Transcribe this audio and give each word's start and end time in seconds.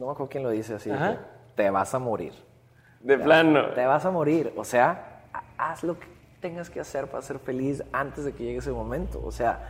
no 0.00 0.06
me 0.06 0.12
acuerdo 0.12 0.30
quién 0.30 0.42
lo 0.42 0.50
dice 0.50 0.74
así, 0.74 0.90
Ajá. 0.90 1.18
te 1.54 1.68
vas 1.70 1.94
a 1.94 1.98
morir. 1.98 2.32
De 3.00 3.18
plano. 3.18 3.70
Te 3.74 3.86
vas 3.86 4.04
a 4.06 4.10
morir. 4.10 4.52
O 4.56 4.64
sea, 4.64 5.24
ha- 5.32 5.70
haz 5.70 5.84
lo 5.84 5.98
que 6.00 6.06
tengas 6.40 6.70
que 6.70 6.80
hacer 6.80 7.06
para 7.08 7.22
ser 7.22 7.38
feliz 7.38 7.84
antes 7.92 8.24
de 8.24 8.32
que 8.32 8.42
llegue 8.44 8.58
ese 8.58 8.72
momento. 8.72 9.20
O 9.24 9.30
sea, 9.30 9.60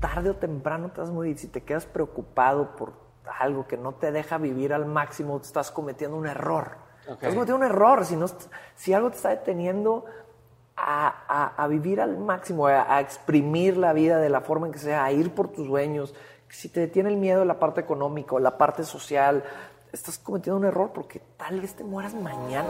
tarde 0.00 0.30
o 0.30 0.36
temprano 0.36 0.90
te 0.90 1.00
vas 1.00 1.10
a 1.10 1.12
morir. 1.12 1.38
Si 1.38 1.48
te 1.48 1.62
quedas 1.62 1.86
preocupado 1.86 2.76
por 2.76 2.92
algo 3.40 3.66
que 3.66 3.76
no 3.76 3.92
te 3.92 4.12
deja 4.12 4.38
vivir 4.38 4.72
al 4.72 4.84
máximo, 4.86 5.38
estás 5.42 5.70
cometiendo 5.70 6.16
un 6.16 6.26
error. 6.26 6.76
Ok. 7.06 7.14
Estás 7.14 7.34
cometiendo 7.34 7.56
un 7.56 7.64
error. 7.64 8.04
Si, 8.04 8.16
no, 8.16 8.26
si 8.74 8.92
algo 8.92 9.10
te 9.10 9.16
está 9.16 9.30
deteniendo 9.30 10.04
a, 10.76 11.08
a- 11.28 11.62
a 11.64 11.66
vivir 11.68 12.00
al 12.00 12.18
máximo, 12.18 12.66
a, 12.66 12.94
a 12.94 13.00
exprimir 13.00 13.76
la 13.76 13.92
vida 13.92 14.18
de 14.18 14.28
la 14.30 14.40
forma 14.42 14.66
en 14.66 14.72
que 14.72 14.78
sea, 14.78 15.04
a 15.04 15.12
ir 15.12 15.34
por 15.34 15.48
tus 15.48 15.66
sueños, 15.66 16.14
si 16.50 16.68
te 16.68 16.80
detiene 16.80 17.10
el 17.10 17.16
miedo 17.16 17.44
la 17.44 17.58
parte 17.58 17.80
económica 17.80 18.38
la 18.40 18.56
parte 18.56 18.84
social, 18.84 19.44
estás 19.92 20.18
cometiendo 20.18 20.58
un 20.58 20.64
error 20.64 20.90
porque 20.94 21.20
tal 21.36 21.60
vez 21.60 21.74
te 21.74 21.84
mueras 21.84 22.14
mañana. 22.14 22.68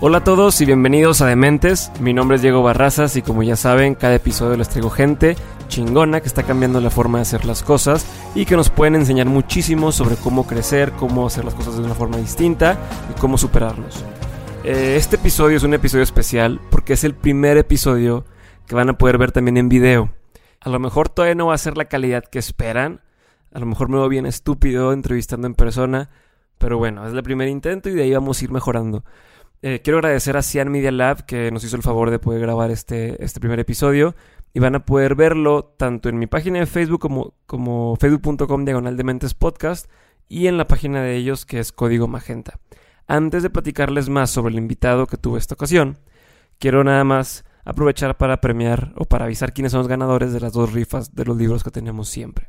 Hola 0.00 0.18
a 0.18 0.24
todos 0.24 0.60
y 0.60 0.64
bienvenidos 0.64 1.20
a 1.20 1.26
Dementes. 1.26 1.92
Mi 2.00 2.12
nombre 2.12 2.34
es 2.34 2.42
Diego 2.42 2.62
Barrazas 2.62 3.14
y 3.14 3.22
como 3.22 3.44
ya 3.44 3.54
saben, 3.54 3.94
cada 3.94 4.16
episodio 4.16 4.56
les 4.56 4.68
traigo 4.68 4.90
gente 4.90 5.36
chingona 5.68 6.20
que 6.20 6.26
está 6.26 6.42
cambiando 6.42 6.80
la 6.80 6.90
forma 6.90 7.18
de 7.18 7.22
hacer 7.22 7.44
las 7.44 7.62
cosas 7.62 8.04
y 8.34 8.44
que 8.44 8.56
nos 8.56 8.68
pueden 8.68 8.96
enseñar 8.96 9.26
muchísimo 9.26 9.92
sobre 9.92 10.16
cómo 10.16 10.46
crecer, 10.46 10.92
cómo 10.92 11.26
hacer 11.26 11.44
las 11.44 11.54
cosas 11.54 11.76
de 11.76 11.82
una 11.82 11.94
forma 11.94 12.18
distinta 12.18 12.78
y 13.10 13.18
cómo 13.18 13.38
superarnos. 13.38 14.04
Eh, 14.64 14.96
este 14.96 15.16
episodio 15.16 15.56
es 15.56 15.62
un 15.62 15.72
episodio 15.72 16.02
especial 16.02 16.60
porque 16.70 16.92
es 16.92 17.04
el 17.04 17.14
primer 17.14 17.56
episodio 17.56 18.24
que 18.72 18.76
van 18.76 18.88
a 18.88 18.96
poder 18.96 19.18
ver 19.18 19.32
también 19.32 19.58
en 19.58 19.68
video. 19.68 20.08
A 20.58 20.70
lo 20.70 20.78
mejor 20.78 21.10
todavía 21.10 21.34
no 21.34 21.48
va 21.48 21.54
a 21.54 21.58
ser 21.58 21.76
la 21.76 21.90
calidad 21.90 22.24
que 22.24 22.38
esperan. 22.38 23.02
A 23.52 23.58
lo 23.58 23.66
mejor 23.66 23.90
me 23.90 23.98
veo 23.98 24.08
bien 24.08 24.24
estúpido 24.24 24.94
entrevistando 24.94 25.46
en 25.46 25.52
persona. 25.52 26.08
Pero 26.56 26.78
bueno, 26.78 27.06
es 27.06 27.12
el 27.12 27.22
primer 27.22 27.48
intento 27.48 27.90
y 27.90 27.92
de 27.92 28.04
ahí 28.04 28.14
vamos 28.14 28.40
a 28.40 28.44
ir 28.46 28.50
mejorando. 28.50 29.04
Eh, 29.60 29.82
quiero 29.84 29.98
agradecer 29.98 30.38
a 30.38 30.42
Cian 30.42 30.72
Media 30.72 30.90
Lab 30.90 31.26
que 31.26 31.50
nos 31.50 31.62
hizo 31.64 31.76
el 31.76 31.82
favor 31.82 32.08
de 32.08 32.18
poder 32.18 32.40
grabar 32.40 32.70
este, 32.70 33.22
este 33.22 33.40
primer 33.40 33.60
episodio. 33.60 34.14
Y 34.54 34.60
van 34.60 34.74
a 34.74 34.86
poder 34.86 35.16
verlo 35.16 35.74
tanto 35.76 36.08
en 36.08 36.18
mi 36.18 36.26
página 36.26 36.60
de 36.60 36.64
Facebook 36.64 37.00
como, 37.02 37.34
como 37.44 37.96
facebook.com 37.96 38.64
diagonal 38.64 38.96
de 38.96 39.04
mentes 39.04 39.34
podcast 39.34 39.90
y 40.30 40.46
en 40.46 40.56
la 40.56 40.66
página 40.66 41.02
de 41.02 41.14
ellos 41.16 41.44
que 41.44 41.58
es 41.58 41.72
Código 41.72 42.08
Magenta. 42.08 42.58
Antes 43.06 43.42
de 43.42 43.50
platicarles 43.50 44.08
más 44.08 44.30
sobre 44.30 44.52
el 44.52 44.58
invitado 44.58 45.06
que 45.06 45.18
tuve 45.18 45.38
esta 45.38 45.56
ocasión, 45.56 45.98
quiero 46.58 46.84
nada 46.84 47.04
más 47.04 47.44
aprovechar 47.64 48.16
para 48.16 48.40
premiar 48.40 48.92
o 48.96 49.04
para 49.04 49.26
avisar 49.26 49.52
quiénes 49.52 49.72
son 49.72 49.80
los 49.80 49.88
ganadores 49.88 50.32
de 50.32 50.40
las 50.40 50.52
dos 50.52 50.72
rifas 50.72 51.14
de 51.14 51.24
los 51.24 51.36
libros 51.36 51.62
que 51.62 51.70
tenemos 51.70 52.08
siempre. 52.08 52.48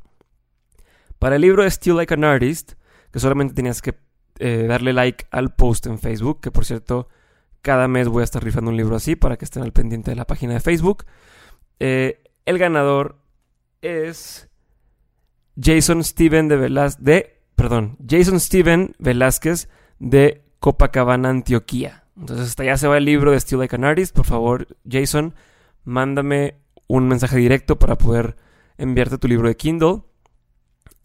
Para 1.20 1.36
el 1.36 1.42
libro 1.42 1.70
Still 1.70 1.96
Like 1.98 2.14
an 2.14 2.24
Artist, 2.24 2.74
que 3.12 3.20
solamente 3.20 3.54
tenías 3.54 3.82
que 3.82 3.96
eh, 4.40 4.66
darle 4.68 4.94
like 4.94 5.26
al 5.32 5.54
post 5.54 5.86
en 5.86 6.00
Facebook, 6.00 6.42
que 6.42 6.52
por 6.52 6.66
cierto, 6.66 7.08
cada 7.62 7.88
mes 7.88 8.08
voy 8.08 8.22
a 8.22 8.24
estar 8.26 8.44
rifando 8.44 8.72
un 8.72 8.78
libro 8.78 8.96
así 8.96 9.16
para 9.16 9.38
que 9.38 9.46
estén 9.46 9.64
al 9.64 9.72
pendiente 9.72 10.12
de 10.12 10.16
la 10.16 10.26
página 10.26 10.54
de 10.54 10.60
Facebook. 10.60 11.06
Eh, 11.80 12.24
el 12.46 12.58
ganador 12.58 13.20
es 13.82 14.50
Jason 15.56 16.04
Steven 16.04 16.48
de 16.48 16.56
Velaz 16.58 16.98
de 17.02 17.34
perdón, 17.56 17.98
Jason 18.06 18.40
Steven 18.40 18.96
Velázquez 19.00 19.70
de 20.00 20.44
Copacabana, 20.60 21.30
Antioquía. 21.30 22.03
Entonces 22.18 22.50
hasta 22.50 22.64
allá 22.64 22.78
se 22.78 22.88
va 22.88 22.98
el 22.98 23.06
libro 23.06 23.32
de 23.32 23.40
Still 23.40 23.60
Like 23.60 23.76
an 23.76 23.86
Artist. 23.86 24.16
Por 24.16 24.26
favor, 24.26 24.68
Jason, 24.90 25.34
mándame 25.84 26.60
un 26.88 27.08
mensaje 27.08 27.38
directo 27.38 27.80
para 27.80 27.98
poder 27.98 28.36
enviarte 28.78 29.18
tu 29.18 29.28
libro 29.28 29.48
de 29.48 29.56
Kindle. 29.56 30.02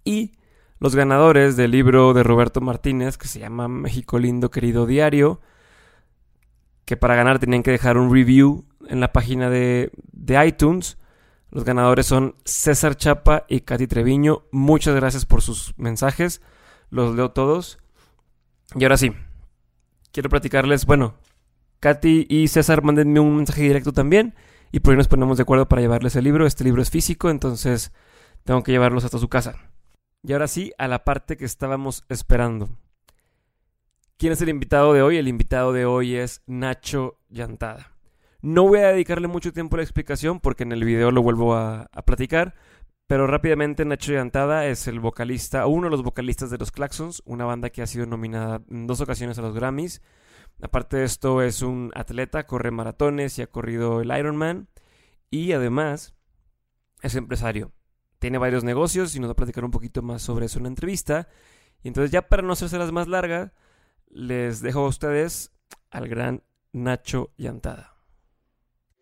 Y 0.04 0.32
los 0.78 0.94
ganadores 0.94 1.56
del 1.56 1.70
libro 1.70 2.14
de 2.14 2.22
Roberto 2.22 2.60
Martínez, 2.60 3.18
que 3.18 3.28
se 3.28 3.40
llama 3.40 3.68
México 3.68 4.18
Lindo 4.18 4.50
Querido 4.50 4.86
Diario, 4.86 5.40
que 6.84 6.96
para 6.96 7.16
ganar 7.16 7.38
tenían 7.38 7.62
que 7.62 7.70
dejar 7.70 7.98
un 7.98 8.12
review 8.12 8.64
en 8.88 9.00
la 9.00 9.12
página 9.12 9.50
de, 9.50 9.90
de 10.12 10.46
iTunes. 10.46 10.98
Los 11.50 11.64
ganadores 11.64 12.06
son 12.06 12.36
César 12.44 12.96
Chapa 12.96 13.44
y 13.48 13.60
Katy 13.60 13.86
Treviño. 13.86 14.44
Muchas 14.52 14.94
gracias 14.94 15.26
por 15.26 15.42
sus 15.42 15.74
mensajes. 15.78 16.42
Los 16.90 17.14
leo 17.14 17.30
todos. 17.30 17.78
Y 18.74 18.84
ahora 18.84 18.98
sí, 18.98 19.12
quiero 20.12 20.28
platicarles, 20.28 20.86
bueno, 20.86 21.14
Katy 21.80 22.26
y 22.28 22.48
César, 22.48 22.82
mándenme 22.82 23.20
un 23.20 23.36
mensaje 23.36 23.62
directo 23.62 23.92
también. 23.92 24.34
Y 24.70 24.80
por 24.80 24.92
ahí 24.92 24.98
nos 24.98 25.08
ponemos 25.08 25.38
de 25.38 25.42
acuerdo 25.42 25.68
para 25.68 25.82
llevarles 25.82 26.16
el 26.16 26.24
libro. 26.24 26.46
Este 26.46 26.64
libro 26.64 26.82
es 26.82 26.90
físico, 26.90 27.30
entonces 27.30 27.92
tengo 28.44 28.62
que 28.62 28.72
llevarlos 28.72 29.04
hasta 29.04 29.18
su 29.18 29.28
casa. 29.28 29.54
Y 30.22 30.32
ahora 30.32 30.48
sí, 30.48 30.72
a 30.78 30.88
la 30.88 31.04
parte 31.04 31.36
que 31.36 31.44
estábamos 31.44 32.04
esperando. 32.08 32.68
¿Quién 34.16 34.32
es 34.32 34.42
el 34.42 34.48
invitado 34.48 34.92
de 34.92 35.02
hoy? 35.02 35.16
El 35.16 35.28
invitado 35.28 35.72
de 35.72 35.86
hoy 35.86 36.16
es 36.16 36.42
Nacho 36.46 37.18
Llantada. 37.28 37.92
No 38.42 38.64
voy 38.64 38.80
a 38.80 38.88
dedicarle 38.88 39.28
mucho 39.28 39.52
tiempo 39.52 39.76
a 39.76 39.78
la 39.78 39.84
explicación 39.84 40.40
porque 40.40 40.64
en 40.64 40.72
el 40.72 40.84
video 40.84 41.10
lo 41.10 41.22
vuelvo 41.22 41.54
a, 41.54 41.88
a 41.92 42.02
platicar, 42.02 42.54
pero 43.08 43.26
rápidamente 43.26 43.86
Nacho 43.86 44.12
Llantada 44.12 44.66
es 44.66 44.86
el 44.86 45.00
vocalista, 45.00 45.66
uno 45.66 45.86
de 45.86 45.90
los 45.90 46.02
vocalistas 46.02 46.50
de 46.50 46.58
los 46.58 46.70
Claxons, 46.70 47.22
una 47.24 47.46
banda 47.46 47.70
que 47.70 47.80
ha 47.80 47.86
sido 47.86 48.04
nominada 48.04 48.60
en 48.70 48.86
dos 48.86 49.00
ocasiones 49.00 49.38
a 49.38 49.42
los 49.42 49.54
Grammys. 49.54 50.02
Aparte 50.60 50.98
de 50.98 51.04
esto 51.04 51.40
es 51.40 51.62
un 51.62 51.90
atleta, 51.94 52.46
corre 52.46 52.70
maratones 52.70 53.38
y 53.38 53.42
ha 53.42 53.46
corrido 53.46 54.02
el 54.02 54.16
Ironman 54.16 54.68
y 55.30 55.52
además 55.52 56.14
es 57.00 57.14
empresario. 57.14 57.72
Tiene 58.18 58.36
varios 58.36 58.62
negocios 58.62 59.16
y 59.16 59.20
nos 59.20 59.30
va 59.30 59.32
a 59.32 59.36
platicar 59.36 59.64
un 59.64 59.70
poquito 59.70 60.02
más 60.02 60.20
sobre 60.20 60.44
eso 60.44 60.58
en 60.58 60.64
la 60.64 60.68
entrevista. 60.68 61.28
Y 61.82 61.88
entonces 61.88 62.10
ya 62.10 62.28
para 62.28 62.42
no 62.42 62.52
hacérselas 62.52 62.92
más 62.92 63.08
largas, 63.08 63.52
les 64.10 64.60
dejo 64.60 64.80
a 64.80 64.88
ustedes 64.88 65.52
al 65.90 66.08
gran 66.08 66.42
Nacho 66.74 67.30
Llantada. 67.38 67.94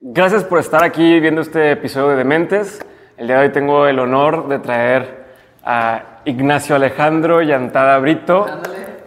Gracias 0.00 0.44
por 0.44 0.60
estar 0.60 0.84
aquí 0.84 1.18
viendo 1.18 1.40
este 1.40 1.72
episodio 1.72 2.10
de 2.10 2.16
Dementes. 2.18 2.86
El 3.16 3.28
día 3.28 3.38
de 3.38 3.46
hoy 3.46 3.52
tengo 3.52 3.86
el 3.86 3.98
honor 3.98 4.46
de 4.46 4.58
traer 4.58 5.24
a 5.64 6.20
Ignacio 6.26 6.76
Alejandro 6.76 7.40
Llantada 7.40 7.98
Brito, 7.98 8.44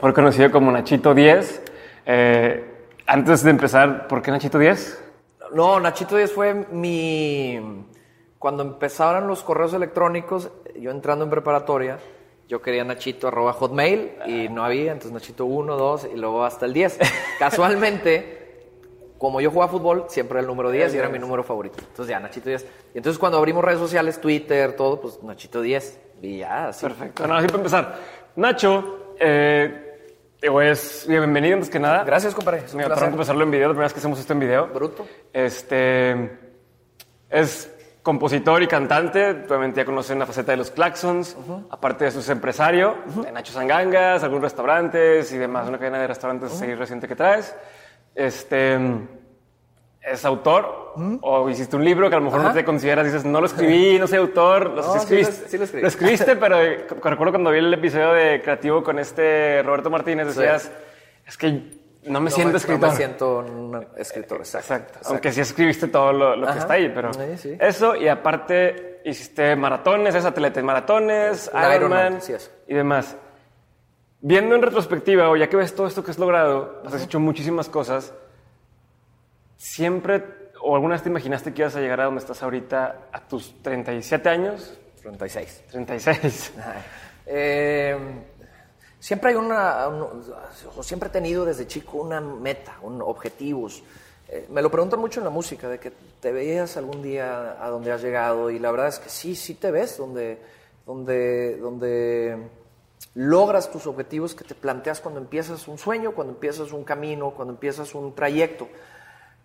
por 0.02 0.16
conocido 0.16 0.50
como 0.50 0.72
Nachito 0.72 1.14
10. 1.14 1.62
Eh, 2.08 2.88
antes 3.06 3.44
de 3.44 3.52
empezar, 3.52 4.08
¿por 4.08 4.24
qué 4.24 4.32
Nachito 4.32 4.58
10? 4.58 5.04
No, 5.54 5.80
Nachito 5.80 6.16
Díaz 6.16 6.32
fue 6.32 6.56
mi... 6.56 7.86
Cuando 8.40 8.64
empezaron 8.64 9.28
los 9.28 9.44
correos 9.44 9.76
electrónicos, 9.76 10.50
yo 10.76 10.90
entrando 10.90 11.26
en 11.26 11.30
preparatoria, 11.30 12.00
yo 12.48 12.64
quería 12.64 12.84
Nachito 12.84 13.28
arroba 13.28 13.54
hotmail 13.54 14.14
y 14.26 14.50
no 14.50 14.66
había, 14.66 14.92
entonces 14.92 15.12
Nachito 15.12 15.46
1, 15.46 15.78
2 15.78 16.10
y 16.16 16.18
luego 16.18 16.44
hasta 16.44 16.66
el 16.66 16.74
10. 16.74 16.98
Casualmente, 17.38 18.39
como 19.20 19.42
yo 19.42 19.52
jugaba 19.52 19.72
fútbol, 19.72 20.06
siempre 20.08 20.38
era 20.38 20.42
el 20.42 20.48
número 20.48 20.72
10 20.72 20.96
y 20.96 20.98
era 20.98 21.10
mi 21.10 21.20
número 21.20 21.44
favorito. 21.44 21.78
Entonces 21.80 22.08
ya, 22.08 22.20
Nachito 22.20 22.50
10. 22.50 22.66
Y 22.96 22.98
entonces 22.98 23.20
cuando 23.20 23.38
abrimos 23.38 23.64
redes 23.64 23.80
sociales, 23.80 24.20
Twitter, 24.20 24.76
todo, 24.76 25.00
pues 25.00 25.22
Nachito 25.22 25.62
10. 25.62 26.00
Y 26.22 26.38
ya, 26.40 26.70
así. 26.70 26.86
Perfecto. 26.86 27.24
Bueno, 27.24 27.36
así 27.36 27.48
para 27.48 27.58
empezar. 27.58 28.00
Nacho, 28.38 29.16
eh, 29.20 30.08
pues 30.48 31.06
bienvenido 31.08 31.56
antes 31.56 31.70
que 31.70 31.80
nada. 31.80 32.06
Gracias, 32.06 32.34
compadre. 32.34 32.64
Es 32.66 32.74
un 32.74 32.78
Me 32.80 32.86
placer. 32.86 33.10
empezarlo 33.10 33.44
en 33.44 33.52
video, 33.52 33.68
la 33.68 33.74
primera 33.74 33.86
vez 33.86 33.94
que 33.94 34.00
hacemos 34.00 34.20
esto 34.20 34.32
en 34.34 34.40
video. 34.40 34.68
Bruto. 34.68 35.06
Este 35.34 36.40
es 37.30 37.76
compositor 38.02 38.64
y 38.64 38.68
cantante. 38.68 39.32
Obviamente 39.32 39.82
ya 39.82 39.86
conocen 39.86 40.18
la 40.18 40.26
faceta 40.26 40.54
de 40.54 40.58
los 40.58 40.72
Claxons. 40.72 41.36
Aparte 41.70 42.06
de 42.06 42.10
eso 42.12 42.20
es 42.22 42.30
empresario 42.30 42.96
de 43.22 43.32
Nacho 43.34 43.52
Sangangas, 43.52 44.24
algunos 44.24 44.44
restaurantes 44.44 45.32
y 45.34 45.38
demás. 45.38 45.68
Una 45.68 45.78
cadena 45.78 46.00
de 46.00 46.08
restaurantes 46.08 46.62
ahí 46.62 46.74
reciente 46.74 47.06
que 47.08 47.18
traes. 47.18 47.54
Este 48.20 48.78
es 50.02 50.26
autor 50.26 50.94
o 51.22 51.50
hiciste 51.50 51.76
un 51.76 51.86
libro 51.86 52.10
que 52.10 52.16
a 52.16 52.20
lo 52.20 52.26
mejor 52.26 52.42
no 52.42 52.52
te 52.54 52.66
consideras, 52.66 53.06
dices, 53.06 53.24
no 53.24 53.40
lo 53.40 53.46
escribí, 53.48 53.98
no 53.98 54.08
soy 54.08 54.18
autor, 54.18 54.72
lo, 54.72 54.82
No, 54.82 54.96
escribiste, 54.96 55.44
lo- 55.44 55.48
sí 55.50 55.58
lo 55.58 55.64
escribí. 55.64 55.82
lo 55.84 55.88
escribiste, 55.88 56.36
pero 56.36 56.58
cu- 56.88 57.10
recuerdo 57.10 57.32
cuando 57.34 57.52
vi 57.52 57.60
el 57.60 57.74
episodio 57.74 58.12
de 58.14 58.42
Creativo 58.42 58.84
con 58.84 59.00
este 59.00 59.62
Roberto 59.64 59.90
Martínez, 59.90 60.28
decías, 60.36 60.70
es 61.26 61.38
que 61.38 61.52
no 62.06 62.20
me 62.20 62.30
No 62.30 62.36
siento 62.36 62.52
me- 62.54 62.58
escritor. 62.58 62.82
No 62.82 62.88
me 62.90 62.96
siento 62.98 63.38
un 63.40 63.88
escritor, 63.98 64.40
exacto. 64.40 64.74
Exacto. 64.74 65.00
Aunque 65.10 65.32
sí 65.32 65.42
escribiste 65.42 65.88
todo 65.88 66.12
lo, 66.12 66.36
lo 66.36 66.48
que 66.52 66.58
está 66.60 66.74
ahí, 66.74 66.92
pero 66.94 67.12
Sí, 67.38 67.56
eso 67.60 67.96
y 67.96 68.08
aparte 68.10 69.02
hiciste 69.06 69.56
maratones, 69.56 70.14
es 70.16 70.26
atleta 70.26 70.60
en 70.60 70.66
maratones, 70.66 71.50
Ironman, 71.76 72.20
y 72.68 72.74
demás. 72.74 73.16
Viendo 74.22 74.56
en 74.56 74.62
retrospectiva, 74.62 75.30
o 75.30 75.36
ya 75.38 75.48
que 75.50 75.56
ves 75.56 75.74
todo 75.74 75.88
esto 75.88 76.04
que 76.04 76.12
has 76.12 76.20
logrado, 76.20 76.82
has 76.86 77.02
hecho 77.04 77.20
muchísimas 77.20 77.70
cosas, 77.70 78.14
siempre 79.58 80.24
o 80.62 80.76
alguna 80.76 80.96
vez 80.96 81.04
te 81.04 81.10
imaginaste 81.10 81.54
que 81.54 81.62
ibas 81.62 81.76
a 81.76 81.80
llegar 81.80 82.02
a 82.02 82.06
donde 82.06 82.20
estás 82.20 82.44
ahorita 82.44 83.08
a 83.14 83.22
tus 83.28 83.62
37 83.64 84.28
años, 84.30 84.78
36. 85.02 85.64
36. 85.72 86.54
Eh, 87.32 87.96
siempre 89.00 89.30
hay 89.30 89.36
una, 89.36 89.88
un- 89.88 90.24
o 90.76 90.82
siempre 90.82 91.10
he 91.10 91.12
tenido 91.12 91.46
desde 91.46 91.68
chico 91.68 92.00
una 92.00 92.20
meta, 92.20 92.78
un 92.82 93.04
objetivos. 93.04 93.84
eh, 94.28 94.48
me 94.50 94.64
lo 94.64 94.72
preguntan 94.72 95.00
mucho 95.00 95.20
en 95.20 95.26
la 95.26 95.30
música, 95.30 95.70
de 95.70 95.78
que 95.80 95.92
te 96.20 96.32
veías 96.32 96.76
algún 96.76 97.04
día 97.04 97.64
a 97.64 97.70
donde 97.70 97.92
has 97.92 98.02
llegado 98.02 98.50
y 98.50 98.58
la 98.58 98.72
verdad 98.72 98.88
es 98.88 98.98
que 98.98 99.10
sí, 99.10 99.36
sí 99.36 99.54
te 99.54 99.70
ves 99.70 99.96
donde, 100.00 100.40
donde, 100.88 101.58
donde 101.58 102.48
logras 103.16 103.72
tus 103.72 103.88
objetivos 103.88 104.36
que 104.36 104.44
te 104.44 104.56
planteas 104.56 105.00
cuando 105.02 105.20
empiezas 105.20 105.68
un 105.68 105.78
sueño, 105.78 106.12
cuando 106.12 106.34
empiezas 106.34 106.72
un 106.72 106.84
camino, 106.84 107.32
cuando 107.32 107.54
empiezas 107.54 107.94
un 107.96 108.14
trayecto. 108.16 108.68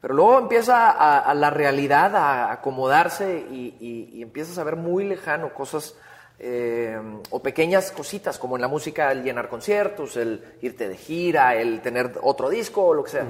Pero 0.00 0.14
luego 0.14 0.38
empieza 0.38 0.90
a, 0.90 1.19
a 1.20 1.34
la 1.34 1.49
realidad 1.50 2.14
a 2.14 2.52
acomodarse 2.52 3.46
y, 3.50 3.76
y- 3.81 4.11
y 4.19 4.22
empiezas 4.22 4.58
a 4.58 4.64
ver 4.64 4.76
muy 4.76 5.05
lejano 5.05 5.55
cosas 5.55 5.94
eh, 6.38 6.99
o 7.31 7.40
pequeñas 7.40 7.90
cositas, 7.90 8.38
como 8.38 8.56
en 8.56 8.62
la 8.62 8.69
música 8.69 9.11
el 9.12 9.22
llenar 9.22 9.49
conciertos, 9.49 10.16
el 10.16 10.44
irte 10.61 10.88
de 10.88 10.96
gira, 10.96 11.55
el 11.55 11.81
tener 11.81 12.19
otro 12.22 12.50
disco 12.50 12.84
o 12.84 12.93
lo 12.94 13.05
que 13.05 13.11
sea. 13.12 13.26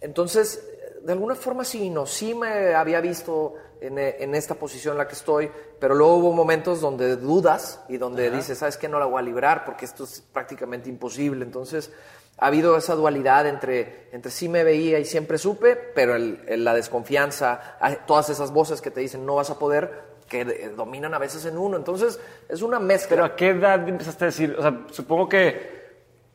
Entonces, 0.00 0.66
de 1.04 1.12
alguna 1.12 1.34
forma 1.34 1.64
sí, 1.64 1.90
no, 1.90 2.06
sí 2.06 2.34
me 2.34 2.74
había 2.74 3.00
visto 3.00 3.54
en, 3.80 3.98
en 3.98 4.34
esta 4.34 4.54
posición 4.54 4.92
en 4.92 4.98
la 4.98 5.08
que 5.08 5.14
estoy, 5.14 5.50
pero 5.78 5.94
luego 5.94 6.16
hubo 6.16 6.32
momentos 6.32 6.80
donde 6.80 7.16
dudas 7.16 7.82
y 7.88 7.96
donde 7.96 8.30
dices, 8.30 8.58
¿sabes 8.58 8.76
qué? 8.76 8.88
No 8.88 8.98
la 8.98 9.06
voy 9.06 9.18
a 9.18 9.22
librar 9.22 9.64
porque 9.64 9.84
esto 9.84 10.04
es 10.04 10.20
prácticamente 10.32 10.88
imposible. 10.88 11.44
Entonces, 11.44 11.90
ha 12.38 12.46
habido 12.46 12.76
esa 12.76 12.94
dualidad 12.94 13.46
entre, 13.46 14.08
entre 14.12 14.30
sí 14.30 14.48
me 14.48 14.64
veía 14.64 14.98
y 14.98 15.04
siempre 15.04 15.36
supe, 15.38 15.76
pero 15.76 16.14
el- 16.14 16.42
el- 16.46 16.64
la 16.64 16.74
desconfianza, 16.74 17.76
todas 18.06 18.30
esas 18.30 18.52
voces 18.52 18.80
que 18.80 18.90
te 18.90 19.00
dicen 19.00 19.24
no 19.26 19.34
vas 19.36 19.50
a 19.50 19.58
poder, 19.58 20.10
que 20.28 20.44
dominan 20.76 21.12
a 21.12 21.18
veces 21.18 21.44
en 21.46 21.58
uno. 21.58 21.76
Entonces, 21.76 22.20
es 22.48 22.62
una 22.62 22.78
mezcla. 22.78 23.08
Pero 23.16 23.24
¿a 23.24 23.34
qué 23.36 23.48
edad 23.48 23.88
empezaste 23.88 24.24
a 24.24 24.26
decir? 24.26 24.54
O 24.58 24.62
sea, 24.62 24.86
supongo 24.90 25.28
que, 25.28 25.79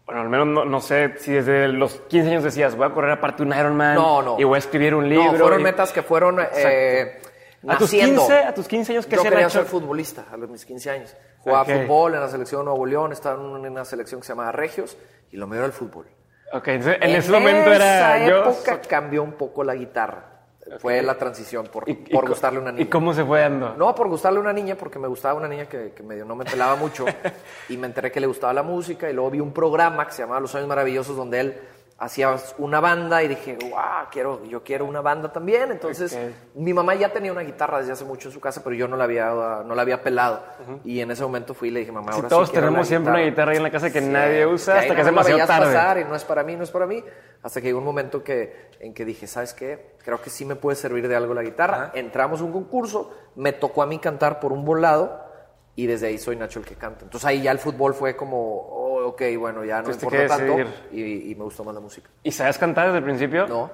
bueno, 0.05 0.21
al 0.21 0.29
menos 0.29 0.47
no, 0.47 0.65
no 0.65 0.81
sé 0.81 1.17
si 1.17 1.31
desde 1.33 1.67
los 1.67 1.93
15 2.09 2.29
años 2.29 2.43
decías, 2.43 2.75
voy 2.75 2.85
a 2.87 2.91
correr 2.91 3.11
aparte 3.11 3.41
un 3.43 3.53
Ironman 3.53 3.95
No, 3.95 4.21
no. 4.21 4.39
y 4.39 4.43
voy 4.43 4.55
a 4.55 4.59
escribir 4.59 4.93
un 4.95 5.09
libro. 5.09 5.31
No, 5.31 5.37
fueron 5.39 5.61
y- 5.61 5.63
metas 5.63 5.91
que 5.91 6.03
fueron 6.03 6.39
eh, 6.55 7.19
¿A 7.67 7.77
tus 7.77 7.91
naciendo. 7.91 8.21
15, 8.21 8.37
a 8.43 8.53
tus 8.53 8.67
15 8.67 8.91
años 8.91 9.05
qué 9.07 9.15
Yo 9.15 9.23
quería 9.23 9.41
Nacho? 9.41 9.59
ser 9.59 9.65
futbolista 9.65 10.25
a 10.31 10.37
los 10.37 10.49
mis 10.49 10.63
15 10.65 10.89
años. 10.91 11.15
Jugaba 11.39 11.63
Ok. 11.63 11.69
fútbol 11.69 12.13
en 12.15 12.19
la 12.21 12.27
selección 12.27 12.61
de 12.61 12.65
Nuevo 12.65 12.85
León, 12.85 13.11
estaba 13.11 13.35
en 13.35 13.41
una 13.71 13.85
selección 13.85 14.21
que 14.21 14.27
se 14.27 14.33
llamaba 14.33 14.51
Regios 14.51 14.95
y 15.31 15.37
lo 15.37 15.47
mío 15.47 15.57
era 15.57 15.65
el 15.65 15.73
fútbol. 15.73 16.05
Ok, 16.53 16.67
entonces 16.67 16.97
en, 17.01 17.09
ese 17.15 17.31
momento 17.31 17.73
era 17.73 18.17
esa 18.17 18.27
yo. 18.29 18.41
época 18.41 18.81
cambió 18.87 19.23
un 19.23 19.33
poco 19.33 19.63
la 19.63 19.73
guitarra. 19.73 20.34
Fue 20.79 21.01
la 21.03 21.15
transición 21.17 21.67
por, 21.71 21.87
y- 21.87 21.93
por 21.93 22.27
gustarle 22.27 22.59
a 22.59 22.61
una 22.63 22.71
niña. 22.71 22.83
¿Y 22.83 22.87
cómo 22.87 23.13
se 23.13 23.23
fue 23.23 23.41
dando? 23.41 23.75
No, 23.77 23.93
por 23.93 24.07
gustarle 24.07 24.39
a 24.39 24.41
una 24.41 24.53
niña, 24.53 24.75
porque 24.75 24.97
me 24.97 25.07
gustaba 25.07 25.35
una 25.35 25.47
niña 25.47 25.67
que, 25.67 25.91
que 25.95 26.01
medio 26.03 26.25
no 26.25 26.35
me 26.35 26.43
pelaba 26.45 26.75
mucho. 26.75 27.05
y 27.69 27.77
me 27.77 27.87
enteré 27.87 28.11
que 28.11 28.19
le 28.19 28.27
gustaba 28.27 28.51
la 28.53 28.63
música. 28.63 29.09
Y 29.09 29.13
luego 29.13 29.29
vi 29.29 29.39
un 29.39 29.53
programa 29.53 30.05
que 30.07 30.13
se 30.13 30.23
llamaba 30.23 30.39
Los 30.39 30.55
Años 30.55 30.67
Maravillosos, 30.67 31.15
donde 31.15 31.39
él 31.39 31.59
hacía 31.97 32.35
una 32.57 32.79
banda. 32.79 33.23
Y 33.23 33.27
dije, 33.29 33.57
wow, 33.69 34.07
quiero, 34.11 34.43
yo 34.45 34.63
quiero 34.63 34.85
una 34.85 35.01
banda 35.01 35.31
también. 35.31 35.71
Entonces, 35.71 36.13
Ok. 36.13 36.55
mi 36.61 36.73
mamá 36.73 36.95
ya 36.95 37.11
tenía 37.13 37.31
una 37.31 37.41
guitarra 37.41 37.79
desde 37.79 37.93
hace 37.93 38.05
mucho 38.05 38.27
en 38.29 38.33
su 38.33 38.39
casa, 38.39 38.61
pero 38.63 38.75
yo 38.75 38.87
no 38.87 38.97
la 38.97 39.05
había, 39.05 39.27
no 39.65 39.75
la 39.75 39.81
había 39.81 40.01
pelado. 40.01 40.41
Y 40.83 40.99
en 40.99 41.11
ese 41.11 41.23
momento 41.23 41.53
fui 41.53 41.69
y 41.69 41.71
le 41.71 41.79
dije, 41.81 41.91
mamá, 41.91 42.11
Si 42.11 42.15
ahora 42.17 42.29
todos 42.29 42.49
sí 42.49 42.55
tenemos 42.55 42.87
siempre 42.87 43.11
una 43.13 43.21
guitarra 43.21 43.51
ahí 43.51 43.57
en 43.57 43.63
la 43.63 43.71
casa 43.71 43.91
que 43.91 44.01
Sí, 44.01 44.07
nadie 44.07 44.45
usa 44.45 44.75
ahí 44.75 44.79
hasta 44.81 44.95
que 44.95 45.01
es 45.01 45.05
demasiado 45.07 45.45
tarde. 45.47 45.65
pasar 45.67 45.97
y 45.99 46.03
no 46.05 46.15
es 46.15 46.23
para 46.23 46.43
mí, 46.43 46.55
no 46.55 46.63
es 46.63 46.71
para 46.71 46.85
mí. 46.85 47.03
Hasta 47.43 47.61
que 47.61 47.67
llegó 47.67 47.79
un 47.79 47.85
momento 47.85 48.23
que, 48.23 48.69
en 48.79 48.93
que 48.93 49.05
dije, 49.05 49.27
¿sabes 49.27 49.53
qué? 49.53 49.95
Creo 50.03 50.19
que 50.21 50.29
sí 50.29 50.45
me 50.45 50.55
puede 50.55 50.75
servir 50.75 51.07
de 51.07 51.15
algo 51.15 51.33
la 51.33 51.43
guitarra. 51.43 51.91
Entramos 51.93 52.41
a 52.41 52.43
un 52.43 52.51
concurso, 52.51 53.11
me 53.35 53.53
tocó 53.53 53.83
a 53.83 53.85
mí 53.85 53.99
cantar 53.99 54.39
por 54.39 54.51
un 54.51 54.65
volado 54.65 55.23
y 55.75 55.85
desde 55.87 56.07
ahí 56.07 56.17
soy 56.17 56.35
Nacho 56.37 56.59
el 56.59 56.65
que 56.65 56.75
canta. 56.75 57.03
Entonces 57.03 57.25
ahí 57.27 57.41
ya 57.43 57.51
el 57.51 57.59
fútbol 57.59 57.93
fue 57.93 58.15
como, 58.15 58.84
ok, 59.15 59.37
bueno, 59.39 59.65
ya 59.65 59.77
no 59.77 59.85
Tuviste 59.85 60.05
importa 60.05 60.37
que 60.37 60.45
tanto 60.45 60.71
y, 60.91 61.31
y 61.31 61.35
me 61.35 61.43
gustó 61.43 61.63
más 61.63 61.73
la 61.73 61.81
música. 61.81 62.09
¿Y 62.23 62.31
sabes 62.31 62.57
cantar 62.57 62.87
desde 62.87 62.99
el 62.99 63.03
principio? 63.03 63.47
No, 63.47 63.71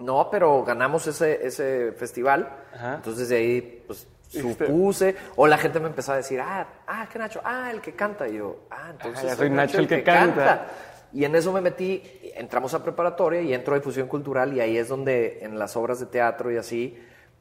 no, 0.00 0.28
pero 0.30 0.64
ganamos 0.64 1.06
ese, 1.06 1.46
ese 1.46 1.92
festival. 1.92 2.48
Ajá. 2.74 2.94
Entonces 2.96 3.28
de 3.28 3.36
ahí, 3.36 3.84
pues, 3.86 4.06
supuse. 4.28 5.16
O 5.36 5.46
la 5.46 5.58
gente 5.58 5.80
me 5.80 5.88
empezó 5.88 6.12
a 6.12 6.16
decir, 6.16 6.40
ah, 6.40 6.66
ah, 6.86 7.06
¿qué 7.10 7.18
Nacho? 7.18 7.40
Ah, 7.44 7.70
el 7.70 7.80
que 7.80 7.92
canta. 7.92 8.28
Y 8.28 8.36
yo, 8.36 8.60
ah, 8.70 8.88
entonces 8.90 9.24
ya 9.24 9.36
soy 9.36 9.50
Nacho 9.50 9.78
el 9.78 9.88
que 9.88 10.02
canta. 10.02 10.66
Y 11.12 11.24
en 11.24 11.34
eso 11.34 11.52
me 11.52 11.60
metí, 11.60 12.02
entramos 12.36 12.72
a 12.74 12.84
preparatoria 12.84 13.42
y 13.42 13.52
entro 13.52 13.74
a 13.74 13.78
difusión 13.78 14.06
cultural 14.06 14.52
y 14.54 14.60
ahí 14.60 14.76
es 14.78 14.88
donde 14.88 15.40
en 15.42 15.58
las 15.58 15.76
obras 15.76 15.98
de 15.98 16.06
teatro 16.06 16.52
y 16.52 16.56
así, 16.56 16.96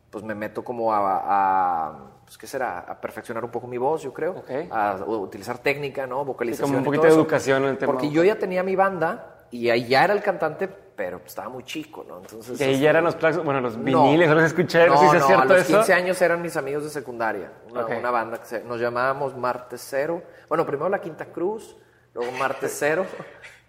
pues 0.09 0.23
me 0.23 0.33
meto 0.33 0.63
como 0.63 0.91
a, 0.91 0.99
a, 1.23 2.11
pues, 2.29 2.37
¿qué 2.37 2.45
será? 2.45 2.81
A 2.81 3.01
perfeccionar 3.01 3.43
un 3.43 3.49
poco 3.49 3.65
mi 3.65 3.79
voz, 3.79 4.03
yo 4.03 4.13
creo. 4.13 4.33
Ok. 4.33 4.51
A 4.69 4.97
utilizar 5.07 5.57
técnica, 5.57 6.05
¿no? 6.05 6.23
Vocalización. 6.23 6.67
como 6.67 6.77
un 6.77 6.83
poquito 6.85 7.01
de 7.03 7.09
eso. 7.09 7.17
educación 7.17 7.63
en 7.63 7.69
el 7.69 7.77
tema. 7.79 7.91
Porque 7.91 8.11
yo 8.11 8.23
ya 8.23 8.37
tenía 8.37 8.61
mi 8.61 8.75
banda 8.75 9.47
y 9.49 9.67
ahí 9.71 9.87
ya 9.87 10.03
era 10.03 10.13
el 10.13 10.21
cantante, 10.21 10.67
pero 10.67 11.17
pues, 11.17 11.29
estaba 11.31 11.49
muy 11.49 11.63
chico, 11.63 12.05
¿no? 12.07 12.19
Entonces... 12.19 12.61
Y 12.61 12.63
ahí 12.63 12.69
este, 12.73 12.83
ya 12.83 12.91
eran 12.91 13.03
los 13.05 13.17
bueno, 13.43 13.61
los 13.61 13.77
no. 13.77 13.83
viniles, 13.83 14.29
no 14.29 14.35
los 14.35 14.43
escuché, 14.43 14.85
no, 14.85 14.95
sé 14.97 15.09
si 15.09 15.15
es 15.15 15.21
no, 15.21 15.25
cierto 15.27 15.41
a 15.41 15.45
los 15.57 15.61
eso. 15.61 15.77
15 15.77 15.93
años 15.95 16.21
eran 16.21 16.39
mis 16.43 16.55
amigos 16.55 16.83
de 16.83 16.91
secundaria, 16.91 17.51
una, 17.71 17.81
Ok. 17.85 17.91
una 17.97 18.11
banda 18.11 18.37
que 18.37 18.45
se- 18.45 18.63
nos 18.63 18.79
llamábamos 18.79 19.35
Martes 19.35 19.83
Cero. 19.89 20.21
Bueno, 20.47 20.67
primero 20.67 20.87
la 20.87 21.01
Quinta 21.01 21.25
Cruz, 21.25 21.75
luego 22.13 22.31
Martes 22.33 22.75
Cero 22.77 23.07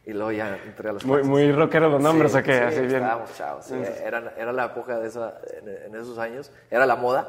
y 0.04 0.12
luego 0.12 0.32
ya 0.32 0.54
entré 0.66 0.90
a 0.90 0.92
los 0.92 1.06
Muy, 1.06 1.22
muy 1.22 1.50
rockero 1.50 1.88
los 1.88 2.02
nombres, 2.02 2.32
Sí, 2.32 2.38
¿o 2.40 2.42
qué? 2.42 2.58
sí, 2.58 2.62
Así 2.64 2.80
bien. 2.80 2.96
Estábamos 2.96 3.34
chavos, 3.34 3.64
sí, 3.64 3.74
era, 4.04 4.34
era 4.36 4.52
la 4.52 4.66
época 4.66 4.98
de 4.98 5.08
esa, 5.08 5.40
en, 5.62 5.68
en 5.68 5.94
esos 5.98 6.18
años, 6.18 6.52
era 6.70 6.84
la 6.84 6.96
moda, 6.96 7.26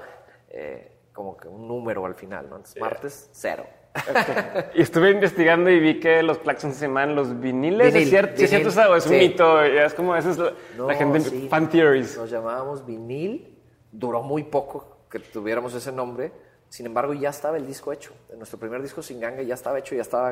eh, 0.50 0.91
como 1.14 1.36
que 1.38 1.48
un 1.48 1.68
número 1.68 2.06
al 2.06 2.16
final, 2.16 2.50
¿no? 2.50 2.56
Entonces, 2.58 2.82
Martes 2.82 3.30
Cero. 3.34 3.66
Y 4.74 4.82
estuve 4.82 5.12
investigando 5.12 5.70
y 5.70 5.80
vi 5.80 6.00
que 6.00 6.24
los 6.24 6.38
claxons 6.38 6.76
se 6.78 6.88
llaman 6.88 7.14
los 7.16 7.38
viniles. 7.40 7.88
¿Es 7.88 7.94
Vinil, 7.94 8.10
cierto, 8.10 8.38
¿Sí 8.38 8.44
¿Es 8.46 8.50
cierto 8.50 8.70
vinil, 8.70 8.82
eso 8.84 8.92
o 8.92 8.96
es 8.96 9.06
un 9.08 9.18
mito? 9.18 9.62
Es 9.62 9.94
como, 9.94 10.16
esa 10.16 10.32
es 10.32 10.38
la, 10.38 10.54
No, 10.78 10.88
la 10.88 10.96
gente, 10.96 11.20
sí. 11.20 11.48
fan 11.50 11.70
theories. 11.70 12.18
Nos 12.18 12.30
llamábamos 12.30 12.86
vinil, 12.86 13.62
duró 13.92 14.22
muy 14.24 14.44
poco 14.44 15.06
que 15.10 15.20
tuviéramos 15.20 15.74
ese 15.74 15.92
nombre, 15.92 16.32
sin 16.70 16.86
embargo 16.86 17.14
ya 17.14 17.30
estaba 17.30 17.58
el 17.58 17.68
disco 17.68 17.92
hecho. 17.92 18.14
Nuestro 18.38 18.58
primer 18.58 18.82
disco 18.82 19.02
sin 19.02 19.20
ganga 19.20 19.42
ya 19.42 19.56
estaba 19.56 19.78
hecho, 19.80 19.94
ya 19.94 20.02
estaba 20.04 20.32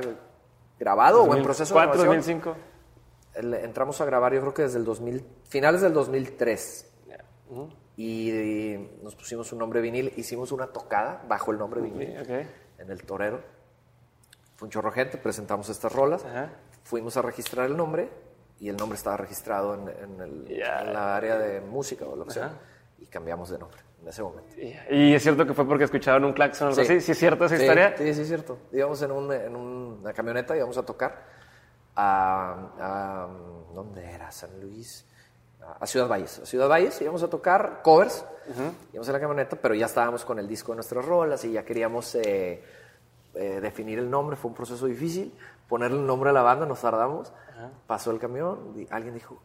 grabado 0.79 1.23
o 1.23 1.35
en 1.35 1.43
proceso 1.43 1.73
de 1.77 1.81
2004, 1.85 2.11
grabación. 2.11 2.39
2005. 2.41 2.55
El- 3.35 3.53
Entramos 3.65 3.99
a 3.99 4.05
grabar 4.05 4.33
yo 4.33 4.39
creo 4.39 4.53
que 4.53 4.61
desde 4.61 4.79
el 4.79 4.85
2000, 4.85 5.25
finales 5.49 5.81
del 5.81 5.91
2003. 5.91 6.85
Y 8.01 8.77
nos 9.03 9.13
pusimos 9.13 9.51
un 9.51 9.59
nombre 9.59 9.81
vinil, 9.81 10.13
hicimos 10.15 10.53
una 10.53 10.67
tocada 10.67 11.21
bajo 11.27 11.51
el 11.51 11.57
nombre 11.57 11.81
vinil 11.81 12.17
Ok. 12.21 12.29
en 12.77 12.89
el 12.89 13.03
torero. 13.03 13.41
Fue 14.55 14.67
un 14.67 14.71
chorro 14.71 14.89
gente, 14.93 15.17
presentamos 15.17 15.67
estas 15.67 15.91
rolas, 15.91 16.23
Ajá. 16.23 16.49
fuimos 16.83 17.17
a 17.17 17.21
registrar 17.21 17.65
el 17.65 17.75
nombre 17.75 18.09
y 18.57 18.69
el 18.69 18.77
nombre 18.77 18.95
estaba 18.95 19.17
registrado 19.17 19.73
en, 19.75 19.89
en 19.89 20.21
el, 20.21 20.45
Ya. 20.47 20.79
en 20.81 20.93
la 20.93 21.17
área 21.17 21.37
de 21.37 21.59
música 21.59 22.05
o 22.05 22.15
lo 22.15 22.23
que 22.23 22.31
sea 22.31 22.53
y 22.99 23.05
cambiamos 23.07 23.49
de 23.49 23.59
nombre 23.59 23.81
en 24.01 24.07
ese 24.07 24.23
momento. 24.23 24.55
Y, 24.89 25.13
es 25.13 25.21
cierto 25.21 25.45
que 25.45 25.53
fue 25.53 25.67
porque 25.67 25.83
escucharon 25.83 26.23
un 26.23 26.31
claxon 26.31 26.67
o 26.67 26.71
algo 26.71 26.81
así. 26.81 27.01
¿Sí 27.01 27.11
es 27.11 27.17
cierto 27.17 27.43
esa 27.43 27.57
Sí, 27.57 27.63
historia? 27.63 27.95
Sí, 27.97 28.13
sí, 28.13 28.21
es 28.21 28.27
cierto. 28.29 28.59
Íbamos 28.71 29.01
en, 29.01 29.11
un- 29.11 29.33
en 29.33 29.53
una 29.57 30.13
camioneta, 30.13 30.55
íbamos 30.55 30.77
a 30.77 30.83
tocar 30.85 31.25
a, 31.97 32.71
a- 32.79 33.73
¿Dónde 33.73 34.09
era? 34.09 34.31
San 34.31 34.57
Luis. 34.61 35.05
A, 35.79 35.85
Ciudad 35.85 36.07
Valles. 36.07 36.39
A 36.39 36.45
Ciudad 36.45 36.67
Valles 36.67 37.01
íbamos 37.01 37.23
a 37.23 37.29
tocar 37.29 37.81
covers. 37.83 38.25
Íbamos 38.91 39.07
en 39.07 39.13
la 39.13 39.19
camioneta, 39.19 39.55
pero 39.55 39.75
ya 39.75 39.85
estábamos 39.85 40.25
con 40.25 40.39
el 40.39 40.47
disco 40.47 40.71
de 40.71 40.77
nuestras 40.77 41.05
rolas 41.05 41.43
y 41.45 41.51
ya 41.51 41.63
queríamos 41.63 42.15
eh, 42.15 42.63
eh, 43.35 43.59
definir 43.61 43.99
el 43.99 44.09
nombre. 44.09 44.35
Fue 44.35 44.49
un 44.49 44.55
proceso 44.55 44.85
difícil. 44.87 45.33
Ponerle 45.67 45.97
el 45.97 46.05
nombre 46.07 46.31
a 46.31 46.33
la 46.33 46.41
banda, 46.41 46.65
nos 46.65 46.81
tardamos. 46.81 47.31
Pasó 47.85 48.11
el 48.11 48.19
camión, 48.19 48.73
y 48.77 48.87
alguien 48.89 49.13
dijo, 49.13 49.41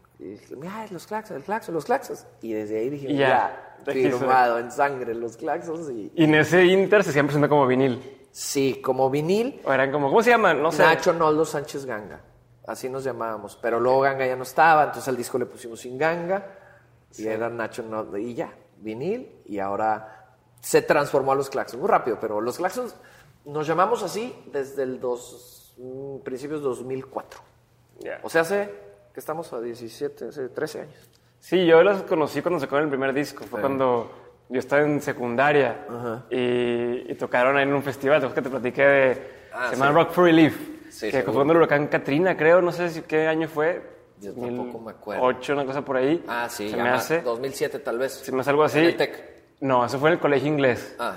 mira, 0.56 0.86
los 0.90 1.06
claxons, 1.06 1.36
el 1.36 1.44
claxon, 1.44 1.74
los 1.74 1.84
claxons. 1.84 2.26
Y 2.42 2.52
desde 2.52 2.78
ahí 2.78 2.88
dijimos, 2.88 3.18
ya, 3.18 3.76
ya, 3.84 3.92
firmado 3.92 4.58
en 4.58 4.70
sangre 4.70 5.14
los 5.14 5.36
claxons 5.36 5.90
y... 5.90 6.12
Y 6.14 6.24
en 6.24 6.36
ese 6.36 6.64
inter 6.64 7.02
se 7.02 7.10
sigan 7.10 7.26
presentando 7.26 7.54
como 7.54 7.66
vinil. 7.66 8.28
Sí, 8.30 8.80
como 8.82 9.10
vinil, 9.10 9.60
O 9.64 9.72
eran 9.72 9.92
como, 9.92 10.08
¿cómo 10.08 10.22
se 10.22 10.30
llaman? 10.30 10.62
No 10.62 10.72
sé. 10.72 10.82
Nacho 10.82 11.12
Noldo 11.12 11.44
Sánchez 11.44 11.84
Ganga. 11.84 12.20
Así 12.66 12.88
nos 12.88 13.04
llamábamos. 13.04 13.56
Pero 13.60 13.78
luego 13.78 14.00
Ganga 14.00 14.26
ya 14.26 14.36
no 14.36 14.42
estaba, 14.42 14.84
entonces 14.84 15.08
al 15.08 15.16
disco 15.16 15.38
le 15.38 15.46
pusimos 15.46 15.80
sin 15.80 15.98
Ganga. 15.98 16.58
Y 17.16 17.26
era 17.26 17.48
Nacho. 17.48 17.84
Y 18.18 18.34
ya, 18.34 18.52
vinil. 18.78 19.42
Y 19.46 19.58
ahora 19.58 20.36
se 20.60 20.82
transformó 20.82 21.32
a 21.32 21.34
los 21.34 21.50
Claxons. 21.50 21.80
Muy 21.80 21.90
rápido, 21.90 22.18
pero 22.20 22.40
los 22.40 22.56
Claxons 22.56 22.96
nos 23.44 23.66
llamamos 23.66 24.02
así 24.02 24.34
desde 24.50 24.82
el 24.82 24.98
dos, 24.98 25.74
mm, 25.76 26.18
principios 26.18 26.60
de 26.60 26.68
2004. 26.68 27.40
Ya. 28.00 28.20
O 28.22 28.30
sea, 28.30 28.40
hace 28.40 28.70
que 29.12 29.20
estamos 29.20 29.52
a 29.52 29.60
17, 29.60 30.28
hace 30.28 30.48
13 30.48 30.80
años. 30.80 31.10
Sí, 31.38 31.66
yo 31.66 31.82
los 31.82 32.02
conocí 32.02 32.40
cuando 32.40 32.58
sacaron 32.58 32.84
el 32.84 32.88
primer 32.88 33.12
disco. 33.12 33.44
Fue 33.44 33.60
cuando 33.60 34.10
yo 34.48 34.58
estaba 34.58 34.82
en 34.82 35.00
secundaria 35.00 35.86
y, 36.30 37.12
y 37.12 37.14
tocaron 37.14 37.56
ahí 37.56 37.64
en 37.64 37.74
un 37.74 37.82
festival. 37.82 38.20
¿Te 38.20 38.26
acuerdas 38.26 38.42
que 38.42 38.50
te 38.50 38.50
platiqué 38.50 38.82
de. 38.82 39.34
Ah, 39.52 39.68
se 39.68 39.76
llama 39.76 39.88
sí. 39.88 39.94
Rock 39.94 40.10
for 40.12 40.24
Relief. 40.24 40.73
Sí, 40.94 41.06
que 41.06 41.12
seguro. 41.12 41.24
fue 41.24 41.34
cuando 41.34 41.52
el 41.52 41.56
huracán 41.58 41.86
Katrina, 41.88 42.36
creo. 42.36 42.60
No 42.62 42.70
sé 42.72 42.88
si 42.90 43.02
qué 43.02 43.26
año 43.26 43.48
fue. 43.48 43.82
Yo 44.20 44.32
tampoco 44.32 44.78
me 44.78 44.92
acuerdo. 44.92 45.22
2008, 45.24 45.52
una 45.54 45.64
cosa 45.66 45.84
por 45.84 45.96
ahí. 45.96 46.24
Ah, 46.28 46.46
sí, 46.48 46.70
Se 46.70 46.76
me 46.76 46.88
hace. 46.88 47.20
2007 47.22 47.78
tal 47.80 47.98
vez. 47.98 48.12
Se 48.12 48.30
me 48.32 48.40
hace 48.40 48.50
algo 48.50 48.62
así. 48.64 48.78
En 48.78 48.84
el 48.86 48.96
TEC. 48.96 49.34
No, 49.60 49.84
eso 49.84 49.98
fue 49.98 50.10
en 50.10 50.14
el 50.14 50.20
colegio 50.20 50.46
inglés. 50.48 50.94
Ah, 50.98 51.16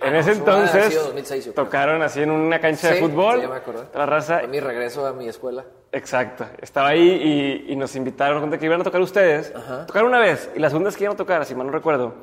En 0.00 0.14
ese 0.16 0.30
Ah, 0.30 0.32
haber 0.32 0.38
entonces 0.38 0.84
sido 0.92 1.02
2006, 1.04 1.44
yo 1.46 1.52
creo. 1.54 1.64
tocaron 1.64 2.02
así 2.02 2.22
en 2.22 2.30
una 2.30 2.60
cancha 2.60 2.88
de 2.92 3.00
fútbol. 3.00 3.36
sí, 3.36 3.42
ya 3.42 3.48
me 3.48 3.56
acordé. 3.56 3.84
La 3.94 4.06
raza, 4.06 4.38
Fue 4.40 4.48
mi 4.48 4.60
regreso 4.60 5.06
a 5.06 5.12
mi 5.12 5.28
escuela. 5.28 5.64
exacto. 5.92 6.46
Estaba 6.60 6.88
ahí 6.88 7.64
y, 7.68 7.72
y 7.72 7.76
nos 7.76 7.94
invitaron 7.96 8.38
cuenta 8.40 8.58
que 8.58 8.64
iban 8.66 8.80
a 8.80 8.84
tocar 8.84 9.00
ustedes. 9.00 9.52
Tocaron 9.86 10.08
una 10.08 10.18
vez 10.20 10.50
y 10.54 10.58
la 10.58 10.68
segunda 10.70 10.90
que 10.90 11.04
iban 11.04 11.14
a 11.14 11.16
tocar, 11.18 11.44
si 11.46 11.54
mal 11.54 11.66
no 11.66 11.72
recuerdo, 11.72 12.14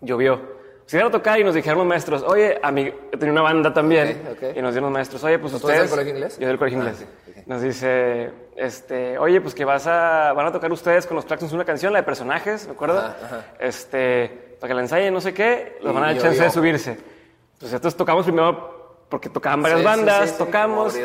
llovió. 0.00 0.57
Se 0.88 0.96
iban 0.96 1.08
a 1.08 1.10
tocar 1.12 1.38
y 1.38 1.44
nos 1.44 1.54
dijeron 1.54 1.78
los 1.80 1.86
maestros, 1.86 2.22
oye, 2.22 2.58
a 2.62 2.72
mí, 2.72 2.90
tenía 3.10 3.32
una 3.32 3.42
banda 3.42 3.74
también. 3.74 4.22
Ok, 4.32 4.38
ok. 4.42 4.56
Y 4.56 4.62
nos 4.62 4.72
dieron 4.72 4.84
los 4.84 4.92
maestros, 4.92 5.22
oye, 5.22 5.38
pues 5.38 5.50
¿Tú 5.52 5.58
ustedes. 5.58 5.80
del 5.82 5.90
colegio 5.90 6.12
inglés? 6.14 6.38
Yo 6.38 6.48
del 6.48 6.56
colegio 6.58 6.78
Ah, 6.80 6.82
inglés. 6.84 7.02
ok, 7.28 7.36
ok. 7.40 7.46
Nos 7.46 7.60
dice, 7.62 8.30
este, 8.56 9.18
oye, 9.18 9.40
pues 9.42 9.54
que 9.54 9.66
vas 9.66 9.86
a, 9.86 10.32
van 10.32 10.46
a 10.46 10.52
tocar 10.52 10.72
ustedes 10.72 11.06
con 11.06 11.14
los 11.16 11.26
Claxons 11.26 11.52
una 11.52 11.66
canción, 11.66 11.92
la 11.92 11.98
de 11.98 12.04
personajes, 12.04 12.66
¿me 12.66 12.72
acuerdo? 12.72 13.00
Ajá, 13.00 13.16
ajá. 13.22 13.44
Este, 13.60 14.56
para 14.58 14.68
que 14.68 14.74
la 14.74 14.80
ensayen, 14.80 15.12
no 15.12 15.20
sé 15.20 15.34
qué, 15.34 15.76
los 15.82 15.92
van 15.92 16.04
a 16.04 16.06
dar 16.06 16.16
yo- 16.16 16.22
chance 16.22 16.38
de 16.40 16.46
yo- 16.46 16.52
subirse. 16.52 16.90
Entonces, 16.92 17.72
nosotros 17.72 17.94
tocamos 17.96 18.24
primero 18.24 19.04
porque 19.10 19.28
tocaban 19.28 19.60
varias 19.62 19.80
Sí, 19.80 19.86
bandas, 19.86 20.22
sí, 20.24 20.28
sí, 20.32 20.38
tocamos, 20.38 20.96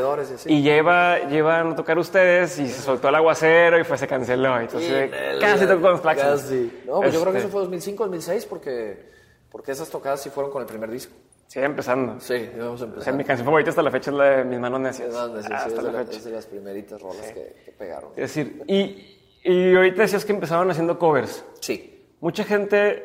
y 0.46 0.62
lleva, 0.62 1.20
llevan 1.30 1.72
a 1.74 1.76
tocar 1.76 1.98
ustedes, 1.98 2.58
y 2.60 2.70
se 2.70 2.82
soltó 2.82 3.10
el 3.10 3.16
aguacero 3.16 3.78
y 3.80 3.84
fue, 3.84 3.98
se 3.98 4.08
canceló. 4.08 4.60
Entonces, 4.60 5.12
casi 5.42 5.66
tocó 5.66 5.82
con 5.82 5.92
los 5.92 6.02
Claxons. 6.02 6.42
Casi. 6.42 6.82
No, 6.86 7.02
pues 7.02 7.14
yo 7.14 7.20
creo 7.22 7.32
que 7.34 7.38
Este, 7.40 7.48
eso 7.48 7.50
fue 7.50 7.62
2005, 7.62 8.04
2006, 8.04 8.46
porque, 8.46 9.13
porque 9.54 9.72
esas 9.72 9.90
tocadas 9.90 10.20
sí 10.22 10.30
fueron 10.30 10.52
con 10.52 10.62
el 10.62 10.68
primer 10.68 10.90
disco. 10.92 11.14
Sí, 11.48 11.60
empezando. 11.60 12.20
Sí, 12.20 12.50
íbamos 12.56 12.82
a 12.82 12.86
O 12.86 13.00
sea, 13.02 13.14
mi 13.14 13.24
canción 13.24 13.46
favorita 13.46 13.70
hasta 13.70 13.84
la 13.84 13.92
fecha 13.92 14.10
es 14.12 14.18
la 14.18 14.24
de 14.38 14.44
Mis 14.44 14.60
manos 14.60 14.80
necias. 14.82 15.08
Es 15.10 15.14
donde 15.14 15.42
sí, 15.44 15.48
sí, 15.48 15.54
Ah, 15.54 15.58
es 15.60 15.66
hasta 15.68 15.82
de 15.82 15.88
la 15.92 16.00
la- 16.00 16.06
fecha. 16.06 16.18
es 16.18 16.24
de 16.26 16.32
las 16.32 16.46
primeritas 16.48 17.02
rolas 17.02 17.32
que, 17.32 17.62
que 17.64 17.72
pegaron. 17.72 18.10
Es 18.18 18.34
decir, 18.36 18.64
y, 18.68 19.20
y 19.44 19.76
ahorita 19.76 20.02
decías 20.02 20.26
que 20.26 20.34
empezaban 20.34 20.70
haciendo 20.72 20.98
covers. 20.98 21.46
Sí. 21.62 22.08
Mucha 22.22 22.44
gente 22.44 23.04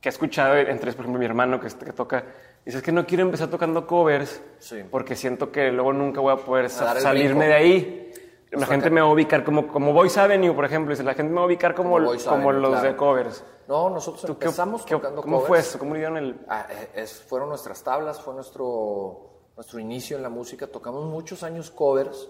que 0.00 0.08
ha 0.08 0.12
escuchado, 0.12 0.56
entre 0.56 0.92
por 0.92 1.00
ejemplo 1.06 1.18
mi 1.18 1.24
hermano 1.24 1.58
que, 1.58 1.68
que 1.68 1.92
toca, 1.92 2.24
dice 2.66 2.78
es 2.78 2.84
que 2.84 2.92
no 2.92 3.06
quiero 3.06 3.22
empezar 3.24 3.48
tocando 3.48 3.86
covers 3.86 4.42
Sí. 4.58 4.82
porque 4.90 5.16
siento 5.16 5.50
que 5.50 5.70
luego 5.72 5.92
nunca 5.94 6.20
voy 6.20 6.32
a 6.34 6.36
poder 6.36 6.68
sa- 6.68 6.92
el 6.92 7.00
salirme 7.00 7.46
brinco. 7.46 7.46
de 7.48 7.54
ahí. 7.54 8.06
La 8.50 8.56
Pues 8.58 8.68
gente 8.68 8.86
acá- 8.88 8.94
me 8.96 9.00
va 9.00 9.06
a 9.06 9.12
ubicar 9.12 9.44
como, 9.44 9.68
como 9.68 9.92
Voice 9.92 10.18
Avenue, 10.18 10.52
por 10.52 10.64
ejemplo. 10.64 10.90
Dice, 10.90 11.04
la 11.04 11.14
gente 11.14 11.30
me 11.30 11.36
va 11.36 11.42
a 11.42 11.46
ubicar 11.46 11.72
como, 11.74 11.90
Como 11.98 12.06
como 12.18 12.48
Avenue, 12.50 12.60
los 12.60 12.70
claro. 12.72 12.88
de 12.88 12.96
covers. 12.96 13.44
No, 13.70 13.88
nosotros 13.88 14.22
¿Tú 14.26 14.36
qué- 14.36 14.46
empezamos 14.46 14.84
qué- 14.84 14.96
tocando 14.96 15.22
¿Cómo 15.22 15.36
covers. 15.36 15.48
fue 15.48 15.58
eso? 15.60 15.78
¿Cómo 15.78 15.94
dieron 15.94 16.16
el...? 16.16 16.44
Ah, 16.48 16.66
eh, 16.68 16.90
es- 16.96 17.20
fueron 17.22 17.48
nuestras 17.50 17.82
tablas, 17.84 18.20
fue 18.20 18.34
nuestro, 18.34 19.30
nuestro 19.56 19.78
inicio 19.78 20.16
en 20.16 20.24
la 20.24 20.28
música. 20.28 20.66
Tocamos 20.66 21.04
muchos 21.04 21.42
años 21.44 21.70
covers 21.70 22.28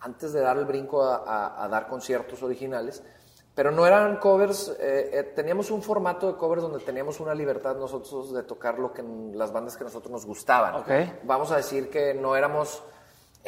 antes 0.00 0.32
de 0.34 0.40
dar 0.40 0.58
el 0.58 0.66
brinco 0.66 1.02
a, 1.02 1.16
a- 1.24 1.64
a 1.64 1.68
dar 1.68 1.88
conciertos 1.88 2.42
originales. 2.42 3.02
Pero 3.54 3.72
no 3.72 3.86
eran 3.86 4.18
covers, 4.18 4.68
eh, 4.78 5.10
eh, 5.12 5.22
teníamos 5.34 5.70
un 5.72 5.82
formato 5.82 6.30
de 6.30 6.36
covers 6.38 6.62
donde 6.62 6.78
teníamos 6.80 7.18
una 7.18 7.34
libertad 7.34 7.74
nosotros 7.74 8.32
de 8.32 8.42
tocar 8.44 8.78
lo 8.78 8.92
que 8.92 9.02
las 9.32 9.50
bandas 9.50 9.76
que 9.76 9.82
a 9.82 9.86
nosotros 9.86 10.12
nos 10.12 10.26
gustaban. 10.26 10.76
Ok. 10.76 10.90
Vamos 11.24 11.50
a 11.50 11.56
decir 11.56 11.88
que 11.90 12.12
no 12.14 12.36
éramos... 12.36 12.82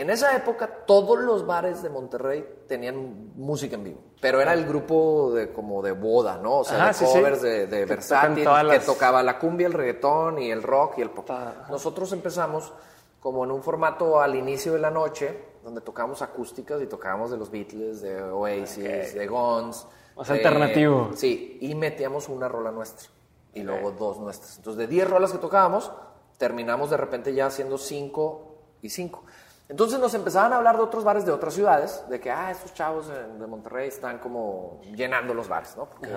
En 0.01 0.09
esa 0.09 0.35
época 0.35 0.67
todos 0.87 1.19
los 1.19 1.45
bares 1.47 1.83
de 1.83 1.91
Monterrey 1.91 2.45
tenían 2.67 3.33
música 3.37 3.75
en 3.77 3.85
vivo, 3.85 4.01
pero 4.21 4.41
era 4.41 4.55
el 4.55 4.65
grupo 4.65 5.31
de 5.35 5.53
como 5.53 5.83
de 5.83 5.93
boda, 5.93 6.39
¿no? 6.39 6.61
O 6.61 6.65
sea, 6.65 6.77
Ajá, 6.79 6.87
de 6.89 6.95
sí, 6.95 7.05
sí. 7.07 7.13
covers 7.19 7.43
de, 7.43 7.67
de 7.67 7.85
versátil, 7.85 8.37
que 8.45 8.45
las- 8.65 8.87
tocaba 8.87 9.23
la 9.23 9.39
cumbia, 9.39 9.67
el 9.67 9.75
reggaetón 9.75 10.39
y 10.39 10.51
el 10.51 10.63
rock 10.63 10.99
y 10.99 11.03
el 11.03 11.11
pop. 11.11 11.31
Ajá. 11.31 11.67
Nosotros 11.69 12.13
empezamos 12.13 12.73
como 13.21 13.45
en 13.45 13.51
un 13.51 13.63
formato 13.63 14.21
al 14.21 14.35
inicio 14.37 14.73
de 14.73 14.79
la 14.79 14.91
noche, 14.91 15.39
donde 15.63 15.83
tocábamos 15.83 16.23
acústicas 16.23 16.81
y 16.81 16.87
tocábamos 16.87 17.31
de 17.31 17.37
los 17.37 17.51
Beatles, 17.51 18.01
de 18.01 18.23
Oasis, 18.23 19.15
de 19.15 19.27
Guns. 19.27 19.87
Más 20.17 20.29
de- 20.29 20.35
alternativo. 20.35 21.11
Sí, 21.15 21.59
y 21.61 21.75
metíamos 21.75 22.31
una 22.31 22.49
rola 22.49 22.71
nuestra 22.71 23.09
y 23.53 23.63
luego 23.63 23.91
dos 23.91 24.19
nuestras. 24.19 24.57
Entonces, 24.57 24.79
de 24.79 24.87
10 24.87 25.11
rolas 25.11 25.31
que 25.33 25.39
tocábamos, 25.39 25.93
terminamos 26.39 26.89
de 26.89 26.97
repente 26.97 27.35
ya 27.35 27.45
haciendo 27.47 27.77
5 27.77 28.47
y 28.81 28.89
5. 28.89 29.23
Entonces 29.71 30.01
nos 30.01 30.13
empezaban 30.15 30.53
a 30.53 30.57
hablar 30.57 30.77
de 30.77 30.83
otros 30.83 31.05
bares 31.05 31.25
de 31.25 31.31
otras 31.31 31.55
ciudades, 31.55 32.03
de 32.11 32.19
que, 32.19 32.29
ah, 32.31 32.51
estos 32.51 32.75
chavos 32.75 33.07
de 33.09 33.47
Monterrey 33.47 33.87
están 33.89 34.19
como 34.19 34.81
llenando 34.97 35.33
los 35.33 35.49
bares, 35.49 35.77
¿no? 35.77 35.87
Porque 35.89 36.09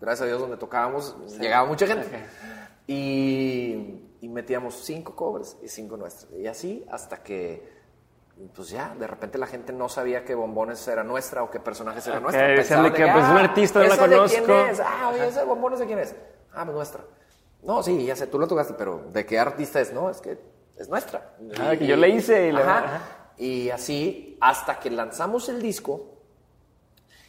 gracias 0.00 0.20
a 0.20 0.26
Dios 0.26 0.38
donde 0.38 0.58
tocábamos 0.58 1.16
llegaba 1.38 1.66
mucha 1.66 1.86
gente. 1.86 2.26
Y, 2.86 4.16
y 4.20 4.28
metíamos 4.28 4.74
cinco 4.84 5.14
covers 5.16 5.56
y 5.62 5.68
cinco 5.68 5.96
nuestras. 5.96 6.30
Y 6.32 6.46
así 6.46 6.84
hasta 6.90 7.22
que, 7.22 7.72
pues 8.54 8.68
ya, 8.68 8.94
de 8.98 9.06
repente 9.06 9.38
la 9.38 9.46
gente 9.46 9.72
no 9.72 9.88
sabía 9.88 10.24
que 10.24 10.34
Bombones 10.34 10.86
era 10.88 11.02
nuestra 11.02 11.42
o 11.42 11.50
que 11.50 11.60
Personajes 11.60 12.06
era 12.06 12.16
Ok, 12.18 12.22
nuestra. 12.24 12.48
de 12.82 12.92
que, 12.92 13.02
pues, 13.04 13.14
un 13.24 13.36
"Ah, 13.36 13.40
artista, 13.40 13.78
no 13.80 13.86
la 13.88 13.94
¿esa 13.94 14.08
de 14.08 14.16
quién 14.26 14.44
conozco". 14.44 14.66
es? 14.72 14.80
Ah, 14.80 15.10
oye, 15.14 15.28
ese 15.28 15.44
Bombones 15.44 15.78
de 15.78 15.86
quién 15.86 15.98
es? 16.00 16.14
Ah, 16.52 16.64
pues 16.64 16.74
nuestra. 16.76 17.04
No, 17.62 17.82
sí, 17.82 18.04
ya 18.04 18.16
sé, 18.16 18.26
tú 18.26 18.38
lo 18.38 18.46
tocaste, 18.48 18.74
pero 18.74 19.04
¿de 19.12 19.24
qué 19.24 19.38
artista 19.38 19.80
es? 19.80 19.92
No, 19.92 20.10
es 20.10 20.20
que 20.20 20.38
es 20.80 20.88
nuestra. 20.88 21.34
Ah, 21.60 21.76
que 21.76 21.86
yo 21.86 21.96
le 21.96 22.08
hice 22.08 22.48
y 22.48 22.52
le- 22.52 22.62
Ajá. 22.62 23.00
Y 23.36 23.70
así, 23.70 24.36
hasta 24.40 24.78
que 24.80 24.90
lanzamos 24.90 25.48
el 25.48 25.62
disco, 25.62 26.16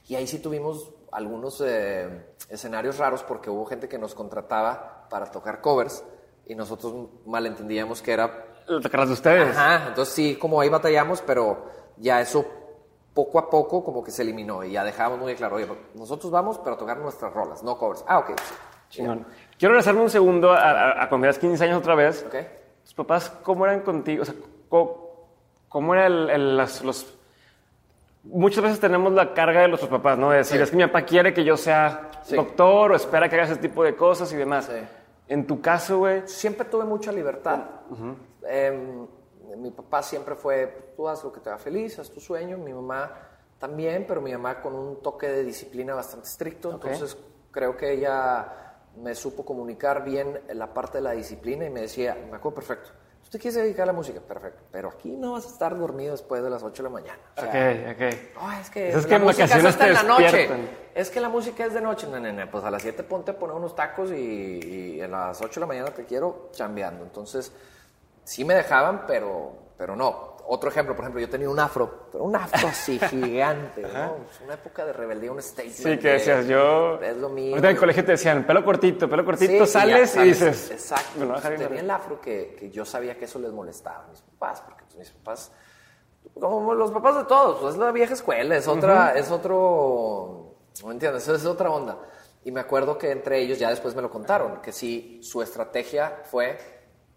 y 0.07 0.15
ahí 0.15 0.27
sí 0.27 0.39
tuvimos 0.39 0.89
algunos 1.11 1.61
eh, 1.65 2.33
escenarios 2.49 2.97
raros 2.97 3.23
porque 3.23 3.49
hubo 3.49 3.65
gente 3.65 3.87
que 3.87 3.97
nos 3.97 4.13
contrataba 4.15 5.07
para 5.09 5.25
tocar 5.31 5.61
covers 5.61 6.03
y 6.47 6.55
nosotros 6.55 7.07
malentendíamos 7.25 8.01
que 8.01 8.13
era... 8.13 8.45
Lo 8.67 8.79
tocarás 8.81 9.07
de 9.07 9.13
ustedes. 9.13 9.55
Ajá, 9.57 9.87
entonces 9.89 10.13
sí, 10.13 10.35
como 10.35 10.59
ahí 10.59 10.69
batallamos, 10.69 11.21
pero 11.21 11.65
ya 11.97 12.19
eso 12.21 12.45
poco 13.13 13.39
a 13.39 13.49
poco 13.49 13.83
como 13.83 14.03
que 14.03 14.11
se 14.11 14.21
eliminó 14.21 14.63
y 14.63 14.71
ya 14.71 14.83
dejábamos 14.83 15.19
muy 15.19 15.35
claro, 15.35 15.57
oye, 15.57 15.67
nosotros 15.95 16.31
vamos 16.31 16.57
pero 16.59 16.75
a 16.75 16.79
tocar 16.79 16.97
nuestras 16.97 17.33
rolas, 17.33 17.61
no 17.63 17.77
covers. 17.77 18.03
Ah, 18.07 18.19
ok, 18.19 18.29
sí. 18.41 18.53
Chingón. 18.89 19.25
Quiero 19.57 19.73
regresarme 19.73 20.01
un 20.01 20.09
segundo 20.09 20.51
a, 20.51 20.57
a, 20.59 21.03
a 21.03 21.09
cuando 21.09 21.25
eras 21.27 21.39
15 21.39 21.63
años 21.63 21.77
otra 21.79 21.95
vez. 21.95 22.25
Ok. 22.27 22.35
¿Tus 22.91 22.95
papás 22.97 23.29
cómo 23.43 23.63
eran 23.65 23.79
contigo? 23.83 24.23
O 24.23 24.25
sea, 24.25 24.35
¿cómo, 24.67 25.29
cómo 25.69 25.93
era 25.95 26.07
el, 26.07 26.29
el- 26.29 26.57
las- 26.57 26.83
los... 26.83 27.17
Muchas 28.25 28.61
veces 28.61 28.81
tenemos 28.81 29.13
la 29.13 29.33
carga 29.33 29.61
de 29.61 29.69
nuestros 29.69 29.89
papás, 29.89 30.17
¿no? 30.17 30.29
De 30.29 30.39
decir, 30.39 30.57
Sí. 30.57 30.63
es 30.63 30.71
que 30.71 30.75
mi 30.75 30.83
papá 30.85 31.03
quiere 31.03 31.33
que 31.33 31.45
yo 31.45 31.55
sea 31.55 32.09
Sí. 32.23 32.35
doctor 32.35 32.91
o 32.91 32.95
espera 32.95 33.29
que 33.29 33.35
haga 33.35 33.45
ese 33.45 33.55
tipo 33.55 33.81
de 33.81 33.95
cosas 33.95 34.31
y 34.33 34.35
demás. 34.35 34.65
Sí. 34.65 34.73
En 35.29 35.47
tu 35.47 35.61
caso, 35.61 35.99
güey, 35.99 36.23
siempre 36.27 36.65
tuve 36.65 36.83
mucha 36.83 37.13
libertad. 37.13 37.61
Em, 38.45 39.07
mi 39.57 39.71
papá 39.71 40.03
siempre 40.03 40.35
fue, 40.35 40.91
tú 40.97 41.07
haz 41.07 41.23
lo 41.23 41.31
que 41.31 41.39
te 41.39 41.47
haga 41.49 41.59
feliz, 41.59 41.97
haz 41.97 42.09
tu 42.11 42.19
sueño. 42.19 42.57
Mi 42.57 42.73
mamá 42.73 43.09
también, 43.57 44.03
pero 44.05 44.19
mi 44.19 44.33
mamá 44.33 44.59
con 44.61 44.75
un 44.75 45.01
toque 45.01 45.29
de 45.29 45.45
disciplina 45.45 45.95
bastante 45.95 46.27
estricto. 46.27 46.71
Entonces 46.73 47.17
creo 47.51 47.77
que 47.77 47.93
ella 47.93 48.70
me 48.97 49.15
supo 49.15 49.45
comunicar 49.45 50.03
bien 50.03 50.39
la 50.53 50.73
parte 50.73 50.97
de 50.97 51.03
la 51.03 51.11
disciplina 51.11 51.65
y 51.65 51.69
me 51.69 51.81
decía, 51.81 52.15
me 52.29 52.37
acuerdo 52.37 52.55
perfecto, 52.55 52.89
¿tú 53.23 53.29
te 53.29 53.39
quieres 53.39 53.55
dedicar 53.55 53.83
a 53.83 53.85
la 53.87 53.93
música? 53.93 54.19
Perfecto, 54.19 54.63
pero 54.71 54.89
aquí 54.89 55.09
no 55.11 55.33
vas 55.33 55.45
a 55.45 55.49
estar 55.49 55.77
dormido 55.77 56.11
después 56.11 56.43
de 56.43 56.49
las 56.49 56.61
8 56.63 56.83
de 56.83 56.89
la 56.89 56.93
mañana. 56.93 57.19
O 57.37 57.41
sea, 57.41 57.49
ok, 57.49 57.95
ok. 57.95 58.41
no, 58.41 58.51
es 58.59 58.69
que, 58.69 58.89
Es 58.89 59.05
que 59.05 59.09
la 59.11 59.15
en 59.17 59.23
música 59.23 59.43
es 59.45 59.49
vacaciones 59.49 59.65
hasta 59.65 59.83
te 59.83 59.89
en 59.89 59.93
la 59.93 60.03
noche. 60.03 60.49
Es 60.93 61.09
que 61.09 61.21
la 61.21 61.29
música 61.29 61.65
es 61.65 61.73
de 61.73 61.81
noche. 61.81 62.07
No, 62.07 62.19
no, 62.19 62.31
no, 62.31 62.51
pues 62.51 62.63
a 62.63 62.71
las 62.71 62.81
7 62.81 63.03
ponte 63.03 63.31
a 63.31 63.39
poner 63.39 63.55
unos 63.55 63.75
tacos 63.75 64.11
y, 64.11 64.15
y 64.97 65.01
a 65.01 65.07
las 65.07 65.41
8 65.41 65.53
de 65.53 65.59
la 65.61 65.67
mañana 65.67 65.91
te 65.91 66.05
quiero 66.05 66.49
chambeando. 66.51 67.03
Entonces, 67.05 67.53
sí 68.23 68.43
me 68.43 68.53
dejaban, 68.53 69.05
pero, 69.07 69.53
pero 69.77 69.95
no. 69.95 70.30
Otro 70.47 70.69
ejemplo, 70.69 70.95
por 70.95 71.03
ejemplo, 71.05 71.21
yo 71.21 71.29
tenía 71.29 71.49
un 71.49 71.59
afro, 71.59 72.07
pero 72.11 72.23
un 72.23 72.35
afro 72.35 72.67
así 72.67 72.99
gigante, 73.09 73.81
¿no? 73.81 74.17
Una 74.43 74.55
época 74.55 74.85
de 74.85 74.93
rebeldía, 74.93 75.31
un 75.31 75.41
statement. 75.41 75.75
Sí, 75.75 75.97
que 75.97 76.07
de, 76.07 76.13
decías, 76.13 76.47
yo... 76.47 76.99
Es 77.01 77.17
lo 77.17 77.29
mío. 77.29 77.51
Ahorita 77.51 77.69
en 77.69 77.75
el 77.75 77.79
colegio 77.79 78.05
te 78.05 78.11
decían, 78.11 78.45
pelo 78.45 78.63
cortito, 78.65 79.09
pelo 79.09 79.23
cortito, 79.23 79.65
Sí, 79.65 79.71
sales 79.71 80.11
y 80.11 80.13
sales. 80.13 80.39
dices... 80.39 80.71
Exacto. 80.71 81.19
Me 81.19 81.25
lo 81.25 81.39
bien 81.39 81.57
tenía 81.57 81.79
el 81.79 81.89
afro 81.89 82.19
que, 82.19 82.55
que 82.59 82.69
yo 82.69 82.85
sabía 82.85 83.17
que 83.17 83.25
eso 83.25 83.39
les 83.39 83.51
molestaba 83.51 84.05
a 84.05 84.07
mis 84.07 84.21
papás, 84.21 84.61
porque 84.61 84.83
pues, 84.85 84.97
mis 84.97 85.09
papás, 85.11 85.51
como 86.39 86.73
los 86.73 86.91
papás 86.91 87.15
de 87.17 87.23
todos, 87.25 87.59
pues 87.61 87.73
es 87.75 87.79
la 87.79 87.91
vieja 87.91 88.13
escuela, 88.13 88.55
es 88.55 88.67
otra, 88.67 89.15
es 89.17 89.31
otro, 89.31 90.55
¿no 90.83 90.91
entiendes? 90.91 91.27
Es 91.27 91.45
otra 91.45 91.69
onda. 91.69 91.97
Y 92.43 92.51
me 92.51 92.59
acuerdo 92.59 92.97
que 92.97 93.11
entre 93.11 93.39
ellos, 93.39 93.59
ya 93.59 93.69
después 93.69 93.95
me 93.95 94.01
lo 94.01 94.09
contaron, 94.09 94.61
que 94.61 94.71
sí, 94.71 95.19
su 95.23 95.41
estrategia 95.41 96.21
fue, 96.23 96.57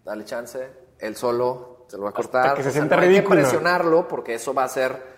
dale 0.03 0.23
chance, 0.23 0.69
él 0.99 1.15
solo 1.15 1.74
se 1.87 1.97
lo 1.97 2.03
va 2.03 2.09
a 2.09 2.13
cortar. 2.13 2.55
que 2.55 2.63
se 2.63 2.69
o 2.69 2.71
sea, 2.71 2.85
no 2.85 2.95
hay 3.01 3.07
ridículo. 3.07 3.35
que 3.35 3.41
presionarlo 3.41 4.07
porque 4.07 4.33
eso 4.35 4.53
va 4.53 4.63
a 4.63 4.69
ser 4.69 5.15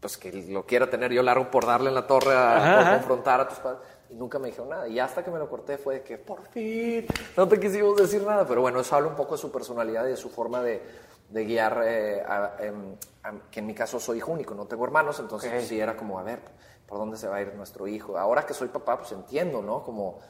pues 0.00 0.16
que 0.18 0.30
lo 0.50 0.64
quiera 0.66 0.88
tener 0.88 1.10
yo 1.12 1.22
largo 1.22 1.50
por 1.50 1.66
darle 1.66 1.88
en 1.88 1.94
la 1.94 2.06
torre 2.06 2.32
a 2.34 2.56
Ajá, 2.58 2.72
por 2.74 2.82
ajá. 2.86 2.92
confrontar 2.98 3.40
a 3.40 3.48
tus 3.48 3.58
padres. 3.58 3.80
Y 4.10 4.14
nunca 4.14 4.38
me 4.38 4.48
dijeron 4.48 4.68
nada. 4.68 4.86
Y 4.86 5.00
hasta 5.00 5.24
que 5.24 5.30
me 5.32 5.38
lo 5.38 5.48
corté 5.48 5.78
fue 5.78 5.94
de 5.96 6.02
que, 6.02 6.16
por 6.18 6.46
fin, 6.48 7.06
no 7.36 7.48
te 7.48 7.58
quisimos 7.58 7.96
decir 7.96 8.22
nada. 8.22 8.46
Pero 8.46 8.60
bueno, 8.60 8.78
eso 8.78 8.94
habla 8.94 9.08
un 9.08 9.16
poco 9.16 9.34
de 9.34 9.40
su 9.40 9.50
personalidad 9.50 10.06
y 10.06 10.10
de 10.10 10.16
su 10.16 10.28
forma 10.30 10.62
de, 10.62 10.80
de 11.30 11.44
guiar, 11.44 11.82
eh, 11.84 12.22
a- 12.22 12.52
em, 12.60 12.94
a- 13.24 13.32
que 13.50 13.58
en 13.60 13.66
mi 13.66 13.74
caso 13.74 13.98
soy 13.98 14.18
hijo 14.18 14.30
único, 14.30 14.54
no 14.54 14.66
tengo 14.66 14.84
hermanos, 14.84 15.18
entonces 15.18 15.48
Ok. 15.50 15.56
pues, 15.56 15.66
sí 15.68 15.80
era 15.80 15.96
como, 15.96 16.20
a 16.20 16.22
ver, 16.22 16.38
¿por 16.86 16.98
dónde 16.98 17.16
se 17.16 17.26
va 17.26 17.36
a 17.36 17.40
ir 17.40 17.52
nuestro 17.56 17.88
hijo? 17.88 18.16
Ahora 18.16 18.46
que 18.46 18.54
soy 18.54 18.68
papá, 18.68 18.98
pues 18.98 19.10
entiendo, 19.10 19.60
¿no? 19.60 19.82
Como, 19.82 20.20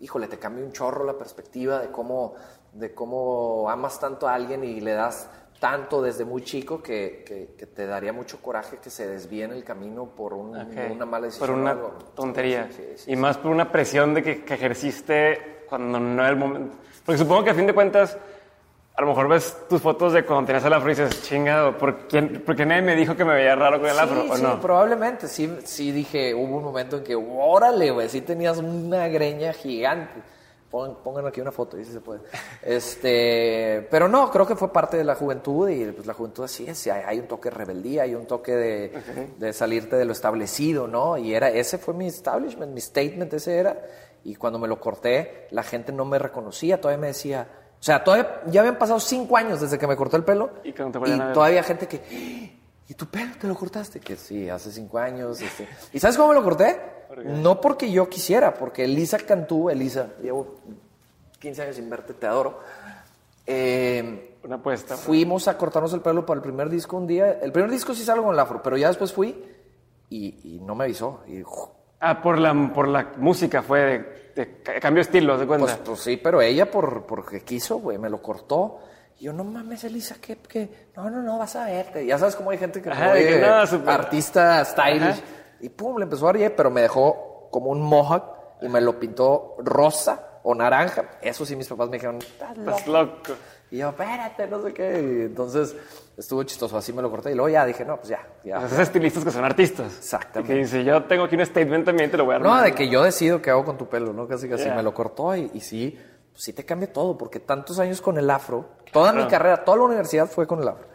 híjole, 0.00 0.28
te 0.28 0.38
cambia 0.38 0.64
un 0.64 0.72
chorro 0.72 1.04
la 1.04 1.12
perspectiva 1.18 1.80
de 1.80 1.90
cómo, 1.90 2.34
de 2.78 2.94
cómo 2.94 3.68
amas 3.70 3.98
tanto 4.00 4.28
a 4.28 4.34
alguien 4.34 4.64
y 4.64 4.80
le 4.80 4.92
das 4.92 5.28
tanto 5.60 6.02
desde 6.02 6.24
muy 6.26 6.42
chico 6.42 6.82
que, 6.82 7.24
que- 7.26 7.54
que 7.56 7.66
te 7.66 7.86
daría 7.86 8.12
mucho 8.12 8.42
coraje 8.42 8.76
que 8.76 8.90
se 8.90 9.06
desvíe 9.06 9.44
en 9.44 9.52
el 9.52 9.64
camino 9.64 10.04
por 10.06 10.34
un- 10.34 10.54
Ok. 10.56 10.92
una 10.92 11.06
mala 11.06 11.26
decisión. 11.26 11.48
Por 11.48 11.58
una 11.58 11.70
algo. 11.70 11.92
tontería. 12.14 12.68
Sí, 12.70 12.76
sí, 12.76 12.92
sí, 13.04 13.12
y 13.12 13.16
más 13.16 13.38
por 13.38 13.50
una 13.50 13.72
presión 13.72 14.12
de 14.12 14.22
que, 14.22 14.44
que 14.44 14.54
ejerciste 14.54 15.64
cuando 15.68 15.98
no 15.98 16.20
era 16.20 16.28
el 16.28 16.36
momento? 16.36 16.76
Porque 17.04 17.18
supongo 17.18 17.44
que 17.44 17.50
a 17.50 17.54
fin 17.54 17.66
de 17.66 17.72
cuentas, 17.72 18.18
a 18.94 19.00
lo 19.00 19.08
mejor 19.08 19.28
ves 19.28 19.56
tus 19.68 19.80
fotos 19.80 20.12
de 20.12 20.24
cuando 20.24 20.46
tenías 20.46 20.64
el 20.64 20.72
afro 20.74 20.90
y 20.90 20.94
dices, 20.94 21.22
chingado, 21.22 21.76
¿por, 21.78 22.06
quién, 22.06 22.42
¿por 22.44 22.54
qué 22.54 22.66
nadie 22.66 22.82
me 22.82 22.94
dijo 22.94 23.16
que 23.16 23.24
me 23.24 23.34
veía 23.34 23.54
raro 23.56 23.80
con 23.80 23.88
el 23.88 23.98
afro? 23.98 24.26
¿O 24.30 24.36
sí, 24.36 24.42
no? 24.42 24.60
probablemente. 24.60 25.26
Sí, 25.26 25.50
sí 25.64 25.90
dije, 25.90 26.34
hubo 26.34 26.56
un 26.58 26.64
momento 26.64 26.98
en 26.98 27.04
que, 27.04 27.14
órale, 27.16 27.90
güey, 27.92 28.08
sí 28.10 28.20
tenías 28.20 28.58
una 28.58 29.08
greña 29.08 29.52
gigante. 29.54 30.20
Pon- 30.70 30.96
Pongan 31.02 31.26
aquí 31.26 31.40
una 31.40 31.52
foto, 31.52 31.78
y 31.78 31.84
si 31.84 31.92
se 31.92 32.00
puede. 32.00 32.20
Este, 32.62 33.86
pero 33.90 34.08
no, 34.08 34.30
creo 34.30 34.46
que 34.46 34.56
fue 34.56 34.72
parte 34.72 34.96
de 34.96 35.04
la 35.04 35.14
juventud 35.14 35.68
y 35.68 35.84
pues 35.92 36.06
la 36.06 36.14
juventud 36.14 36.44
así 36.44 36.66
es. 36.66 36.86
Hay, 36.88 37.18
un 37.18 37.26
toque 37.26 37.50
de 37.50 37.54
rebeldía, 37.56 38.02
hay 38.02 38.14
un 38.14 38.26
toque 38.26 38.52
de, 38.54 39.32
de 39.38 39.52
salirte 39.52 39.96
de 39.96 40.04
lo 40.04 40.12
establecido, 40.12 40.86
¿no? 40.86 41.16
Y 41.16 41.34
era, 41.34 41.50
ese 41.50 41.78
fue 41.78 41.94
mi 41.94 42.06
establishment, 42.06 42.72
mi 42.72 42.80
statement, 42.80 43.32
ese 43.34 43.58
era. 43.58 43.80
Y 44.24 44.34
cuando 44.34 44.58
me 44.58 44.68
lo 44.68 44.80
corté, 44.80 45.46
la 45.50 45.62
gente 45.62 45.92
no 45.92 46.04
me 46.04 46.18
reconocía, 46.18 46.80
todavía 46.80 47.00
me 47.00 47.06
decía, 47.08 47.48
o 47.78 47.82
sea, 47.82 48.02
todavía, 48.02 48.42
ya 48.46 48.60
habían 48.60 48.78
pasado 48.78 48.98
cinco 49.00 49.36
años 49.36 49.60
desde 49.60 49.78
que 49.78 49.86
me 49.86 49.96
corté 49.96 50.16
el 50.16 50.24
pelo. 50.24 50.50
Y 50.64 50.72
que 50.72 50.82
no 50.82 50.90
te 50.90 50.98
ver. 50.98 51.32
todavía 51.32 51.62
gente 51.62 51.86
que, 51.86 52.02
¿y 52.88 52.94
tu 52.94 53.06
pelo 53.06 53.32
te 53.40 53.46
lo 53.46 53.54
cortaste? 53.54 54.00
Que 54.00 54.16
sí, 54.16 54.48
hace 54.48 54.72
cinco 54.72 54.98
años. 54.98 55.40
este. 55.40 55.68
¿Y 55.92 56.00
sabes 56.00 56.16
cómo 56.16 56.30
me 56.30 56.34
lo 56.34 56.42
corté? 56.42 56.95
No 57.24 57.60
porque 57.60 57.90
yo 57.90 58.08
quisiera, 58.08 58.54
porque 58.54 58.84
Elisa 58.84 59.18
Cantú, 59.18 59.70
Elisa, 59.70 60.08
llevo 60.22 60.56
15 61.38 61.62
años 61.62 61.76
sin 61.76 61.88
verte, 61.90 62.14
te 62.14 62.26
adoro. 62.26 62.60
Eh, 63.46 64.36
Una 64.44 64.56
apuesta. 64.56 64.96
fuimos 64.96 65.48
a 65.48 65.56
cortarnos 65.56 65.92
el 65.92 66.00
pelo 66.00 66.26
para 66.26 66.38
el 66.38 66.42
primer 66.42 66.68
disco 66.68 66.96
un 66.96 67.06
día. 67.06 67.38
El 67.40 67.52
primer 67.52 67.70
disco 67.70 67.94
sí 67.94 68.04
salgo 68.04 68.24
con 68.24 68.34
el 68.34 68.40
afro, 68.40 68.62
pero 68.62 68.76
ya 68.76 68.88
después 68.88 69.12
fui 69.12 69.44
y, 70.10 70.56
y 70.56 70.60
no 70.60 70.74
me 70.74 70.84
avisó. 70.84 71.20
Y. 71.26 71.42
Ah, 72.00 72.20
por 72.22 72.38
la, 72.38 72.52
por 72.74 72.88
la 72.88 73.12
música 73.16 73.62
fue 73.62 73.80
de, 73.80 74.32
de 74.36 74.62
ca- 74.62 74.78
cambio 74.80 75.02
de 75.02 75.08
estilo, 75.08 75.38
¿de 75.38 75.46
cuenta? 75.46 75.66
Pues, 75.66 75.78
pues 75.84 76.00
sí, 76.00 76.16
pero 76.16 76.42
ella 76.42 76.70
por, 76.70 77.04
porque 77.06 77.40
quiso, 77.40 77.78
güey, 77.78 77.98
me 77.98 78.10
lo 78.10 78.20
cortó. 78.20 78.80
Y 79.18 79.24
yo, 79.24 79.32
no 79.32 79.44
mames, 79.44 79.82
Elisa, 79.84 80.16
¿qué? 80.20 80.36
qué? 80.46 80.88
No, 80.94 81.08
no, 81.08 81.22
no, 81.22 81.38
vas 81.38 81.56
a 81.56 81.64
verte. 81.64 82.04
Ya 82.04 82.18
sabes 82.18 82.36
cómo 82.36 82.50
hay 82.50 82.58
gente 82.58 82.82
que 82.82 82.90
Ajá, 82.90 83.08
muy, 83.10 83.20
de 83.20 83.28
que 83.28 83.40
no, 83.40 83.90
artista 83.90 84.62
stylish. 84.64 85.02
Ajá. 85.02 85.20
Y 85.60 85.68
pum, 85.68 85.98
le 85.98 86.04
empezó 86.04 86.28
a 86.28 86.32
dar, 86.32 86.54
pero 86.56 86.70
me 86.70 86.82
dejó 86.82 87.48
como 87.50 87.70
un 87.70 87.80
mohawk 87.80 88.24
y 88.62 88.68
me 88.68 88.80
lo 88.80 88.98
pintó 88.98 89.56
rosa 89.58 90.40
o 90.42 90.54
naranja. 90.54 91.04
Eso 91.22 91.44
sí, 91.44 91.56
mis 91.56 91.68
papás 91.68 91.88
me 91.88 91.96
dijeron, 91.96 92.18
estás 92.18 92.56
loco. 92.56 92.70
Estás 92.70 92.86
loco. 92.88 93.32
Y 93.70 93.78
yo, 93.78 93.88
espérate, 93.88 94.46
no 94.46 94.62
sé 94.62 94.72
qué. 94.72 94.92
Y 94.92 95.22
entonces 95.26 95.74
estuvo 96.16 96.42
chistoso, 96.44 96.76
así 96.78 96.92
me 96.92 97.02
lo 97.02 97.10
corté. 97.10 97.32
Y 97.32 97.34
luego 97.34 97.48
ya 97.48 97.66
dije, 97.66 97.84
no, 97.84 97.96
pues 97.96 98.08
ya, 98.10 98.24
ya. 98.44 98.58
Esos 98.64 98.78
estilistas 98.78 99.24
que 99.24 99.30
son 99.32 99.44
artistas. 99.44 99.96
Exactamente. 99.96 100.52
Y 100.52 100.56
que 100.56 100.62
dice, 100.62 100.84
yo 100.84 101.04
tengo 101.04 101.24
aquí 101.24 101.34
un 101.34 101.44
statement 101.44 101.84
también, 101.84 102.10
te 102.10 102.16
lo 102.16 102.24
voy 102.24 102.36
a 102.36 102.38
No, 102.38 102.50
armar. 102.52 102.64
de 102.66 102.74
que 102.76 102.88
yo 102.88 103.02
decido 103.02 103.42
qué 103.42 103.50
hago 103.50 103.64
con 103.64 103.76
tu 103.76 103.88
pelo, 103.88 104.12
¿no? 104.12 104.28
Casi 104.28 104.48
casi 104.48 104.64
Yeah. 104.64 104.76
me 104.76 104.82
lo 104.84 104.94
cortó 104.94 105.34
y, 105.34 105.50
y 105.52 105.60
sí, 105.60 105.98
pues 106.32 106.44
sí 106.44 106.52
te 106.52 106.64
cambia 106.64 106.92
todo, 106.92 107.18
porque 107.18 107.40
tantos 107.40 107.78
años 107.80 108.00
con 108.00 108.16
el 108.18 108.30
afro, 108.30 108.66
toda 108.92 109.10
mi 109.12 109.16
Claro. 109.22 109.30
carrera, 109.30 109.64
toda 109.64 109.78
la 109.78 109.84
universidad 109.84 110.26
fue 110.28 110.46
con 110.46 110.60
el 110.62 110.68
afro. 110.68 110.86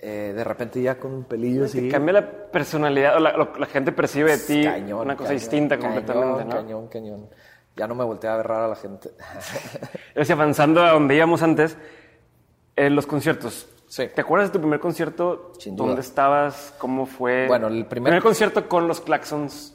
Eh, 0.00 0.32
de 0.36 0.44
repente 0.44 0.80
ya 0.80 0.96
con 0.98 1.12
un 1.12 1.24
pelillo 1.24 1.64
así. 1.64 1.88
Cambia 1.88 2.12
la 2.14 2.30
personalidad, 2.50 3.16
o 3.16 3.20
la, 3.20 3.32
lo- 3.36 3.52
la 3.58 3.66
gente 3.66 3.90
percibe 3.92 4.36
de 4.36 4.38
ti 4.38 4.64
cañón, 4.64 5.00
una 5.00 5.16
cosa 5.16 5.28
cañón, 5.30 5.40
distinta 5.40 5.76
cañón, 5.76 5.92
completamente, 5.94 6.44
¿no? 6.44 6.50
Cañón, 6.50 6.88
cañón. 6.88 7.28
Ya 7.76 7.86
no 7.88 7.94
me 7.96 8.04
volteé 8.04 8.30
a 8.30 8.36
ver 8.36 8.46
rara 8.46 8.66
a 8.66 8.68
la 8.68 8.76
gente. 8.76 9.10
Así, 10.16 10.32
avanzando 10.32 10.82
a 10.84 10.90
donde 10.92 11.16
íbamos 11.16 11.42
antes, 11.42 11.76
en 12.76 12.94
los 12.94 13.06
conciertos. 13.06 13.68
Sí. 13.88 14.06
¿Te 14.14 14.20
acuerdas 14.20 14.50
de 14.50 14.52
tu 14.52 14.60
primer 14.60 14.78
concierto? 14.80 15.52
Sin 15.58 15.74
duda. 15.74 15.86
¿Dónde 15.88 16.02
estabas? 16.02 16.74
¿Cómo 16.78 17.06
fue? 17.06 17.46
Bueno, 17.48 17.66
el 17.68 17.86
primer- 17.86 18.22
concierto 18.22 18.68
con 18.68 18.86
los 18.86 19.00
Claxons. 19.00 19.74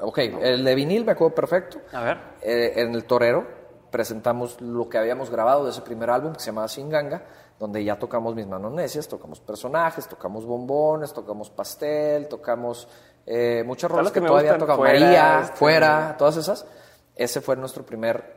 ok, 0.00 0.18
el 0.40 0.64
de 0.64 0.74
vinil 0.74 1.04
me 1.04 1.12
acuerdo 1.12 1.34
perfecto. 1.34 1.78
A 1.92 2.02
ver. 2.02 2.18
Eh, 2.40 2.72
en 2.76 2.94
el 2.94 3.04
Torero 3.04 3.46
presentamos 3.90 4.60
lo 4.60 4.88
que 4.88 4.96
habíamos 4.98 5.28
grabado 5.30 5.64
de 5.64 5.70
ese 5.72 5.82
primer 5.82 6.08
álbum 6.10 6.32
que 6.34 6.40
se 6.40 6.46
llamaba 6.46 6.68
Singanga, 6.68 7.24
donde 7.58 7.82
ya 7.84 7.98
tocamos 7.98 8.34
mis 8.34 8.46
manos 8.46 8.72
necias, 8.72 9.08
tocamos 9.08 9.40
personajes, 9.40 10.06
tocamos 10.08 10.44
bombones, 10.44 11.12
tocamos 11.12 11.48
pastel, 11.50 12.28
tocamos 12.28 12.86
eh, 13.24 13.62
muchas 13.66 13.90
rolas 13.90 14.04
las 14.04 14.12
que, 14.12 14.20
que 14.20 14.26
todavía 14.26 14.58
tocamos. 14.58 14.76
Fuera, 14.86 15.00
María, 15.00 15.40
este- 15.42 15.56
fuera, 15.56 16.14
todas 16.18 16.36
esas. 16.36 16.66
Ese 17.14 17.40
fue 17.40 17.56
nuestro 17.56 17.84
primer 17.84 18.36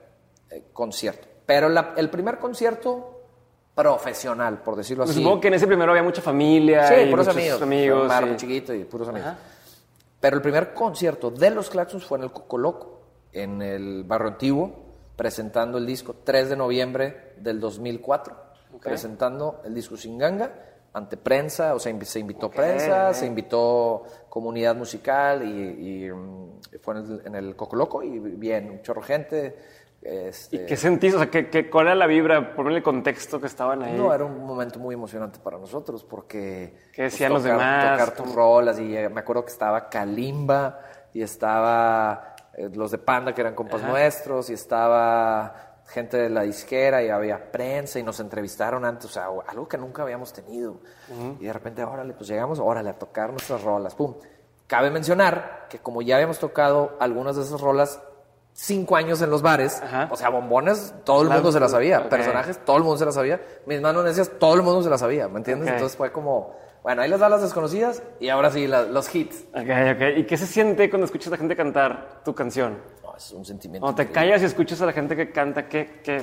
eh, 0.50 0.70
concierto. 0.74 1.28
Pero 1.46 1.68
la- 1.70 1.94
el 1.98 2.10
primer 2.10 2.40
concierto 2.40 3.16
profesional, 3.76 4.62
por 4.62 4.76
decirlo 4.76 5.04
Pues 5.04 5.12
así. 5.16 5.24
Supongo 5.24 5.42
que 5.42 5.48
en 5.50 5.54
ese 5.56 5.68
primero 5.68 5.92
había 5.92 6.04
mucha 6.04 6.22
familia. 6.22 6.88
Sí, 6.88 6.96
y 6.96 7.10
puros 7.10 7.28
muchos 7.28 7.38
amigos. 7.38 7.62
amigos 7.62 8.22
muy 8.22 8.36
chiquito 8.38 8.74
y 8.74 8.84
puros 8.84 9.08
amigos. 9.10 9.30
Ajá. 9.30 9.40
Pero 10.20 10.36
el 10.36 10.42
primer 10.42 10.74
concierto 10.74 11.32
de 11.32 11.50
los 11.50 11.70
Claxons 11.70 12.06
fue 12.06 12.18
en 12.18 12.26
el 12.26 12.32
Coco 12.32 12.58
Loco, 12.58 13.02
en 13.32 13.62
el 13.62 14.04
Barrio 14.04 14.30
Antiguo, 14.30 14.72
presentando 15.16 15.78
el 15.78 15.86
disco 15.86 16.16
3 16.26 16.50
de 16.50 16.56
noviembre 16.58 17.34
del 17.38 17.60
2004, 17.62 18.36
presentando 18.82 19.62
el 19.66 19.74
disco 19.74 19.98
Singanga 19.98 20.52
ante 20.94 21.18
prensa, 21.18 21.76
o 21.76 21.80
sea, 21.80 21.94
se 22.04 22.20
invitó 22.20 22.50
prensa, 22.50 23.14
se 23.14 23.26
invitó 23.28 24.04
comunidad 24.28 24.76
musical 24.76 25.44
y, 25.48 26.06
y, 26.06 26.12
mm, 26.12 26.80
fue 26.82 26.96
en 26.96 27.00
el, 27.06 27.22
en 27.26 27.36
el 27.36 27.56
Coco 27.56 27.76
Loco 27.76 28.02
y 28.04 28.18
bien, 28.20 28.70
un 28.72 28.82
chorro 28.82 29.02
gente. 29.02 29.56
Este, 30.02 30.56
¿Y 30.56 30.66
qué 30.66 30.78
sentís? 30.78 31.14
O 31.14 31.18
sea, 31.18 31.30
¿qué, 31.30 31.50
qué, 31.50 31.70
cuál 31.70 31.88
era 31.88 31.96
la 31.96 32.08
vibra? 32.08 32.56
Ponme 32.56 32.74
el 32.74 32.82
contexto 32.82 33.40
que 33.40 33.48
estaban 33.48 33.84
ahí. 33.84 33.98
No, 33.98 34.14
era 34.14 34.24
un 34.24 34.46
momento 34.46 34.80
muy 34.80 34.96
emocionante 34.96 35.40
para 35.40 35.58
nosotros 35.58 36.04
porque... 36.06 36.72
pues, 36.74 36.92
¿Qué 36.94 37.04
decían 37.04 37.34
los 37.34 37.44
tocar- 37.44 37.58
demás? 37.58 38.00
Tocar 38.00 38.16
tus 38.16 38.34
rolas 38.34 38.80
y 38.80 38.96
eh, 38.96 39.10
me 39.10 39.20
acuerdo 39.20 39.44
que 39.44 39.52
estaba 39.52 39.90
Kalimba 39.90 40.80
y 41.14 41.22
estaba 41.22 42.36
eh, 42.54 42.70
los 42.74 42.92
de 42.92 42.98
Panda 42.98 43.36
que 43.36 43.42
eran 43.42 43.56
compas 43.56 43.84
nuestros 43.84 44.50
y 44.50 44.54
estaba 44.54 45.69
gente 45.90 46.18
de 46.18 46.30
la 46.30 46.42
disquera 46.44 47.02
y 47.04 47.10
había 47.10 47.52
prensa 47.52 48.00
y 48.00 48.04
nos 48.04 48.20
entrevistaron 48.20 48.86
antes, 48.86 49.06
o 49.06 49.10
sea, 49.10 49.28
algo 49.48 49.68
que 49.68 49.78
nunca 49.78 50.04
habíamos 50.04 50.32
tenido. 50.34 50.78
Y 51.40 51.46
de 51.46 51.54
repente, 51.54 51.84
órale, 51.84 52.14
pues 52.14 52.30
llegamos, 52.30 52.60
órale, 52.60 52.90
a 52.92 52.94
tocar 53.00 53.32
nuestras 53.32 53.64
rolas, 53.64 53.96
pum. 53.96 54.16
Cabe 54.68 54.92
mencionar 54.92 55.66
que 55.70 55.80
como 55.80 56.02
ya 56.04 56.16
habíamos 56.16 56.38
tocado 56.38 56.96
algunas 57.00 57.36
de 57.36 57.42
esas 57.42 57.60
rolas 57.60 58.00
cinco 58.54 58.96
años 58.98 59.22
en 59.22 59.30
los 59.32 59.42
bares, 59.42 59.82
Ajá. 59.82 60.10
o 60.12 60.16
sea, 60.16 60.30
bombones, 60.30 60.94
todo 61.06 61.22
el 61.24 61.30
La- 61.30 61.36
mundo 61.36 61.52
se 61.52 61.60
las 61.60 61.72
sabía, 61.72 62.02
ok. 62.02 62.10
personajes, 62.10 62.64
todo 62.66 62.78
el 62.78 62.84
mundo 62.84 62.98
se 62.98 63.06
las 63.06 63.16
sabía, 63.16 63.42
mis 63.66 63.82
manos 63.82 64.04
necias, 64.04 64.30
todo 64.38 64.54
el 64.56 64.62
mundo 64.62 64.84
se 64.84 64.90
las 64.90 65.00
sabía, 65.00 65.28
¿me 65.28 65.38
entiendes? 65.38 65.70
Ok. 65.70 65.74
Entonces 65.76 65.98
fue 65.98 66.12
como, 66.12 66.56
bueno, 66.84 67.02
ahí 67.02 67.10
les 67.10 67.20
da 67.20 67.30
las 67.30 67.42
desconocidas 67.42 68.02
y 68.20 68.30
ahora 68.30 68.52
sí, 68.52 68.68
la- 68.68 68.84
los 68.84 69.14
hits. 69.14 69.46
Ok, 69.54 69.70
ok. 69.96 70.18
¿Y 70.18 70.24
qué 70.26 70.38
se 70.38 70.46
siente 70.48 70.90
cuando 70.90 71.06
escuchas 71.06 71.28
a 71.28 71.32
la 71.32 71.38
gente 71.38 71.56
cantar 71.56 72.22
tu 72.24 72.34
canción? 72.34 72.78
No, 73.04 73.16
es 73.16 73.32
un 73.32 73.46
sentimiento 73.46 73.86
Cuando 73.86 73.98
te 74.04 74.12
callas 74.12 74.42
y 74.42 74.46
escuchas 74.46 74.82
a 74.82 74.86
la 74.86 74.94
gente 74.94 75.16
que 75.16 75.32
canta, 75.32 75.68
¿qué? 75.68 76.00
qué? 76.04 76.18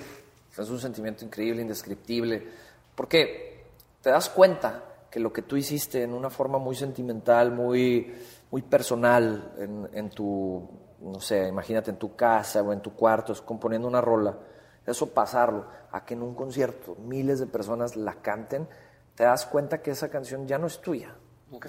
Es 0.57 0.71
un 0.71 0.79
sentimiento 0.81 1.25
increíble, 1.25 1.61
indescriptible, 1.61 2.47
porque 2.95 3.65
te 4.01 4.09
das 4.11 4.29
cuenta 4.31 4.83
que 5.11 5.21
lo 5.21 5.33
que 5.33 5.43
tú 5.43 5.57
hiciste 5.57 6.03
en 6.03 6.13
una 6.15 6.31
forma 6.31 6.59
muy 6.59 6.75
sentimental, 6.75 7.53
muy, 7.53 8.15
muy 8.51 8.63
personal, 8.63 9.53
en, 9.59 9.89
en 9.93 10.11
tu, 10.11 10.67
no 11.01 11.21
sé, 11.21 11.49
imagínate 11.49 11.91
en 11.91 11.99
tu 11.99 12.17
casa 12.17 12.63
o 12.63 12.73
en 12.73 12.81
tu 12.81 12.95
cuarto, 12.95 13.33
es 13.35 13.43
componiendo 13.43 13.87
una 13.87 14.01
rola, 14.01 14.37
eso 14.87 15.11
pasarlo 15.11 15.67
a 15.93 16.05
que 16.07 16.15
en 16.15 16.23
un 16.23 16.35
concierto 16.35 16.97
miles 17.05 17.39
de 17.41 17.47
personas 17.47 17.97
la 17.97 18.15
canten, 18.15 18.67
te 19.17 19.25
das 19.25 19.47
cuenta 19.47 19.83
que 19.83 19.91
esa 19.91 20.09
canción 20.09 20.47
ya 20.47 20.59
no 20.59 20.69
es 20.69 20.81
tuya. 20.81 21.17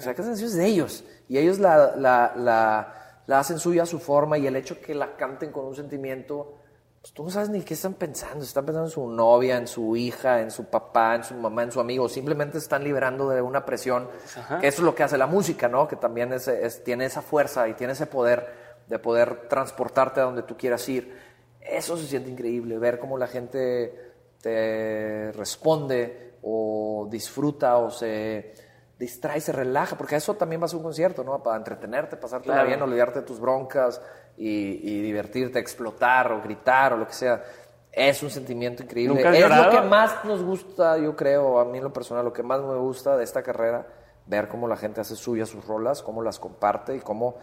sea, 0.02 0.14
que 0.14 0.20
esa 0.22 0.30
canción 0.30 0.48
es 0.48 0.54
de 0.56 0.66
ellos. 0.66 1.04
Y 1.28 1.38
ellos 1.38 1.58
la, 1.58 1.96
la, 1.96 2.32
la, 2.36 3.20
la 3.26 3.38
hacen 3.40 3.58
suya 3.58 3.82
a 3.82 3.86
su 3.86 3.98
forma 3.98 4.38
y 4.38 4.46
el 4.46 4.54
hecho 4.56 4.80
que 4.80 4.94
la 4.94 5.16
canten 5.16 5.50
con 5.50 5.64
un 5.66 5.74
sentimiento, 5.74 6.58
pues 7.00 7.12
tú 7.14 7.24
no 7.24 7.30
sabes 7.30 7.48
ni 7.48 7.62
qué 7.62 7.74
están 7.74 7.94
pensando. 7.94 8.44
Están 8.44 8.66
pensando 8.66 8.86
en 8.88 8.92
su 8.92 9.08
novia, 9.08 9.56
en 9.56 9.66
su 9.66 9.96
hija, 9.96 10.40
en 10.42 10.50
su 10.50 10.66
papá, 10.66 11.14
en 11.14 11.24
su 11.24 11.34
mamá, 11.34 11.62
en 11.62 11.72
su 11.72 11.80
amigo. 11.80 12.08
Simplemente 12.08 12.58
están 12.58 12.84
liberando 12.84 13.28
de 13.30 13.40
una 13.40 13.64
presión. 13.64 14.08
Que 14.60 14.66
eso 14.68 14.78
es 14.82 14.84
lo 14.84 14.94
que 14.94 15.04
hace 15.04 15.16
la 15.16 15.26
música, 15.26 15.68
¿no? 15.68 15.88
Que 15.88 15.96
también 15.96 16.32
es, 16.32 16.48
es- 16.48 16.84
tiene 16.84 17.06
esa 17.06 17.22
fuerza 17.22 17.66
y 17.68 17.74
tiene 17.74 17.94
ese 17.94 18.06
poder 18.06 18.68
de 18.88 18.98
poder 18.98 19.48
transportarte 19.48 20.20
a 20.20 20.24
donde 20.24 20.42
tú 20.42 20.56
quieras 20.56 20.88
ir. 20.88 21.16
Eso 21.60 21.96
se 21.96 22.06
siente 22.06 22.30
increíble, 22.30 22.78
ver 22.78 22.98
cómo 22.98 23.16
la 23.18 23.26
gente 23.26 24.12
te 24.42 25.30
responde 25.32 26.27
o 26.42 27.06
disfruta 27.10 27.76
o 27.78 27.90
se 27.90 28.54
distrae, 28.98 29.40
se 29.40 29.52
relaja, 29.52 29.96
porque 29.96 30.16
eso 30.16 30.34
también 30.34 30.60
va 30.60 30.64
a 30.66 30.68
ser 30.68 30.78
un 30.78 30.82
concierto, 30.82 31.22
¿no? 31.22 31.40
Para 31.42 31.56
entretenerte, 31.56 32.16
pasarte 32.16 32.46
Claro. 32.46 32.66
bien, 32.66 32.82
olvidarte 32.82 33.20
de 33.20 33.26
tus 33.26 33.38
broncas 33.38 34.00
y, 34.36 34.48
y 34.48 35.02
divertirte, 35.02 35.58
explotar 35.58 36.32
o 36.32 36.42
gritar 36.42 36.92
o 36.94 36.96
lo 36.96 37.06
que 37.06 37.12
sea. 37.12 37.42
Es 37.92 38.22
un 38.22 38.30
sentimiento 38.30 38.82
increíble. 38.82 39.14
¿Nunca 39.16 39.30
has 39.30 39.36
es 39.36 39.40
llorado? 39.42 39.64
lo 39.64 39.70
que 39.70 39.86
más 39.88 40.24
nos 40.24 40.42
gusta, 40.42 40.98
yo 40.98 41.14
creo, 41.16 41.58
a 41.60 41.64
mí 41.64 41.78
en 41.78 41.84
lo 41.84 41.92
personal, 41.92 42.24
lo 42.24 42.32
que 42.32 42.42
más 42.42 42.60
me 42.60 42.76
gusta 42.76 43.16
de 43.16 43.24
esta 43.24 43.42
carrera, 43.42 43.86
ver 44.26 44.48
cómo 44.48 44.68
la 44.68 44.76
gente 44.76 45.00
hace 45.00 45.16
suyas 45.16 45.48
sus 45.48 45.64
rolas, 45.64 46.02
cómo 46.02 46.20
las 46.22 46.38
comparte 46.38 46.96
y 46.96 47.00
cómo 47.00 47.36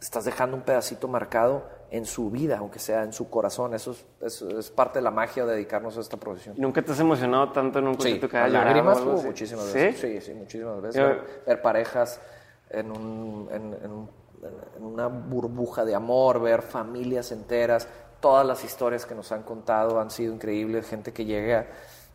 estás 0.00 0.24
dejando 0.24 0.56
un 0.56 0.62
pedacito 0.62 1.08
marcado 1.08 1.64
en 1.92 2.06
su 2.06 2.30
vida, 2.30 2.56
aunque 2.58 2.78
sea 2.78 3.02
en 3.04 3.12
su 3.12 3.28
corazón. 3.28 3.74
Eso 3.74 3.90
es, 3.92 4.04
eso 4.22 4.58
es 4.58 4.70
parte 4.70 4.98
de 4.98 5.02
la 5.02 5.10
magia 5.10 5.44
de 5.44 5.52
dedicarnos 5.52 5.96
a 5.98 6.00
esta 6.00 6.16
profesión. 6.16 6.54
¿Nunca 6.58 6.82
te 6.82 6.90
has 6.92 6.98
emocionado 7.00 7.52
tanto 7.52 7.78
en 7.78 7.86
un 7.86 7.92
Sí, 7.94 7.98
concierto 7.98 8.28
que 8.28 8.32
con 8.38 8.40
haya 8.42 8.64
lágrimas, 8.64 8.98
llorado 9.00 9.18
uh, 9.18 9.22
muchísimas 9.24 9.64
¿Sí? 9.66 9.78
veces. 9.78 10.00
¿Sí? 10.00 10.20
sí, 10.22 10.34
muchísimas 10.34 10.80
veces. 10.80 11.02
Ver, 11.02 11.42
ver 11.46 11.62
parejas 11.62 12.18
en, 12.70 12.90
un- 12.90 13.48
en- 13.52 13.76
en 13.84 13.90
un- 13.92 14.10
en 14.76 14.82
una 14.84 15.06
burbuja 15.06 15.84
de 15.84 15.94
amor, 15.94 16.40
ver 16.40 16.62
familias 16.62 17.30
enteras, 17.30 17.86
todas 18.20 18.44
las 18.46 18.64
historias 18.64 19.04
que 19.06 19.14
nos 19.14 19.30
han 19.30 19.42
contado 19.42 20.00
han 20.00 20.10
sido 20.10 20.32
increíbles. 20.34 20.88
Gente 20.88 21.12
que 21.12 21.24
llega 21.26 21.66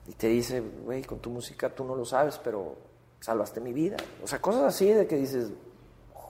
y 0.07 0.13
te 0.13 0.27
dice, 0.27 0.61
güey, 0.83 1.03
con 1.03 1.19
tu 1.19 1.29
música 1.29 1.69
tú 1.69 1.83
no 1.85 1.95
lo 1.95 2.03
sabes, 2.03 2.37
pero 2.43 2.75
salvaste 3.19 3.61
mi 3.61 3.71
vida. 3.73 3.95
O 4.23 4.27
sea, 4.27 4.41
cosas 4.41 4.63
así 4.63 4.91
de 4.91 5.05
que 5.07 5.15
dices, 5.17 5.51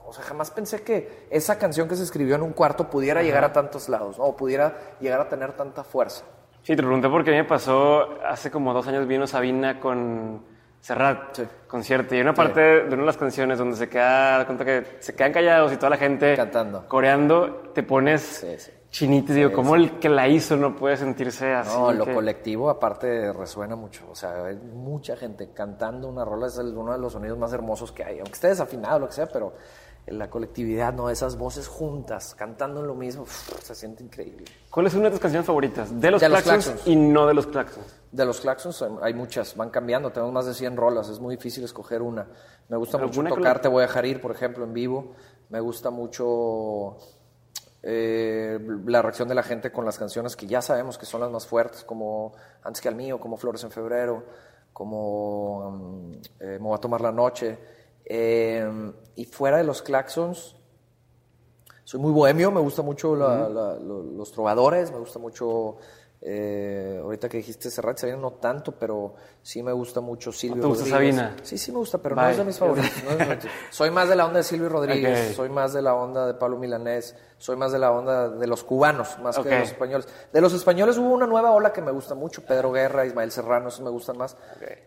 o 0.08 0.12
sea, 0.12 0.24
jamás 0.24 0.50
pensé 0.50 0.82
que 0.82 1.26
esa 1.30 1.58
canción 1.58 1.88
que 1.88 1.96
se 1.96 2.02
escribió 2.02 2.34
en 2.36 2.42
un 2.42 2.52
cuarto 2.52 2.88
pudiera 2.90 3.22
llegar 3.22 3.44
a 3.44 3.52
tantos 3.52 3.88
lados, 3.88 4.18
¿no? 4.18 4.24
O 4.24 4.36
pudiera 4.36 4.76
llegar 5.00 5.20
a 5.20 5.28
tener 5.28 5.52
tanta 5.52 5.84
fuerza. 5.84 6.24
Sí, 6.62 6.74
te 6.76 6.82
pregunté 6.82 7.08
porque 7.08 7.30
a 7.30 7.32
mí 7.34 7.38
me 7.38 7.44
pasó 7.48 8.08
hace 8.26 8.50
como 8.50 8.74
dos 8.74 8.86
años 8.88 9.06
vino 9.06 9.26
Sabina 9.26 9.78
con 9.80 10.42
Serrat, 10.80 11.34
Sí. 11.36 11.42
concierto, 11.66 12.14
y 12.14 12.18
hay 12.18 12.22
una 12.22 12.34
parte 12.34 12.60
de 12.60 12.86
una 12.86 12.98
de 12.98 13.06
las 13.06 13.16
canciones 13.16 13.58
donde 13.58 13.76
se 13.76 13.88
queda, 13.88 14.44
cuenta 14.46 14.64
que 14.64 14.84
se 15.00 15.14
quedan 15.14 15.32
callados 15.32 15.72
y 15.72 15.76
toda 15.76 15.90
la 15.90 15.96
gente 15.96 16.36
Cantando. 16.36 16.86
coreando, 16.86 17.70
te 17.74 17.82
pones 17.82 18.22
Sí, 18.22 18.54
sí. 18.58 18.70
chinito 18.90 19.32
y 19.32 19.36
digo, 19.36 19.52
¿cómo 19.52 19.74
el 19.74 19.98
que 19.98 20.08
la 20.08 20.28
hizo 20.28 20.56
no 20.56 20.76
puede 20.76 20.96
sentirse 20.96 21.52
así? 21.52 21.76
No, 21.76 21.92
lo 21.92 22.04
que- 22.04 22.14
colectivo 22.14 22.70
aparte 22.70 23.32
resuena 23.32 23.74
mucho. 23.74 24.08
O 24.10 24.14
sea, 24.14 24.44
hay 24.46 24.56
mucha 24.56 25.16
gente 25.16 25.50
cantando 25.52 26.06
una 26.08 26.24
rola, 26.24 26.46
es 26.46 26.56
uno 26.58 26.92
de 26.92 26.98
los 26.98 27.12
sonidos 27.12 27.36
más 27.38 27.52
hermosos 27.52 27.90
que 27.90 28.04
hay. 28.04 28.18
Aunque 28.18 28.34
esté 28.34 28.48
desafinado, 28.48 29.00
lo 29.00 29.06
que 29.08 29.14
sea, 29.14 29.26
pero 29.26 29.54
la 30.10 30.30
colectividad, 30.30 30.92
¿no? 30.92 31.10
Esas 31.10 31.36
voces 31.36 31.68
juntas, 31.68 32.34
cantando 32.34 32.80
en 32.80 32.86
lo 32.86 32.94
mismo, 32.94 33.22
uf, 33.22 33.62
se 33.62 33.74
siente 33.74 34.02
increíble. 34.02 34.44
¿Cuál 34.70 34.86
es 34.86 34.94
una 34.94 35.04
de 35.04 35.10
tus 35.12 35.20
canciones 35.20 35.46
favoritas? 35.46 35.88
De 36.00 36.10
los, 36.10 36.20
De 36.20 36.28
los 36.28 36.42
Claxons 36.42 36.86
y 36.86 36.96
no 36.96 37.26
de 37.26 37.34
los 37.34 37.46
Claxons. 37.46 38.00
De 38.12 38.24
los 38.24 38.40
Claxons 38.40 38.84
hay- 39.02 39.14
muchas, 39.14 39.56
van 39.56 39.70
cambiando, 39.70 40.10
tenemos 40.10 40.32
más 40.32 40.46
de 40.46 40.54
100 40.54 40.76
rolas, 40.76 41.08
es 41.08 41.20
muy 41.20 41.36
difícil 41.36 41.64
escoger 41.64 42.02
una. 42.02 42.26
Me 42.68 42.76
gusta 42.76 42.96
mucho 42.98 43.10
¿Alguna 43.10 43.30
con 43.30 43.38
tocar 43.38 43.60
Te 43.60 43.68
voy 43.68 43.82
a 43.82 43.86
dejar 43.86 44.06
ir, 44.06 44.20
por 44.20 44.30
ejemplo, 44.30 44.64
en 44.64 44.72
vivo. 44.72 45.12
Me 45.50 45.60
gusta 45.60 45.90
mucho 45.90 46.96
eh, 47.82 48.58
la 48.86 49.02
reacción 49.02 49.28
de 49.28 49.34
la 49.34 49.42
gente 49.42 49.70
con 49.72 49.84
las 49.84 49.98
canciones 49.98 50.36
que 50.36 50.46
ya 50.46 50.60
sabemos 50.62 50.98
que 50.98 51.06
son 51.06 51.20
las 51.20 51.30
más 51.30 51.46
fuertes, 51.46 51.84
como 51.84 52.32
Antes 52.62 52.80
que 52.82 52.88
al 52.88 52.94
mío, 52.94 53.18
como 53.20 53.36
Flores 53.36 53.62
en 53.64 53.70
febrero, 53.70 54.24
como 54.72 56.10
eh, 56.40 56.58
Me 56.60 56.66
voy 56.66 56.74
a 56.76 56.78
tomar 56.80 57.00
la 57.00 57.12
noche. 57.12 57.58
Eh, 58.10 58.66
y 59.16 59.24
fuera 59.26 59.58
de 59.58 59.64
los 59.64 59.82
Claxons, 59.82 60.56
soy 61.84 62.00
muy 62.00 62.12
bohemio, 62.12 62.50
me 62.50 62.60
gusta 62.60 62.82
mucho 62.82 63.14
la- 63.16 63.48
la- 63.48 63.74
lo- 63.76 64.02
los 64.02 64.32
trovadores, 64.32 64.90
me 64.90 64.98
gusta 64.98 65.18
mucho, 65.18 65.76
eh, 66.20 67.00
ahorita 67.02 67.28
que 67.28 67.38
dijiste 67.38 67.70
Serrat 67.70 68.02
no 68.18 68.32
tanto, 68.32 68.72
pero 68.72 69.14
sí 69.48 69.62
me 69.62 69.72
gusta 69.72 70.02
mucho 70.02 70.30
Silvio 70.30 70.60
te 70.60 70.66
gusta 70.68 70.84
Rodríguez. 70.84 71.16
Sabina? 71.16 71.36
Sí, 71.42 71.56
sí 71.56 71.72
me 71.72 71.78
gusta, 71.78 71.96
pero 71.96 72.14
no 72.16 72.28
es 72.28 72.36
de 72.36 72.44
mis 72.44 72.58
favoritos. 72.58 72.90
no 73.04 73.10
es 73.12 73.18
de 73.18 73.26
mis- 73.36 73.44
soy 73.70 73.90
más 73.90 74.06
de 74.10 74.14
la 74.16 74.26
onda 74.26 74.38
de 74.38 74.44
Silvio 74.44 74.68
Rodríguez, 74.68 75.34
soy 75.34 75.48
más 75.48 75.72
de 75.72 75.80
la 75.80 75.94
onda 75.94 76.26
de 76.26 76.34
Pablo 76.34 76.58
Milanés, 76.58 77.16
soy 77.38 77.56
más 77.56 77.72
de 77.72 77.78
la 77.78 77.90
onda 77.90 78.28
de 78.28 78.46
los 78.46 78.62
cubanos, 78.62 79.18
más 79.20 79.38
que 79.38 79.48
de 79.48 79.60
los 79.60 79.68
españoles. 79.68 80.06
De 80.32 80.40
los 80.42 80.52
españoles 80.52 80.98
hubo 80.98 81.08
una 81.14 81.26
nueva 81.26 81.52
ola 81.52 81.72
que 81.72 81.80
me 81.80 81.92
gusta 81.92 82.14
mucho, 82.14 82.42
Pedro 82.44 82.72
Guerra, 82.72 83.06
Ismael 83.06 83.30
Serrano, 83.30 83.68
esos 83.68 83.80
me 83.80 83.90
gustan 83.90 84.18
más. 84.18 84.36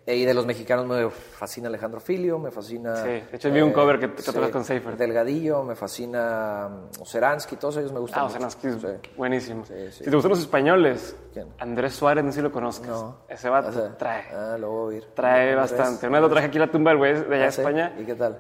Eh, 0.06 0.16
y 0.18 0.26
de 0.26 0.34
los 0.36 0.46
mexicanos 0.46 0.86
me 0.86 1.10
fascina 1.10 1.68
Alejandro 1.68 2.00
Filio, 2.00 2.38
me 2.38 2.52
fascina... 2.52 2.96
Sí, 2.98 3.04
de 3.10 3.28
hecho 3.34 3.50
vi 3.52 3.62
un 3.62 3.72
cover 3.74 4.00
que- 4.00 4.14
que 4.14 4.22
tocas 4.22 4.50
con 4.52 4.64
Seifer. 4.64 4.96
Delgadillo, 4.96 5.64
me 5.64 5.76
fascina 5.76 6.70
Oceransky, 7.00 7.56
todos 7.56 7.78
ellos 7.78 7.92
me 7.94 8.00
gustan 8.00 8.20
Ah, 8.20 8.24
mucho. 8.26 8.36
Oceansky 8.38 8.68
es 8.68 8.76
Sí. 8.82 9.10
buenísimo. 9.18 9.66
Sí, 9.66 9.74
sí. 9.92 10.04
Si 10.04 10.10
te 10.10 10.12
gustan 10.16 10.30
los 10.32 10.40
españoles, 10.40 11.16
¿Quién? 11.34 11.48
Andrés 11.60 11.94
Suárez, 11.96 12.24
no 12.24 12.32
sé 12.32 12.38
si 12.38 12.42
lo 12.44 12.52
conozcas. 12.52 12.90
No. 12.90 13.18
Ese 13.30 13.50
vato 13.50 13.70
O 13.70 13.72
sea, 13.72 13.98
trae. 13.98 14.26
Ah, 14.34 14.51
luego 14.58 14.84
voy 14.86 14.96
a 14.96 14.98
ir. 15.00 15.06
Trae 15.14 15.56
bastante. 15.56 16.08
Una 16.08 16.20
vez 16.20 16.28
lo 16.28 16.30
traje 16.34 16.48
aquí 16.48 16.60
la 16.60 16.68
tumba 16.72 16.92
del 16.92 16.98
güey 16.98 17.14
de 17.14 17.20
allá 17.20 17.36
de 17.38 17.44
Ah. 17.44 17.48
España. 17.48 17.94
¿Y 18.00 18.04
qué 18.04 18.16
tal? 18.16 18.38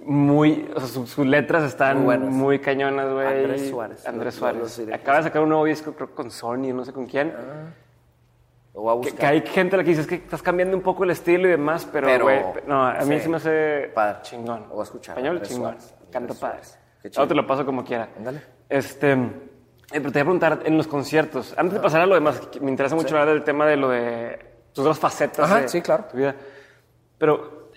Muy, 0.00 0.70
o 0.74 0.78
sea, 0.80 0.88
su- 0.88 1.06
sus 1.06 1.26
letras 1.26 1.64
están 1.64 2.04
Muy 2.04 2.16
muy, 2.18 2.58
cañonas, 2.60 3.12
güey. 3.12 3.26
Andrés 3.26 3.68
Suárez. 3.68 4.06
Andrés 4.06 4.34
Lo- 4.36 4.38
Suárez. 4.40 4.78
lo- 4.78 4.94
Acaba 4.94 5.18
de 5.18 5.24
sacar 5.24 5.42
un 5.42 5.48
nuevo 5.48 5.64
disco, 5.64 5.92
creo, 5.92 6.14
con 6.14 6.30
Sony, 6.30 6.72
no 6.72 6.84
sé 6.84 6.92
con 6.92 7.06
quién. 7.06 7.32
Lo 8.74 8.82
voy 8.82 8.92
a 8.92 8.94
buscar. 8.94 9.18
que 9.18 9.26
hay 9.26 9.40
gente 9.44 9.74
a 9.74 9.78
la 9.78 9.82
que 9.84 9.90
dice, 9.90 10.02
es 10.02 10.06
que 10.06 10.14
estás 10.16 10.40
cambiando 10.40 10.76
un 10.76 10.82
poco 10.84 11.02
el 11.02 11.10
estilo 11.10 11.48
y 11.48 11.50
demás, 11.50 11.88
pero, 11.92 12.06
Pero, 12.06 12.24
güey, 12.26 12.40
no, 12.68 12.86
a 12.86 12.94
mí 13.04 13.16
sí. 13.16 13.22
sí 13.24 13.28
me 13.28 13.38
hace 13.38 13.90
Padre. 13.92 14.18
chingón. 14.22 14.60
Lo 14.68 14.74
voy 14.74 14.80
a 14.80 14.82
escuchar, 14.84 15.14
Español, 15.18 15.36
Andrés 15.36 15.48
chingón. 15.52 15.76
Andrés 16.14 16.38
padre. 16.38 16.58
Ahora 17.16 17.28
te 17.28 17.34
lo 17.34 17.46
paso 17.46 17.66
como 17.66 17.84
quiera. 17.84 18.08
Ándale. 18.16 18.40
Este, 18.68 19.12
eh, 19.12 19.18
pero 19.90 20.02
te 20.04 20.10
voy 20.10 20.20
a 20.20 20.24
preguntar, 20.24 20.60
en 20.64 20.76
los 20.76 20.86
conciertos, 20.86 21.54
antes 21.58 21.74
de 21.74 21.80
pasar 21.80 22.02
a 22.02 22.06
lo 22.06 22.14
demás, 22.14 22.40
me 22.60 22.70
interesa 22.70 22.94
mucho 22.94 23.18
hablar 23.18 23.34
del 23.34 23.42
tema 23.42 23.66
de 23.66 23.76
lo 23.76 23.88
de 23.88 24.38
tus 24.78 24.84
dos 24.84 24.98
facetas 25.00 25.44
Ajá, 25.50 25.62
de 25.62 25.68
sí, 25.68 25.82
claro. 25.82 26.04
tu 26.08 26.16
vida. 26.16 26.36
Pero, 27.18 27.70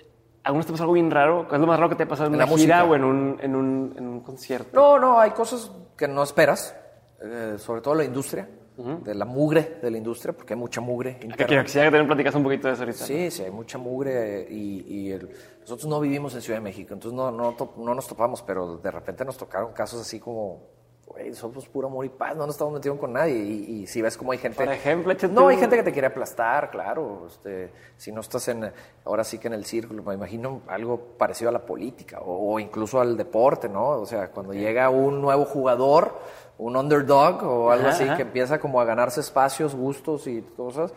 ¿alguna 0.44 0.60
vez 0.60 0.68
te 0.68 0.72
pasó 0.74 0.84
algo 0.84 0.94
bien 0.94 1.10
raro? 1.10 1.46
¿Cuál 1.48 1.56
es 1.56 1.62
lo 1.62 1.68
más 1.68 1.80
raro 1.80 1.90
que 1.90 1.96
te 1.96 2.04
ha 2.04 2.08
pasado 2.08 2.28
en, 2.28 2.34
En 2.36 2.42
una 2.42 2.46
la 2.52 2.58
gira 2.58 2.84
música. 2.84 2.92
o 2.92 2.96
en 2.96 3.04
un, 3.04 3.40
en, 3.42 3.56
un, 3.56 3.94
en 3.98 4.08
un 4.08 4.20
concierto? 4.22 4.70
No, 4.74 5.00
no, 5.00 5.20
hay 5.20 5.32
cosas 5.32 5.72
que 5.98 6.08
no 6.08 6.22
esperas, 6.22 6.76
eh, 7.24 7.56
sobre 7.58 7.82
todo 7.82 7.96
la 7.96 8.04
industria, 8.04 8.48
de 8.78 9.14
la 9.14 9.26
mugre 9.26 9.80
de 9.82 9.92
la 9.92 9.98
industria, 9.98 10.34
porque 10.34 10.54
hay 10.54 10.60
mucha 10.60 10.82
mugre 10.82 11.18
Que, 11.20 11.26
interna. 11.28 11.46
que 11.60 11.64
quisiera 11.66 11.88
que 11.88 11.92
también 11.92 12.08
platicas 12.08 12.34
un 12.36 12.44
poquito 12.44 12.68
de 12.68 12.74
eso 12.74 12.84
ahorita. 12.84 13.04
Sí, 13.06 13.30
sí, 13.30 13.44
hay 13.44 13.52
mucha 13.52 13.78
mugre 13.78 14.48
y, 14.50 14.86
y 14.88 15.12
el- 15.12 15.30
nosotros 15.60 15.88
no 15.88 16.00
vivimos 16.00 16.34
en 16.36 16.42
Ciudad 16.42 16.58
de 16.60 16.64
México, 16.64 16.94
entonces 16.94 17.16
no, 17.16 17.30
no, 17.32 17.56
no 17.78 17.94
nos 17.96 18.08
topamos, 18.08 18.42
pero 18.42 18.78
de 18.78 18.90
repente 18.90 19.24
nos 19.26 19.38
tocaron 19.38 19.74
casos 19.74 20.02
así 20.02 20.20
como, 20.20 20.64
güey, 21.08 21.34
somos 21.34 21.68
puro 21.68 21.88
amor 21.88 22.06
y 22.06 22.10
paz, 22.10 22.36
no 22.38 22.46
nos 22.46 22.56
estamos 22.56 22.74
metiendo 22.74 23.00
con 23.00 23.12
nadie 23.14 23.36
y, 23.36 23.82
y 23.82 23.88
si 23.88 24.02
ves 24.02 24.16
como 24.18 24.32
hay 24.32 24.38
gente... 24.38 24.64
Por 24.64 24.74
ejemplo, 24.74 25.14
No, 25.30 25.48
hay 25.50 25.58
gente 25.58 25.76
que 25.76 25.84
te 25.84 25.92
quiere 25.92 26.08
aplastar, 26.08 26.72
claro, 26.72 27.26
este, 27.28 27.72
si 27.98 28.12
no 28.14 28.22
estás 28.22 28.48
en, 28.48 28.72
ahora 29.04 29.24
sí 29.26 29.38
que 29.38 29.48
en 29.48 29.54
el 29.54 29.66
círculo, 29.66 30.04
me 30.04 30.14
imagino 30.14 30.62
algo 30.68 30.98
parecido 31.18 31.50
a 31.50 31.52
la 31.52 31.66
política 31.66 32.20
o, 32.22 32.54
o 32.54 32.60
incluso 32.60 33.02
al 33.02 33.18
deporte, 33.18 33.68
¿no? 33.68 33.90
O 33.90 34.06
sea, 34.06 34.30
cuando 34.32 34.54
llega 34.54 34.90
un 34.90 35.20
nuevo 35.22 35.44
jugador, 35.44 36.14
un 36.58 36.78
underdog 36.78 37.44
o 37.44 37.72
algo 37.72 37.88
Ajá, 37.88 37.96
así, 37.96 38.04
ajá. 38.06 38.16
que 38.16 38.22
empieza 38.22 38.60
como 38.60 38.80
a 38.80 38.86
ganarse 38.86 39.20
espacios, 39.20 39.76
gustos 39.76 40.28
y 40.28 40.42
cosas, 40.42 40.94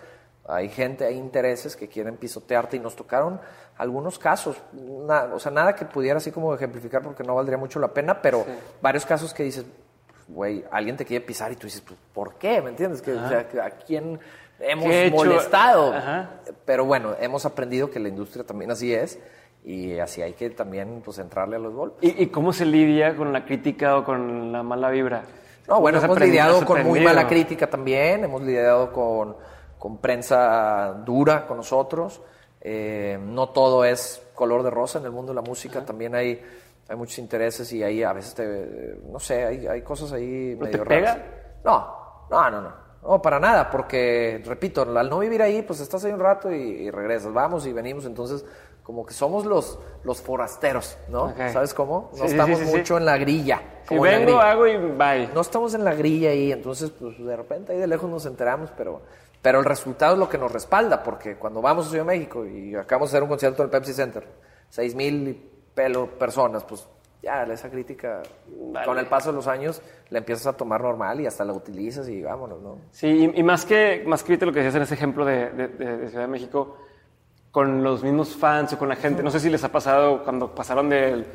hay 0.46 0.68
gente, 0.68 1.06
hay 1.06 1.16
intereses 1.16 1.74
que 1.74 1.88
quieren 1.88 2.18
pisotearte 2.18 2.76
y 2.76 2.80
nos 2.80 2.94
tocaron 2.94 3.40
algunos 3.78 4.18
casos, 4.18 4.56
na- 4.74 5.30
o 5.34 5.40
sea, 5.40 5.50
nada 5.50 5.74
que 5.74 5.86
pudiera 5.86 6.18
así 6.18 6.30
como 6.30 6.54
ejemplificar 6.54 7.02
porque 7.02 7.24
no 7.24 7.34
valdría 7.34 7.56
mucho 7.58 7.80
la 7.80 7.88
pena, 7.88 8.20
pero 8.20 8.44
varios 8.82 9.06
casos 9.06 9.32
que 9.34 9.42
dices, 9.42 9.64
güey, 10.28 10.64
alguien 10.70 10.96
te 10.96 11.04
quiere 11.04 11.24
pisar 11.24 11.52
y 11.52 11.56
tú 11.56 11.66
dices, 11.66 11.82
pues, 11.82 11.98
¿por 12.12 12.34
qué? 12.34 12.60
¿Me 12.62 12.70
entiendes? 12.70 13.02
Que, 13.02 13.12
o 13.12 13.28
sea, 13.28 13.46
¿A 13.62 13.70
quién 13.70 14.18
hemos 14.60 14.84
¿Qué 14.84 15.06
he 15.06 15.10
molestado? 15.10 15.92
Ajá. 15.92 16.30
Pero 16.64 16.84
bueno, 16.84 17.14
hemos 17.20 17.44
aprendido 17.44 17.90
que 17.90 18.00
la 18.00 18.08
industria 18.08 18.44
también 18.44 18.70
así 18.70 18.92
es 18.92 19.18
y 19.64 19.98
así 19.98 20.20
hay 20.22 20.34
que 20.34 20.50
también 20.50 21.02
pues 21.04 21.18
entrarle 21.18 21.56
a 21.56 21.58
los 21.58 21.74
golpes. 21.74 22.02
¿Y, 22.02 22.22
y 22.22 22.26
cómo 22.26 22.52
se 22.52 22.66
lidia 22.66 23.16
con 23.16 23.32
la 23.32 23.44
crítica 23.44 23.96
o 23.96 24.04
con 24.04 24.52
la 24.52 24.62
mala 24.62 24.90
vibra? 24.90 25.24
No, 25.66 25.80
bueno, 25.80 25.98
¿Has 25.98 26.04
hemos 26.04 26.20
lidiado 26.20 26.64
con 26.64 26.82
muy 26.84 27.00
mala 27.00 27.26
crítica 27.26 27.68
también, 27.68 28.24
hemos 28.24 28.42
lidiado 28.42 28.92
con, 28.92 29.36
con 29.78 29.98
prensa 29.98 30.92
dura 31.04 31.46
con 31.46 31.58
nosotros. 31.58 32.20
Eh, 32.60 33.18
no 33.20 33.48
todo 33.50 33.84
es 33.84 34.22
color 34.34 34.62
de 34.62 34.70
rosa 34.70 34.98
en 34.98 35.06
el 35.06 35.10
mundo 35.10 35.32
de 35.32 35.36
la 35.36 35.42
música, 35.42 35.84
también 35.84 36.14
hay, 36.14 36.42
hay 36.88 36.96
muchos 36.96 37.18
intereses 37.18 37.72
y 37.72 37.82
ahí 37.82 38.02
a 38.02 38.12
veces 38.12 38.34
te, 38.34 38.98
no 39.10 39.18
sé, 39.18 39.44
hay, 39.44 39.66
hay 39.66 39.82
cosas 39.82 40.12
ahí 40.12 40.54
¿No 40.58 40.64
medio 40.66 40.80
te 40.80 40.86
pega? 40.86 41.14
raras. 41.14 41.26
No, 41.64 42.26
no, 42.30 42.50
no, 42.50 42.60
no. 42.62 42.84
No, 43.02 43.20
para 43.20 43.38
nada, 43.38 43.68
porque, 43.70 44.42
repito, 44.46 44.80
al 44.82 45.10
no 45.10 45.18
vivir 45.18 45.42
ahí, 45.42 45.60
pues 45.60 45.80
estás 45.80 46.02
ahí 46.06 46.12
un 46.12 46.20
rato 46.20 46.50
y, 46.50 46.56
y 46.56 46.90
regresas, 46.90 47.32
vamos 47.34 47.66
y 47.66 47.72
venimos, 47.72 48.06
entonces 48.06 48.44
como 48.82 49.04
que 49.04 49.12
somos 49.14 49.44
los, 49.46 49.78
los 50.04 50.20
forasteros, 50.22 50.96
¿no? 51.08 51.24
Ok. 51.24 51.38
¿Sabes 51.52 51.72
cómo? 51.74 52.10
No 52.12 52.18
Sí, 52.18 52.32
estamos 52.32 52.58
sí, 52.58 52.66
sí, 52.66 52.76
mucho 52.76 52.96
en 52.98 53.04
la 53.06 53.16
grilla. 53.18 53.62
Si 53.88 53.98
vengo, 53.98 54.24
grilla 54.24 54.50
hago 54.50 54.66
y 54.66 54.76
bye. 54.76 55.28
no 55.34 55.40
estamos 55.42 55.74
en 55.74 55.84
la 55.84 55.94
grilla 55.94 56.30
ahí, 56.30 56.52
entonces 56.52 56.90
pues 56.90 57.18
de 57.22 57.36
repente 57.36 57.72
ahí 57.72 57.78
de 57.78 57.86
lejos 57.86 58.08
nos 58.10 58.24
enteramos, 58.26 58.70
pero, 58.76 59.02
pero 59.42 59.58
el 59.58 59.64
resultado 59.66 60.14
es 60.14 60.18
lo 60.18 60.28
que 60.28 60.38
nos 60.38 60.50
respalda, 60.52 61.02
porque 61.02 61.36
cuando 61.36 61.60
vamos 61.62 61.86
a 61.86 61.90
Ciudad 61.90 62.04
de 62.04 62.08
México 62.18 62.46
y 62.46 62.74
acabamos 62.74 63.10
de 63.10 63.16
hacer 63.16 63.22
un 63.22 63.28
concierto 63.30 63.62
en 63.62 63.66
el 63.66 63.70
Pepsi 63.70 63.92
Center, 63.94 64.26
seis 64.70 64.94
mil 64.94 65.28
y 65.28 65.53
pelo 65.74 66.06
personas, 66.18 66.64
pues 66.64 66.86
ya 67.22 67.42
esa 67.44 67.70
crítica 67.70 68.22
Vale. 68.70 68.86
con 68.86 68.98
el 68.98 69.06
paso 69.06 69.30
de 69.30 69.36
los 69.36 69.46
años 69.46 69.80
la 70.10 70.18
empiezas 70.18 70.46
a 70.46 70.52
tomar 70.56 70.82
normal 70.82 71.20
y 71.20 71.26
hasta 71.26 71.44
la 71.44 71.52
utilizas 71.54 72.08
y 72.08 72.22
vámonos, 72.22 72.60
¿no? 72.60 72.78
Sí, 72.90 73.06
y, 73.34 73.40
y 73.40 73.42
más 73.42 73.64
que 73.64 74.04
más 74.06 74.22
ahorita 74.22 74.44
lo 74.46 74.52
que 74.52 74.58
decías 74.60 74.74
en 74.76 74.82
ese 74.82 74.94
ejemplo 74.94 75.24
de, 75.24 75.50
de- 75.50 75.68
de- 75.68 75.96
de 75.96 76.08
Ciudad 76.08 76.24
de 76.24 76.30
México, 76.30 76.76
con 77.50 77.82
los 77.82 78.02
mismos 78.02 78.36
fans 78.36 78.72
o 78.74 78.78
con 78.78 78.88
la 78.88 78.96
gente, 78.96 79.22
no 79.22 79.30
sé 79.30 79.40
si 79.40 79.48
les 79.48 79.62
ha 79.64 79.72
pasado 79.72 80.22
cuando 80.24 80.54
pasaron 80.54 80.88
del, 80.90 81.26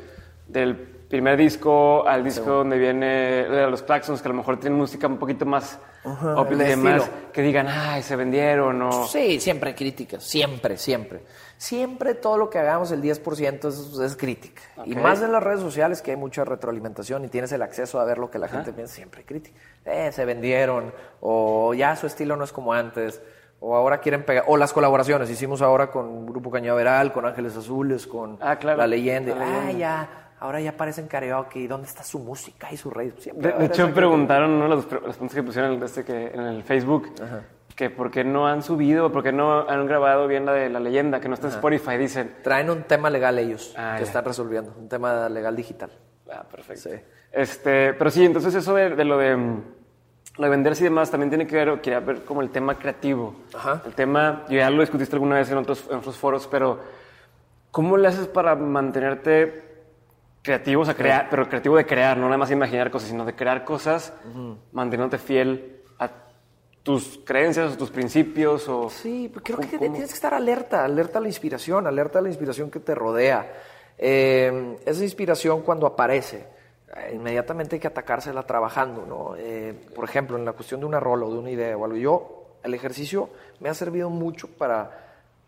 del 0.46 0.99
primer 1.10 1.36
disco 1.36 2.06
al 2.06 2.22
disco 2.22 2.48
donde 2.50 2.78
viene 2.78 3.46
los 3.68 3.82
Claxons, 3.82 4.22
que 4.22 4.28
a 4.28 4.30
lo 4.30 4.38
mejor 4.38 4.60
tienen 4.60 4.78
música 4.78 5.08
un 5.08 5.18
poquito 5.18 5.44
más 5.44 5.78
el 6.04 6.52
y 6.52 6.64
demás, 6.64 7.10
que 7.32 7.42
digan, 7.42 7.66
ay, 7.68 8.02
se 8.02 8.14
vendieron 8.14 8.80
o... 8.80 9.06
Sí, 9.08 9.40
siempre 9.40 9.70
hay 9.70 9.74
críticas, 9.74 10.22
siempre, 10.22 10.76
siempre. 10.78 11.22
Siempre 11.58 12.14
todo 12.14 12.38
lo 12.38 12.48
que 12.48 12.58
hagamos, 12.58 12.92
el 12.92 13.02
10% 13.02 13.68
es, 13.68 13.98
es 13.98 14.16
crítica. 14.16 14.62
Y 14.86 14.94
más 14.94 15.20
en 15.20 15.32
las 15.32 15.42
redes 15.42 15.60
sociales 15.60 16.00
que 16.00 16.12
hay 16.12 16.16
mucha 16.16 16.44
retroalimentación 16.44 17.24
y 17.24 17.28
tienes 17.28 17.50
el 17.52 17.60
acceso 17.60 18.00
a 18.00 18.04
ver 18.04 18.16
lo 18.16 18.30
que 18.30 18.38
la 18.38 18.48
gente 18.48 18.72
piensa, 18.72 18.94
siempre 18.94 19.20
hay 19.20 19.26
crítica. 19.26 19.60
Eh, 19.84 20.12
se 20.12 20.24
vendieron, 20.24 20.94
o 21.20 21.74
ya 21.74 21.96
su 21.96 22.06
estilo 22.06 22.36
no 22.36 22.44
es 22.44 22.52
como 22.52 22.72
antes, 22.72 23.20
o 23.58 23.76
ahora 23.76 23.98
quieren 23.98 24.24
pegar, 24.24 24.44
o 24.46 24.56
las 24.56 24.72
colaborañaveral, 24.72 25.28
hicimos 25.28 25.60
ahora 25.60 25.90
con 25.90 26.24
Grupo 26.24 26.50
Cañaveral, 26.50 27.12
con 27.12 27.26
Ángeles 27.26 27.56
Azules, 27.56 28.06
con 28.06 28.38
Ah, 28.40 28.56
claro. 28.56 28.78
La 28.78 28.86
Leyenda. 28.86 29.34
Ah, 29.38 29.72
ya, 29.72 30.29
ahora 30.40 30.60
ya 30.60 30.72
parecen 30.76 31.06
karaoke, 31.06 31.60
¿y 31.60 31.66
dónde 31.66 31.86
está 31.86 32.02
su 32.02 32.18
música 32.18 32.68
y 32.72 32.76
su 32.76 32.90
rey? 32.90 33.12
Siempre 33.18 33.52
De, 33.52 33.66
hecho, 33.66 33.92
preguntaron 33.94 34.50
uno 34.50 34.64
de 34.64 34.70
los, 34.70 34.90
los 34.90 35.16
puntos 35.16 35.34
que 35.34 35.42
pusieron 35.42 35.74
en, 35.74 35.82
este 35.82 36.04
que, 36.04 36.26
en 36.28 36.40
el 36.40 36.62
Facebook 36.64 37.12
que 37.76 37.88
por 37.88 38.10
qué 38.10 38.24
no 38.24 38.46
han 38.46 38.62
subido, 38.62 39.10
por 39.10 39.22
qué 39.22 39.32
no 39.32 39.66
han 39.66 39.86
grabado 39.86 40.26
bien 40.26 40.44
la 40.44 40.52
de 40.52 40.68
la 40.68 40.80
leyenda, 40.80 41.18
que 41.18 41.28
no 41.28 41.34
está 41.34 41.46
en 41.46 41.54
Spotify, 41.54 41.96
dicen. 41.96 42.34
Traen 42.42 42.68
un 42.68 42.82
tema 42.82 43.08
legal 43.08 43.38
ellos 43.38 43.74
Ah, 43.74 43.94
que 43.96 44.02
ya. 44.02 44.06
están 44.06 44.24
resolviendo, 44.24 44.74
un 44.78 44.88
tema 44.88 45.28
legal 45.30 45.56
digital. 45.56 45.90
Ah, 46.30 46.44
perfecto. 46.50 46.90
Sí. 46.90 46.96
Este, 47.32 47.94
pero 47.94 48.10
sí, 48.10 48.24
entonces 48.24 48.54
eso 48.54 48.74
de, 48.74 48.90
de 48.96 49.04
lo 49.04 49.16
de 49.16 49.34
mm, 49.34 49.62
lo 50.36 50.44
de 50.44 50.50
venderse 50.50 50.82
y 50.82 50.84
demás 50.84 51.10
también 51.10 51.30
tiene 51.30 51.46
que 51.46 51.56
ver, 51.56 51.80
quería 51.80 52.00
ver 52.00 52.24
como 52.24 52.42
el 52.42 52.50
tema 52.50 52.74
creativo. 52.74 53.34
Ajá. 53.54 53.82
El 53.86 53.94
tema, 53.94 54.44
ya 54.48 54.70
lo 54.70 54.80
discutiste 54.80 55.16
alguna 55.16 55.36
vez 55.36 55.50
en 55.50 55.58
otros, 55.58 55.86
en 55.90 55.98
otros 55.98 56.16
foros, 56.16 56.46
pero 56.46 56.80
¿cómo 57.70 57.96
le 57.96 58.08
haces 58.08 58.26
para 58.26 58.54
mantenerte 58.56 59.69
creativo? 60.42 60.82
O 60.82 60.84
sea, 60.84 60.94
crear, 60.94 61.28
pero 61.30 61.48
creativo 61.48 61.76
de 61.76 61.86
crear, 61.86 62.16
no 62.16 62.24
nada 62.26 62.38
más 62.38 62.50
imaginar 62.50 62.90
cosas, 62.90 63.08
sino 63.08 63.24
de 63.24 63.34
crear 63.34 63.64
cosas, 63.64 64.12
manteniéndote 64.72 65.18
fiel 65.18 65.82
a 65.98 66.10
tus 66.82 67.20
creencias 67.24 67.74
o 67.74 67.76
tus 67.76 67.90
principios 67.90 68.68
o... 68.68 68.88
Sí, 68.90 69.30
pues 69.32 69.44
creo 69.44 69.58
que 69.58 69.76
¿Cómo? 69.76 69.92
tienes 69.92 70.10
que 70.10 70.14
estar 70.14 70.34
alerta, 70.34 70.84
alerta 70.84 71.18
a 71.18 71.22
la 71.22 71.28
inspiración, 71.28 71.86
alerta 71.86 72.18
a 72.18 72.22
la 72.22 72.28
inspiración 72.28 72.70
que 72.70 72.80
te 72.80 72.94
rodea. 72.94 73.52
Eh, 73.98 74.78
esa 74.86 75.02
inspiración 75.02 75.60
cuando 75.60 75.86
aparece, 75.86 76.46
eh, 76.96 77.12
inmediatamente 77.14 77.76
hay 77.76 77.80
que 77.80 77.86
atacársela 77.86 78.42
trabajando, 78.44 79.04
¿no? 79.06 79.36
Eh, 79.36 79.74
por 79.94 80.04
ejemplo, 80.04 80.36
en 80.36 80.44
la 80.44 80.52
cuestión 80.52 80.80
de 80.80 80.86
una 80.86 80.98
rola 80.98 81.26
o 81.26 81.32
de 81.32 81.38
una 81.38 81.50
idea 81.50 81.76
o 81.76 81.84
algo. 81.84 81.96
Yo, 81.96 82.56
el 82.64 82.74
ejercicio 82.74 83.30
me 83.60 83.68
ha 83.68 83.74
servido 83.74 84.10
mucho 84.10 84.48
para, 84.48 84.90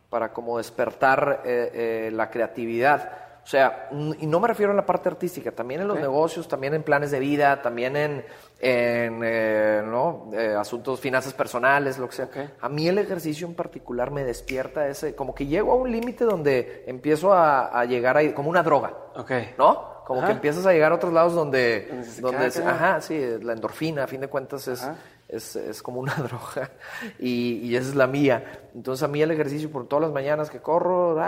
para 0.09 0.33
como 0.33 0.59
despertar 0.59 1.43
eh, 1.45 2.11
la 2.13 2.31
creatividad. 2.31 3.32
O 3.45 3.47
sea, 3.47 3.89
y 4.21 4.27
no 4.27 4.39
me 4.39 4.47
refiero 4.47 4.71
a 4.73 4.75
la 4.75 4.87
parte 4.87 5.09
artística, 5.09 5.51
también 5.51 5.81
en 5.81 5.89
los 5.89 5.99
negocios, 5.99 6.47
también 6.47 6.75
en 6.75 6.85
planes 6.85 7.11
de 7.11 7.19
vida, 7.19 7.61
también 7.61 7.97
en, 7.97 8.25
en, 8.61 9.21
eh, 9.25 9.83
¿no? 9.85 10.31
Eh, 10.33 10.55
asuntos, 10.57 11.01
finanzas 11.01 11.35
personales, 11.35 11.99
lo 11.99 12.09
que 12.09 12.15
sea. 12.15 12.29
A 12.61 12.69
mí 12.69 12.87
el 12.87 12.99
ejercicio 12.99 13.47
en 13.49 13.55
particular 13.55 14.13
me 14.13 14.23
despierta 14.23 14.87
ese, 14.87 15.17
como 15.17 15.35
que 15.35 15.47
llego 15.47 15.73
a 15.73 15.75
un 15.75 15.91
límite 15.91 16.25
donde 16.25 16.85
empiezo 16.87 17.33
a, 17.33 17.67
a 17.67 17.85
llegar 17.85 18.17
ahí, 18.17 18.33
como 18.33 18.49
una 18.49 18.63
droga, 18.63 18.95
Ok. 19.17 19.33
¿no? 19.59 19.91
Como 20.07 20.21
Ajá. 20.21 20.29
que 20.29 20.35
empiezas 20.35 20.67
a 20.67 20.73
llegar 20.73 20.93
a 20.93 20.97
otros 20.97 21.13
lados 21.13 21.35
donde, 21.35 21.89
Donde 22.21 22.47
ajá, 22.47 23.01
sí, 23.01 23.21
la 23.41 23.53
endorfina, 23.55 24.05
a 24.05 24.07
fin 24.07 24.21
de 24.21 24.29
cuentas 24.29 24.67
es, 24.69 24.83
Ajá. 24.83 24.97
Es, 25.33 25.57
es 25.57 25.83
como 25.83 26.01
una 26.01 26.15
droga 26.29 26.71
y, 27.19 27.55
y 27.63 27.77
esa 27.77 27.89
es 27.89 27.95
la 27.95 28.07
mía. 28.07 28.69
Entonces 28.75 29.03
a 29.03 29.09
mí 29.09 29.21
el 29.21 29.31
ejercicio 29.31 29.71
por 29.71 29.89
todas 29.89 30.03
las 30.03 30.13
mañanas 30.13 30.51
que 30.51 30.61
corro, 30.61 31.19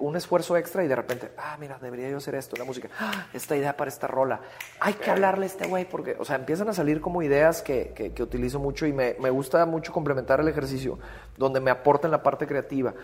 un 0.00 0.16
esfuerzo 0.16 0.56
extra 0.56 0.84
y 0.84 0.88
de 0.88 0.96
repente, 0.96 1.30
ah, 1.36 1.56
mira, 1.60 1.78
debería 1.80 2.10
yo 2.10 2.16
hacer 2.16 2.34
esto, 2.34 2.56
la 2.56 2.64
música, 2.64 2.88
ah, 2.98 3.26
esta 3.32 3.56
idea 3.56 3.76
para 3.76 3.88
esta 3.88 4.06
rola, 4.06 4.40
hay 4.80 4.94
que 4.94 5.10
hablarle 5.10 5.44
a 5.44 5.46
este 5.46 5.66
güey 5.66 5.88
porque, 5.88 6.16
o 6.18 6.24
sea, 6.24 6.36
empiezan 6.36 6.68
a 6.68 6.72
salir 6.72 7.00
como 7.00 7.22
ideas 7.22 7.62
que, 7.62 7.92
que, 7.94 8.12
que 8.12 8.22
utilizo 8.22 8.58
mucho 8.58 8.86
y 8.86 8.92
me, 8.92 9.16
me 9.20 9.30
gusta 9.30 9.64
mucho 9.66 9.92
complementar 9.92 10.40
el 10.40 10.48
ejercicio 10.48 10.98
donde 11.36 11.60
me 11.60 11.70
aporta 11.70 12.06
en 12.06 12.12
la 12.12 12.22
parte 12.22 12.46
creativa. 12.46 12.94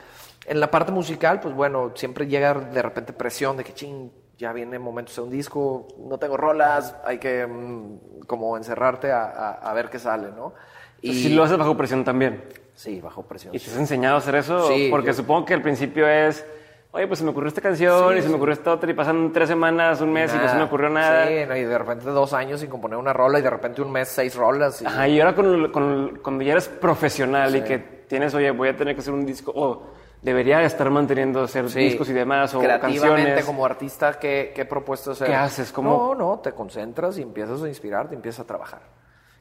En 0.47 0.61
la 0.61 0.71
parte 0.71 0.93
musical, 0.93 1.41
pues 1.41 1.55
bueno, 1.55 1.93
siempre 1.95 2.27
llega 2.27 2.55
de 2.55 2.83
repente 2.83 3.13
presión 3.13 3.57
de 3.57 3.65
que 3.65 3.75
ching, 3.75 4.11
ya 4.39 4.53
viene 4.53 4.79
momentos 4.79 5.17
de 5.17 5.23
un 5.23 5.31
disco, 5.31 5.89
no 5.99 6.17
tengo 6.19 6.37
rolas, 6.37 6.95
hay 7.05 7.19
que 7.19 7.47
mm, 7.47 8.21
como 8.27 8.57
encerrarte 8.57 9.11
a, 9.13 9.25
a- 9.25 9.53
a 9.71 9.73
ver 9.75 9.91
qué 9.91 9.99
sale, 9.99 10.29
¿no? 10.35 10.55
Y 11.03 11.13
si 11.15 11.29
lo 11.35 11.43
haces 11.45 11.59
bajo 11.59 11.77
presión 11.77 12.05
también. 12.05 12.45
Sí, 12.75 13.01
bajo 13.01 13.23
presión. 13.23 13.55
¿Y 13.55 13.59
te 13.59 13.71
has 13.71 13.77
enseñado 13.77 14.15
a 14.15 14.19
hacer 14.19 14.37
eso? 14.37 14.69
Sí, 14.69 14.89
Porque 14.91 15.09
yo- 15.09 15.15
supongo 15.15 15.45
que 15.45 15.55
al 15.55 15.63
principio 15.63 16.07
es, 16.09 16.45
oye, 16.93 17.07
pues 17.09 17.19
se 17.19 17.25
me 17.25 17.33
ocurrió 17.33 17.49
esta 17.49 17.61
canción 17.61 18.13
Sí, 18.13 18.19
y 18.19 18.23
se 18.23 18.29
me 18.29 18.35
sí. 18.35 18.37
ocurrió 18.37 18.53
esta 18.53 18.73
otra 18.73 18.89
y 18.91 18.95
pasan 18.95 19.33
tres 19.33 19.49
semanas, 19.49 20.01
un 20.01 20.13
mes 20.13 20.33
y 20.33 20.37
no 20.37 20.43
se 20.43 20.47
me 20.49 20.53
Nada. 20.55 20.65
ocurrió 20.67 20.89
nada. 20.89 21.27
Sí, 21.27 21.35
no, 21.49 21.57
y 21.57 21.65
de 21.65 21.77
repente 21.79 22.05
dos 22.07 22.33
años 22.33 22.61
sin 22.61 22.71
componer 22.71 22.97
una 22.99 23.13
rola 23.13 23.41
y 23.41 23.43
de 23.43 23.51
repente 23.51 23.83
un 23.83 23.91
mes 23.91 24.07
seis 24.09 24.37
rolas. 24.37 24.81
Y... 24.83 24.87
Ajá, 24.87 25.09
y 25.09 25.21
ahora 25.21 25.35
con, 25.35 25.73
con- 25.73 26.19
cuando 26.23 26.45
ya 26.45 26.53
eres 26.53 26.69
profesional 26.69 27.55
y 27.57 27.59
Sí. 27.61 27.65
que 27.65 27.79
tienes, 28.09 28.33
oye, 28.35 28.51
voy 28.53 28.69
a 28.69 28.77
tener 28.77 28.95
que 28.95 29.01
hacer 29.01 29.13
un 29.15 29.27
disco, 29.27 29.53
o 29.55 29.83
debería 30.23 30.63
estar 30.63 30.91
manteniendo 30.91 31.43
hacer 31.43 31.69
Sí. 31.71 31.79
discos 31.81 32.09
y 32.09 32.13
demás, 32.13 32.55
o 32.55 32.61
Creativamente, 32.61 33.09
canciones. 33.09 33.45
como 33.45 33.65
artista, 33.65 34.19
¿qué, 34.19 34.53
qué 34.55 34.65
propuestas 34.65 35.17
hacer? 35.17 35.29
¿Qué 35.29 35.35
haces? 35.35 35.73
¿Cómo? 35.73 35.91
No, 35.91 36.15
no, 36.15 36.39
te 36.41 36.53
concentras 36.53 37.19
y 37.19 37.23
empiezas 37.23 37.63
a 37.63 37.69
inspirarte, 37.69 38.15
empiezas 38.15 38.41
a 38.41 38.47
trabajar. 38.47 38.81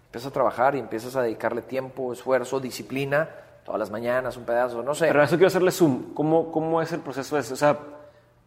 Empiezas 0.05 0.29
a 0.29 0.33
trabajar 0.33 0.75
y 0.75 0.79
empiezas 0.79 1.15
a 1.15 1.21
dedicarle 1.21 1.61
tiempo, 1.63 2.13
esfuerzo, 2.13 2.59
disciplina, 2.59 3.29
todas 3.65 3.79
las 3.79 3.91
mañanas, 3.91 4.37
un 4.37 4.45
pedazo, 4.45 4.81
no 4.83 4.95
sé. 4.95 5.07
Pero 5.07 5.21
a 5.21 5.25
eso 5.25 5.35
quiero 5.35 5.47
hacerle 5.47 5.71
zoom. 5.71 6.13
¿Cómo, 6.13 6.51
cómo 6.51 6.81
es 6.81 6.91
el 6.93 7.01
proceso? 7.01 7.37
ese? 7.37 7.53
O 7.53 7.57
sea, 7.57 7.77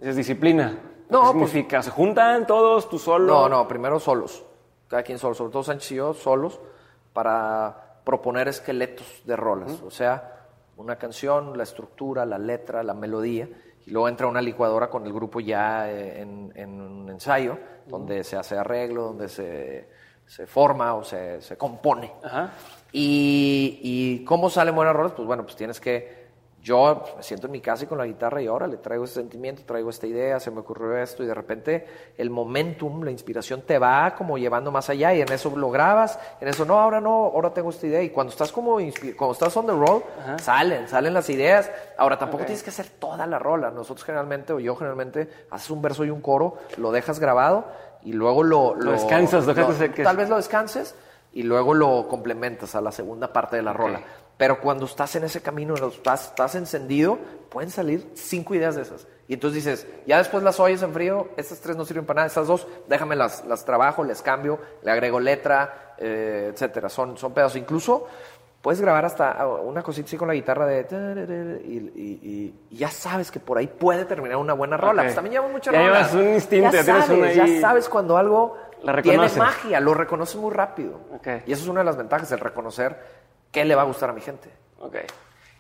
es 0.01 0.17
disciplina. 0.17 0.79
No, 1.11 1.33
¿Qué 1.33 1.39
pues- 1.39 1.51
significa? 1.51 1.83
¿Se 1.83 1.91
juntan 1.91 2.47
todos, 2.47 2.89
tú 2.89 2.99
solo? 2.99 3.27
No, 3.27 3.49
no, 3.49 3.69
primero 3.69 3.99
solos. 4.01 4.43
Cada 4.89 5.03
quien 5.03 5.19
solo, 5.19 5.35
sobre 5.35 5.53
todo 5.53 5.63
Sánchez 5.63 5.93
y 5.93 5.95
yo 5.97 6.15
solos, 6.15 6.59
para 7.13 7.99
proponer 8.05 8.49
esqueletos 8.49 9.23
de 9.25 9.37
rolas. 9.37 9.83
O 9.83 9.91
sea, 9.91 10.40
una 10.81 10.97
canción, 10.97 11.57
la 11.57 11.63
estructura, 11.63 12.25
la 12.25 12.39
letra, 12.39 12.83
la 12.83 12.95
melodía. 12.95 13.49
Y 13.87 13.91
luego 13.91 14.09
entra 14.09 14.27
una 14.27 14.43
licuadora 14.43 14.89
con 14.89 15.07
el 15.07 15.13
grupo 15.13 15.41
ya 15.41 15.91
eh, 15.91 16.21
en, 16.21 16.53
en 16.55 16.81
un 16.81 17.11
ensayo, 17.11 17.59
donde 17.87 18.25
se 18.25 18.37
hace 18.37 18.57
arreglo, 18.57 19.05
donde 19.05 19.29
se, 19.29 19.89
se 20.27 20.47
forma 20.47 20.95
o 20.95 21.03
se, 21.05 21.41
se 21.43 21.57
compone. 21.57 22.13
Ajá. 22.23 22.53
Y, 22.93 23.79
y 23.83 24.25
cómo 24.25 24.51
salen 24.51 24.75
buenas 24.75 24.95
rolas, 24.95 25.13
pues 25.13 25.27
bueno, 25.27 25.45
pues 25.45 25.57
tienes 25.57 25.81
que. 25.81 26.30
Yo 26.63 27.05
me 27.17 27.23
siento 27.23 27.47
en 27.47 27.53
mi 27.53 27.61
casa 27.61 27.85
y 27.85 27.87
con 27.87 27.97
la 27.97 28.07
guitarra 28.07 28.43
y 28.43 28.47
ahora 28.47 28.67
le 28.67 28.77
traigo 28.77 29.05
este 29.05 29.21
sentimiento, 29.21 29.63
traigo 29.65 29.89
esta 29.89 30.07
idea, 30.07 30.39
se 30.39 30.51
me 30.51 30.61
ocurrió 30.61 30.95
esto 30.99 31.23
y 31.23 31.27
de 31.27 31.33
repente 31.33 31.87
el 32.19 32.29
momentum, 32.29 33.03
la 33.03 33.11
inspiración 33.11 33.63
te 33.63 33.79
va 33.79 34.15
como 34.15 34.37
llevando 34.37 34.71
más 34.71 34.91
allá 34.91 35.15
y 35.15 35.23
en 35.23 35.33
eso 35.33 35.57
lo 35.57 35.71
grabas, 35.71 36.19
en 36.39 36.49
eso 36.49 36.67
no, 36.67 36.79
ahora 36.79 37.01
no, 37.01 37.11
ahora 37.11 37.55
tengo 37.55 37.71
esta 37.71 37.87
idea 37.87 38.03
y 38.03 38.11
cuando 38.11 38.31
estás 38.31 38.53
como 38.53 38.79
cuando 39.17 39.33
estás 39.33 39.57
on 39.57 39.67
the 39.67 39.73
road, 39.73 40.03
salen, 40.39 40.87
salen 40.87 41.15
las 41.15 41.31
ideas. 41.31 41.71
Ahora 41.97 42.19
tampoco 42.19 42.45
tienes 42.45 42.63
que 42.63 42.71
hacer 42.71 42.89
toda 42.99 43.27
la 43.27 43.39
rola. 43.39 43.71
Nosotros 43.71 44.05
generalmente 44.05 44.53
o 44.53 44.61
yo 44.61 44.77
generalmente 44.77 45.31
haces 45.51 45.71
un 45.71 45.81
verso 45.81 46.05
y 46.05 46.11
un 46.11 46.21
coro, 46.21 46.59
lo 46.77 46.93
dejas 46.93 47.19
grabado 47.21 47.65
y 48.03 48.13
luego 48.13 48.43
lo 48.43 48.75
Lo 48.75 48.93
descansas, 48.93 49.47
lo 49.47 49.55
que 49.55 50.03
tal 50.03 50.17
vez 50.17 50.29
lo 50.29 50.37
descanses 50.37 50.95
y 51.33 51.43
luego 51.43 51.73
lo 51.73 52.07
complementas 52.09 52.75
a 52.75 52.83
la 52.83 52.93
segunda 52.93 53.33
parte 53.33 53.57
de 53.57 53.63
la 53.63 53.73
rola. 53.73 54.01
Pero 54.41 54.59
cuando 54.59 54.87
estás 54.87 55.15
en 55.17 55.25
ese 55.25 55.43
camino, 55.43 55.75
estás, 55.75 56.29
estás 56.29 56.55
encendido, 56.55 57.19
pueden 57.51 57.69
salir 57.71 58.11
cinco 58.15 58.55
ideas 58.55 58.75
de 58.75 58.81
esas. 58.83 59.07
Y 59.29 59.35
entonces 59.35 59.63
dices, 59.63 59.87
ya 60.07 60.17
después 60.17 60.43
las 60.43 60.59
oyes 60.59 60.81
en 60.83 60.95
frío, 60.95 61.29
estas 61.37 61.61
tres 61.61 61.77
no 61.77 61.85
sirven 61.85 62.07
para 62.07 62.21
nada, 62.21 62.29
estas 62.29 62.47
dos, 62.47 62.67
déjame 62.89 63.17
las, 63.17 63.45
las 63.45 63.67
trabajo, 63.67 64.03
les 64.03 64.23
cambio, 64.23 64.59
le 64.83 64.91
agrego 64.91 65.21
letra, 65.21 65.95
eh, 65.99 66.49
etcétera. 66.55 66.89
Son, 66.89 67.19
son 67.19 67.35
pedazos. 67.35 67.57
Incluso 67.57 68.07
puedes 68.63 68.81
grabar 68.81 69.05
hasta 69.05 69.47
una 69.47 69.83
cosita 69.83 70.07
así 70.07 70.17
con 70.17 70.29
la 70.29 70.33
guitarra 70.35 70.65
de... 70.65 71.61
Y, 71.63 71.77
y- 71.77 72.55
y- 72.71 72.77
ya 72.79 72.91
sabes 72.91 73.31
que 73.31 73.41
por 73.41 73.59
ahí 73.59 73.67
puede 73.67 74.07
terminar 74.07 74.39
una 74.39 74.55
buena 74.55 74.79
rola. 74.79 75.03
Ok. 75.03 75.07
Pues 75.09 75.15
también 75.17 75.33
llevan 75.35 75.53
muchas 75.53 75.75
Ya 75.75 75.81
rolas. 75.87 76.13
llevas 76.13 76.27
un 76.27 76.35
instinto, 76.35 76.73
ya 76.73 76.83
sabes, 76.83 77.11
una 77.11 77.33
ya 77.35 77.45
ahí- 77.45 77.61
sabes 77.61 77.89
cuando 77.91 78.17
algo 78.17 78.57
La 78.83 79.03
tiene 79.03 79.29
magia, 79.37 79.81
lo 79.81 79.93
reconoces 79.93 80.37
muy 80.37 80.51
rápido. 80.55 80.99
Ok. 81.15 81.27
Y 81.47 81.53
eso 81.53 81.63
es 81.65 81.69
una 81.69 81.81
de 81.81 81.85
las 81.85 81.99
ventajas, 81.99 82.33
el 82.33 82.41
reconocer 82.41 83.20
qué 83.51 83.65
le 83.65 83.75
va 83.75 83.83
a 83.83 83.87
gustar 83.87 84.11
a 84.11 84.13
mi 84.13 84.21
gente. 84.21 84.51
Ok. 84.79 84.97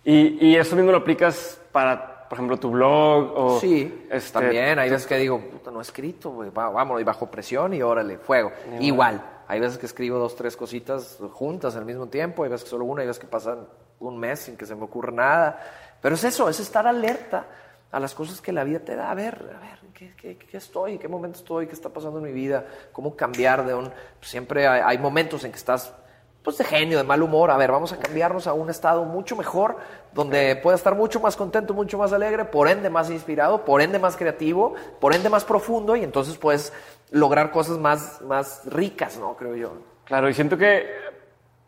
Y, 0.04 0.48
y 0.48 0.56
eso 0.56 0.76
mismo 0.76 0.90
lo 0.90 0.98
aplicas 0.98 1.60
para, 1.72 2.28
por 2.28 2.36
ejemplo, 2.36 2.58
tu 2.58 2.70
blog 2.70 3.32
o... 3.36 3.60
Sí, 3.60 4.06
este, 4.10 4.32
también. 4.32 4.78
Hay 4.78 4.88
veces 4.90 5.06
que 5.06 5.16
digo, 5.16 5.40
puta, 5.40 5.70
no 5.70 5.80
he 5.80 5.82
escrito, 5.82 6.30
güey, 6.30 6.50
vámonos, 6.50 7.00
y 7.00 7.04
bajo 7.04 7.30
presión 7.30 7.74
y 7.74 7.82
órale, 7.82 8.18
fuego. 8.18 8.52
Igual, 8.80 9.22
hay 9.46 9.60
veces 9.60 9.78
que 9.78 9.86
escribo 9.86 10.18
dos, 10.18 10.36
tres 10.36 10.56
cositas 10.56 11.18
juntas 11.32 11.76
al 11.76 11.84
mismo 11.84 12.06
tiempo, 12.06 12.44
hay 12.44 12.50
veces 12.50 12.64
que 12.64 12.70
solo 12.70 12.84
una, 12.84 13.02
hay 13.02 13.08
veces 13.08 13.20
que 13.20 13.26
pasan 13.26 13.66
un 13.98 14.18
mes 14.18 14.40
sin 14.40 14.56
que 14.56 14.64
se 14.64 14.74
me 14.74 14.84
ocurra 14.84 15.12
nada. 15.12 15.60
Pero 16.00 16.14
es 16.14 16.24
eso, 16.24 16.48
es 16.48 16.60
estar 16.60 16.86
alerta 16.86 17.46
a 17.92 18.00
las 18.00 18.14
cosas 18.14 18.40
que 18.40 18.52
la 18.52 18.64
vida 18.64 18.78
te 18.80 18.96
da. 18.96 19.10
A 19.10 19.14
ver, 19.14 19.34
a 19.34 19.60
ver, 19.60 19.80
¿qué, 19.92 20.14
qué, 20.16 20.38
qué 20.38 20.56
estoy? 20.56 20.92
¿En 20.92 20.98
qué 20.98 21.08
momento 21.08 21.38
estoy? 21.38 21.66
¿Qué 21.66 21.74
está 21.74 21.90
pasando 21.90 22.18
en 22.18 22.24
mi 22.24 22.32
vida? 22.32 22.64
¿Cómo 22.92 23.14
cambiar 23.14 23.66
de 23.66 23.74
un...? 23.74 23.92
siempre 24.22 24.66
hay, 24.66 24.80
hay 24.84 24.98
momentos 24.98 25.44
en 25.44 25.50
que 25.50 25.58
estás 25.58 25.92
pues 26.42 26.56
de 26.58 26.64
genio, 26.64 26.98
de 26.98 27.04
mal 27.04 27.22
humor. 27.22 27.50
A 27.50 27.56
ver, 27.56 27.70
vamos 27.70 27.92
a 27.92 27.98
cambiarnos 27.98 28.46
a 28.46 28.52
un 28.52 28.70
estado 28.70 29.04
mucho 29.04 29.36
mejor, 29.36 29.76
donde 30.12 30.56
pueda 30.56 30.76
estar 30.76 30.94
mucho 30.94 31.20
más 31.20 31.36
contento, 31.36 31.74
mucho 31.74 31.98
más 31.98 32.12
alegre, 32.12 32.44
por 32.44 32.68
ende 32.68 32.88
más 32.90 33.10
inspirado, 33.10 33.64
por 33.64 33.82
ende 33.82 33.98
más 33.98 34.16
creativo, 34.16 34.74
por 35.00 35.14
ende 35.14 35.28
más 35.28 35.44
profundo 35.44 35.96
y 35.96 36.04
entonces 36.04 36.38
puedes 36.38 36.72
lograr 37.10 37.50
cosas 37.50 37.78
más, 37.78 38.20
más 38.22 38.62
ricas, 38.66 39.18
¿no? 39.18 39.36
Creo 39.36 39.54
yo. 39.56 39.72
Claro, 40.04 40.28
y 40.28 40.34
siento 40.34 40.56
que 40.56 40.88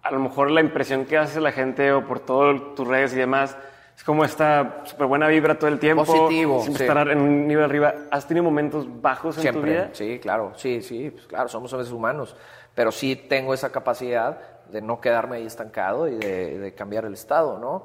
a 0.02 0.10
lo 0.10 0.18
mejor 0.20 0.50
la 0.50 0.60
impresión 0.60 1.04
que 1.04 1.18
hace 1.18 1.40
la 1.40 1.52
gente 1.52 1.92
o 1.92 2.04
por 2.06 2.20
todas 2.20 2.74
tus 2.74 2.88
redes 2.88 3.12
y 3.12 3.16
demás 3.16 3.56
es 3.96 4.04
como 4.04 4.24
esta 4.24 4.80
súper 4.84 5.06
buena 5.06 5.28
vibra 5.28 5.58
todo 5.58 5.68
el 5.68 5.78
tiempo. 5.78 6.04
Positivo, 6.04 6.60
Siempre 6.62 6.86
sí. 6.86 6.90
estar 6.90 7.08
en 7.08 7.20
un 7.20 7.46
nivel 7.46 7.64
arriba. 7.64 7.94
¿Has 8.10 8.26
tenido 8.26 8.42
momentos 8.42 8.86
bajos 9.02 9.36
en 9.36 9.42
tu 9.42 9.50
Siempre, 9.50 9.70
vida? 9.70 9.90
sí, 9.92 10.18
claro, 10.18 10.52
sí, 10.56 10.80
sí, 10.82 11.10
pues 11.10 11.26
claro, 11.26 11.48
somos 11.48 11.70
seres 11.70 11.92
humanos, 11.92 12.34
pero 12.74 12.90
sí 12.90 13.14
tengo 13.16 13.52
esa 13.54 13.70
capacidad 13.70 14.40
de 14.72 14.82
no 14.82 15.00
quedarme 15.00 15.36
ahí 15.36 15.46
estancado 15.46 16.08
y 16.08 16.16
de, 16.16 16.58
de 16.58 16.74
cambiar 16.74 17.04
el 17.04 17.12
estado, 17.14 17.58
¿no? 17.58 17.84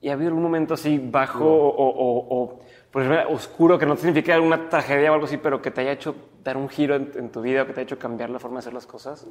¿Y 0.00 0.08
ha 0.08 0.14
habido 0.14 0.28
algún 0.28 0.42
momento 0.42 0.74
así 0.74 0.98
bajo 0.98 1.44
o, 1.44 1.88
o, 1.88 2.42
o 2.42 2.58
pues, 2.90 3.08
oscuro 3.28 3.78
que 3.78 3.86
no 3.86 3.96
significa 3.96 4.34
alguna 4.34 4.68
tragedia 4.68 5.10
o 5.10 5.14
algo 5.14 5.26
así, 5.26 5.36
pero 5.36 5.62
que 5.62 5.70
te 5.70 5.82
haya 5.82 5.92
hecho 5.92 6.14
dar 6.42 6.56
un 6.56 6.68
giro 6.68 6.96
en, 6.96 7.30
tu 7.30 7.40
vida 7.40 7.62
o 7.62 7.66
que 7.66 7.72
te 7.72 7.80
haya 7.80 7.86
hecho 7.86 7.98
cambiar 7.98 8.30
la 8.30 8.38
forma 8.38 8.56
de 8.56 8.60
hacer 8.60 8.74
las 8.74 8.86
cosas? 8.86 9.26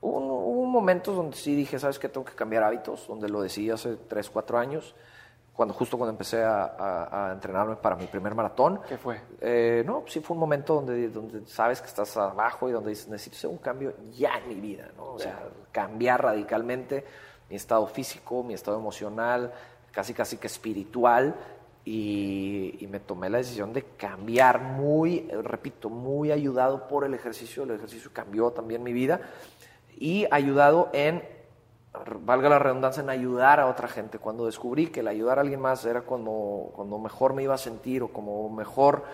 Hubo, 0.00 0.18
hubo 0.18 0.66
momentos 0.66 1.14
donde 1.16 1.36
sí 1.36 1.54
dije, 1.54 1.78
¿sabes 1.78 1.98
qué? 1.98 2.08
Tengo 2.08 2.24
que 2.24 2.34
cambiar 2.34 2.64
hábitos, 2.64 3.06
donde 3.06 3.28
lo 3.28 3.42
decidí 3.42 3.70
hace 3.70 3.96
3, 4.08 4.30
4 4.30 4.58
años 4.58 4.94
cuando 5.58 5.74
justo 5.74 5.98
cuando 5.98 6.12
empecé 6.12 6.44
a, 6.44 7.30
entrenarme 7.32 7.74
para 7.74 7.96
mi 7.96 8.06
primer 8.06 8.32
maratón. 8.32 8.80
¿Qué 8.88 8.96
fue? 8.96 9.20
Eh, 9.40 9.82
no, 9.84 10.04
sí 10.06 10.20
fue 10.20 10.36
un 10.36 10.40
momento 10.40 10.76
donde, 10.76 11.08
donde 11.08 11.44
sabes 11.48 11.80
que 11.80 11.88
estás 11.88 12.16
abajo 12.16 12.68
y 12.68 12.72
donde 12.72 12.90
dices, 12.90 13.08
necesito 13.08 13.36
hacer 13.38 13.50
un 13.50 13.58
cambio 13.58 13.92
ya 14.12 14.38
en 14.38 14.48
mi 14.50 14.54
vida, 14.54 14.88
¿no? 14.96 15.14
O 15.14 15.18
sea, 15.18 15.48
cambiar 15.72 16.22
radicalmente 16.22 17.04
mi 17.50 17.56
estado 17.56 17.88
físico, 17.88 18.44
mi 18.44 18.54
estado 18.54 18.78
emocional, 18.78 19.52
casi 19.90 20.14
casi 20.14 20.36
que 20.36 20.46
espiritual. 20.46 21.34
Y, 21.84 22.76
y, 22.78 22.86
me 22.86 23.00
tomé 23.00 23.28
la 23.28 23.38
decisión 23.38 23.72
de 23.72 23.82
cambiar 23.96 24.60
muy, 24.60 25.26
repito, 25.42 25.90
muy 25.90 26.30
ayudado 26.30 26.86
por 26.86 27.04
el 27.04 27.14
ejercicio. 27.14 27.64
El 27.64 27.72
ejercicio 27.72 28.12
cambió 28.12 28.52
también 28.52 28.84
mi 28.84 28.92
vida 28.92 29.22
y 29.98 30.24
ayudado 30.30 30.88
en 30.92 31.20
valga 32.20 32.48
la 32.48 32.58
redundancia, 32.58 33.02
en 33.02 33.10
ayudar 33.10 33.60
a 33.60 33.66
otra 33.66 33.88
gente. 33.88 34.18
Cuando 34.18 34.46
descubrí 34.46 34.88
que 34.88 35.00
el 35.00 35.08
ayudar 35.08 35.38
a 35.38 35.42
alguien 35.42 35.60
más 35.60 35.84
era 35.84 36.02
cuando, 36.02 36.70
cuando 36.74 36.98
mejor 36.98 37.34
me 37.34 37.42
iba 37.42 37.54
a 37.54 37.58
sentir 37.58 38.02
o 38.02 38.08
como 38.08 38.48
mejor 38.50 39.04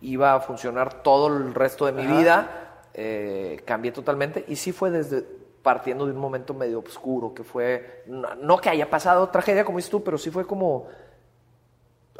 iba 0.00 0.34
a 0.34 0.40
funcionar 0.40 1.02
todo 1.02 1.28
el 1.28 1.54
resto 1.54 1.86
de 1.86 1.92
mi 1.92 2.06
vida, 2.06 2.80
eh, 2.92 3.62
cambié 3.64 3.92
totalmente. 3.92 4.44
Y 4.48 4.56
sí 4.56 4.72
fue 4.72 4.90
desde 4.90 5.22
partiendo 5.62 6.04
de 6.04 6.12
un 6.12 6.18
momento 6.18 6.52
medio 6.52 6.80
oscuro, 6.80 7.32
que 7.32 7.42
fue, 7.42 8.04
no, 8.06 8.58
que 8.58 8.68
haya 8.68 8.88
pasado 8.90 9.28
tragedia 9.30 9.64
como 9.64 9.78
dices 9.78 9.90
tú, 9.90 10.04
pero 10.04 10.18
sí 10.18 10.30
fue 10.30 10.46
como, 10.46 10.88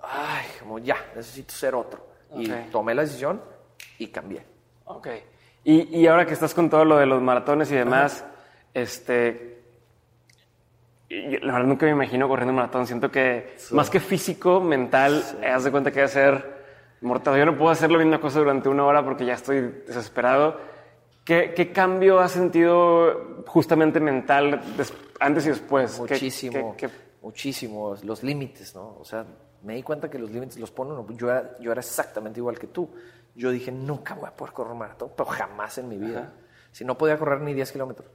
ay, 0.03 0.47
como 0.61 0.79
ya, 0.79 0.97
necesito 1.15 1.53
ser 1.53 1.75
otro. 1.75 2.07
Y 2.37 2.49
tomé 2.73 2.95
la 2.95 3.03
decisión 3.03 3.41
y 3.99 4.09
cambié. 4.09 4.45
Ok. 4.87 5.09
Y, 5.63 6.01
y, 6.01 6.07
ahora 6.07 6.27
que 6.27 6.33
estás 6.33 6.53
con 6.53 6.69
todo 6.69 6.85
lo 6.85 6.97
de 6.97 7.07
los 7.07 7.23
maratones 7.23 7.71
y 7.71 7.75
demás, 7.75 8.25
este, 8.75 9.54
la 11.43 11.53
verdad 11.53 11.69
nunca 11.69 11.87
me 11.87 11.93
imagino 11.93 12.29
corriendo 12.29 12.51
un 12.51 12.57
maratón. 12.57 12.87
Siento 12.87 13.11
que 13.11 13.57
más 13.73 13.91
que 13.91 14.01
físico, 14.01 14.61
mental, 14.61 15.23
haz 15.47 15.65
de 15.65 15.71
cuenta 15.71 15.91
que 15.91 16.01
va 16.01 16.07
a 16.07 16.09
ser 16.09 16.55
mortal. 17.01 17.39
Yo 17.39 17.47
no 17.47 17.57
puedo 17.57 17.71
hacer 17.71 17.91
la 17.91 17.99
misma 17.99 18.21
cosa 18.21 18.39
durante 18.39 18.69
una 18.69 18.85
hora 18.85 19.05
porque 19.05 19.25
ya 19.25 19.35
estoy 19.35 19.61
desesperado. 19.87 20.59
¿Qué, 21.25 21.73
cambio 21.73 22.21
has 22.21 22.33
sentido 22.33 23.45
justamente 23.47 23.99
mental 23.99 24.61
antes 25.21 25.47
y 25.47 25.51
después? 25.51 25.99
Muchísimo, 25.99 26.77
muchísimo. 27.23 27.97
Los 28.03 28.23
límites, 28.23 28.75
¿no? 28.75 28.97
O 28.99 29.05
sea, 29.05 29.25
me 29.63 29.75
di 29.75 29.83
cuenta 29.83 30.11
que 30.11 30.19
los 30.19 30.31
límites 30.31 30.59
los 30.59 30.71
ponen. 30.71 30.95
Yo 31.17 31.31
era, 31.31 31.57
yo 31.59 31.73
era 31.73 31.81
exactamente 31.81 32.41
igual 32.41 32.59
que 32.59 32.67
tú. 32.67 32.91
Yo 33.35 33.51
dije, 33.51 33.73
nunca 33.73 34.15
voy 34.15 34.29
a 34.29 34.37
poder 34.37 34.53
correr 34.53 34.73
un 34.73 34.79
maratón, 34.79 35.11
pero 35.17 35.29
jamás 35.29 35.79
en 35.79 35.89
mi 35.89 35.97
vida. 35.97 36.33
Si 36.71 36.85
no 36.85 36.99
podía 36.99 37.17
correr 37.17 37.41
ni 37.41 37.55
10 37.55 37.73
kilómetros, 37.73 38.11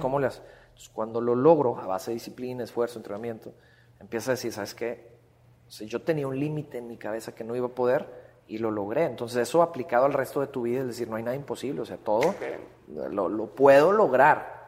¿cómo 0.00 0.18
le 0.18 0.28
haces? 0.74 0.88
cuando 0.88 1.20
lo 1.20 1.34
logro, 1.34 1.78
a 1.78 1.86
base 1.86 2.10
de 2.10 2.14
disciplina, 2.14 2.64
esfuerzo, 2.64 2.98
entrenamiento, 2.98 3.52
empiezo 4.00 4.30
a 4.30 4.34
decir, 4.34 4.52
¿sabes 4.52 4.74
qué? 4.74 5.12
yo 5.80 6.02
tenía 6.02 6.26
un 6.26 6.38
límite 6.38 6.78
en 6.78 6.86
mi 6.86 6.98
cabeza 6.98 7.34
que 7.34 7.44
no 7.44 7.56
iba 7.56 7.66
a 7.66 7.70
poder 7.70 8.06
y 8.46 8.58
lo 8.58 8.70
logré. 8.70 9.06
Entonces, 9.06 9.48
eso 9.48 9.62
aplicado 9.62 10.04
al 10.04 10.12
resto 10.12 10.40
de 10.40 10.46
tu 10.46 10.62
vida, 10.62 10.80
es 10.80 10.86
decir, 10.86 11.08
no 11.08 11.16
hay 11.16 11.22
nada 11.22 11.36
imposible, 11.36 11.80
o 11.80 11.86
sea, 11.86 11.96
todo 11.96 12.34
lo, 12.88 13.46
puedo 13.46 13.92
lograr 13.92 14.62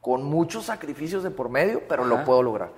con 0.00 0.24
muchos 0.24 0.64
sacrificios 0.64 1.22
de 1.22 1.30
por 1.30 1.50
medio, 1.50 1.82
pero 1.86 2.04
lo 2.04 2.24
puedo 2.24 2.42
lograr. 2.42 2.70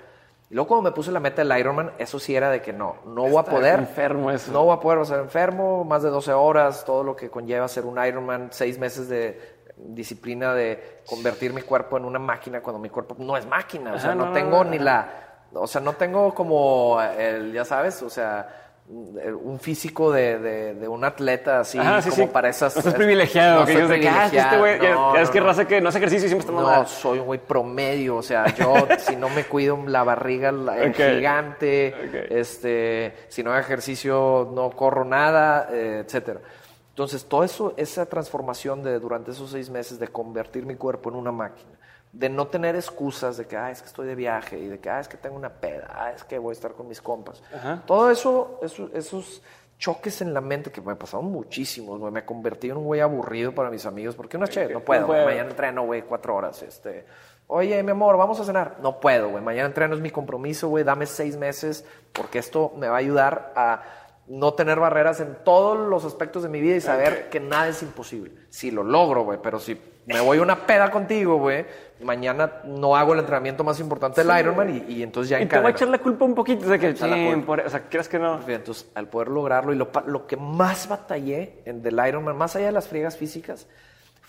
Y 0.51 0.55
luego 0.55 0.69
cuando 0.69 0.91
me 0.91 0.95
puse 0.95 1.11
la 1.13 1.21
meta 1.21 1.43
del 1.43 1.59
Ironman, 1.59 1.93
eso 1.99 2.19
sí 2.19 2.35
era 2.35 2.51
de 2.51 2.61
que 2.61 2.73
no, 2.73 2.97
no 3.07 3.23
voy 3.23 3.37
a 3.37 3.45
poder. 3.45 3.79
enfermo 3.79 4.31
eso. 4.31 4.53
No 4.53 4.65
voy 4.65 4.77
a 4.77 4.81
poder 4.81 5.07
ser 5.07 5.21
enfermo, 5.21 5.85
más 5.85 6.03
de 6.03 6.11
12 6.11 6.33
horas, 6.33 6.85
todo 6.85 7.05
lo 7.05 7.17
que 7.17 7.31
conlleva 7.31 7.69
ser 7.69 7.87
un 7.87 8.05
Ironman, 8.05 8.49
seis 8.51 8.79
meses 8.79 9.09
de 9.09 9.41
disciplina 9.89 10.55
de 10.55 11.03
convertir 11.07 11.53
mi 11.53 11.63
cuerpo 11.63 11.97
en 11.97 12.05
una 12.05 12.19
máquina 12.19 12.61
cuando 12.61 12.79
mi 12.79 12.89
cuerpo 12.89 13.17
no 13.19 13.37
es 13.37 13.47
máquina. 13.47 13.95
O 13.95 13.99
sea, 13.99 14.15
no, 14.15 14.33
tengo 14.33 14.65
ni 14.65 14.79
la. 14.79 15.09
O 15.55 15.67
sea, 15.67 15.81
no 15.81 15.95
tengo 15.95 16.35
como 16.35 17.01
el, 17.01 17.53
ya 17.53 17.65
sabes, 17.65 18.03
o 18.03 18.09
sea, 18.09 18.63
un 18.89 19.59
físico 19.61 20.11
de, 20.11 20.75
de, 20.75 20.89
un 20.89 21.05
atleta 21.05 21.61
así 21.61 21.79
como 21.79 22.31
para 22.31 22.49
esas. 22.49 22.75
No 22.75 22.81
estás 22.81 22.95
privilegiado. 22.95 23.61
No 23.61 23.67
que 23.67 23.73
soy 23.75 23.83
privilegiado. 23.83 24.31
Que, 24.31 24.39
este 24.39 24.59
güey, 24.59 24.81
ya, 24.81 25.23
es 25.23 25.31
que 25.31 25.41
raza 25.41 25.65
que 25.67 25.81
no 25.81 25.89
hace 25.89 25.99
ejercicio 25.99 26.27
y 26.27 26.29
siempre 26.31 26.49
está 26.49 26.61
No, 26.61 26.87
soy 26.87 27.21
un 27.21 27.27
güey 27.27 27.39
promedio. 27.39 28.17
O 28.17 28.23
sea, 28.23 28.47
yo 28.55 28.75
si 28.99 29.17
no 29.17 29.29
me 29.29 29.45
cuido 29.45 29.79
la 29.87 30.03
barriga 30.05 30.51
el 30.51 30.95
gigante, 30.95 32.39
este, 32.39 33.15
si 33.29 33.43
no 33.43 33.51
hago 33.51 33.61
ejercicio 33.61 34.51
no 34.53 34.71
corro 34.71 35.05
nada, 35.05 35.69
eh, 35.71 36.03
etcétera. 36.05 36.41
Entonces, 36.93 37.25
todo 37.25 37.43
eso, 37.43 37.73
esa 37.79 38.05
transformación 38.05 38.83
de 38.83 39.01
durante 39.01 39.31
esos 39.31 39.51
seis 39.51 39.71
meses 39.71 39.99
de 39.99 40.09
convertir 40.09 40.67
mi 40.67 40.77
cuerpo 40.77 41.09
en 41.09 41.17
una 41.17 41.33
máquina, 41.33 41.71
de 42.13 42.29
no 42.29 42.49
tener 42.49 42.77
excusas 42.77 43.39
de 43.39 43.47
que, 43.47 43.57
ah, 43.57 43.71
es 43.71 43.81
que 43.81 43.89
estoy 43.89 44.07
de 44.07 44.15
viaje 44.15 44.59
y 44.59 44.69
de 44.69 44.79
que, 44.79 44.91
ah, 44.91 45.01
es 45.01 45.09
que 45.09 45.17
tengo 45.17 45.37
una 45.37 45.49
peda, 45.49 45.89
ah, 45.95 46.13
es 46.13 46.23
que 46.23 46.39
voy 46.39 46.51
a 46.51 46.53
estar 46.53 46.73
con 46.73 46.89
mis 46.89 47.01
compas. 47.01 47.43
Todo 47.87 48.11
eso, 48.11 48.61
esos 48.63 49.43
choques 49.79 50.21
en 50.21 50.35
la 50.35 50.43
mente 50.43 50.71
que 50.71 50.83
me 50.83 50.95
pasaron 50.95 51.33
muchísimos, 51.33 51.99
güey. 51.99 52.13
Me 52.13 52.25
convertí 52.25 52.69
en 52.69 52.77
un 52.77 52.85
güey 52.85 53.01
aburrido 53.01 53.53
para 53.53 53.71
mis 53.71 53.85
amigos. 53.87 54.15
Porque 54.15 54.37
una 54.37 54.47
che, 54.47 54.69
no 54.69 54.81
puedo. 54.81 55.09
Mañana 55.09 55.51
entreno, 55.51 55.85
güey, 55.85 56.03
cuatro 56.03 56.37
horas. 56.37 56.63
Este, 56.63 57.07
Oye, 57.49 57.83
mi 57.83 57.91
amor, 57.91 58.17
vamos 58.17 58.41
a 58.41 58.45
cenar. 58.45 58.77
No 58.81 58.99
puedo, 59.01 59.29
güey. 59.29 59.43
Mañana 59.43 59.67
entreno 59.67 59.95
es 59.95 60.01
mi 60.01 60.11
compromiso, 60.11 60.69
güey. 60.69 60.85
Dame 60.85 61.07
seis 61.07 61.37
meses 61.37 61.85
porque 62.13 62.39
esto 62.39 62.73
me 62.79 62.89
va 62.89 62.95
a 62.95 62.99
ayudar 62.99 63.53
a 63.57 63.83
no 64.29 64.55
tener 64.55 64.79
barreras 64.79 65.21
en 65.21 65.37
todos 65.45 65.89
los 65.89 66.05
aspectos 66.05 66.43
de 66.43 66.49
mi 66.49 66.61
vida 66.61 66.77
y 66.77 66.81
saber 66.81 67.29
que 67.29 67.41
nada 67.41 67.69
es 67.69 67.83
imposible. 67.83 68.33
Si 68.51 68.71
lo 68.71 68.83
logro, 68.83 69.25
güey, 69.25 69.39
pero 69.43 69.59
si 69.59 69.79
me 70.07 70.21
voy 70.21 70.39
a 70.39 70.43
una 70.43 70.67
peda 70.67 70.91
contigo, 70.91 71.37
güey, 71.37 71.65
mañana 72.01 72.61
no 72.65 72.97
hago 72.97 73.13
el 73.13 73.21
entrenamiento 73.21 73.63
más 73.63 73.79
importante 73.81 74.23
del 74.25 74.39
Ironman 74.39 74.85
y, 74.89 75.03
entonces 75.03 75.31
ya 75.31 75.41
Y 75.41 75.47
te 75.47 75.59
voy 75.59 75.69
a 75.69 75.71
echar 75.71 75.89
la 75.89 75.99
culpa 75.99 76.25
un 76.25 76.35
poquito 76.35 76.69
de 76.69 76.79
que, 76.79 76.91
o 76.91 77.69
sea, 77.69 77.89
¿crees 77.89 78.09
que 78.09 78.19
no? 78.19 78.41
Entonces, 78.47 78.91
al 78.95 79.09
poder 79.09 79.29
lograrlo 79.29 79.73
y 79.73 79.77
lo, 79.77 79.91
lo 80.07 80.27
que 80.27 80.37
más 80.37 80.89
batallé 80.89 81.63
en 81.65 81.83
del 81.83 82.01
Ironman, 82.07 82.37
más 82.37 82.57
allá 82.57 82.67
de 82.67 82.73
las 82.73 82.89
friegas 82.89 83.17
físicas, 83.17 83.67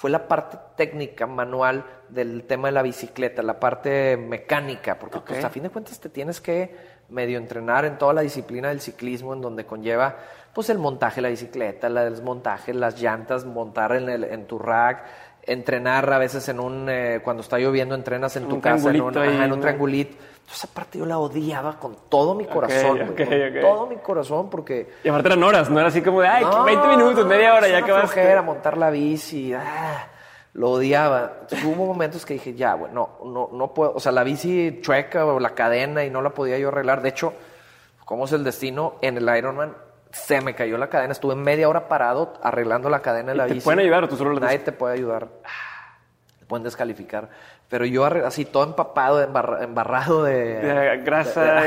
fue 0.03 0.09
la 0.09 0.27
parte 0.27 0.57
técnica, 0.75 1.27
manual 1.27 1.85
del 2.09 2.43
tema 2.43 2.67
de 2.67 2.73
la 2.73 2.81
bicicleta, 2.81 3.41
la 3.41 3.59
parte 3.59 4.17
mecánica, 4.17 4.99
porque 4.99 5.19
pues, 5.21 5.43
a 5.43 5.49
fin 5.49 5.63
de 5.63 5.69
cuentas 5.69 5.99
te 5.99 6.09
tienes 6.09 6.41
que 6.41 6.75
medio 7.13 7.37
entrenar 7.37 7.85
en 7.85 7.97
toda 7.97 8.13
la 8.13 8.21
disciplina 8.21 8.69
del 8.69 8.81
ciclismo, 8.81 9.33
en 9.33 9.41
donde 9.41 9.65
conlleva 9.65 10.17
pues 10.53 10.69
el 10.69 10.77
montaje 10.77 11.15
de 11.15 11.21
la 11.23 11.29
bicicleta, 11.29 11.87
el 11.87 11.95
desmontaje, 11.95 12.73
las 12.73 13.01
llantas, 13.01 13.45
montar 13.45 13.95
en, 13.95 14.07
el, 14.07 14.23
en 14.23 14.45
tu 14.45 14.59
rack, 14.59 15.03
entrenar 15.41 16.11
a 16.13 16.19
veces 16.19 16.47
en 16.49 16.59
un, 16.59 16.87
eh, 16.89 17.21
cuando 17.23 17.41
está 17.41 17.57
lloviendo, 17.57 17.95
entrenas 17.95 18.35
en 18.35 18.47
tu 18.47 18.61
casa, 18.61 18.91
en 18.91 19.01
un, 19.01 19.17
en 19.17 19.51
un 19.51 19.59
triangulito. 19.59 20.15
Entonces, 20.41 20.65
aparte, 20.65 20.99
yo 20.99 21.05
la 21.05 21.17
odiaba 21.17 21.79
con 21.79 21.95
todo 22.07 22.35
mi 22.35 22.45
corazón, 22.45 22.99
con 22.99 23.15
todo 23.61 23.87
mi 23.87 23.95
corazón, 23.97 24.49
porque... 24.49 24.93
Y 25.03 25.09
aparte 25.09 25.29
eran 25.29 25.43
horas, 25.43 25.69
no 25.69 25.79
era 25.79 25.87
así 25.87 26.01
como 26.01 26.21
de, 26.21 26.27
ay, 26.27 26.45
20 26.65 26.87
minutos, 26.89 27.25
media 27.25 27.55
hora, 27.55 27.67
ya 27.67 27.81
que 27.81 28.21
era 28.21 28.41
montar 28.41 28.77
la 28.77 28.91
bici, 28.91 29.53
ah, 29.53 30.07
lo 30.53 30.71
odiaba. 30.71 31.39
hubo 31.65 31.85
momentos 31.85 32.25
que 32.25 32.35
dije, 32.35 32.53
ya, 32.53 32.75
bueno, 32.75 33.17
no, 33.23 33.49
no, 33.51 33.73
puedo, 33.73 33.93
o 33.95 33.99
sea, 33.99 34.11
la 34.11 34.23
bici 34.23 34.79
chueca 34.81 35.25
o 35.25 35.39
la 35.39 35.55
cadena 35.55 36.03
y 36.03 36.09
no 36.09 36.21
la 36.21 36.29
podía 36.29 36.57
yo 36.59 36.69
arreglar. 36.69 37.01
De 37.01 37.09
hecho, 37.09 37.33
¿cómo 38.05 38.25
es 38.25 38.31
el 38.31 38.43
destino? 38.43 38.95
En 39.01 39.17
el 39.17 39.37
Ironman 39.37 39.75
se 40.11 40.41
me 40.41 40.53
cayó 40.53 40.77
la 40.77 40.89
cadena, 40.89 41.11
estuve 41.11 41.35
media 41.35 41.67
hora 41.67 41.87
parado 41.87 42.33
arreglando 42.43 42.89
la 42.89 43.01
cadena 43.01 43.31
de 43.31 43.37
la 43.37 43.45
bici. 43.45 43.59
¿Te 43.59 43.63
pueden 43.63 43.79
ayudar 43.79 44.03
o 44.03 44.09
tú 44.09 44.15
solo 44.15 44.39
Nadie 44.39 44.59
te 44.59 44.71
puede 44.71 44.93
ayudar. 44.93 45.27
Te 46.39 46.45
pueden 46.45 46.63
descalificar. 46.63 47.29
Pero 47.67 47.85
yo 47.85 48.05
así 48.05 48.45
todo 48.45 48.65
empapado, 48.65 49.23
embarrado 49.23 50.23
de, 50.23 51.01
grasa. 51.03 51.65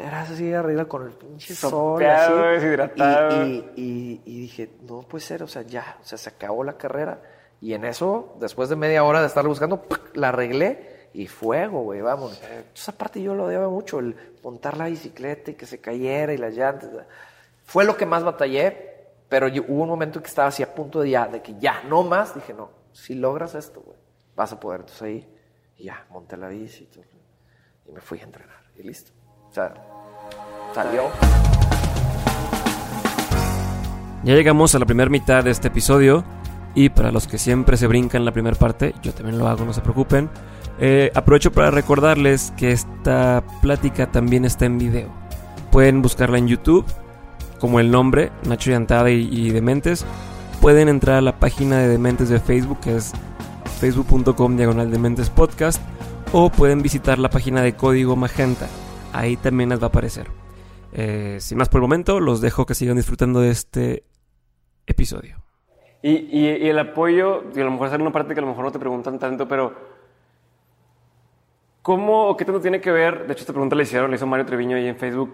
Era 0.00 0.22
así 0.22 0.54
arriba 0.54 0.86
con 0.86 1.02
el 1.02 1.10
pinche 1.10 1.54
sol. 1.54 2.02
Así. 2.02 2.32
deshidratado. 2.32 3.44
Y, 3.44 3.70
y, 3.76 4.22
y, 4.24 4.40
dije, 4.40 4.70
no 4.88 5.02
puede 5.02 5.22
ser, 5.22 5.42
o 5.42 5.46
sea, 5.46 5.60
ya, 5.60 5.98
o 6.00 6.04
sea, 6.04 6.16
se 6.16 6.30
acabó 6.30 6.64
la 6.64 6.78
carrera 6.78 7.18
y 7.64 7.72
en 7.72 7.86
eso, 7.86 8.36
después 8.40 8.68
de 8.68 8.76
media 8.76 9.04
hora 9.04 9.22
de 9.22 9.26
estarlo 9.26 9.48
buscando, 9.48 9.86
la 10.12 10.28
arreglé 10.28 11.08
y 11.14 11.28
fuego, 11.28 11.80
güey, 11.80 12.02
vamos. 12.02 12.38
Esa 12.74 12.92
parte 12.92 13.22
yo 13.22 13.34
lo 13.34 13.46
odiaba 13.46 13.70
mucho, 13.70 14.00
el 14.00 14.14
montar 14.42 14.76
la 14.76 14.84
bicicleta 14.84 15.52
y 15.52 15.54
que 15.54 15.64
se 15.64 15.80
cayera 15.80 16.34
y 16.34 16.36
las 16.36 16.52
llantas. 16.52 16.90
Fue 17.64 17.86
lo 17.86 17.96
que 17.96 18.04
más 18.04 18.22
batallé, 18.22 19.06
pero 19.30 19.46
hubo 19.46 19.82
un 19.82 19.88
momento 19.88 20.20
que 20.20 20.28
estaba 20.28 20.48
así 20.48 20.62
a 20.62 20.74
punto 20.74 21.00
de 21.00 21.08
ya, 21.08 21.26
de 21.26 21.40
que 21.40 21.54
ya, 21.58 21.82
no 21.84 22.02
más. 22.02 22.34
Dije, 22.34 22.52
no, 22.52 22.68
si 22.92 23.14
logras 23.14 23.54
esto, 23.54 23.80
güey, 23.80 23.96
vas 24.36 24.52
a 24.52 24.60
poder. 24.60 24.80
Entonces 24.80 25.02
ahí, 25.02 25.34
ya, 25.78 26.04
monté 26.10 26.36
la 26.36 26.48
bici 26.48 26.86
y, 26.94 27.88
y 27.88 27.92
me 27.92 28.02
fui 28.02 28.20
a 28.20 28.24
entrenar 28.24 28.60
y 28.76 28.82
listo. 28.82 29.10
O 29.48 29.54
sea, 29.54 29.72
salió. 30.74 31.04
Ya 34.22 34.34
llegamos 34.34 34.74
a 34.74 34.78
la 34.78 34.84
primera 34.84 35.08
mitad 35.08 35.42
de 35.42 35.50
este 35.50 35.68
episodio. 35.68 36.26
Y 36.74 36.88
para 36.88 37.12
los 37.12 37.26
que 37.26 37.38
siempre 37.38 37.76
se 37.76 37.86
brincan 37.86 38.24
la 38.24 38.32
primera 38.32 38.56
parte, 38.56 38.94
yo 39.02 39.12
también 39.12 39.38
lo 39.38 39.48
hago, 39.48 39.64
no 39.64 39.72
se 39.72 39.80
preocupen. 39.80 40.28
Eh, 40.78 41.12
aprovecho 41.14 41.52
para 41.52 41.70
recordarles 41.70 42.52
que 42.56 42.72
esta 42.72 43.44
plática 43.62 44.10
también 44.10 44.44
está 44.44 44.66
en 44.66 44.78
video. 44.78 45.08
Pueden 45.70 46.02
buscarla 46.02 46.38
en 46.38 46.48
YouTube 46.48 46.84
como 47.60 47.80
el 47.80 47.90
nombre, 47.90 48.32
Nacho 48.46 48.70
Yantada 48.70 49.10
y, 49.10 49.28
y 49.30 49.50
Dementes. 49.50 50.04
Pueden 50.60 50.88
entrar 50.88 51.16
a 51.16 51.22
la 51.22 51.38
página 51.38 51.78
de 51.78 51.88
Dementes 51.88 52.28
de 52.28 52.40
Facebook, 52.40 52.80
que 52.80 52.96
es 52.96 53.12
facebook.com 53.80 54.56
diagonal 54.56 54.90
Dementes 54.90 55.30
Podcast. 55.30 55.80
O 56.32 56.50
pueden 56.50 56.82
visitar 56.82 57.18
la 57.18 57.30
página 57.30 57.62
de 57.62 57.74
Código 57.74 58.16
Magenta. 58.16 58.68
Ahí 59.12 59.36
también 59.36 59.70
les 59.70 59.80
va 59.80 59.84
a 59.84 59.88
aparecer. 59.88 60.26
Eh, 60.92 61.38
sin 61.40 61.58
más 61.58 61.68
por 61.68 61.78
el 61.78 61.82
momento, 61.82 62.18
los 62.18 62.40
dejo 62.40 62.66
que 62.66 62.74
sigan 62.74 62.96
disfrutando 62.96 63.40
de 63.40 63.50
este 63.50 64.04
episodio. 64.86 65.43
Y, 66.06 66.10
y- 66.38 66.56
y 66.66 66.68
el 66.68 66.78
apoyo, 66.78 67.44
y 67.56 67.60
a 67.60 67.64
lo 67.64 67.70
mejor 67.70 67.88
es 67.88 67.94
una 67.98 68.12
parte 68.12 68.34
que 68.34 68.40
a 68.40 68.42
lo 68.42 68.48
mejor 68.50 68.64
no 68.66 68.70
te 68.72 68.78
preguntan 68.78 69.18
tanto, 69.18 69.48
pero 69.48 69.72
¿cómo 71.82 72.28
o 72.28 72.36
qué 72.36 72.44
tanto 72.44 72.60
tiene 72.60 72.78
que 72.80 72.90
ver? 72.90 73.26
De 73.26 73.32
hecho, 73.32 73.40
esta 73.40 73.52
pregunta 73.52 73.74
la 73.76 73.82
hicieron, 73.84 74.10
la 74.10 74.16
hizo 74.16 74.26
Mario 74.26 74.46
Treviño 74.46 74.76
ahí 74.76 74.86
en 74.86 74.96
Facebook. 74.96 75.30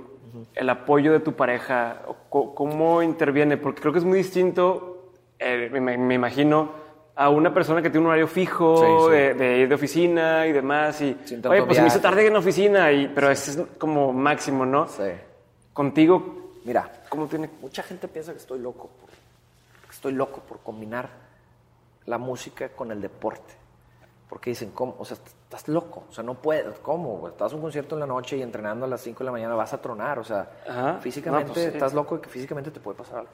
El 0.55 0.71
apoyo 0.71 1.13
de 1.13 1.19
tu 1.21 1.33
pareja, 1.33 2.03
¿cómo 2.29 3.03
interviene? 3.03 3.57
Porque 3.57 3.81
creo 3.81 3.93
que 3.93 3.99
es 3.99 4.05
muy 4.05 4.19
distinto, 4.19 5.11
eh, 5.41 5.69
me, 5.73 5.97
me 5.99 6.15
imagino, 6.15 6.71
a 7.17 7.29
una 7.31 7.53
persona 7.53 7.83
que 7.83 7.91
tiene 7.91 8.03
un 8.07 8.11
horario 8.13 8.29
fijo, 8.29 8.79
Sí, 8.79 9.07
sí. 9.07 9.11
De, 9.13 9.35
de 9.35 9.59
ir 9.59 9.69
de 9.69 9.75
oficina 9.75 10.47
y 10.47 10.53
demás. 10.53 11.01
Y, 11.03 11.17
oye, 11.49 11.63
pues 11.65 11.81
me 11.81 11.89
hizo 11.89 12.01
tarde 12.01 12.27
en 12.29 12.33
la 12.33 12.39
oficina, 12.39 12.93
y, 12.93 13.09
pero 13.09 13.29
ese 13.29 13.51
es 13.51 13.67
como 13.77 14.13
máximo, 14.13 14.65
¿no? 14.65 14.87
Sí. 14.87 15.03
Contigo, 15.73 16.53
Mira, 16.65 16.89
¿cómo 17.09 17.27
tiene? 17.27 17.51
mucha 17.61 17.83
gente 17.83 18.07
piensa 18.07 18.31
que 18.33 18.39
estoy 18.39 18.61
loco. 18.61 18.89
Estoy 20.01 20.13
loco 20.15 20.41
por 20.41 20.61
combinar 20.61 21.11
la 22.07 22.17
música 22.17 22.71
con 22.71 22.91
el 22.91 23.03
deporte. 23.03 23.53
Porque 24.31 24.49
dicen, 24.49 24.71
¿cómo? 24.71 24.97
O 24.99 25.05
sea, 25.05 25.19
estás 25.19 25.69
loco. 25.69 26.05
O 26.09 26.13
sea, 26.13 26.25
no 26.25 26.37
puedes. 26.41 26.79
¿Cómo? 26.79 27.29
Estás 27.29 27.53
a 27.53 27.57
un 27.57 27.61
concierto 27.61 27.97
en 27.97 28.01
la 28.01 28.07
noche 28.07 28.39
y 28.39 28.43
entrenando 28.43 28.87
a 28.87 28.89
las 28.89 29.03
5 29.03 29.19
de 29.19 29.25
la 29.27 29.33
mañana 29.33 29.55
vas 29.57 29.75
a 29.75 29.83
tronar. 29.83 30.19
O 30.19 30.25
sea, 30.25 30.51
Ajá. 30.67 30.99
físicamente 31.03 31.49
No, 31.49 31.53
pues 31.53 31.67
sí. 31.67 31.73
estás 31.75 31.93
loco 31.93 32.17
y 32.17 32.21
que 32.23 32.31
físicamente 32.31 32.71
te 32.71 32.81
puede 32.81 32.97
pasar 32.97 33.19
algo. 33.19 33.31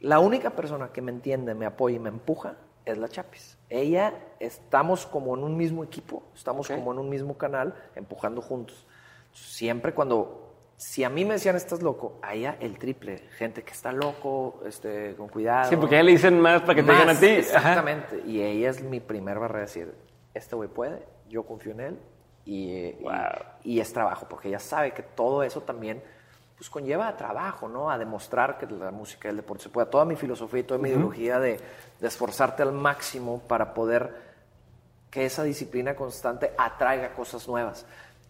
La 0.00 0.20
única 0.20 0.48
persona 0.48 0.88
que 0.90 1.02
me 1.02 1.12
entiende, 1.12 1.54
me 1.54 1.66
apoya 1.66 1.96
y 1.96 2.00
me 2.00 2.08
empuja 2.08 2.54
es 2.86 2.96
la 2.96 3.10
Chapis. 3.10 3.58
Ella, 3.68 4.14
estamos 4.40 5.04
como 5.04 5.36
en 5.36 5.44
un 5.44 5.54
mismo 5.54 5.84
equipo, 5.84 6.22
estamos 6.34 6.70
Ok. 6.70 6.76
como 6.76 6.92
en 6.92 6.98
un 6.98 7.10
mismo 7.10 7.36
canal, 7.36 7.74
empujando 7.94 8.40
juntos. 8.40 8.86
Siempre 9.34 9.92
cuando, 9.92 10.51
si 10.76 11.04
a 11.04 11.08
mí 11.10 11.24
me 11.24 11.34
decían 11.34 11.54
estás 11.56 11.80
loco, 11.82 12.18
a 12.22 12.34
ella 12.34 12.56
el 12.60 12.78
triple. 12.78 13.18
Gente 13.38 13.62
que 13.62 13.72
está 13.72 13.92
loco, 13.92 14.62
este, 14.66 15.14
con 15.14 15.28
cuidado. 15.28 15.68
Sí, 15.70 15.76
porque 15.76 15.96
ya 15.96 16.02
le 16.02 16.12
dicen 16.12 16.40
más 16.40 16.62
para 16.62 16.74
que 16.74 16.82
te 16.82 16.92
digan 16.92 17.08
a 17.10 17.18
ti. 17.18 17.26
Ajá. 17.26 17.38
Exactamente. 17.38 18.22
Y 18.26 18.42
ella 18.42 18.70
es 18.70 18.82
mi 18.82 19.00
primer 19.00 19.38
barrera 19.38 19.60
de 19.60 19.66
decir, 19.66 19.94
este 20.34 20.56
güey 20.56 20.68
puede, 20.68 21.04
yo 21.28 21.44
confío 21.44 21.72
en 21.72 21.80
él 21.80 21.98
y, 22.44 22.72
y- 22.72 22.98
Wow. 23.02 23.12
y, 23.62 23.78
es 23.80 23.92
trabajo, 23.92 24.26
porque 24.28 24.48
ella 24.48 24.58
sabe 24.58 24.92
que 24.92 25.02
todo 25.02 25.42
eso 25.44 25.60
también 25.62 26.02
pues 26.56 26.68
conlleva 26.70 27.08
a 27.08 27.16
trabajo, 27.16 27.68
¿no? 27.68 27.90
A 27.90 27.98
demostrar 27.98 28.56
que 28.58 28.66
la 28.66 28.90
música 28.92 29.28
y 29.28 29.30
el 29.30 29.36
deporte 29.36 29.64
se 29.64 29.68
puede. 29.68 29.86
Toda 29.88 30.04
mi 30.04 30.14
filosofía 30.16 30.60
y 30.60 30.62
toda 30.64 30.78
mi 30.78 30.88
ideología 30.90 31.38
de, 31.40 31.58
de 32.00 32.06
esforzarte 32.06 32.62
al 32.62 32.72
máximo 32.72 33.40
para 33.48 33.74
poder 33.74 34.14
que 35.10 35.24
esa 35.26 35.42
disciplina 35.42 35.94
constante 35.96 36.52
atraiga 36.56 37.14
cosas 37.14 37.46
nuevas. 37.48 37.84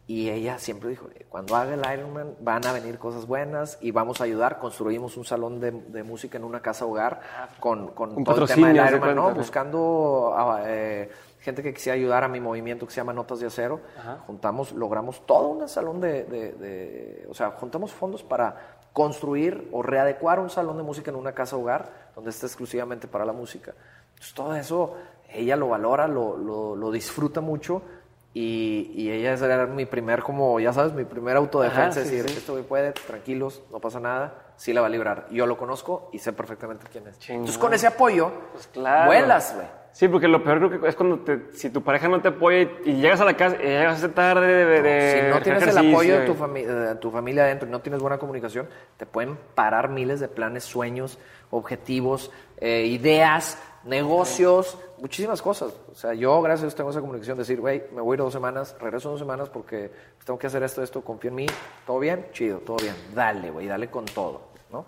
Y 0.07 0.31
ella 0.31 0.59
siempre 0.59 0.91
dijo, 0.91 1.07
cuando 1.29 1.55
haga 1.57 1.75
el 1.75 1.99
Ironman 1.99 2.35
van 2.41 2.67
a 2.67 2.73
venir 2.73 2.99
cosas 2.99 3.27
buenas 3.27 3.79
y 3.81 3.93
vamos 3.93 4.21
a 4.21 4.25
ayudar. 4.25 4.59
Construimos 4.59 5.17
un 5.17 5.25
salón 5.25 5.61
de, 5.61 5.71
de 5.71 6.03
música 6.03 6.37
en 6.39 6.45
una 6.45 6.61
casa 6.61 6.85
hogar 6.87 7.21
con, 7.61 7.89
con 7.93 8.17
Un 8.17 8.25
todo 8.25 8.43
el 8.43 8.49
tema 8.49 8.69
del 8.69 8.77
Ironman, 8.89 9.15
¿no? 9.15 9.23
Buscando 9.39 10.35
ah, 10.37 10.61
eh, 10.67 11.09
gente 11.41 11.63
que 11.63 11.73
quisiera 11.73 11.95
ayudar 11.95 12.25
a 12.25 12.29
mi 12.29 12.41
movimiento 12.41 12.85
que 12.85 12.93
se 12.93 12.97
llama 12.97 13.13
Notas 13.13 13.39
de 13.41 13.47
Acero. 13.47 13.81
Juntamos, 14.27 14.73
logramos 14.73 15.25
todo 15.25 15.49
un 15.51 15.69
salón 15.69 16.01
de, 16.01 16.25
de- 16.25 16.53
de- 16.53 17.27
O 17.31 17.35
sea, 17.35 17.53
juntamos 17.53 17.93
fondos 17.93 18.25
para 18.25 18.57
construir 18.93 19.69
o 19.73 19.83
readecuar 19.83 20.41
un 20.41 20.51
salón 20.51 20.77
de 20.77 20.83
música 20.83 21.11
en 21.11 21.17
una 21.17 21.33
casa 21.33 21.57
hogar 21.57 22.11
donde 22.15 22.31
esté 22.31 22.47
exclusivamente 22.47 23.07
para 23.09 23.25
la 23.25 23.33
música. 23.33 23.73
Entonces, 24.11 24.35
todo 24.35 24.55
eso 24.57 24.95
ella 25.33 25.57
lo 25.57 25.69
valora, 25.69 26.07
lo, 26.09 26.37
lo- 26.37 26.77
lo 26.77 26.91
disfruta 26.91 27.41
mucho 27.41 27.83
y, 28.35 28.91
y 28.95 29.11
ella 29.11 29.35
era 29.35 29.67
mi 29.67 29.85
primer, 29.87 30.23
como 30.23 30.59
ya 30.59 30.73
sabes, 30.73 30.93
mi 30.95 31.05
primer 31.05 31.37
autodefensa, 31.37 32.01
Ajá, 32.01 32.09
sí, 32.09 32.17
decir, 32.17 32.31
sí. 32.31 32.39
esto 32.39 32.53
güey 32.53 32.65
puede, 32.65 32.93
tranquilos, 32.93 33.63
no 33.71 33.79
pasa 33.81 34.01
nada, 34.01 34.55
sí 34.57 34.73
la 34.73 34.81
va 34.81 34.87
a 34.87 34.91
librar. 34.91 35.27
Yo 35.31 35.47
lo 35.47 35.57
conozco 35.59 36.09
y 36.13 36.19
sé 36.19 36.33
perfectamente 36.33 36.87
quién 36.91 37.07
es. 37.09 37.19
Chingón. 37.19 37.41
Entonces 37.41 37.59
con 37.59 37.75
ese 37.75 37.87
apoyo, 37.87 38.31
Pues 38.53 38.67
claro. 38.69 39.07
vuelas, 39.07 39.53
güey. 39.55 39.67
Sí, 39.93 40.09
porque 40.09 40.27
lo 40.27 40.43
peor 40.43 40.57
creo 40.57 40.81
que 40.81 40.89
es 40.89 40.97
cuando 40.97 41.19
te, 41.19 41.53
si 41.53 41.69
tu 41.69 41.83
pareja 41.83 42.09
no 42.09 42.23
te 42.23 42.29
apoya 42.29 42.63
y, 42.63 42.71
y 42.87 42.93
llegas 42.95 43.21
a 43.21 43.27
la 43.27 43.37
casa 43.37 43.57
y 43.63 43.67
llegas 43.67 44.01
tarde 44.15 44.65
de, 44.65 44.81
de 44.81 45.21
si 45.23 45.29
no 45.31 45.43
tienes 45.43 45.63
el 45.65 45.77
apoyo 45.77 46.21
de 46.21 46.25
tu, 46.25 46.35
fami- 46.35 46.65
de 46.65 46.95
tu 46.95 47.11
familia 47.11 47.43
adentro 47.43 47.69
y 47.69 47.71
no 47.71 47.81
tienes 47.83 48.01
buena 48.01 48.17
comunicación, 48.17 48.67
te 48.97 49.05
pueden 49.05 49.37
parar 49.55 49.91
miles 49.91 50.19
de 50.19 50.29
planes, 50.29 50.65
sueños, 50.65 51.19
objetivos, 51.51 52.31
eh, 52.57 52.87
ideas, 52.87 53.59
negocios, 53.85 54.79
muchísimas 55.03 55.43
cosas. 55.43 55.75
O 55.91 55.95
sea, 55.95 56.15
yo, 56.15 56.41
gracias 56.41 56.61
a 56.63 56.67
Dios, 56.67 56.75
tengo 56.77 56.91
esa 56.91 57.01
comunicación 57.01 57.37
de 57.37 57.43
decir, 57.43 57.61
güey, 57.61 57.83
me 57.93 58.01
voy 58.01 58.15
a 58.15 58.17
ir 58.17 58.21
dos 58.21 58.33
semanas, 58.33 58.75
regreso 58.81 59.11
dos 59.11 59.19
semanas 59.19 59.49
porque 59.51 59.91
pues, 60.15 60.25
tengo 60.25 60.39
que 60.39 60.47
hacer 60.47 60.63
esto, 60.63 60.83
esto, 60.83 61.03
confío 61.03 61.29
en 61.31 61.35
mí, 61.35 61.47
todo 61.87 61.99
bien, 61.99 62.27
chido, 62.33 62.59
todo 62.59 62.77
bien. 62.77 62.95
Dale, 63.15 63.51
güey, 63.51 63.67
dale 63.67 63.91
con 63.91 64.05
todo, 64.07 64.41
¿no? 64.71 64.87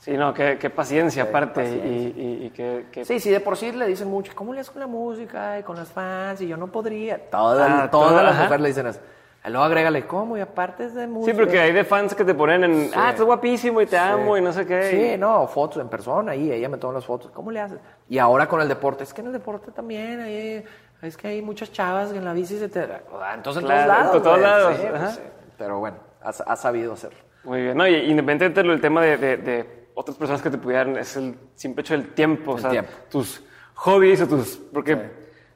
Sí, 0.00 0.16
no, 0.16 0.32
qué, 0.32 0.58
qué 0.60 0.70
paciencia 0.70 1.24
Sí, 1.24 1.28
aparte 1.28 1.60
paciencia. 1.60 1.90
y, 1.90 2.40
y, 2.42 2.46
y 2.46 2.50
qué, 2.50 2.86
qué- 2.90 3.04
Sí, 3.04 3.20
sí, 3.20 3.30
de 3.30 3.40
por 3.40 3.56
sí 3.56 3.70
le 3.72 3.86
dicen 3.86 4.08
mucho, 4.08 4.32
¿cómo 4.34 4.54
le 4.54 4.60
haces 4.60 4.70
con 4.70 4.80
la 4.80 4.86
música 4.86 5.58
y 5.58 5.62
con 5.62 5.76
las 5.76 5.88
fans? 5.88 6.40
Y 6.40 6.48
yo 6.48 6.56
no 6.56 6.68
podría. 6.68 7.28
Todas, 7.30 7.68
Ah, 7.70 7.90
todas 7.90 8.10
toda- 8.10 8.22
las 8.22 8.32
ajá. 8.34 8.42
mujeres 8.44 8.62
le 8.62 8.68
dicen 8.68 8.86
eso. 8.86 9.00
Y 9.46 9.50
luego 9.50 9.64
agrégale, 9.64 10.06
¿cómo? 10.06 10.36
Y 10.36 10.40
aparte 10.40 10.84
es 10.84 10.94
de 10.94 11.02
Sí, 11.04 11.08
música. 11.08 11.36
porque 11.36 11.58
hay 11.60 11.72
de 11.72 11.84
fans 11.84 12.14
que 12.14 12.24
te 12.24 12.34
ponen 12.34 12.64
en, 12.64 12.90
ah, 12.94 13.10
estás 13.10 13.24
guapísimo 13.24 13.80
y 13.80 13.86
te 13.86 13.96
amo 13.96 14.36
y 14.36 14.42
no 14.42 14.52
sé 14.52 14.66
qué. 14.66 14.82
Sí, 14.90 15.16
no, 15.18 15.46
fotos 15.46 15.80
en 15.80 15.88
persona, 15.88 16.32
ahí 16.32 16.52
ella 16.52 16.68
me 16.68 16.76
toma 16.76 16.94
las 16.94 17.06
fotos. 17.06 17.30
¿Cómo 17.30 17.50
le 17.50 17.60
haces? 17.60 17.78
Y 18.08 18.18
ahora 18.18 18.46
con 18.46 18.60
el 18.60 18.68
deporte, 18.68 19.04
es 19.04 19.14
que 19.14 19.20
en 19.22 19.28
el 19.28 19.32
deporte 19.32 19.70
también, 19.70 20.20
ahí, 20.20 20.62
es 21.00 21.16
que 21.16 21.28
hay 21.28 21.40
muchas 21.42 21.72
chavas 21.72 22.10
que 22.10 22.18
en 22.18 22.24
la 22.24 22.32
bici 22.32 22.58
se 22.58 22.68
te... 22.68 22.80
Ah, 22.80 23.32
Entonces 23.34 23.62
en 23.62 23.66
Claro, 23.68 23.86
todos 23.86 23.88
lados. 23.88 24.16
en 24.16 24.22
todos 24.22 24.40
lados, 24.40 24.76
Sí, 24.76 24.86
pues 24.90 25.10
sí. 25.12 25.20
Pero 25.56 25.78
bueno, 25.78 25.96
ha, 26.22 26.28
ha 26.28 26.56
sabido 26.56 26.92
hacerlo. 26.92 27.18
Muy 27.44 27.62
bien, 27.62 27.76
no, 27.76 27.86
y 27.86 27.94
independientemente 27.94 28.62
del 28.62 28.80
tema 28.80 29.02
de, 29.02 29.16
de- 29.16 29.36
de 29.38 29.88
otras 29.94 30.16
personas 30.18 30.42
que 30.42 30.50
te 30.50 30.58
pudieran, 30.58 30.96
es 30.98 31.16
el 31.16 31.36
simple 31.54 31.82
hecho 31.82 31.94
del 31.94 32.12
tiempo, 32.12 32.52
o 32.52 32.56
El 32.56 32.60
sea, 32.60 32.70
tiempo. 32.70 32.90
tus 33.08 33.42
hobbies 33.74 34.20
o 34.22 34.26
tus, 34.28 34.56
porque 34.72 34.98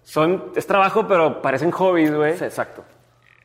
son, 0.03 0.53
es 0.57 0.66
trabajo, 0.66 1.07
pero 1.07 1.43
parecen 1.43 1.70
hobbies, 1.72 2.14
güey. 2.14 2.39
Sí, 2.39 2.45
exacto. 2.45 2.85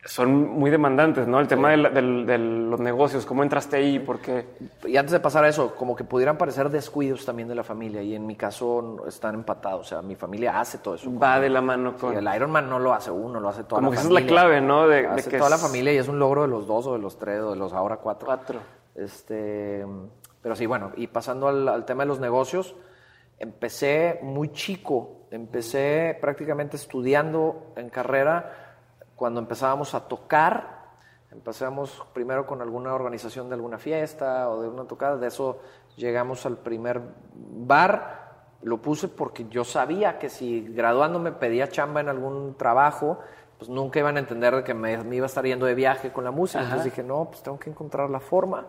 Son 0.09 0.33
muy 0.57 0.71
demandantes, 0.71 1.27
¿no? 1.27 1.37
El 1.41 1.47
tema 1.49 1.71
de, 1.71 1.77
la- 1.77 1.89
del- 1.89 2.25
de 2.25 2.37
los 2.37 2.79
negocios, 2.79 3.25
¿cómo 3.25 3.43
entraste 3.43 3.75
ahí? 3.75 3.99
Porque, 3.99 4.45
Y 4.85 4.95
antes 4.95 5.11
de 5.11 5.19
pasar 5.19 5.43
a 5.43 5.49
eso, 5.49 5.75
como 5.75 5.97
que 5.97 6.05
pudieran 6.05 6.37
parecer 6.37 6.69
descuidos 6.69 7.25
también 7.25 7.49
de 7.49 7.55
la 7.55 7.63
familia, 7.63 8.01
y 8.01 8.15
en 8.15 8.25
mi 8.25 8.35
caso 8.37 9.03
están 9.05 9.35
empatados. 9.35 9.81
O 9.81 9.83
sea, 9.89 10.01
mi 10.01 10.15
familia 10.15 10.59
hace 10.59 10.77
todo 10.77 10.95
eso. 10.95 11.11
va 11.19 11.41
de 11.41 11.49
la 11.49 11.59
mano 11.61 11.91
Sí, 11.95 11.97
con... 11.99 12.15
el 12.17 12.35
Ironman 12.35 12.69
no 12.69 12.79
lo 12.79 12.93
hace 12.93 13.11
uno, 13.11 13.39
lo 13.41 13.49
hace 13.49 13.65
toda 13.65 13.79
Como 13.81 13.89
la 13.91 13.95
que 13.95 13.99
esa 13.99 14.07
es 14.07 14.13
la 14.13 14.19
familia. 14.21 14.33
clave, 14.41 14.61
¿no? 14.61 14.87
De- 14.87 15.01
de 15.01 15.07
hace 15.07 15.29
que 15.29 15.37
toda 15.37 15.49
la 15.49 15.57
es- 15.57 15.61
familia 15.61 15.91
y 15.93 15.97
es 15.97 16.07
un 16.07 16.19
logro 16.19 16.43
de 16.43 16.47
los 16.47 16.65
dos 16.67 16.87
o 16.87 16.93
de 16.93 16.99
los 16.99 17.19
tres 17.19 17.41
o 17.41 17.51
de 17.51 17.57
los 17.57 17.73
ahora 17.73 17.97
cuatro. 17.97 18.27
Cuatro. 18.27 18.59
Este, 18.95 19.85
pero 20.41 20.55
sí, 20.55 20.65
bueno, 20.65 20.91
y 20.95 21.07
pasando 21.07 21.49
al, 21.49 21.67
al 21.67 21.83
tema 21.85 22.03
de 22.03 22.07
los 22.07 22.19
negocios, 22.21 22.75
empecé 23.39 24.19
muy 24.23 24.53
chico, 24.53 25.27
empecé 25.31 26.17
prácticamente 26.21 26.77
estudiando 26.77 27.73
en 27.75 27.89
carrera 27.89 28.66
cuando 29.17 29.41
empezábamos 29.41 29.93
a 29.95 30.07
tocar. 30.07 30.77
Empezamos 31.31 32.05
primero 32.13 32.45
con 32.45 32.61
alguna 32.61 32.93
organización 32.93 33.49
de 33.49 33.55
alguna 33.55 33.77
fiesta 33.77 34.49
o 34.49 34.61
de 34.61 34.69
una 34.69 34.85
tocada, 34.85 35.17
de 35.17 35.27
eso 35.27 35.59
llegamos 35.97 36.45
al 36.45 36.57
primer 36.57 37.01
bar. 37.33 38.27
Lo 38.61 38.77
puse 38.77 39.09
porque 39.09 39.45
yo 39.49 39.65
sabía 39.65 40.17
que 40.19 40.29
si 40.29 40.61
graduándome 40.69 41.33
pedía 41.33 41.67
chamba 41.67 41.99
en 41.99 42.09
algún 42.09 42.55
trabajo, 42.55 43.19
pues 43.57 43.69
nunca 43.69 43.99
iban 43.99 44.15
a 44.15 44.19
entender 44.19 44.55
de 44.55 44.63
que 44.63 44.73
me, 44.73 45.03
me 45.03 45.17
iba 45.17 45.25
a 45.25 45.27
estar 45.27 45.43
yendo 45.43 45.65
de 45.65 45.75
viaje 45.75 46.13
con 46.13 46.23
la 46.23 46.31
música. 46.31 46.63
Entonces 46.63 46.85
dije, 46.85 47.03
no, 47.03 47.25
pues 47.25 47.43
tengo 47.43 47.59
que 47.59 47.69
encontrar 47.69 48.09
la 48.09 48.19
forma. 48.19 48.65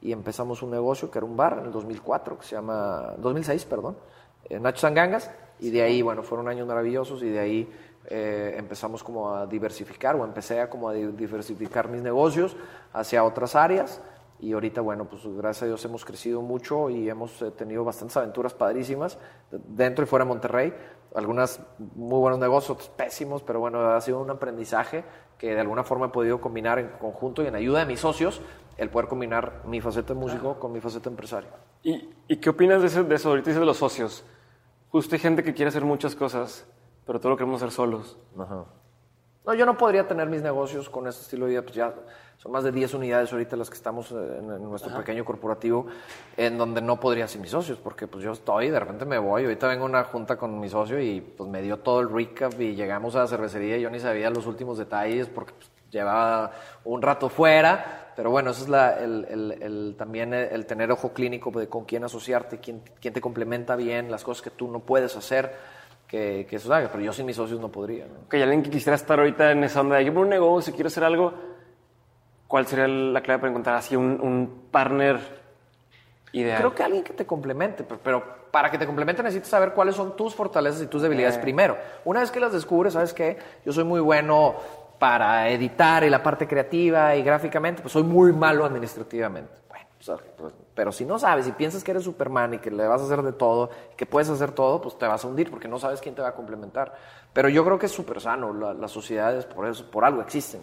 Y 0.00 0.12
empezamos 0.12 0.62
un 0.62 0.70
negocio 0.70 1.10
que 1.10 1.18
era 1.18 1.26
un 1.26 1.36
bar 1.36 1.58
en 1.58 1.66
el 1.66 1.72
2004, 1.72 2.38
que 2.38 2.46
se 2.46 2.54
llama, 2.54 3.14
2006, 3.18 3.64
perdón, 3.66 3.96
Nacho 4.48 4.78
Sangangas. 4.78 5.30
Y 5.60 5.70
de 5.70 5.82
ahí, 5.82 6.02
bueno, 6.02 6.22
fueron 6.22 6.48
años 6.48 6.68
maravillosos 6.68 7.22
y 7.22 7.30
de 7.30 7.40
ahí 7.40 7.72
eh, 8.10 8.54
empezamos 8.56 9.04
como 9.04 9.34
a 9.34 9.46
diversificar 9.46 10.16
o 10.16 10.24
empecé 10.24 10.60
a 10.60 10.68
como 10.70 10.88
a 10.88 10.94
di- 10.94 11.12
diversificar 11.12 11.88
mis 11.88 12.02
negocios 12.02 12.56
hacia 12.92 13.22
otras 13.24 13.54
áreas. 13.54 14.00
Y 14.40 14.52
ahorita, 14.52 14.80
bueno, 14.80 15.04
pues 15.06 15.22
gracias 15.26 15.64
a 15.64 15.66
Dios 15.66 15.84
hemos 15.84 16.04
crecido 16.04 16.40
mucho 16.42 16.90
y 16.90 17.10
hemos 17.10 17.42
eh, 17.42 17.50
tenido 17.50 17.84
bastantes 17.84 18.16
aventuras 18.16 18.54
padrísimas 18.54 19.18
de- 19.50 19.58
dentro 19.68 20.04
y 20.04 20.06
fuera 20.06 20.24
de 20.24 20.28
Monterrey. 20.28 20.74
Algunas 21.14 21.60
muy 21.78 22.18
buenos 22.20 22.38
negocios, 22.38 22.70
otros 22.70 22.88
pésimos, 22.90 23.42
pero 23.42 23.60
bueno, 23.60 23.80
ha 23.88 24.00
sido 24.00 24.20
un 24.20 24.30
aprendizaje 24.30 25.04
que 25.38 25.54
de 25.54 25.60
alguna 25.60 25.82
forma 25.84 26.06
he 26.06 26.10
podido 26.10 26.40
combinar 26.40 26.78
en 26.78 26.88
conjunto 27.00 27.42
y 27.42 27.46
en 27.46 27.54
ayuda 27.54 27.80
de 27.80 27.86
mis 27.86 28.00
socios, 28.00 28.40
el 28.76 28.90
poder 28.90 29.08
combinar 29.08 29.62
mi 29.66 29.80
faceta 29.80 30.14
de 30.14 30.20
músico 30.20 30.58
con 30.60 30.70
mi 30.72 30.80
faceta 30.80 31.04
de 31.04 31.10
empresario. 31.10 31.48
¿Y, 31.82 32.08
y 32.28 32.36
qué 32.36 32.50
opinas 32.50 32.80
de 32.80 32.86
eso, 32.88 33.02
de 33.04 33.14
eso? 33.14 33.30
Ahorita 33.30 33.46
dices 33.50 33.60
de 33.60 33.66
los 33.66 33.76
socios. 33.78 34.24
Justo 34.90 35.14
hay 35.14 35.18
gente 35.20 35.42
que 35.42 35.52
quiere 35.54 35.68
hacer 35.70 35.84
muchas 35.84 36.14
cosas, 36.14 36.64
pero 37.08 37.18
todo 37.18 37.30
lo 37.30 37.36
queremos 37.36 37.56
hacer 37.60 37.72
solos. 37.72 38.16
Ajá. 38.38 38.64
No, 39.46 39.54
yo 39.54 39.64
no 39.64 39.78
podría 39.78 40.06
tener 40.06 40.28
mis 40.28 40.42
negocios 40.42 40.90
con 40.90 41.06
ese 41.08 41.22
estilo 41.22 41.46
de 41.46 41.52
vida, 41.52 41.62
pues 41.62 41.74
ya 41.74 41.94
son 42.36 42.52
más 42.52 42.64
de 42.64 42.70
10 42.70 42.92
unidades 42.92 43.32
ahorita 43.32 43.56
las 43.56 43.70
que 43.70 43.76
estamos 43.76 44.12
eh, 44.12 44.14
en, 44.40 44.44
en 44.52 44.62
nuestro 44.68 44.90
pequeño 44.98 45.24
corporativo, 45.24 45.86
en 46.36 46.58
donde 46.58 46.82
no 46.82 47.00
podría 47.00 47.26
sin 47.26 47.40
mis 47.40 47.50
socios, 47.50 47.78
porque 47.78 48.06
pues 48.06 48.22
yo 48.22 48.32
estoy, 48.32 48.68
de 48.68 48.78
repente 48.78 49.06
me 49.06 49.16
voy, 49.16 49.44
ahorita 49.44 49.66
vengo 49.68 49.84
a 49.84 49.88
una 49.88 50.04
junta 50.04 50.36
con 50.36 50.60
mi 50.60 50.68
socio 50.68 51.00
y 51.00 51.22
pues 51.22 51.48
me 51.48 51.62
dio 51.62 51.78
todo 51.78 52.00
el 52.00 52.10
recap 52.10 52.60
y 52.60 52.74
llegamos 52.74 53.16
a 53.16 53.20
la 53.20 53.26
cervecería 53.26 53.78
y 53.78 53.80
yo 53.80 53.88
ni 53.90 54.00
sabía 54.00 54.28
los 54.28 54.46
últimos 54.46 54.76
detalles 54.76 55.28
porque 55.28 55.54
pues, 55.54 55.70
llevaba 55.90 56.50
un 56.84 57.00
rato 57.00 57.30
fuera, 57.30 58.12
pero 58.14 58.30
bueno, 58.30 58.50
eso 58.50 58.64
es 58.64 58.68
la, 58.68 58.98
el, 59.02 59.24
el- 59.30 59.62
el- 59.62 59.94
también 59.96 60.34
el, 60.34 60.48
el 60.50 60.66
tener 60.66 60.92
ojo 60.92 61.14
clínico 61.14 61.50
de 61.58 61.68
con 61.70 61.86
quién 61.86 62.04
asociarte, 62.04 62.58
quién, 62.58 62.82
quién 63.00 63.14
te 63.14 63.22
complementa 63.22 63.76
bien, 63.76 64.10
las 64.10 64.22
cosas 64.24 64.42
que 64.42 64.50
tú 64.50 64.68
no 64.70 64.80
puedes 64.80 65.16
hacer, 65.16 65.54
que, 66.08 66.46
que 66.48 66.56
eso 66.56 66.72
haga, 66.72 66.88
pero 66.90 67.04
yo 67.04 67.12
sin 67.12 67.26
mis 67.26 67.36
socios 67.36 67.60
no 67.60 67.68
podría. 67.68 68.06
¿no? 68.06 68.20
Ok, 68.26 68.34
alguien 68.34 68.62
que 68.62 68.70
quisiera 68.70 68.96
estar 68.96 69.18
ahorita 69.18 69.52
en 69.52 69.62
esa 69.64 69.82
onda 69.82 69.96
de 69.96 70.04
yo 70.04 70.12
quiero 70.12 70.22
un 70.22 70.30
negocio, 70.30 70.74
quiero 70.74 70.88
hacer 70.88 71.04
algo, 71.04 71.34
¿cuál 72.48 72.66
sería 72.66 72.88
la 72.88 73.20
clave 73.20 73.40
para 73.40 73.50
encontrar 73.50 73.76
así 73.76 73.94
un, 73.94 74.18
un 74.20 74.68
partner 74.70 75.18
ideal? 76.32 76.58
Creo 76.58 76.74
que 76.74 76.82
alguien 76.82 77.04
que 77.04 77.12
te 77.12 77.26
complemente, 77.26 77.84
pero, 77.84 78.00
pero 78.02 78.38
para 78.50 78.70
que 78.70 78.78
te 78.78 78.86
complemente 78.86 79.22
necesitas 79.22 79.50
saber 79.50 79.72
cuáles 79.72 79.94
son 79.94 80.16
tus 80.16 80.34
fortalezas 80.34 80.82
y 80.82 80.86
tus 80.86 81.02
debilidades 81.02 81.36
primero. 81.36 81.76
Una 82.06 82.20
vez 82.20 82.30
que 82.30 82.40
las 82.40 82.52
descubres, 82.52 82.94
¿sabes 82.94 83.12
qué? 83.12 83.36
Yo 83.64 83.72
soy 83.72 83.84
muy 83.84 84.00
bueno 84.00 84.56
para 84.98 85.48
editar 85.50 86.02
y 86.04 86.10
la 86.10 86.22
parte 86.22 86.46
creativa 86.48 87.14
y 87.14 87.22
gráficamente, 87.22 87.82
pues 87.82 87.92
soy 87.92 88.02
muy 88.02 88.32
malo 88.32 88.64
administrativamente. 88.64 89.52
Sea, 90.16 90.24
pues, 90.36 90.54
pero 90.74 90.90
si 90.90 91.04
no 91.04 91.18
sabes 91.18 91.46
y 91.46 91.52
piensas 91.52 91.84
que 91.84 91.90
eres 91.90 92.04
Superman 92.04 92.54
y 92.54 92.58
que 92.58 92.70
le 92.70 92.86
vas 92.86 93.02
a 93.02 93.04
hacer 93.04 93.22
de 93.22 93.32
todo, 93.32 93.68
que 93.96 94.06
puedes 94.06 94.30
hacer 94.30 94.52
todo, 94.52 94.80
pues 94.80 94.96
te 94.98 95.06
vas 95.06 95.22
a 95.24 95.28
hundir 95.28 95.50
porque 95.50 95.68
no 95.68 95.78
sabes 95.78 96.00
quién 96.00 96.14
te 96.14 96.22
va 96.22 96.28
a 96.28 96.34
complementar. 96.34 96.94
Pero 97.32 97.48
yo 97.48 97.64
creo 97.64 97.78
que 97.78 97.86
es 97.86 97.92
súper 97.92 98.20
sano, 98.20 98.52
la- 98.54 98.72
las 98.74 98.90
sociedades 98.90 99.44
por, 99.44 99.66
eso, 99.66 99.90
por 99.90 100.04
algo 100.04 100.22
existen. 100.22 100.62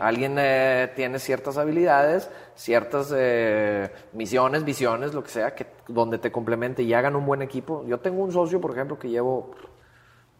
Alguien 0.00 0.36
eh, 0.38 0.92
tiene 0.94 1.18
ciertas 1.18 1.58
habilidades, 1.58 2.30
ciertas 2.54 3.12
eh, 3.16 3.90
misiones, 4.12 4.64
visiones, 4.64 5.12
lo 5.12 5.22
que 5.22 5.30
sea, 5.30 5.54
que, 5.54 5.66
donde 5.88 6.18
te 6.18 6.30
complemente 6.30 6.82
y 6.82 6.94
hagan 6.94 7.16
un 7.16 7.26
buen 7.26 7.42
equipo. 7.42 7.84
Yo 7.86 7.98
tengo 8.00 8.22
un 8.22 8.30
socio, 8.32 8.60
por 8.60 8.70
ejemplo, 8.70 8.98
que 8.98 9.08
llevo 9.08 9.50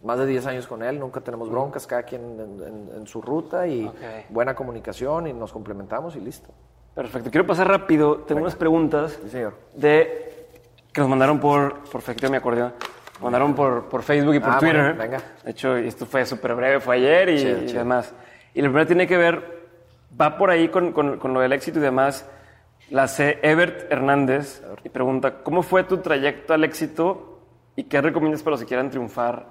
más 0.02 0.18
de 0.18 0.26
10 0.26 0.46
años 0.46 0.66
con 0.66 0.82
él, 0.82 0.98
nunca 1.00 1.20
tenemos 1.22 1.48
broncas, 1.50 1.86
cada 1.86 2.02
quien 2.02 2.22
en, 2.40 2.62
en- 2.62 2.90
en 2.98 3.06
su 3.06 3.20
ruta 3.22 3.66
y 3.66 3.86
buena 4.28 4.54
comunicación 4.54 5.26
y 5.26 5.32
nos 5.32 5.52
complementamos 5.52 6.14
y 6.16 6.20
listo. 6.20 6.50
Perfecto. 6.94 7.30
Quiero 7.30 7.46
pasar 7.46 7.68
rápido. 7.68 8.18
Tengo 8.18 8.40
unas 8.42 8.54
preguntas 8.56 9.18
Sí, 9.24 9.30
señor. 9.30 9.54
de 9.74 10.46
que 10.92 11.00
nos 11.00 11.10
mandaron 11.10 11.40
por, 11.40 11.78
por 11.90 12.00
efectivo 12.00 12.30
mi 12.30 12.36
acordeón. 12.36 12.72
Mandaron 13.20 13.54
por, 13.54 13.84
por 13.88 14.02
Facebook 14.02 14.34
y 14.34 14.40
por 14.40 14.50
Ah, 14.52 14.58
Twitter. 14.58 14.76
bueno, 14.94 14.98
venga. 14.98 15.18
De 15.44 15.50
hecho, 15.50 15.76
esto 15.76 16.06
fue 16.06 16.24
súper 16.26 16.54
breve, 16.54 16.80
fue 16.80 16.96
ayer 16.96 17.28
y, 17.30 17.38
Chido, 17.38 17.62
y 17.62 17.66
chido. 17.66 17.78
demás. 17.80 18.12
Y 18.54 18.60
la 18.60 18.68
primera 18.68 18.86
tiene 18.86 19.06
que 19.06 19.16
ver, 19.16 19.66
va 20.20 20.36
por 20.36 20.50
ahí 20.50 20.68
con, 20.68 20.92
con- 20.92 21.18
con 21.18 21.32
lo 21.34 21.40
del 21.40 21.52
éxito 21.52 21.78
y 21.78 21.82
demás. 21.82 22.28
La 22.90 23.04
hace 23.04 23.38
Ebert 23.42 23.90
Hernández 23.90 24.62
y 24.84 24.88
pregunta, 24.90 25.42
¿cómo 25.42 25.62
fue 25.62 25.84
tu 25.84 25.98
trayecto 25.98 26.52
al 26.54 26.64
éxito 26.64 27.40
y 27.76 27.84
qué 27.84 28.00
recomiendas 28.00 28.42
para 28.42 28.52
los 28.52 28.60
que 28.60 28.66
quieran 28.66 28.90
triunfar 28.90 29.46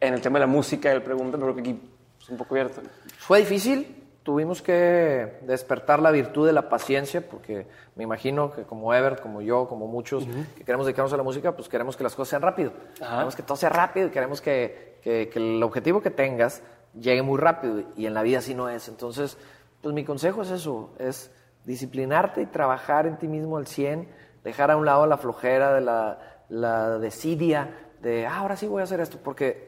en 0.00 0.14
el 0.14 0.20
tema 0.20 0.38
de 0.38 0.46
la 0.46 0.50
música? 0.52 0.90
Él 0.92 1.02
pregunta, 1.02 1.38
pero 1.38 1.52
creo 1.52 1.54
que 1.54 1.70
aquí 1.70 1.80
es 2.20 2.28
un 2.28 2.36
poco 2.36 2.54
abierto. 2.54 2.82
Fue 3.18 3.38
difícil, 3.38 3.97
tuvimos 4.28 4.60
que 4.60 5.38
despertar 5.46 6.00
la 6.02 6.10
virtud 6.10 6.46
de 6.46 6.52
la 6.52 6.68
paciencia, 6.68 7.26
porque 7.26 7.66
me 7.96 8.04
imagino 8.04 8.50
que 8.52 8.64
como 8.64 8.92
Ebert, 8.92 9.22
como 9.22 9.40
yo, 9.40 9.66
como 9.68 9.86
muchos 9.86 10.26
que 10.54 10.64
queremos 10.64 10.84
dedicarnos 10.84 11.14
a 11.14 11.16
la 11.16 11.22
música, 11.22 11.56
pues 11.56 11.66
queremos 11.66 11.96
que 11.96 12.02
las 12.04 12.14
cosas 12.14 12.28
sean 12.28 12.42
rápido. 12.42 12.72
Queremos 13.14 13.34
que 13.34 13.42
todo 13.42 13.56
sea 13.56 13.70
rápido 13.70 14.08
y 14.08 14.10
queremos 14.10 14.42
que, 14.42 14.98
que- 15.02 15.30
que 15.32 15.38
el 15.38 15.62
objetivo 15.62 16.02
que 16.02 16.10
tengas 16.10 16.62
llegue 16.92 17.22
muy 17.22 17.38
rápido 17.38 17.84
y 17.96 18.04
en 18.04 18.12
la 18.12 18.20
vida 18.22 18.40
así 18.40 18.54
no 18.54 18.68
es. 18.68 18.88
Entonces, 18.88 19.38
pues 19.80 19.94
mi 19.94 20.04
consejo 20.04 20.42
es 20.42 20.50
eso, 20.50 20.90
es 20.98 21.30
disciplinarte 21.64 22.42
y 22.42 22.46
trabajar 22.46 23.06
en 23.06 23.16
ti 23.16 23.28
mismo 23.28 23.56
al 23.56 23.66
100, 23.66 24.08
dejar 24.44 24.70
a 24.70 24.76
un 24.76 24.84
lado 24.84 25.06
la 25.06 25.16
flojera 25.16 25.72
de 25.72 25.80
la, 25.80 26.18
la 26.50 26.98
desidia 26.98 27.70
de, 28.02 28.26
ah, 28.26 28.40
ahora 28.40 28.56
sí 28.56 28.66
voy 28.66 28.82
a 28.82 28.84
hacer 28.84 29.00
esto, 29.00 29.16
porque 29.24 29.67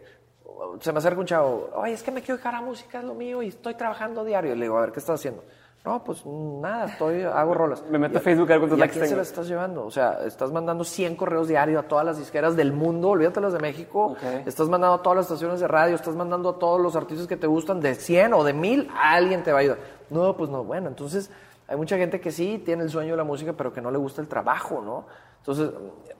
se 0.80 0.92
me 0.92 0.98
acerca 0.98 1.20
un 1.20 1.26
chavo, 1.26 1.70
oye, 1.74 1.92
es 1.92 2.03
que 2.03 2.11
me 2.11 2.20
quiero 2.22 2.36
dejar 2.36 2.55
a 2.55 2.61
música, 2.61 2.98
es 2.98 3.05
lo 3.05 3.14
mío, 3.14 3.42
y 3.42 3.48
estoy 3.48 3.74
trabajando 3.74 4.24
diario. 4.24 4.55
Le 4.55 4.62
digo, 4.62 4.78
a 4.78 4.82
ver, 4.82 4.92
¿qué 4.92 5.01
estás 5.01 5.20
haciendo? 5.20 5.42
No, 5.82 6.05
pues 6.05 6.26
nada, 6.26 6.84
estoy, 6.86 7.22
hago 7.22 7.55
rolas. 7.55 7.82
Me 7.90 7.98
meto 7.98 8.14
Y- 8.14 8.16
a 8.18 8.20
Facebook 8.20 8.44
a 8.51 8.53
ver 8.53 8.59
cuántos 8.61 8.76
¿Y 8.76 8.80
likes 8.80 8.92
quién 8.92 9.05
se 9.05 9.09
tengo. 9.11 9.18
las 9.20 9.28
estás 9.28 9.48
llevando? 9.48 9.86
O 9.86 9.90
sea, 9.90 10.18
estás 10.26 10.53
mandando 10.53 10.84
100 10.84 11.16
correos 11.16 11.48
diarios 11.48 11.82
a 11.82 11.88
todas 11.88 12.05
las 12.05 12.18
disqueras 12.18 12.55
del 12.55 12.72
mundo, 12.74 13.09
olvídate 13.09 13.40
las 13.40 13.55
de 13.55 13.61
México. 13.61 14.09
Ok. 14.09 14.18
Estás 14.46 14.68
mandando 14.68 14.96
a 14.96 15.03
todas 15.03 15.16
las 15.16 15.26
estaciones 15.26 15.59
de 15.61 15.66
radio, 15.68 15.94
estás 15.94 16.14
mandando 16.14 16.51
a 16.51 16.59
todos 16.59 16.78
los 16.80 16.96
artistas 16.96 17.26
que 17.26 17.38
te 17.38 17.46
gustan, 17.46 17.80
de 17.80 17.94
100 17.94 18.34
o 18.34 18.44
de 18.44 18.53
1000, 18.53 18.90
alguien 18.94 19.42
te 19.42 19.53
va 19.53 19.59
a 19.59 19.61
ayudar. 19.62 19.78
No, 20.11 20.36
pues 20.36 20.51
no, 20.51 20.64
bueno, 20.64 20.88
entonces 20.88 21.30
hay 21.66 21.76
mucha 21.78 21.96
gente 21.96 22.20
que 22.20 22.30
sí 22.30 22.61
tiene 22.62 22.82
el 22.82 22.90
sueño 22.90 23.12
de 23.12 23.16
la 23.16 23.24
música, 23.24 23.55
pero 23.55 23.72
que 23.72 23.80
no 23.80 23.90
le 23.90 23.96
gusta 23.96 24.20
el 24.20 24.28
trabajo, 24.28 24.82
¿no? 24.84 25.07
Entonces, 25.41 25.70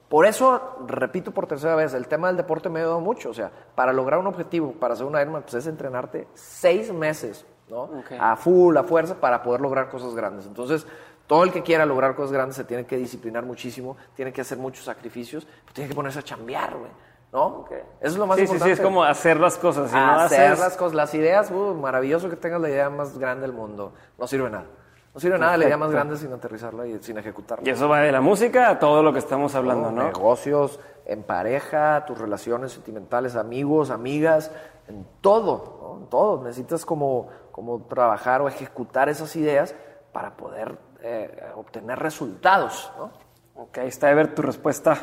por 0.09 0.25
eso, 0.25 0.75
repito 0.87 1.31
por 1.31 1.47
tercera 1.47 1.75
vez, 1.75 1.93
el 1.93 2.07
tema 2.07 2.27
del 2.27 2.37
deporte 2.37 2.69
me 2.69 2.79
ha 2.79 2.83
ayudado 2.83 2.99
mucho. 2.99 3.29
O 3.29 3.33
sea, 3.33 3.49
para 3.75 3.93
lograr 3.93 4.19
un 4.19 4.27
objetivo, 4.27 4.73
para 4.73 4.95
ser 4.95 5.05
un 5.05 5.13
Ironman, 5.19 5.43
pues 5.43 5.53
es 5.55 5.67
entrenarte 5.67 6.27
seis 6.33 6.91
meses, 6.93 7.45
¿no? 7.69 7.89
A 8.19 8.35
full, 8.35 8.75
a 8.75 8.83
fuerza, 8.83 9.15
para 9.15 9.41
poder 9.41 9.61
lograr 9.61 9.89
cosas 9.89 10.13
grandes. 10.15 10.45
Entonces, 10.45 10.85
todo 11.27 11.43
el 11.45 11.51
que 11.53 11.63
quiera 11.63 11.85
lograr 11.85 12.13
cosas 12.15 12.33
grandes 12.33 12.57
se 12.57 12.65
tiene 12.65 12.85
que 12.85 12.97
disciplinar 12.97 13.45
muchísimo, 13.45 13.95
tiene 14.15 14.33
que 14.33 14.41
hacer 14.41 14.57
muchos 14.57 14.83
sacrificios, 14.83 15.47
pues 15.63 15.73
tiene 15.73 15.87
que 15.87 15.95
ponerse 15.95 16.19
a 16.19 16.23
chambear, 16.23 16.75
güey, 16.77 16.91
¿no? 17.31 17.65
Eso 17.69 17.85
es 18.01 18.17
lo 18.17 18.27
más 18.27 18.35
sí, 18.37 18.47
sí, 18.47 18.51
importante. 18.51 18.75
sí, 18.75 18.81
es 18.81 18.85
como 18.85 19.03
hacer 19.05 19.39
las 19.39 19.57
cosas. 19.57 19.89
Si 19.91 19.95
no 19.95 20.11
hacer 20.19 20.51
haces- 20.51 20.59
las 20.59 20.75
cosas, 20.75 20.93
las 20.93 21.13
ideas, 21.13 21.49
uh, 21.51 21.73
maravilloso 21.75 22.29
que 22.29 22.35
tengas 22.35 22.59
la 22.59 22.69
idea 22.69 22.89
más 22.89 23.17
grande 23.17 23.43
del 23.43 23.53
mundo. 23.53 23.93
No 24.17 24.27
sirve 24.27 24.49
nada. 24.49 24.65
No 25.13 25.19
sirve 25.19 25.37
nada 25.37 25.57
la 25.57 25.65
idea 25.65 25.77
más 25.77 25.91
grande 25.91 26.15
sin 26.15 26.31
aterrizarla 26.31 26.87
y 26.87 26.97
sin 27.01 27.17
ejecutarla. 27.17 27.67
Y 27.67 27.71
eso 27.71 27.89
va 27.89 27.99
de 27.99 28.11
la 28.11 28.21
música 28.21 28.69
a 28.69 28.79
todo 28.79 29.03
lo 29.03 29.11
que 29.11 29.19
estamos 29.19 29.55
hablando, 29.55 29.91
¿no? 29.91 30.03
Negocios, 30.03 30.79
en 31.05 31.23
pareja, 31.23 32.05
tus 32.05 32.17
relaciones 32.17 32.71
sentimentales, 32.71 33.35
amigos, 33.35 33.89
amigas, 33.89 34.51
en 34.87 35.05
todo, 35.19 35.79
¿no? 35.81 36.03
En 36.03 36.09
todo. 36.09 36.43
Necesitas 36.43 36.85
como, 36.85 37.27
como 37.51 37.81
trabajar 37.83 38.41
o 38.41 38.47
ejecutar 38.47 39.09
esas 39.09 39.35
ideas 39.35 39.75
para 40.13 40.37
poder 40.37 40.77
eh, 41.03 41.43
obtener 41.55 41.99
resultados, 41.99 42.89
¿no? 42.97 43.11
Ok, 43.55 43.79
está 43.79 44.09
Ever, 44.11 44.33
tu 44.33 44.41
respuesta. 44.41 44.97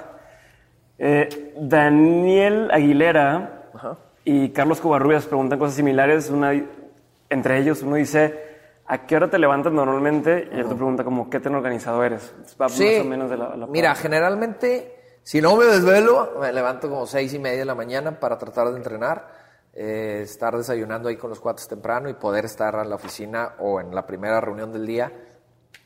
Eh, 0.98 1.54
Daniel 1.60 2.70
Aguilera 2.72 3.70
y 4.24 4.48
Carlos 4.50 4.80
Covarrubias 4.80 5.26
preguntan 5.26 5.58
cosas 5.58 5.76
similares. 5.76 6.30
Una, 6.30 6.52
entre 7.28 7.58
ellos, 7.58 7.82
uno 7.82 7.96
dice, 7.96 8.47
¿a 8.88 9.06
qué 9.06 9.16
hora 9.16 9.28
te 9.28 9.38
levantas 9.38 9.72
normalmente? 9.72 10.48
Y 10.50 10.54
el 10.54 10.64
otro 10.64 10.76
pregunta 10.76 11.04
como, 11.04 11.28
¿qué 11.30 11.38
tan 11.40 11.54
organizado 11.54 12.02
eres? 12.02 12.32
Entonces, 12.36 12.56
va 12.60 12.68
más 12.68 13.06
o 13.06 13.08
menos 13.08 13.30
de 13.30 13.36
la, 13.36 13.54
la 13.56 13.66
Mira, 13.66 13.90
par. 13.90 13.98
generalmente, 13.98 15.18
si 15.22 15.40
no 15.40 15.56
me 15.56 15.66
desvelo, 15.66 16.38
me 16.40 16.52
levanto 16.52 16.88
como 16.88 17.06
seis 17.06 17.32
y 17.34 17.38
media 17.38 17.58
de 17.60 17.64
la 17.66 17.74
mañana 17.74 18.18
para 18.18 18.38
tratar 18.38 18.70
de 18.70 18.76
entrenar, 18.76 19.28
eh, 19.74 20.20
estar 20.22 20.56
desayunando 20.56 21.08
ahí 21.08 21.16
con 21.16 21.30
los 21.30 21.38
cuates 21.38 21.68
temprano 21.68 22.08
y 22.08 22.14
poder 22.14 22.46
estar 22.46 22.74
en 22.74 22.88
la 22.88 22.96
oficina 22.96 23.54
o 23.58 23.80
en 23.80 23.94
la 23.94 24.06
primera 24.06 24.40
reunión 24.40 24.72
del 24.72 24.86
día 24.86 25.12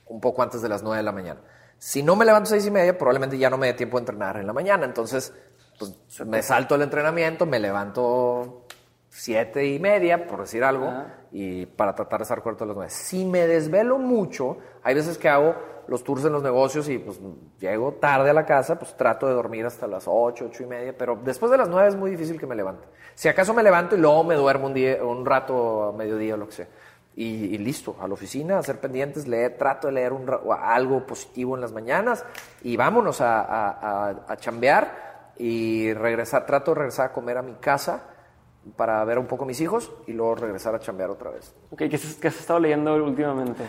un 0.06 0.20
poco 0.20 0.42
antes 0.42 0.62
de 0.62 0.68
las 0.68 0.82
nueve 0.82 0.98
de 0.98 1.02
la 1.02 1.12
mañana. 1.12 1.40
Si 1.78 2.02
no 2.02 2.14
me 2.14 2.24
levanto 2.24 2.50
seis 2.50 2.64
y 2.66 2.70
media, 2.70 2.96
probablemente 2.96 3.36
ya 3.36 3.50
no 3.50 3.58
me 3.58 3.66
dé 3.66 3.72
tiempo 3.74 3.96
de 3.96 4.02
entrenar 4.02 4.36
en 4.36 4.46
la 4.46 4.52
mañana. 4.52 4.84
Entonces, 4.84 5.34
pues 5.78 6.24
me 6.24 6.42
salto 6.42 6.76
el 6.76 6.82
entrenamiento, 6.82 7.46
me 7.46 7.58
levanto 7.58 8.66
siete 9.08 9.66
y 9.66 9.80
media, 9.80 10.26
por 10.26 10.42
decir 10.42 10.62
algo, 10.62 10.92
y 11.32 11.64
para 11.66 11.94
tratar 11.94 12.20
de 12.20 12.24
estar 12.24 12.42
corto 12.42 12.64
a 12.64 12.66
las 12.66 12.76
nueve. 12.76 12.90
Si 12.90 13.24
me 13.24 13.46
desvelo 13.46 13.98
mucho, 13.98 14.58
hay 14.82 14.94
veces 14.94 15.16
que 15.18 15.28
hago 15.28 15.54
los 15.88 16.04
tours 16.04 16.24
en 16.24 16.32
los 16.32 16.42
negocios 16.42 16.88
y 16.88 16.98
pues 16.98 17.18
llego 17.58 17.94
tarde 17.94 18.30
a 18.30 18.32
la 18.34 18.44
casa, 18.46 18.78
pues 18.78 18.96
trato 18.96 19.26
de 19.26 19.32
dormir 19.34 19.64
hasta 19.66 19.86
las 19.86 20.04
ocho, 20.06 20.44
ocho 20.46 20.62
y 20.62 20.66
media, 20.66 20.94
pero 20.96 21.18
después 21.24 21.50
de 21.50 21.58
las 21.58 21.68
nueve 21.68 21.88
es 21.88 21.96
muy 21.96 22.10
difícil 22.10 22.38
que 22.38 22.46
me 22.46 22.54
levante. 22.54 22.86
Si 23.14 23.28
acaso 23.28 23.52
me 23.54 23.62
levanto 23.62 23.96
y 23.96 23.98
luego 23.98 24.22
me 24.24 24.34
duermo 24.36 24.66
un, 24.66 24.74
día, 24.74 25.02
un 25.02 25.24
rato 25.26 25.84
a 25.88 25.92
mediodía 25.92 26.34
o 26.34 26.36
lo 26.36 26.46
que 26.46 26.52
sea. 26.52 26.68
Y, 27.14 27.58
listo, 27.58 27.96
a 28.00 28.08
la 28.08 28.14
oficina, 28.14 28.56
a 28.56 28.60
hacer 28.60 28.80
pendientes, 28.80 29.26
leer, 29.28 29.58
trato 29.58 29.88
de 29.88 29.92
leer 29.92 30.14
un, 30.14 30.24
algo 30.62 31.04
positivo 31.06 31.54
en 31.56 31.60
las 31.60 31.70
mañanas 31.72 32.24
y 32.62 32.76
vámonos 32.78 33.20
a, 33.20 33.42
a, 33.42 33.70
a- 34.10 34.24
a 34.28 34.36
chambear 34.38 35.32
y 35.36 35.92
regresar, 35.92 36.46
trato 36.46 36.70
de 36.70 36.76
regresar 36.76 37.06
a 37.10 37.12
comer 37.12 37.36
a 37.36 37.42
mi 37.42 37.54
casa 37.54 38.04
para 38.76 39.04
ver 39.04 39.18
un 39.18 39.26
poco 39.26 39.44
a 39.44 39.46
mis 39.46 39.60
hijos 39.60 39.92
y 40.06 40.12
luego 40.12 40.34
regresar 40.36 40.74
a 40.74 40.78
chambear 40.80 41.10
otra 41.10 41.30
vez. 41.30 41.54
Ok, 41.70 41.78
¿qué, 41.90 41.96
has- 41.96 42.14
qué 42.20 42.28
has 42.28 42.38
estado 42.38 42.60
leyendo 42.60 42.94
últimamente? 42.94 43.62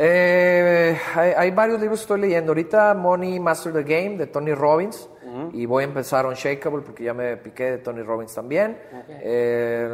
Eh, 0.00 0.96
hay, 1.14 1.32
hay 1.36 1.50
varios 1.50 1.80
libros 1.80 1.98
que 2.00 2.02
estoy 2.04 2.20
leyendo. 2.20 2.52
Ahorita 2.52 2.94
Money 2.94 3.40
Master 3.40 3.72
the 3.72 3.82
Game 3.82 4.16
de 4.16 4.26
Tony 4.28 4.54
Robbins. 4.54 5.08
Y 5.52 5.66
voy 5.66 5.82
a 5.84 5.86
empezar 5.86 6.26
Unshakable 6.26 6.82
porque 6.82 7.04
ya 7.04 7.14
me 7.14 7.36
piqué 7.36 7.70
de 7.72 7.78
Tony 7.78 8.02
Robbins 8.02 8.34
también. 8.34 8.78
Eh, 9.08 9.88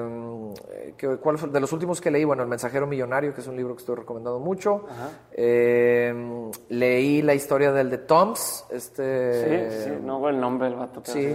¿qué- 0.96 1.16
¿Cuál 1.18 1.38
fue? 1.38 1.48
De 1.50 1.60
los 1.60 1.72
últimos 1.72 2.00
que 2.00 2.10
leí, 2.10 2.24
bueno, 2.24 2.42
El 2.42 2.48
Mensajero 2.48 2.86
Millonario, 2.86 3.34
que 3.34 3.40
es 3.40 3.46
un 3.46 3.56
libro 3.56 3.74
que 3.74 3.80
estoy 3.80 3.96
recomendando 3.96 4.38
mucho. 4.40 4.84
Eh, 5.32 6.50
leí 6.68 7.22
la 7.22 7.34
historia 7.34 7.72
del 7.72 7.90
de 7.90 7.98
Toms, 7.98 8.66
este... 8.70 9.70
Sí, 9.70 9.84
sí, 9.84 9.90
no 10.02 10.28
el 10.28 10.40
nombre 10.40 10.68
del 10.68 10.78
vato. 10.78 11.02
pero 11.04 11.14
Sí, 11.14 11.26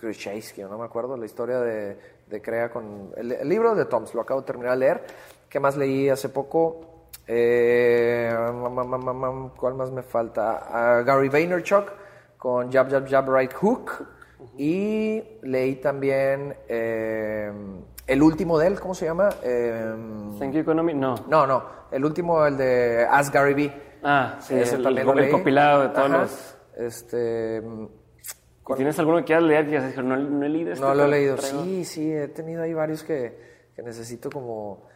Krzyzewski, 0.00 0.62
no 0.62 0.78
me 0.78 0.84
acuerdo, 0.84 1.16
la 1.16 1.26
historia 1.26 1.60
de, 1.60 1.96
de 2.28 2.42
Crea 2.42 2.70
con... 2.70 3.10
El, 3.16 3.32
el 3.32 3.48
libro 3.48 3.74
de 3.74 3.84
Toms, 3.86 4.14
lo 4.14 4.20
acabo 4.22 4.40
de 4.40 4.46
terminar 4.46 4.72
de 4.72 4.78
leer. 4.78 5.04
¿Qué 5.48 5.60
más 5.60 5.76
leí 5.76 6.08
hace 6.08 6.28
poco? 6.28 6.80
Eh, 7.26 8.34
¿Cuál 9.56 9.74
más 9.74 9.90
me 9.90 10.02
falta? 10.02 10.66
Ah, 10.68 11.02
Gary 11.02 11.28
Vaynerchuk 11.28 11.84
con 12.42 12.72
Jab, 12.72 12.90
Jab, 12.90 13.08
Jab, 13.08 13.28
Right 13.32 13.52
Hook. 13.54 14.04
Y 14.58 15.22
leí 15.42 15.76
también 15.76 16.56
eh, 16.68 17.52
el 18.08 18.20
último 18.20 18.58
de 18.58 18.66
él, 18.66 18.80
¿cómo 18.80 18.96
se 18.96 19.04
llama? 19.04 19.28
Eh, 19.44 19.94
Thank 20.40 20.52
You 20.54 20.60
Economy, 20.62 20.92
no. 20.92 21.14
no, 21.28 21.46
no, 21.46 21.62
el 21.92 22.04
último, 22.04 22.44
el 22.44 22.56
de 22.56 23.06
Ask 23.08 23.32
Gary 23.32 23.54
Vee. 23.54 23.72
Ah, 24.02 24.38
sí, 24.40 24.54
Ese 24.54 24.62
es 24.64 24.72
el, 24.72 24.82
también 24.82 25.08
el 25.16 25.30
compilado 25.30 25.82
de 25.82 25.88
todos 25.90 26.10
Ajá. 26.10 26.18
los... 26.22 26.56
Este... 26.78 27.62
¿Y 28.68 28.74
¿Tienes 28.74 28.98
alguno 28.98 29.18
que 29.18 29.24
quieras 29.24 29.44
leer? 29.44 29.68
Y 29.68 29.76
has 29.76 29.86
dicho, 29.86 30.02
no, 30.02 30.16
no 30.16 30.44
he 30.44 30.48
leído 30.48 30.72
este. 30.72 30.84
No 30.84 30.94
lo 30.94 31.04
he 31.04 31.08
leído. 31.08 31.36
traigo- 31.36 31.62
Sí, 31.62 31.84
sí, 31.84 32.12
he 32.12 32.26
tenido 32.26 32.62
ahí 32.64 32.74
varios 32.74 33.04
que, 33.04 33.70
que 33.76 33.82
necesito 33.82 34.28
como, 34.30 34.88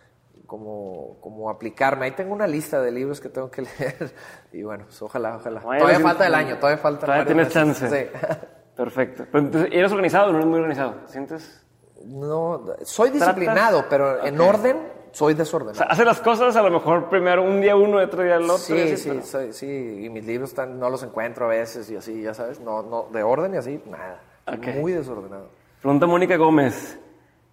como, 0.47 1.19
como 1.21 1.51
aplicarme. 1.51 2.07
Ahí 2.07 2.13
tengo 2.13 2.33
una 2.33 2.47
lista 2.47 2.81
de 2.81 2.91
libros 2.91 3.21
que 3.21 3.29
tengo 3.29 3.51
que 3.51 3.63
leer. 3.79 4.13
Y 4.53 4.63
bueno, 4.63 4.85
pues 4.85 5.01
ojalá, 5.03 5.37
ojalá. 5.37 5.61
Bueno, 5.61 5.81
todavía 5.83 6.01
falta 6.07 6.27
el 6.27 6.35
año, 6.35 6.57
todavía 6.59 6.79
falta. 6.79 7.07
Todavía 7.07 7.27
tienes 7.27 7.49
chance. 7.51 7.89
Sí. 7.89 8.19
Perfecto. 8.77 9.25
Pero 9.33 9.45
entonces, 9.45 9.71
¿eres 9.73 9.91
organizado 9.91 10.29
o 10.29 10.33
no 10.33 10.39
eres 10.39 10.47
muy 10.49 10.59
organizado? 10.59 10.95
¿Sientes? 11.07 11.65
No, 12.05 12.63
soy 12.83 13.11
disciplinado, 13.11 13.87
pero 13.89 14.25
en 14.25 14.39
orden 14.41 14.77
soy 15.13 15.33
desordenado. 15.35 15.77
O 15.77 15.79
sea, 15.79 15.87
hace 15.87 16.05
las 16.05 16.21
cosas 16.21 16.55
a 16.57 16.63
lo 16.63 16.71
mejor 16.71 17.09
primero 17.09 17.43
un 17.43 17.61
día 17.63 17.75
uno 17.75 17.97
otro 17.99 18.23
día 18.23 18.37
el 18.37 18.45
otro. 18.45 18.59
sí, 18.59 18.75
así, 18.79 18.97
sí, 18.99 19.09
pero- 19.09 19.23
soy- 19.25 19.53
sí, 19.55 20.01
y 20.05 20.11
mis 20.11 20.25
libros 20.27 20.51
están, 20.51 20.79
no 20.79 20.91
los 20.91 21.03
encuentro 21.03 21.47
a 21.47 21.49
veces 21.49 21.89
y 21.91 21.97
así, 21.97 22.21
ya 22.23 22.35
sabes, 22.35 22.61
no, 22.61 22.83
no, 22.83 23.07
de 23.11 23.23
orden 23.23 23.55
y 23.55 23.57
así, 23.57 23.83
nada. 23.87 24.21
Soy 24.47 24.59
Ok. 24.59 24.67
Muy 24.81 24.93
desordenado. 24.93 25.49
Pregunta 25.81 26.07
Mónica 26.07 26.37
Gómez. 26.37 26.99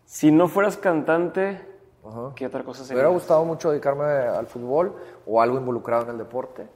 Si 0.05 0.29
no 0.29 0.49
fueras 0.49 0.75
cantante, 0.75 1.61
¿qué 2.35 2.45
otra 2.47 2.63
cosa 2.63 2.81
Me 2.81 2.87
sería? 2.87 3.01
hubiera 3.03 3.13
gustado 3.13 3.45
mucho 3.45 3.69
dedicarme 3.71 4.03
al 4.05 4.47
fútbol 4.47 4.95
o 5.25 5.41
algo 5.41 5.57
involucrado 5.57 6.03
en 6.03 6.09
el 6.09 6.17
deporte. 6.17 6.67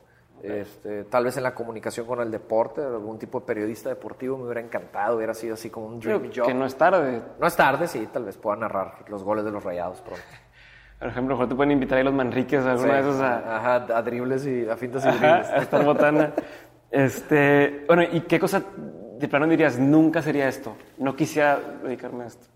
Este, 0.44 1.04
tal 1.06 1.24
vez 1.26 1.36
en 1.38 1.44
la 1.44 1.56
comunicación 1.56 2.06
con 2.06 2.22
el 2.22 2.30
deporte, 2.30 2.82
algún 2.84 3.18
tipo 3.18 3.40
de 3.40 3.46
periodista 3.48 3.90
deportivo 3.90 4.38
me 4.38 4.44
hubiera 4.44 4.62
encantado, 4.62 5.18
hubiera 5.18 5.34
sido 5.34 5.56
así 5.56 5.70
como 5.72 5.88
un 5.88 6.00
dream 6.00 6.30
job. 6.34 6.46
que 6.46 6.54
no 6.54 6.66
es 6.66 6.76
tarde. 6.76 7.22
No 7.40 7.48
es 7.48 7.56
tarde, 7.56 7.88
sí, 7.88 8.08
tal 8.14 8.24
vez 8.26 8.38
pueda 8.38 8.56
narrar 8.58 9.04
los 9.10 9.24
goles 9.24 9.44
de 9.46 9.52
los 9.52 9.64
rayados 9.64 10.00
pronto. 10.02 10.22
Por 11.00 11.08
ejemplo, 11.10 11.36
mejor 11.36 11.50
te 11.50 11.56
pueden 11.56 11.72
invitar 11.72 11.98
ahí 11.98 12.04
los 12.04 12.14
Manriques 12.14 12.64
o 12.64 12.70
alguna 12.70 13.00
Sí. 13.00 13.04
de 13.06 13.10
esas 13.12 13.22
a, 13.22 13.58
Ajá, 13.58 13.76
a 13.98 14.02
dribles 14.04 14.46
y 14.48 14.68
a 14.70 14.78
fintas 14.78 15.06
y 15.06 15.08
Ajá, 15.10 15.18
dribles. 15.18 15.50
a 15.50 15.58
estar 15.58 15.84
botana. 15.86 16.34
Este, 16.90 17.84
bueno, 17.86 18.04
¿y 18.04 18.22
qué 18.22 18.40
cosa 18.40 18.62
de 19.20 19.28
plano 19.28 19.46
dirías, 19.48 19.78
nunca 19.78 20.22
sería 20.22 20.48
esto? 20.48 20.76
No 20.98 21.16
quisiera 21.18 21.60
dedicarme 21.84 22.24
a 22.24 22.28
esto. 22.28 22.48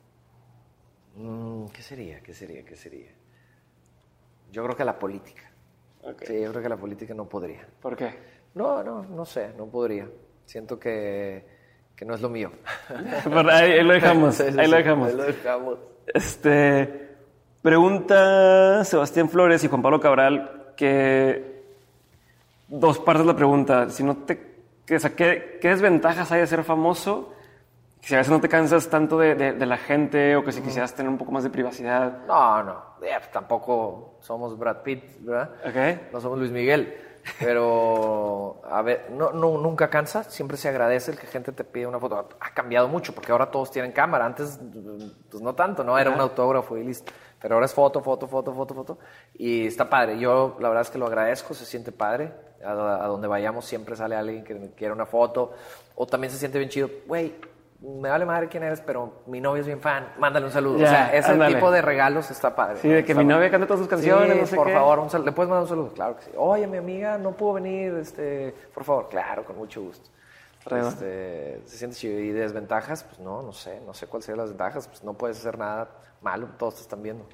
Mm, 1.16 1.66
¿Qué 1.68 1.82
sería? 1.82 2.20
¿Qué 2.22 2.34
sería? 2.34 2.64
¿Qué 2.64 2.76
sería? 2.76 3.10
Yo 4.52 4.64
creo 4.64 4.76
que 4.76 4.86
la 4.86 4.98
política. 4.98 5.50
Ok. 6.04 6.24
Sí, 6.26 6.42
yo 6.42 6.50
creo 6.52 6.64
que 6.64 6.70
la 6.70 6.78
política 6.78 7.14
no 7.14 7.26
podría. 7.26 7.66
¿Por 7.82 7.96
qué? 7.96 8.14
No, 8.56 8.84
no, 8.84 9.04
no 9.04 9.26
sé, 9.26 9.52
no 9.58 9.66
podría. 9.68 10.08
Siento 10.46 10.80
que, 10.80 11.46
que 11.96 12.06
no 12.06 12.16
es 12.16 12.22
lo 12.22 12.30
mío. 12.30 12.52
Bueno, 13.30 13.50
ahí, 13.52 13.72
ahí 13.72 13.84
lo 13.84 13.94
dejamos, 13.94 14.36
Sí, 14.36 14.44
sí, 14.52 14.60
ahí 14.60 14.68
lo 14.68 14.78
dejamos. 14.78 15.10
ahí 15.10 15.16
lo 15.16 15.24
dejamos. 15.24 15.80
Este, 16.14 17.10
pregunta 17.62 18.84
Sebastián 18.84 19.30
Flores 19.30 19.64
y 19.64 19.68
Juan 19.68 19.82
Pablo 19.82 20.00
Cabral 20.00 20.74
que 20.76 21.62
dos 22.68 23.00
partes 23.00 23.26
de 23.26 23.32
la 23.32 23.38
pregunta. 23.38 23.90
Si 23.90 24.04
no 24.04 24.18
te, 24.18 24.42
que, 24.86 24.96
o 24.96 25.00
sea, 25.00 25.16
¿qué, 25.16 25.60
qué 25.62 25.70
desventajas 25.70 26.32
hay 26.32 26.42
de 26.42 26.48
ser 26.48 26.64
famoso? 26.64 27.34
Si 28.02 28.14
a 28.16 28.18
veces 28.18 28.32
no 28.32 28.42
te 28.42 28.50
cansas 28.50 28.90
tanto 28.90 29.18
de, 29.20 29.36
de- 29.36 29.54
de 29.54 29.66
la 29.66 29.78
gente 29.78 30.36
o 30.36 30.44
que 30.44 30.52
si 30.52 30.62
quisieras 30.62 30.94
tener 30.94 31.10
un 31.10 31.18
poco 31.18 31.32
más 31.32 31.44
de 31.44 31.50
privacidad. 31.52 32.26
No, 32.26 32.64
no, 32.64 32.84
eh, 33.02 33.14
pues 33.18 33.32
tampoco 33.32 34.16
somos 34.22 34.58
Brad 34.58 34.78
Pitt, 34.84 35.04
¿verdad? 35.20 35.52
¿Ok? 35.66 36.12
No 36.14 36.20
somos 36.20 36.40
Luis 36.40 36.52
Miguel. 36.52 36.98
Pero, 37.40 38.62
a 38.70 38.82
ver, 38.82 39.10
no, 39.12 39.32
no, 39.32 39.56
nunca 39.60 39.90
cansa, 39.90 40.24
siempre 40.24 40.58
se 40.58 40.70
agradece 40.70 41.12
el 41.12 41.20
que 41.20 41.28
gente 41.28 41.52
te 41.52 41.64
pide 41.64 41.86
una 41.86 42.00
foto. 42.00 42.30
Ha 42.40 42.54
cambiado 42.54 42.88
mucho 42.88 43.14
porque 43.14 43.32
ahora 43.32 43.52
todos 43.52 43.70
tienen 43.70 43.92
cámara. 43.92 44.26
Antes, 44.26 44.60
pues 45.30 45.44
no 45.44 45.54
tanto, 45.54 45.84
¿no? 45.84 46.00
Era 46.00 46.10
un 46.10 46.20
autógrafo 46.20 46.78
y 46.78 46.84
listo. 46.84 47.12
Pero 47.40 47.56
ahora 47.56 47.66
es 47.66 47.74
foto, 47.74 48.02
foto, 48.02 48.28
foto, 48.28 48.54
foto, 48.54 48.74
foto. 48.74 48.98
Y 49.36 49.68
está 49.68 49.90
padre. 49.90 50.18
Yo, 50.18 50.58
la 50.60 50.70
verdad 50.70 50.82
es 50.82 50.90
que 50.90 50.98
lo 50.98 51.06
agradezco, 51.08 51.54
se 51.54 51.66
siente 51.66 51.92
padre. 51.92 52.32
A, 52.66 52.72
a 52.72 53.08
donde 53.08 53.28
vayamos 53.28 53.66
siempre 53.66 53.96
sale 53.96 54.16
alguien 54.16 54.44
que 54.44 54.56
me 54.56 54.72
quiere 54.72 54.94
una 54.94 55.06
foto. 55.06 55.54
O 55.96 56.08
también 56.08 56.32
se 56.32 56.40
siente 56.40 56.58
bien 56.58 56.70
chido. 56.70 56.90
Güey, 57.08 57.36
me 57.82 58.10
vale 58.10 58.26
madre 58.26 58.48
quién 58.48 58.64
eres, 58.64 58.80
pero 58.82 59.24
mi 59.26 59.42
novio 59.42 59.62
es 59.62 59.68
bien 59.68 59.82
fan. 59.82 60.14
Mándale 60.20 60.46
un 60.46 60.52
saludo. 60.52 60.78
Ya, 60.78 60.86
o 60.86 60.88
sea, 60.90 61.14
ese 61.16 61.32
ándale. 61.32 61.56
tipo 61.56 61.72
de 61.72 61.82
regalos 61.82 62.30
está 62.30 62.56
padre. 62.56 62.78
Sí, 62.80 62.88
de 62.88 63.04
que 63.04 63.12
Está 63.14 63.24
mi 63.24 63.28
novia 63.28 63.50
canta 63.50 63.66
todas 63.66 63.80
sus 63.80 63.88
canciones, 63.90 64.34
Sí, 64.34 64.40
no 64.42 64.46
sé 64.48 64.56
por 64.56 64.68
qué. 64.68 64.74
favor, 64.74 65.00
un 65.00 65.10
sal- 65.10 65.26
¿le 65.26 65.32
puedes 65.32 65.50
mandar 65.50 65.64
un 65.64 65.70
saludo? 65.70 65.94
Claro 65.94 66.16
que 66.16 66.24
sí. 66.24 66.32
Oye, 66.38 66.68
mi 66.68 66.78
amiga 66.78 67.18
no 67.18 67.32
pudo 67.32 67.54
venir, 67.54 67.94
este, 67.96 68.54
por 68.74 68.84
favor, 68.84 69.10
claro, 69.10 69.44
con 69.44 69.58
mucho 69.58 69.82
gusto. 69.82 70.10
Este, 70.70 71.62
se 71.66 71.78
siente 71.78 71.98
chido. 71.98 72.20
Y 72.20 72.30
desventajas, 72.32 73.04
pues 73.04 73.20
no, 73.20 73.42
no 73.42 73.52
sé, 73.52 73.82
no 73.86 73.94
sé 73.96 74.06
cuáles 74.08 74.26
serían 74.26 74.42
las 74.46 74.50
ventajas, 74.50 74.88
pues 74.88 75.04
no 75.04 75.14
puedes 75.14 75.40
hacer 75.40 75.58
nada 75.58 75.90
malo, 76.22 76.48
todos 76.58 76.76
te 76.76 76.82
están 76.82 77.02
viendo. 77.02 77.26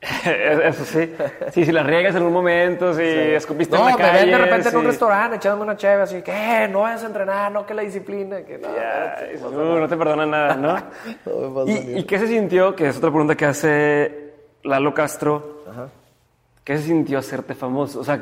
Eso 0.62 0.84
sí. 0.84 1.12
Sí, 1.52 1.64
si 1.64 1.72
la 1.72 1.82
riegas 1.82 2.14
en 2.14 2.22
un 2.22 2.32
momento, 2.32 2.94
si 2.94 3.02
escupiste 3.02 3.76
no, 3.76 3.88
en 3.88 3.92
la 3.92 3.96
calle. 3.96 4.20
ven 4.20 4.30
de 4.30 4.38
repente 4.38 4.68
en 4.68 4.76
un 4.76 4.84
restaurante 4.84 5.36
echándome 5.36 5.62
una 5.64 5.76
chévere, 5.76 6.02
así 6.02 6.22
que, 6.22 6.68
no 6.70 6.80
vayas 6.82 7.02
a 7.02 7.06
entrenar, 7.06 7.50
no 7.50 7.66
que 7.66 7.74
la 7.74 7.82
disciplina, 7.82 8.42
que 8.44 8.58
no. 8.58 8.68
Ya, 8.74 9.16
no, 9.42 9.50
no, 9.50 9.80
no 9.80 9.88
te 9.88 9.96
perdona 9.96 10.26
nada, 10.26 10.54
¿no? 10.56 10.74
No 11.26 11.48
me 11.48 11.54
pasa 11.66 11.80
ni 11.86 11.92
¿Y, 11.94 11.98
¿Y 11.98 12.04
qué 12.04 12.18
se 12.18 12.28
sintió? 12.28 12.74
Que 12.76 12.88
es 12.88 12.96
otra 12.98 13.10
pregunta 13.10 13.34
que 13.34 13.46
hace 13.46 14.34
Lalo 14.62 14.92
Castro. 14.94 15.64
¿Qué 16.62 16.76
se 16.78 16.84
sintió 16.84 17.18
hacerte 17.18 17.54
famoso? 17.54 18.00
O 18.00 18.04
sea, 18.04 18.20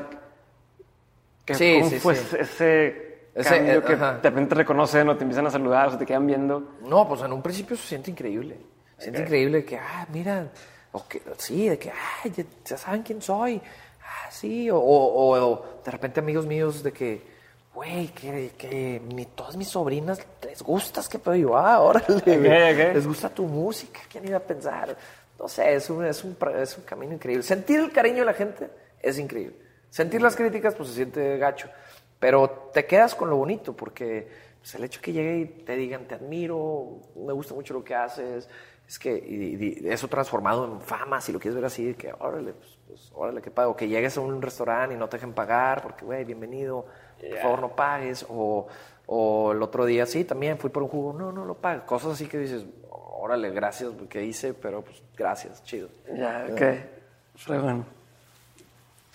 ¿qué- 1.44 1.54
Sí, 1.54 1.76
¿cómo 1.78 1.90
sí, 1.90 1.98
fue 1.98 2.14
sí. 2.14 2.36
ese, 2.38 3.28
Ese, 3.34 3.56
cambio 3.56 3.78
eh, 3.78 3.82
que 3.82 3.92
ajá. 3.94 4.12
de 4.22 4.28
repente 4.30 4.48
te 4.50 4.54
reconocen 4.56 5.08
o 5.08 5.16
te 5.16 5.22
empiezan 5.24 5.46
a 5.46 5.50
saludar 5.50 5.88
o 5.88 5.90
se 5.92 5.96
te 5.98 6.06
quedan 6.06 6.26
viendo? 6.26 6.62
No, 6.86 7.08
pues 7.08 7.22
en 7.22 7.32
un 7.32 7.42
principio 7.42 7.76
se 7.76 7.86
siente 7.88 8.10
increíble. 8.10 8.58
Se 9.04 9.10
siente 9.10 9.22
increíble 9.22 9.64
que, 9.64 9.76
ah, 9.76 10.06
mira, 10.12 10.48
o 10.92 11.06
que, 11.06 11.20
sí, 11.38 11.68
de 11.68 11.78
que, 11.78 11.90
ah, 11.90 12.28
ya, 12.28 12.44
ya 12.64 12.76
saben 12.76 13.02
quién 13.02 13.20
soy. 13.22 13.60
Ah, 14.02 14.30
sí, 14.30 14.70
o, 14.70 14.78
o- 14.78 15.38
o 15.38 15.64
de 15.84 15.90
repente 15.90 16.20
amigos 16.20 16.46
míos 16.46 16.82
de 16.82 16.92
que, 16.92 17.22
güey, 17.74 18.08
que, 18.08 18.52
que 18.56 19.00
mi- 19.14 19.26
todas 19.26 19.56
mis 19.56 19.68
sobrinas 19.68 20.20
les 20.42 20.62
gustas, 20.62 21.08
que 21.08 21.18
pedo 21.18 21.34
yo, 21.34 21.56
ah, 21.56 21.80
órale, 21.80 22.06
güey. 22.24 22.72
ok. 22.88 22.94
les 22.94 23.06
gusta 23.06 23.28
tu 23.28 23.44
música, 23.46 24.00
¿quién 24.10 24.26
iba 24.28 24.36
a 24.38 24.40
pensar? 24.40 24.96
No 25.38 25.48
sé, 25.48 25.74
es 25.74 25.90
un, 25.90 26.04
es 26.06 26.22
un, 26.22 26.36
es 26.56 26.78
un 26.78 26.84
camino 26.84 27.12
increíble. 27.14 27.42
Sentir 27.42 27.80
el 27.80 27.90
cariño 27.92 28.18
de 28.20 28.24
la 28.26 28.34
gente 28.34 28.68
es 29.02 29.18
increíble. 29.18 29.56
Sentir 29.90 30.22
las 30.22 30.36
críticas, 30.36 30.74
pues 30.74 30.88
se 30.90 30.94
siente 30.96 31.36
gacho. 31.38 31.68
Pero 32.20 32.70
te 32.72 32.86
quedas 32.86 33.14
con 33.14 33.28
lo 33.28 33.36
bonito, 33.36 33.74
porque 33.74 34.28
pues, 34.60 34.74
el 34.76 34.84
hecho 34.84 35.00
que 35.02 35.12
llegue 35.12 35.38
y 35.38 35.44
te 35.64 35.74
digan, 35.76 36.06
te 36.06 36.14
admiro, 36.14 37.00
me 37.16 37.32
gusta 37.32 37.52
mucho 37.54 37.74
lo 37.74 37.82
que 37.84 37.94
haces, 37.94 38.48
es 38.86 38.98
que 38.98 39.16
y- 39.16 39.82
y 39.84 39.88
eso 39.88 40.08
transformado 40.08 40.64
en 40.66 40.80
fama, 40.80 41.20
si 41.20 41.32
lo 41.32 41.38
quieres 41.40 41.56
ver 41.56 41.64
así, 41.64 41.94
que 41.94 42.12
órale, 42.18 42.52
pues, 42.52 42.78
pues, 42.86 43.12
órale, 43.14 43.40
qué 43.42 43.50
pago. 43.50 43.74
Que 43.76 43.88
llegues 43.88 44.16
a 44.16 44.20
un 44.20 44.40
restaurante 44.42 44.94
y 44.94 44.98
no 44.98 45.08
te 45.08 45.16
dejen 45.16 45.32
pagar, 45.32 45.82
porque, 45.82 46.04
güey, 46.04 46.24
bienvenido, 46.24 46.86
por 47.30 47.38
favor 47.38 47.60
no 47.60 47.68
pagues. 47.76 48.26
O, 48.28 48.66
o 49.06 49.52
el 49.52 49.62
otro 49.62 49.84
día, 49.86 50.06
sí, 50.06 50.24
también 50.24 50.58
fui 50.58 50.70
por 50.70 50.82
un 50.82 50.88
jugo, 50.88 51.12
no, 51.12 51.32
no 51.32 51.44
lo 51.44 51.54
pagues. 51.54 51.84
Cosas 51.84 52.12
así 52.12 52.26
que 52.26 52.38
dices, 52.38 52.64
órale, 52.90 53.50
gracias, 53.50 53.90
que 54.08 54.24
hice, 54.24 54.54
pero 54.54 54.82
pues 54.82 55.02
gracias, 55.16 55.62
chido. 55.64 55.88
Ya, 56.14 56.46
ok. 56.50 56.62
Fregón. 57.36 57.84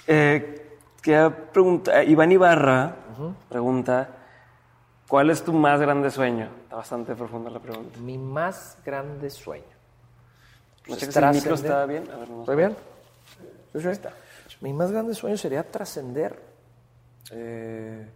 Eh, 0.07 0.78
quería 1.01 1.30
preguntar, 1.51 2.07
Iván 2.07 2.32
Ibarra 2.32 2.95
pregunta, 3.49 4.09
¿cuál 5.10 5.30
es 5.30 5.43
tu 5.43 5.51
más 5.51 5.82
grande 5.82 6.10
sueño? 6.10 6.49
Está 6.64 6.78
bastante 6.78 7.16
profunda 7.16 7.49
la 7.49 7.60
pregunta. 7.60 7.99
Mi 7.99 8.18
más 8.18 8.78
grande 8.86 9.30
sueño. 9.30 9.64
¿No 10.88 10.95
Pues, 10.95 11.16
el 11.16 11.30
micro 11.34 11.55
está 11.55 11.86
bien? 11.86 12.10
A 12.12 12.16
ver, 12.16 12.30
no. 12.30 12.39
¿Estoy 12.41 12.55
bien? 12.55 12.76
Sí, 13.74 13.80
sí. 13.93 14.01
Mi 14.62 14.72
más 14.74 14.91
grande 14.91 15.14
sueño 15.14 15.38
sería 15.38 15.70
trascender. 15.70 16.39
Eh, 17.32 18.10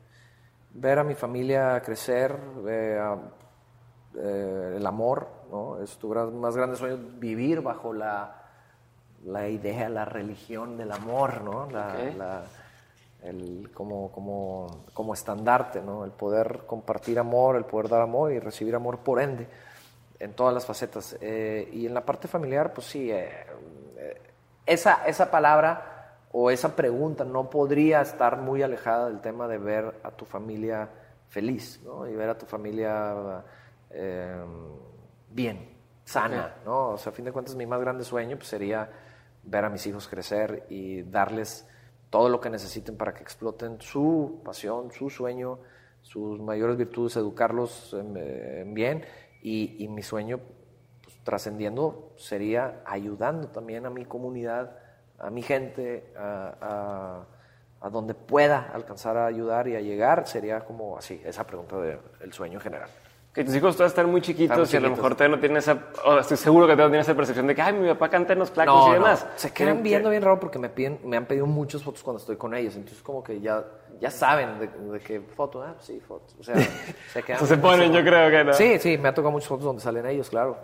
ver 0.74 1.00
a 1.00 1.04
mi 1.04 1.14
familia 1.14 1.80
crecer, 1.82 2.36
eh, 2.68 2.98
a- 3.00 3.18
eh, 4.18 4.74
el 4.78 4.86
amor, 4.88 5.28
¿no? 5.52 5.80
Es 5.84 5.98
tu 5.98 6.10
gran- 6.10 6.40
más 6.40 6.56
grande 6.56 6.78
sueño, 6.78 6.98
vivir 7.20 7.62
bajo 7.62 7.94
la, 7.94 8.42
la 9.26 9.48
idea, 9.48 9.88
la 9.90 10.06
religión 10.06 10.78
del 10.78 10.92
amor, 10.92 11.42
¿no? 11.44 11.70
La, 11.70 11.88
Ok. 12.10 12.18
la- 12.18 12.44
el, 13.24 13.72
como, 13.74 14.12
como, 14.12 14.86
como 14.94 15.14
estandarte, 15.14 15.82
¿no? 15.82 16.06
El 16.06 16.12
poder 16.12 16.64
compartir 16.68 17.20
amor, 17.20 17.56
el 17.56 17.66
poder 17.66 17.90
dar 17.90 18.02
amor 18.02 18.32
y 18.32 18.40
recibir 18.40 18.76
amor 18.76 19.00
por 19.00 19.22
ende, 19.22 19.48
en 20.20 20.34
todas 20.34 20.54
las 20.54 20.66
facetas. 20.66 21.18
Eh, 21.22 21.70
y 21.72 21.86
en 21.86 21.94
la 21.94 22.06
parte 22.06 22.28
familiar, 22.28 22.74
pues 22.74 22.88
sí, 22.88 23.12
eh, 23.12 23.30
eh, 23.98 24.22
esa, 24.66 25.06
esa 25.06 25.32
palabra 25.32 26.18
o 26.32 26.50
esa 26.50 26.76
pregunta 26.76 27.24
no 27.24 27.50
podría 27.50 28.02
estar 28.02 28.38
muy 28.38 28.62
alejada 28.64 29.08
del 29.08 29.22
tema 29.22 29.48
de 29.48 29.58
ver 29.58 30.00
a 30.04 30.12
tu 30.12 30.26
familia 30.26 30.90
feliz, 31.30 31.82
¿no? 31.84 32.08
Y 32.08 32.16
ver 32.16 32.30
a 32.30 32.38
tu 32.38 32.46
familia 32.46 33.44
eh, 33.90 34.44
bien, 35.30 35.70
sana, 36.04 36.56
¿no? 36.66 36.90
O 36.90 36.98
sea, 36.98 37.12
a 37.12 37.16
fin 37.16 37.26
de 37.26 37.32
cuentas, 37.32 37.56
mi 37.56 37.66
más 37.66 37.80
grande 37.80 38.04
sueño 38.04 38.36
pues, 38.36 38.50
sería 38.50 38.90
ver 39.44 39.66
a 39.66 39.70
mis 39.70 39.86
hijos 39.88 40.08
crecer 40.08 40.66
y 40.70 41.04
darles 41.04 41.68
todo 42.14 42.30
lo 42.30 42.40
que 42.40 42.52
necesiten 42.52 42.96
para 42.96 43.12
que 43.12 43.24
exploten 43.24 43.82
su 43.82 44.40
pasión, 44.46 44.92
su 44.92 45.10
sueño, 45.10 45.58
sus 46.04 46.40
mayores 46.40 46.78
virtudes, 46.78 47.16
educarlos 47.16 47.92
en, 47.96 48.16
en 48.16 48.72
bien. 48.76 49.04
Y, 49.42 49.88
mi 49.90 50.04
sueño, 50.04 50.40
pues, 51.02 51.18
trascendiendo, 51.24 52.14
sería 52.16 52.84
ayudando 52.86 53.48
también 53.48 53.88
a 53.88 53.90
mi 53.90 54.06
comunidad, 54.06 54.78
a 55.18 55.32
mi 55.32 55.42
gente, 55.42 56.14
a, 56.16 57.26
donde 57.92 58.14
pueda 58.14 58.70
alcanzar 58.72 59.18
a 59.18 59.26
ayudar 59.26 59.68
y 59.68 59.76
a 59.76 59.82
llegar. 59.82 60.28
Sería 60.28 60.60
como 60.66 60.96
así, 60.96 61.20
esa 61.26 61.48
pregunta 61.48 61.78
del 61.80 62.32
sueño 62.32 62.60
en 62.60 62.62
general. 62.62 62.90
Que 63.34 63.44
tus 63.44 63.56
hijos 63.56 63.76
todavía 63.76 63.90
están 63.90 64.12
muy 64.12 64.22
chiquitos, 64.22 64.56
muy 64.56 64.66
chiquitos. 64.68 64.74
y 64.74 64.78
a 64.78 64.90
lo 64.90 64.96
mejor 64.96 65.16
todavía 65.16 65.36
no 65.36 65.40
tienen 65.40 65.58
esa, 65.58 65.86
estoy 66.20 66.38
seguro 66.38 66.68
que 66.68 66.74
todavía 66.74 66.86
no 66.86 66.92
tienen 66.92 67.02
esa 67.02 67.16
percepción 67.16 67.48
de 67.48 67.56
que, 67.56 67.64
ay, 67.64 67.74
mi 67.74 67.88
papá 67.90 68.08
canta 68.10 68.34
en 68.34 68.40
los 68.40 68.52
placos 68.52 68.76
no, 68.76 68.92
y 68.92 68.94
demás. 68.94 69.26
No. 69.26 69.32
Se 69.36 69.52
quedan 69.52 69.82
viendo 69.82 70.12
bien 70.12 70.22
raro 70.22 70.40
porque 70.40 70.60
me, 70.60 70.70
piden, 70.70 71.00
me 71.04 71.18
han 71.18 71.26
pedido 71.26 71.48
muchas 71.48 71.82
fotos 71.82 72.04
cuando 72.04 72.20
estoy 72.20 72.36
con 72.36 72.54
ellos. 72.54 72.76
Entonces, 72.76 73.02
como 73.02 73.24
que 73.24 73.42
ya, 73.42 73.66
ya 74.00 74.12
saben 74.12 74.60
de, 74.60 74.68
de 74.68 75.00
qué 75.00 75.20
foto, 75.20 75.64
ah, 75.64 75.74
sí, 75.80 76.00
fotos. 76.00 76.36
O 76.40 76.44
sea, 76.44 76.56
se 77.12 77.24
quedan. 77.24 77.44
se 77.44 77.58
ponen, 77.58 77.92
yo 77.92 78.04
creo 78.04 78.30
que 78.30 78.44
no. 78.44 78.54
Sí, 78.54 78.78
sí, 78.78 79.00
me 79.00 79.10
ha 79.10 79.14
tocado 79.16 79.32
muchas 79.32 79.50
fotos 79.50 79.66
donde 79.66 79.82
salen 79.82 80.06
ellos, 80.06 80.30
claro. 80.30 80.58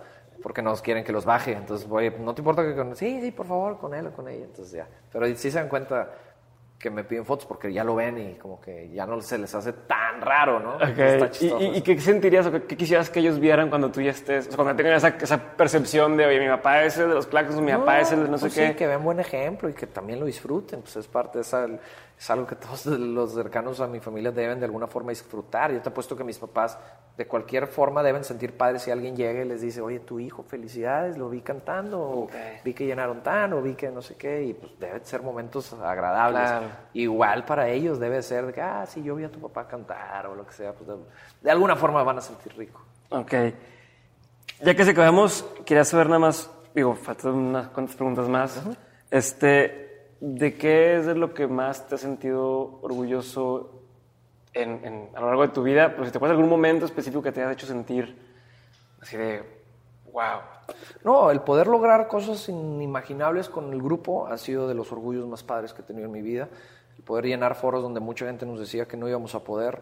Porque 0.43 0.61
nos 0.61 0.83
quieren 0.83 1.03
que 1.03 1.11
los 1.11 1.25
baje. 1.25 1.53
Entonces, 1.53 1.87
voy, 1.87 2.13
no 2.19 2.35
te 2.35 2.41
importa 2.41 2.63
que 2.63 2.75
con. 2.75 2.95
Sí, 2.95 3.19
sí, 3.19 3.31
por 3.31 3.47
favor, 3.47 3.79
con 3.79 3.95
él 3.95 4.05
o 4.05 4.11
con 4.11 4.27
ella. 4.27 4.45
Entonces, 4.45 4.73
ya. 4.73 4.87
Pero 5.11 5.25
sí 5.35 5.49
se 5.49 5.57
dan 5.57 5.69
cuenta 5.69 6.11
que 6.79 6.89
me 6.89 7.03
piden 7.03 7.25
fotos 7.25 7.45
porque 7.45 7.73
ya 7.73 7.83
lo 7.83 7.93
ven 7.93 8.17
y 8.17 8.35
como 8.35 8.61
que 8.61 8.89
ya 8.89 9.05
no 9.05 9.21
se 9.21 9.37
les 9.37 9.53
hace 9.53 9.73
tan 9.73 10.21
raro, 10.21 10.61
¿no? 10.61 10.75
Okay. 10.77 11.29
¿Y, 11.41 11.45
¿Y, 11.45 11.77
y, 11.77 11.81
qué 11.81 11.99
sentirías 11.99 12.45
o 12.45 12.51
qué, 12.53 12.61
quisieras 12.77 13.09
que 13.09 13.19
ellos 13.19 13.37
vieran 13.37 13.69
cuando 13.69 13.91
tú 13.91 14.01
ya 14.01 14.11
estés, 14.11 14.47
o 14.47 14.49
sea, 14.51 14.55
cuando 14.55 14.75
tengan 14.77 14.93
esa, 14.93 15.09
esa, 15.09 15.37
percepción 15.57 16.15
de, 16.15 16.25
oye, 16.25 16.39
mi 16.39 16.47
papá 16.47 16.83
es 16.85 16.97
el 16.97 17.09
de 17.09 17.15
los 17.15 17.27
o 17.27 17.61
mi 17.61 17.73
no, 17.73 17.79
papá 17.79 17.99
es 17.99 18.13
el 18.13 18.23
de 18.23 18.29
no 18.29 18.37
pues 18.37 18.53
sé 18.53 18.67
sí, 18.67 18.71
qué? 18.71 18.75
que 18.77 18.87
vean 18.87 19.03
buen 19.03 19.19
ejemplo 19.19 19.67
y 19.67 19.73
que 19.73 19.87
también 19.87 20.21
lo 20.21 20.25
disfruten, 20.25 20.81
pues 20.81 20.95
es 20.95 21.07
parte 21.07 21.39
de 21.39 21.41
esa, 21.41 21.67
es 22.19 22.29
algo 22.29 22.45
que 22.45 22.55
todos 22.55 22.85
los 22.87 23.33
cercanos 23.33 23.79
a 23.79 23.87
mi 23.87 24.01
familia 24.01 24.31
deben 24.31 24.59
de 24.59 24.65
alguna 24.65 24.87
forma 24.87 25.11
disfrutar. 25.11 25.71
Yo 25.71 25.81
te 25.81 25.87
apuesto 25.87 26.17
que 26.17 26.25
mis 26.25 26.37
papás 26.37 26.77
de 27.15 27.25
cualquier 27.25 27.65
forma 27.67 28.03
deben 28.03 28.25
sentir 28.25 28.57
padres 28.57 28.81
si 28.81 28.91
alguien 28.91 29.15
llega 29.15 29.41
y 29.41 29.47
les 29.47 29.61
dice, 29.61 29.79
oye, 29.79 30.01
tu 30.01 30.19
hijo, 30.19 30.43
felicidades, 30.43 31.17
lo 31.17 31.29
vi 31.29 31.41
cantando, 31.41 32.01
okay. 32.01 32.57
o 32.59 32.63
vi 32.65 32.73
que 32.73 32.85
llenaron 32.85 33.23
tan, 33.23 33.53
o 33.53 33.61
vi 33.61 33.73
que 33.73 33.89
no 33.89 34.01
sé 34.01 34.15
qué, 34.15 34.43
y 34.43 34.53
pues 34.53 34.77
deben 34.77 35.05
ser 35.05 35.21
momentos 35.21 35.71
agradables. 35.73 36.41
Claro. 36.41 36.67
Igual 36.93 37.45
para 37.45 37.69
ellos 37.69 37.99
debe 37.99 38.21
ser 38.21 38.47
de 38.47 38.53
que, 38.53 38.61
ah, 38.61 38.85
sí, 38.85 39.01
yo 39.01 39.15
vi 39.15 39.23
a 39.23 39.31
tu 39.31 39.39
papá 39.39 39.65
cantar 39.65 40.27
o 40.27 40.35
lo 40.35 40.45
que 40.45 40.53
sea, 40.53 40.73
pues 40.73 40.89
de, 40.89 40.95
de 41.41 41.51
alguna 41.51 41.77
forma 41.77 42.03
van 42.03 42.17
a 42.17 42.21
sentir 42.21 42.53
rico. 42.57 42.81
Ok. 43.11 43.33
Ya 44.61 44.75
que 44.75 44.83
se 44.83 44.91
acabamos, 44.91 45.45
quería 45.65 45.85
saber 45.85 46.07
nada 46.07 46.19
más, 46.19 46.51
digo, 46.75 46.95
faltan 46.95 47.33
unas 47.33 47.69
cuantas 47.69 47.95
preguntas 47.95 48.27
más. 48.27 48.57
Uh 48.57 48.71
-huh. 48.71 48.77
Este, 49.09 49.88
¿de 50.19 50.55
qué 50.55 50.97
es 50.97 51.05
lo 51.05 51.33
que 51.33 51.47
más 51.47 51.87
te 51.87 51.95
has 51.95 52.01
sentido 52.01 52.79
orgulloso 52.81 53.71
a 54.55 55.19
lo 55.19 55.27
largo 55.27 55.43
de 55.43 55.53
tu 55.53 55.63
vida? 55.63 55.95
Pues 55.95 56.07
si 56.07 56.11
te 56.11 56.17
acuerdas 56.17 56.37
de 56.37 56.43
algún 56.43 56.49
momento 56.49 56.85
específico 56.85 57.21
que 57.21 57.31
te 57.31 57.41
haya 57.41 57.51
hecho 57.51 57.67
sentir 57.67 58.17
así 59.01 59.17
de, 59.17 59.43
wow. 60.11 60.39
No, 61.03 61.31
el 61.31 61.41
poder 61.41 61.67
lograr 61.67 62.07
cosas 62.07 62.49
inimaginables 62.49 63.49
con 63.49 63.71
el 63.71 63.81
grupo 63.81 64.27
ha 64.27 64.37
sido 64.37 64.67
de 64.67 64.73
los 64.73 64.91
orgullos 64.91 65.27
más 65.27 65.43
padres 65.43 65.73
que 65.73 65.81
he 65.81 65.85
tenido 65.85 66.05
en 66.05 66.11
mi 66.11 66.21
vida. 66.21 66.49
El 66.97 67.03
poder 67.03 67.25
llenar 67.25 67.55
foros 67.55 67.81
donde 67.81 67.99
mucha 67.99 68.25
gente 68.25 68.45
nos 68.45 68.59
decía 68.59 68.85
que 68.85 68.97
no 68.97 69.07
íbamos 69.07 69.33
a 69.35 69.39
poder, 69.39 69.81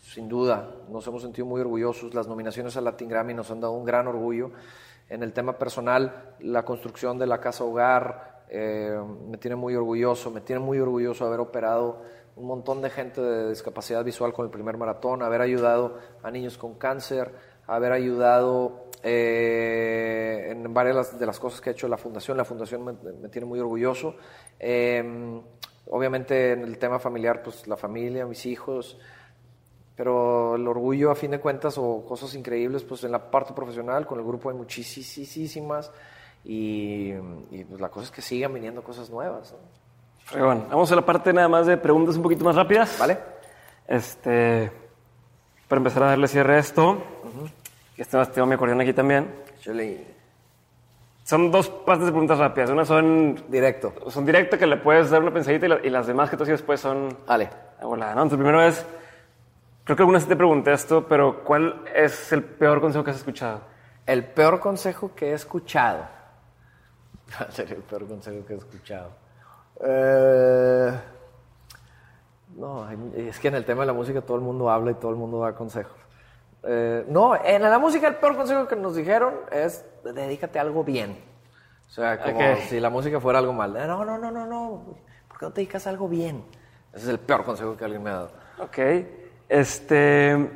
sin 0.00 0.28
duda, 0.28 0.70
nos 0.88 1.06
hemos 1.06 1.22
sentido 1.22 1.46
muy 1.46 1.60
orgullosos. 1.60 2.14
Las 2.14 2.26
nominaciones 2.26 2.76
al 2.76 2.84
Latin 2.84 3.08
Grammy 3.08 3.34
nos 3.34 3.50
han 3.50 3.60
dado 3.60 3.72
un 3.72 3.84
gran 3.84 4.06
orgullo. 4.06 4.50
En 5.08 5.22
el 5.22 5.32
tema 5.32 5.54
personal, 5.54 6.34
la 6.38 6.64
construcción 6.64 7.18
de 7.18 7.26
la 7.26 7.40
casa 7.40 7.64
hogar, 7.64 8.29
eh, 8.52 9.00
me 9.28 9.38
tiene 9.38 9.54
muy 9.54 9.76
orgulloso, 9.76 10.30
me 10.32 10.40
tiene 10.40 10.60
muy 10.60 10.80
orgulloso 10.80 11.24
haber 11.24 11.38
operado 11.38 12.02
un 12.34 12.46
montón 12.46 12.82
de 12.82 12.90
gente 12.90 13.20
de 13.20 13.48
discapacidad 13.50 14.04
visual 14.04 14.32
con 14.32 14.44
el 14.44 14.50
primer 14.50 14.76
maratón, 14.76 15.22
haber 15.22 15.40
ayudado 15.40 15.98
a 16.22 16.30
niños 16.32 16.58
con 16.58 16.74
cáncer, 16.74 17.32
haber 17.68 17.92
ayudado 17.92 18.86
eh, 19.04 20.48
en 20.50 20.74
varias 20.74 21.16
de 21.16 21.26
las 21.26 21.38
cosas 21.38 21.60
que 21.60 21.70
ha 21.70 21.72
hecho 21.72 21.86
la 21.86 21.96
fundación. 21.96 22.36
La 22.36 22.44
fundación 22.44 22.84
me, 22.84 23.28
tiene 23.28 23.46
muy 23.46 23.60
orgulloso. 23.60 24.16
Eh, 24.58 25.40
obviamente 25.86 26.52
en 26.52 26.62
el 26.62 26.76
tema 26.76 26.98
familiar, 26.98 27.42
pues 27.44 27.68
la 27.68 27.76
familia, 27.76 28.26
mis 28.26 28.46
hijos, 28.46 28.98
pero 29.94 30.56
el 30.56 30.66
orgullo 30.66 31.12
a 31.12 31.14
fin 31.14 31.30
de 31.30 31.38
cuentas 31.38 31.78
o 31.78 32.04
cosas 32.04 32.34
increíbles, 32.34 32.82
pues 32.82 33.04
en 33.04 33.12
la 33.12 33.30
parte 33.30 33.52
profesional 33.52 34.06
con 34.06 34.18
el 34.18 34.24
grupo 34.24 34.50
hay 34.50 34.56
muchísimas 34.56 35.92
y, 36.44 37.12
y 37.50 37.64
pues 37.68 37.80
la 37.80 37.88
cosa 37.88 38.06
es 38.06 38.10
que 38.10 38.22
sigan 38.22 38.54
viniendo 38.54 38.82
cosas 38.82 39.10
nuevas. 39.10 39.52
¿no? 39.52 40.44
Bueno, 40.44 40.66
vamos 40.70 40.90
a 40.92 40.96
la 40.96 41.04
parte 41.04 41.32
nada 41.32 41.48
más 41.48 41.66
de 41.66 41.76
preguntas 41.76 42.16
un 42.16 42.22
poquito 42.22 42.44
más 42.44 42.54
rápidas. 42.56 42.96
Vale. 42.98 43.18
Este, 43.88 44.70
para 45.68 45.78
empezar 45.78 46.02
a 46.04 46.06
darle 46.06 46.28
cierre 46.28 46.54
a 46.54 46.58
esto, 46.58 46.90
uh 46.90 46.94
-huh. 46.94 47.50
este 47.96 48.24
tengo 48.26 48.46
mi 48.46 48.54
acordeón 48.54 48.80
aquí 48.80 48.92
también. 48.92 49.28
Chile. 49.60 50.06
Son 51.24 51.50
dos 51.50 51.68
partes 51.68 52.06
de 52.06 52.12
preguntas 52.12 52.38
rápidas. 52.38 52.70
Una 52.70 52.84
son... 52.84 53.44
Directo. 53.48 53.92
Son 54.08 54.24
directo 54.26 54.58
que 54.58 54.66
le 54.66 54.78
puedes 54.78 55.10
dar 55.10 55.22
una 55.22 55.32
pensadita 55.32 55.66
y, 55.66 55.68
la, 55.68 55.80
y 55.84 55.90
las 55.90 56.06
demás 56.06 56.28
que 56.30 56.36
tú 56.36 56.42
haces 56.42 56.58
después 56.58 56.80
son... 56.80 57.16
Vale. 57.26 57.48
Volada, 57.82 58.14
¿no? 58.14 58.22
Entonces, 58.22 58.38
primero 58.38 58.62
es... 58.62 58.86
Creo 59.84 59.96
que 59.96 60.02
alguna 60.02 60.18
vez 60.18 60.26
te 60.28 60.36
pregunté 60.36 60.72
esto, 60.72 61.06
pero 61.06 61.44
¿cuál 61.44 61.84
es 61.94 62.32
el 62.32 62.42
peor 62.42 62.80
consejo 62.80 63.04
que 63.04 63.10
has 63.10 63.16
escuchado? 63.18 63.60
El 64.06 64.24
peor 64.24 64.60
consejo 64.60 65.14
que 65.14 65.30
he 65.30 65.32
escuchado. 65.34 66.04
¿Cuál 67.36 67.52
sería 67.52 67.76
el 67.76 67.82
peor 67.82 68.06
consejo 68.06 68.44
que 68.46 68.54
he 68.54 68.56
escuchado? 68.56 69.10
Eh... 69.82 71.00
No, 72.56 72.90
es 73.14 73.38
que 73.38 73.48
en 73.48 73.54
el 73.54 73.64
tema 73.64 73.82
de 73.82 73.86
la 73.86 73.92
música 73.92 74.20
todo 74.20 74.36
el 74.36 74.42
mundo 74.42 74.70
habla 74.70 74.90
y 74.90 74.94
todo 74.94 75.10
el 75.12 75.16
mundo 75.16 75.40
da 75.40 75.54
consejos. 75.54 75.96
Eh, 76.62 77.04
no, 77.08 77.42
en 77.42 77.62
la 77.62 77.78
música 77.78 78.08
el 78.08 78.16
peor 78.16 78.36
consejo 78.36 78.66
que 78.66 78.76
nos 78.76 78.94
dijeron 78.94 79.34
es 79.50 79.84
dedícate 80.04 80.58
a 80.58 80.62
algo 80.62 80.84
bien. 80.84 81.16
O 81.88 81.90
sea, 81.92 82.20
como 82.20 82.36
okay. 82.36 82.56
si 82.68 82.80
la 82.80 82.90
música 82.90 83.20
fuera 83.20 83.38
algo 83.38 83.52
mal. 83.52 83.72
No, 83.72 84.04
no, 84.04 84.18
no, 84.18 84.30
no, 84.30 84.46
no. 84.46 84.96
¿Por 85.28 85.38
qué 85.38 85.46
no 85.46 85.52
te 85.52 85.60
dedicas 85.60 85.86
a 85.86 85.90
algo 85.90 86.08
bien? 86.08 86.44
Ese 86.92 87.04
es 87.04 87.08
el 87.08 87.18
peor 87.18 87.44
consejo 87.44 87.76
que 87.76 87.84
alguien 87.84 88.02
me 88.02 88.10
ha 88.10 88.14
dado. 88.14 88.30
Ok. 88.58 88.78
Este, 89.48 90.50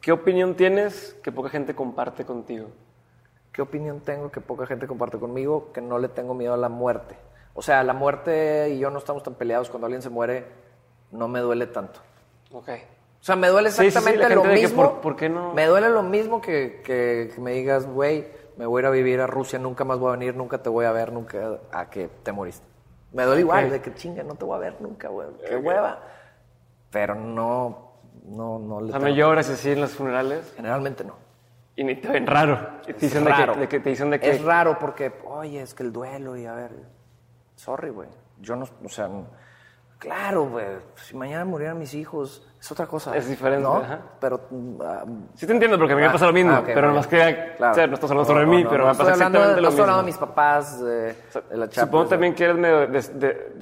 ¿Qué 0.00 0.12
opinión 0.12 0.54
tienes 0.54 1.16
que 1.22 1.32
poca 1.32 1.50
gente 1.50 1.74
comparte 1.74 2.24
contigo? 2.24 2.68
¿Qué 3.58 3.62
opinión 3.62 3.98
tengo 3.98 4.30
que 4.30 4.40
poca 4.40 4.66
gente 4.66 4.86
comparte 4.86 5.18
conmigo? 5.18 5.72
Que 5.72 5.80
no 5.80 5.98
le 5.98 6.06
tengo 6.06 6.32
miedo 6.32 6.54
a 6.54 6.56
la 6.56 6.68
muerte. 6.68 7.16
O 7.54 7.60
sea, 7.60 7.82
la 7.82 7.92
muerte 7.92 8.68
y 8.68 8.78
yo 8.78 8.88
no 8.88 9.00
estamos 9.00 9.24
tan 9.24 9.34
peleados. 9.34 9.68
Cuando 9.68 9.86
alguien 9.86 10.00
se 10.00 10.10
muere, 10.10 10.46
no 11.10 11.26
me 11.26 11.40
duele 11.40 11.66
tanto. 11.66 11.98
Ok. 12.52 12.68
O 12.68 13.24
sea, 13.24 13.34
me 13.34 13.48
duele 13.48 13.70
exactamente 13.70 14.22
sí, 14.22 14.28
sí, 14.28 14.34
lo 14.36 14.44
mismo. 14.44 14.82
Por, 14.84 15.00
¿por, 15.00 15.16
qué 15.16 15.28
no? 15.28 15.54
Me 15.54 15.66
duele 15.66 15.88
lo 15.88 16.04
mismo 16.04 16.40
que, 16.40 16.82
que, 16.84 17.32
que 17.34 17.40
me 17.40 17.50
digas, 17.50 17.84
güey, 17.84 18.28
me 18.56 18.64
voy 18.64 18.78
a 18.78 18.82
ir 18.82 18.86
a 18.86 18.90
vivir 18.90 19.20
a 19.20 19.26
Rusia, 19.26 19.58
nunca 19.58 19.82
más 19.84 19.98
voy 19.98 20.10
a 20.10 20.12
venir, 20.12 20.36
nunca 20.36 20.62
te 20.62 20.68
voy 20.68 20.84
a 20.84 20.92
ver, 20.92 21.12
nunca 21.12 21.58
a 21.72 21.90
que 21.90 22.06
te 22.22 22.30
moriste. 22.30 22.64
Me 23.12 23.24
duele 23.24 23.42
okay. 23.42 23.60
igual, 23.60 23.70
de 23.72 23.82
que 23.82 23.92
chinga, 23.92 24.22
no 24.22 24.36
te 24.36 24.44
voy 24.44 24.54
a 24.54 24.60
ver 24.60 24.80
nunca, 24.80 25.08
güey. 25.08 25.30
Qué 25.40 25.56
okay. 25.56 25.66
hueva. 25.66 25.98
Pero 26.92 27.16
no, 27.16 27.94
no, 28.24 28.60
no 28.60 28.80
le. 28.82 28.90
O 28.90 28.90
sea, 28.92 29.00
¿no 29.00 29.08
lloras 29.08 29.50
así 29.50 29.72
en 29.72 29.80
los 29.80 29.90
funerales? 29.90 30.52
Generalmente 30.54 31.02
no. 31.02 31.26
Y 31.78 31.84
ni 31.84 31.94
te 31.94 32.08
ven 32.08 32.26
raro. 32.26 32.80
Te 32.84 32.92
dicen, 32.92 33.24
raro. 33.24 33.54
De 33.54 33.54
que, 33.54 33.60
de 33.60 33.68
que, 33.68 33.80
te 33.80 33.90
dicen 33.90 34.10
de 34.10 34.18
que. 34.18 34.30
Es 34.30 34.42
raro 34.42 34.80
porque, 34.80 35.12
oye, 35.24 35.62
es 35.62 35.74
que 35.74 35.84
el 35.84 35.92
duelo 35.92 36.36
y 36.36 36.44
a 36.44 36.52
ver. 36.52 36.72
Sorry, 37.54 37.90
güey. 37.90 38.08
Yo 38.40 38.56
no, 38.56 38.66
o 38.84 38.88
sea. 38.88 39.08
Claro, 39.98 40.48
güey. 40.48 40.66
Si 40.96 41.14
mañana 41.14 41.44
murieran 41.44 41.78
mis 41.78 41.94
hijos, 41.94 42.47
es 42.60 42.72
otra 42.72 42.86
cosa. 42.86 43.16
Es 43.16 43.28
diferente. 43.28 43.62
¿no? 43.62 43.76
Ajá. 43.76 44.00
Pero. 44.20 44.40
Um, 44.50 45.26
sí 45.34 45.46
te 45.46 45.52
entiendo, 45.52 45.78
porque 45.78 45.92
a 45.92 45.96
mí 45.96 46.02
me 46.02 46.10
pasa 46.10 46.26
lo 46.26 46.32
mismo. 46.32 46.52
ah, 46.52 46.60
okay, 46.60 46.74
pero 46.74 46.92
más 46.92 47.06
que. 47.06 47.54
Claro. 47.56 47.72
O 47.72 47.74
sea, 47.74 47.86
no 47.86 47.94
estás 47.94 48.10
hablando 48.10 48.32
sobre 48.32 48.46
no, 48.46 48.50
mí, 48.52 48.64
no, 48.64 48.70
pero 48.70 48.84
me 48.86 48.90
pasa 48.94 49.12
hablando, 49.12 49.38
exactamente 49.38 49.56
no 49.56 49.62
lo 49.62 49.68
estoy 49.68 49.70
mismo. 49.70 49.82
hablando 49.82 50.02
de 50.02 50.06
mis 50.06 50.16
papás, 50.18 50.80
de, 50.84 50.90
de 51.50 51.56
la 51.56 51.68
chapa. 51.68 51.86
Supongo 51.86 52.06
también 52.08 52.34
que 52.34 52.44
eres 52.44 52.56
medio. 52.56 52.86
De, 52.88 52.98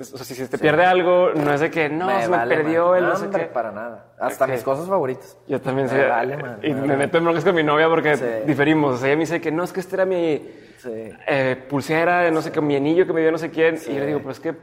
o 0.00 0.04
sea, 0.04 0.24
si 0.24 0.34
se 0.34 0.48
te 0.48 0.58
pierde 0.58 0.84
algo, 0.86 1.30
no 1.34 1.52
es 1.52 1.60
de 1.60 1.70
que 1.70 1.88
no, 1.90 2.06
me 2.06 2.22
se 2.22 2.28
vale, 2.28 2.56
me 2.56 2.62
perdió 2.62 2.88
man. 2.88 2.96
el 2.98 3.02
no, 3.04 3.08
no 3.10 3.16
sé 3.16 3.28
qué. 3.30 3.38
para 3.46 3.70
nada. 3.70 4.06
Hasta 4.18 4.44
Okay. 4.46 4.54
mis 4.56 4.64
cosas 4.64 4.88
favoritas. 4.88 5.36
Yo 5.46 5.60
también 5.60 5.88
sé. 5.90 6.06
vale, 6.06 6.36
man, 6.38 6.58
y 6.62 6.72
me 6.72 6.96
meto 6.96 7.18
en 7.18 7.24
broncas 7.24 7.44
con 7.44 7.54
mi 7.54 7.62
novia 7.62 7.88
porque 7.88 8.16
Sí. 8.16 8.24
diferimos. 8.46 8.94
O 8.94 8.96
sea, 8.96 9.08
ella 9.08 9.16
me 9.16 9.20
dice 9.24 9.40
que 9.42 9.52
no, 9.52 9.62
es 9.64 9.72
que 9.72 9.80
este 9.80 9.96
era 9.96 10.06
mi 10.06 10.38
Sí. 10.78 11.10
eh, 11.26 11.66
pulsera 11.68 12.20
de 12.20 12.30
no 12.30 12.40
sé 12.40 12.50
qué, 12.50 12.60
mi 12.62 12.76
anillo 12.76 13.06
que 13.06 13.12
me 13.12 13.20
dio 13.20 13.30
no 13.32 13.38
sé 13.38 13.50
quién. 13.50 13.74
Y 13.86 13.92
yo 13.94 14.00
le 14.00 14.06
digo, 14.06 14.18
pero 14.20 14.30
es 14.30 14.40
que 14.40 14.54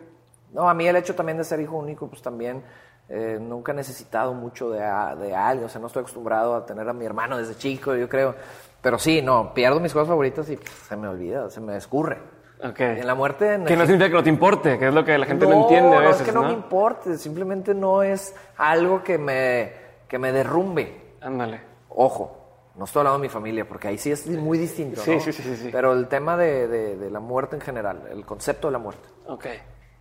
No, 0.54 0.70
a 0.70 0.74
mí 0.74 0.88
el 0.88 0.96
hecho 0.96 1.14
también 1.16 1.38
de 1.38 1.44
ser 1.44 1.60
hijo 1.60 1.76
único, 1.78 2.08
pues 2.08 2.22
también 2.22 2.62
eh, 3.10 3.38
nunca 3.42 3.72
he 3.72 3.76
necesitado 3.76 4.34
mucho 4.34 4.70
de, 4.70 4.80
de 4.80 5.36
alguien, 5.36 5.66
o 5.66 5.70
sea, 5.70 5.80
no 5.82 5.88
estoy 5.88 6.02
acostumbrado 6.02 6.56
a 6.56 6.66
tener 6.66 6.88
a 6.88 6.94
mi 6.94 7.06
hermano 7.06 7.38
desde 7.38 7.56
chico, 7.56 7.96
yo 7.96 8.08
creo. 8.10 8.36
Pero 8.82 8.98
sí, 9.00 9.22
no, 9.22 9.54
pierdo 9.54 9.80
mis 9.80 9.94
cosas 9.94 10.08
favoritas 10.10 10.50
y 10.50 10.58
pff, 10.58 10.88
se 10.90 10.96
me 10.98 11.08
olvida, 11.08 11.50
se 11.50 11.62
me 11.62 11.78
escurre. 11.78 12.18
Ok. 12.64 12.80
En 12.80 13.08
la 13.08 13.16
muerte... 13.16 13.60
Que 13.66 13.76
no 13.76 13.86
significa 13.86 14.08
que 14.08 14.14
no 14.16 14.24
te 14.24 14.30
importe, 14.30 14.80
que 14.80 14.88
es 14.88 14.94
lo 14.94 15.04
que 15.04 15.18
la 15.18 15.26
gente 15.26 15.46
no, 15.46 15.54
entiende 15.64 15.96
a 15.98 16.02
No, 16.02 16.10
es 16.10 16.22
que 16.22 16.32
no, 16.32 16.42
¿no? 16.42 16.48
me 16.48 16.54
importe, 16.54 17.18
simplemente 17.18 17.74
no 17.74 18.04
es 18.04 18.34
algo 18.58 19.04
que 19.04 19.18
me, 19.18 19.72
que 20.08 20.18
me 20.18 20.32
derrumbe. 20.32 21.16
Ándale. 21.22 21.60
Ojo, 21.90 22.38
no 22.76 22.86
estoy 22.86 23.02
hablando 23.02 23.20
de 23.20 23.24
mi 23.24 23.30
familia, 23.30 23.68
porque 23.68 23.90
ahí 23.90 23.98
sí 23.98 24.12
es 24.12 24.26
muy 24.28 24.58
distinto, 24.58 25.02
Sí, 25.02 25.12
¿no? 25.16 25.20
sí, 25.20 25.32
sí, 25.34 25.44
sí, 25.44 25.56
sí. 25.58 25.70
Pero 25.72 25.92
el 25.94 26.08
tema 26.08 26.38
de, 26.38 26.68
de- 26.70 26.96
de 26.98 27.10
la 27.12 27.20
muerte 27.20 27.56
en 27.58 27.62
general, 27.62 28.04
el 28.10 28.26
concepto 28.26 28.68
de 28.70 28.72
la 28.72 28.80
muerte. 28.80 29.08
Ok, 29.28 29.46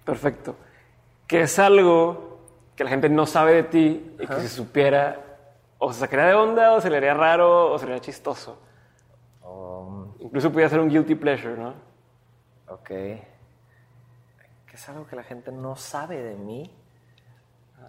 perfecto. 0.05 0.55
Que 1.27 1.43
es 1.43 1.59
algo 1.59 2.32
que 2.77 2.85
la 2.85 2.91
gente 2.91 3.09
no 3.09 3.27
sabe 3.27 3.55
de 3.55 3.63
ti 3.65 4.17
y 4.19 4.27
que 4.27 4.41
si 4.41 4.49
supiera 4.49 5.17
o 5.79 5.93
se 5.93 6.01
sacaría 6.01 6.27
de 6.27 6.35
onda 6.35 6.73
o 6.73 6.81
se 6.81 6.89
le 6.91 6.97
haría 6.99 7.15
raro 7.15 7.73
o 7.73 7.79
se 7.79 7.87
le 7.87 7.93
haría 7.93 8.03
chistoso. 8.03 8.59
Um, 9.45 10.15
Incluso 10.21 10.51
pudiera 10.51 10.71
ser 10.71 10.81
un 10.81 10.89
guilty 10.89 11.15
pleasure, 11.15 11.57
¿no? 11.57 11.75
ok. 12.69 12.87
Que 12.89 14.77
es 14.77 14.89
algo 14.89 15.07
que 15.07 15.17
la 15.17 15.23
gente 15.25 15.53
no 15.53 15.77
sabe 15.77 16.23
de 16.23 16.35
mí. 16.37 16.71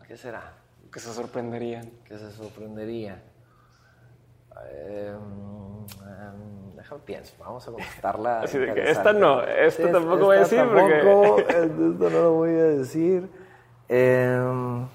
¿Qué 0.07 0.17
será? 0.17 0.53
Que 0.91 0.99
se 0.99 1.13
sorprenderían. 1.13 1.89
que 2.03 2.17
se 2.17 2.31
sorprendería. 2.31 3.23
Eh, 4.69 5.15
mm, 5.17 6.75
déjame 6.75 7.01
pienso, 7.05 7.33
vamos 7.39 7.67
a 7.67 7.71
contestarla. 7.71 8.41
Así 8.43 8.57
de 8.57 8.73
que 8.73 8.89
esta 8.91 9.13
no, 9.13 9.41
esta 9.43 9.87
Sí, 9.87 9.91
tampoco 9.91 10.25
voy 10.25 10.37
a 10.37 10.41
esta 10.41 10.55
decir 10.57 10.73
porque- 10.73 10.97
tampoco, 10.97 11.39
eh, 11.39 11.43
Esto 11.93 12.09
no 12.09 12.21
lo 12.21 12.31
voy 12.33 12.49
a 12.51 12.63
decir. 12.63 13.29
Eh, 13.95 14.85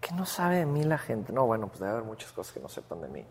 ¿Qué 0.00 0.14
no 0.14 0.24
sabe 0.24 0.58
de 0.58 0.66
mí 0.66 0.84
la 0.84 0.98
gente? 0.98 1.32
No, 1.32 1.46
bueno, 1.46 1.66
pues 1.66 1.80
debe 1.80 1.90
haber 1.92 2.04
muchas 2.04 2.30
cosas 2.30 2.52
que 2.54 2.60
no 2.60 2.68
sepan 2.68 3.00
de 3.02 3.08
mí. 3.08 3.26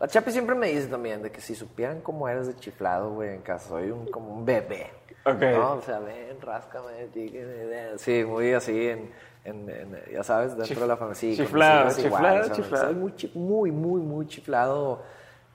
La 0.00 0.08
Chapi 0.08 0.30
siempre 0.32 0.54
me 0.54 0.68
dice 0.68 0.86
también 0.86 1.22
de 1.22 1.30
que 1.30 1.42
si 1.42 1.54
supieran 1.54 2.00
cómo 2.00 2.26
eres 2.26 2.46
de 2.46 2.56
chiflado, 2.56 3.10
güey, 3.12 3.34
en 3.34 3.42
casa, 3.42 3.68
soy 3.68 3.90
un, 3.90 4.06
como 4.10 4.32
un 4.32 4.46
bebé. 4.46 4.90
Ok. 5.26 5.42
¿no? 5.42 5.72
O 5.72 5.82
sea, 5.82 5.98
ven, 5.98 6.40
ráscame, 6.40 7.08
dígame, 7.12 7.98
sí, 7.98 8.24
muy 8.24 8.54
así, 8.54 8.88
en, 8.88 9.12
en- 9.44 9.68
en, 9.68 10.02
ya 10.10 10.22
sabes, 10.24 10.56
dentro 10.56 10.76
Chif- 10.76 10.80
de 10.80 10.86
la 10.86 10.96
familia. 10.96 11.14
Sí, 11.20 11.36
chiflado, 11.36 11.80
hijas 11.90 11.98
igual, 11.98 12.42
chiflado, 12.44 12.54
chiflado. 12.62 12.84
Soy 12.86 12.94
muy, 12.94 13.12
muy, 13.34 13.70
muy, 13.72 14.00
muy 14.00 14.26
chiflado, 14.26 15.02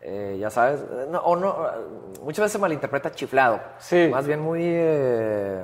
eh, 0.01 0.37
ya 0.39 0.51
sabes, 0.51 0.81
eh, 0.81 1.07
no, 1.09 1.19
o 1.21 1.35
no, 1.35 1.57
muchas 2.21 2.43
veces 2.43 2.51
se 2.51 2.59
malinterpreta 2.59 3.09
chiflado. 3.11 3.59
Sí. 3.79 4.09
Más 4.11 4.27
bien 4.27 4.41
muy, 4.41 4.61
eh, 4.63 5.63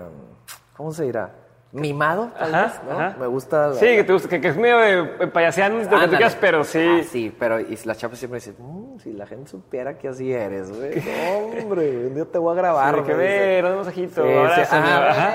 ¿cómo 0.75 0.91
se 0.91 1.03
dirá? 1.03 1.29
Mimado, 1.71 2.31
tal 2.37 2.55
Ajá, 2.55 2.63
vez, 2.65 2.81
¿no? 2.83 2.91
ajá. 2.99 3.15
Me 3.19 3.27
gusta. 3.27 3.67
la- 3.67 3.73
Sí, 3.75 3.85
que, 3.85 4.03
te 4.03 4.11
gusta, 4.13 4.27
que, 4.27 4.41
que 4.41 4.47
es 4.47 4.57
medio 4.57 4.77
de 4.79 5.27
payaseando, 5.27 5.77
de 5.77 5.83
lo 5.83 5.89
que 5.89 5.95
tú 5.95 6.01
Ándale. 6.01 6.17
quieras, 6.17 6.37
pero 6.41 6.63
sí. 6.63 6.79
Ah, 7.01 7.03
sí, 7.07 7.35
pero 7.37 7.59
y 7.59 7.77
la 7.85 7.93
chapa 7.93 8.15
siempre 8.15 8.39
dice, 8.39 8.55
"Mm, 8.57 8.97
si 8.97 9.13
la 9.13 9.27
gente 9.27 9.51
supiera 9.51 9.95
que 9.95 10.07
así 10.07 10.33
eres, 10.33 10.75
güey. 10.75 10.95
No, 10.95 11.61
hombre, 11.63 12.07
un 12.07 12.15
día 12.15 12.25
te 12.25 12.39
voy 12.39 12.53
a 12.53 12.55
grabar. 12.59 12.95
Sí, 12.95 13.01
que 13.03 13.13
ver, 13.13 13.65
un 13.65 13.75
masajito, 13.77 14.23
Sí, 14.23 14.27
sí, 14.29 14.35
abrázame, 14.35 14.87
ah, 14.89 14.99
aquí, 14.99 14.99
por 15.11 15.19
favor. 15.19 15.27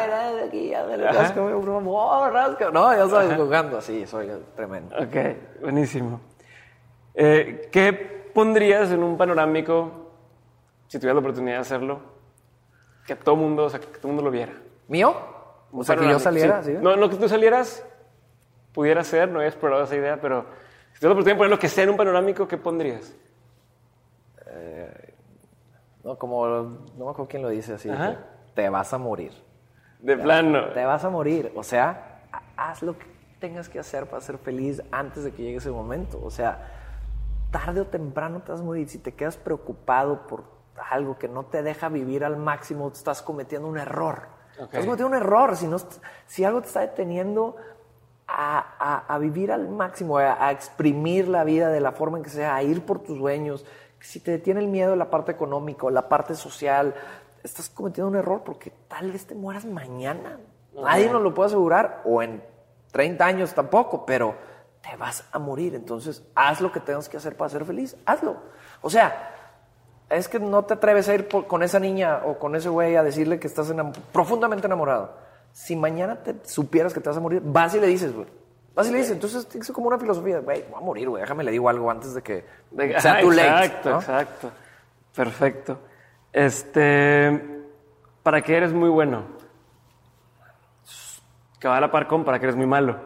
No, 2.72 2.92
ya 2.96 3.08
sabes, 3.08 3.36
jugando 3.36 3.78
así, 3.78 4.04
soy 4.06 4.28
tremendo. 4.56 4.96
Ok, 4.96 5.16
buenísimo. 5.62 6.20
Eh, 7.14 7.68
¿Qué 7.70 7.92
pondrías 8.34 8.90
en 8.90 9.04
un 9.04 9.16
panorámico 9.16 10.10
si 10.88 10.98
tuvieras 10.98 11.14
la 11.14 11.20
oportunidad 11.20 11.54
de 11.56 11.60
hacerlo? 11.60 12.00
Que 13.06 13.14
todo 13.14 13.36
mundo, 13.36 13.66
o 13.66 13.70
sea, 13.70 13.78
que 13.78 13.86
todo 13.86 14.08
mundo 14.08 14.24
lo 14.24 14.32
viera. 14.32 14.52
¿Mío? 14.88 15.32
O 15.74 15.84
sea, 15.84 15.96
que 15.96 16.08
yo 16.08 16.18
saliera, 16.18 16.62
sí. 16.62 16.72
¿sí? 16.72 16.78
No, 16.80 16.96
no 16.96 17.08
que 17.10 17.16
tú 17.16 17.28
salieras, 17.28 17.84
pudiera 18.72 19.02
ser, 19.04 19.28
no 19.28 19.42
he 19.42 19.46
explorado 19.46 19.84
esa 19.84 19.96
idea, 19.96 20.20
pero 20.20 20.46
si 20.92 21.00
tuvieras 21.00 21.02
la 21.02 21.08
oportunidad 21.10 21.34
de 21.34 21.38
poner 21.38 21.50
lo 21.50 21.58
que 21.58 21.68
sea 21.68 21.84
en 21.84 21.90
un 21.90 21.96
panorámico, 21.96 22.46
¿qué 22.48 22.56
pondrías? 22.56 23.14
No, 26.02 26.18
como, 26.18 26.46
no 26.46 27.04
me 27.04 27.10
acuerdo 27.10 27.26
quién 27.28 27.42
lo 27.42 27.48
dice 27.48 27.74
así, 27.74 27.88
que 27.88 28.16
te 28.54 28.68
vas 28.68 28.92
a 28.92 28.98
morir. 28.98 29.32
De 30.00 30.16
plano. 30.18 30.68
Te 30.74 30.84
vas 30.84 31.02
a 31.04 31.08
morir. 31.10 31.50
O 31.56 31.62
sea, 31.62 32.20
ha- 32.30 32.68
haz 32.70 32.82
lo 32.82 32.98
que 32.98 33.06
tengas 33.40 33.70
que 33.70 33.78
hacer 33.78 34.06
para 34.06 34.20
ser 34.20 34.36
feliz 34.36 34.82
antes 34.92 35.24
de 35.24 35.32
que 35.32 35.42
llegue 35.42 35.56
ese 35.56 35.70
momento. 35.70 36.20
O 36.22 36.30
sea, 36.30 36.68
tarde 37.50 37.80
o 37.80 37.86
temprano 37.86 38.42
te 38.42 38.52
vas 38.52 38.60
a 38.60 38.64
morir. 38.64 38.86
Si 38.88 38.98
te 38.98 39.12
quedas 39.12 39.38
preocupado 39.38 40.26
por 40.26 40.44
algo 40.90 41.18
que 41.18 41.26
no 41.26 41.44
te 41.46 41.62
deja 41.62 41.88
vivir 41.88 42.22
al 42.22 42.36
máximo, 42.36 42.88
estás 42.88 43.22
cometiendo 43.22 43.66
un 43.66 43.78
error. 43.78 44.33
Ok. 44.58 44.64
Estás 44.74 44.84
cometiendo 44.84 45.06
un 45.06 45.14
error. 45.14 45.56
Si, 45.56 45.66
no, 45.66 45.76
si 46.26 46.44
algo 46.44 46.60
te 46.60 46.68
está 46.68 46.80
deteniendo 46.80 47.56
a, 48.26 48.58
a- 48.78 49.14
a 49.14 49.18
vivir 49.18 49.52
al 49.52 49.68
máximo, 49.68 50.18
a, 50.18 50.46
a 50.46 50.50
exprimir 50.52 51.28
la 51.28 51.44
vida 51.44 51.68
de 51.68 51.80
la 51.80 51.92
forma 51.92 52.18
en 52.18 52.24
que 52.24 52.30
sea, 52.30 52.54
a 52.54 52.62
ir 52.62 52.84
por 52.86 53.00
tus 53.00 53.18
sueños. 53.18 53.64
Si 54.00 54.20
te 54.20 54.30
detiene 54.32 54.60
el 54.60 54.68
miedo, 54.68 54.96
la 54.96 55.10
parte 55.10 55.32
económica, 55.32 55.90
la 55.90 56.08
parte 56.08 56.34
social, 56.34 56.94
estás 57.42 57.68
cometiendo 57.70 58.08
un 58.08 58.16
error 58.16 58.42
porque 58.44 58.70
tal 58.88 59.10
vez 59.12 59.26
te 59.26 59.34
mueras 59.34 59.64
mañana. 59.64 60.38
Nadie 60.74 61.08
nos 61.10 61.22
lo 61.22 61.32
puede 61.34 61.46
asegurar, 61.48 62.02
o 62.04 62.22
en 62.22 62.42
30 62.92 63.24
años 63.24 63.54
tampoco, 63.54 64.04
pero 64.04 64.34
te 64.82 64.96
vas 64.96 65.24
a 65.32 65.38
morir. 65.38 65.74
Entonces, 65.74 66.22
haz 66.34 66.60
lo 66.60 66.70
que 66.72 66.80
tengas 66.80 67.08
que 67.08 67.16
hacer 67.16 67.36
para 67.36 67.48
ser 67.48 67.64
feliz, 67.64 67.96
hazlo. 68.06 68.36
O 68.82 68.90
sea, 68.90 69.33
es 70.10 70.28
que 70.28 70.38
no 70.38 70.64
te 70.64 70.74
atreves 70.74 71.08
a 71.08 71.14
ir 71.14 71.28
por- 71.28 71.46
con 71.46 71.62
esa 71.62 71.78
niña 71.80 72.20
o 72.24 72.38
con 72.38 72.54
ese 72.56 72.68
güey 72.68 72.96
a 72.96 73.02
decirle 73.02 73.38
que 73.40 73.46
estás 73.46 73.70
enam- 73.72 73.92
profundamente 74.12 74.66
enamorado. 74.66 75.12
Si 75.52 75.76
mañana 75.76 76.22
te 76.22 76.34
supieras 76.46 76.92
que 76.92 77.00
te 77.00 77.08
vas 77.08 77.16
a 77.18 77.20
morir, 77.20 77.40
vas 77.44 77.74
y 77.74 77.80
le 77.80 77.86
dices, 77.86 78.12
güey. 78.14 78.26
Vas 78.74 78.88
y 78.88 78.90
le 78.92 78.98
dices, 78.98 79.12
entonces 79.12 79.46
es 79.54 79.70
como 79.70 79.86
una 79.86 79.98
filosofía, 79.98 80.40
güey, 80.40 80.64
voy 80.68 80.78
a 80.78 80.84
morir, 80.84 81.08
güey, 81.08 81.22
déjame 81.22 81.44
le 81.44 81.52
digo 81.52 81.68
algo 81.68 81.90
antes 81.90 82.12
de 82.14 82.22
que 82.22 82.44
De- 82.72 83.00
sea 83.00 83.12
ajá, 83.12 83.20
too 83.20 83.30
late. 83.30 83.48
Exacto, 83.66 83.90
¿no? 83.90 83.98
exacto. 84.00 84.50
Perfecto. 85.14 85.78
Este, 86.32 87.62
¿para 88.24 88.42
qué 88.42 88.56
eres 88.56 88.72
muy 88.72 88.88
bueno? 88.88 89.22
Que 91.60 91.68
va 91.68 91.76
a 91.76 91.80
la 91.80 91.90
par 91.90 92.08
con 92.08 92.24
para 92.24 92.38
que 92.40 92.46
eres 92.46 92.56
muy 92.56 92.66
malo. 92.66 92.96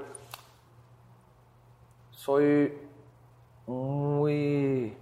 Soy 2.13 2.73
muy... 3.67 4.97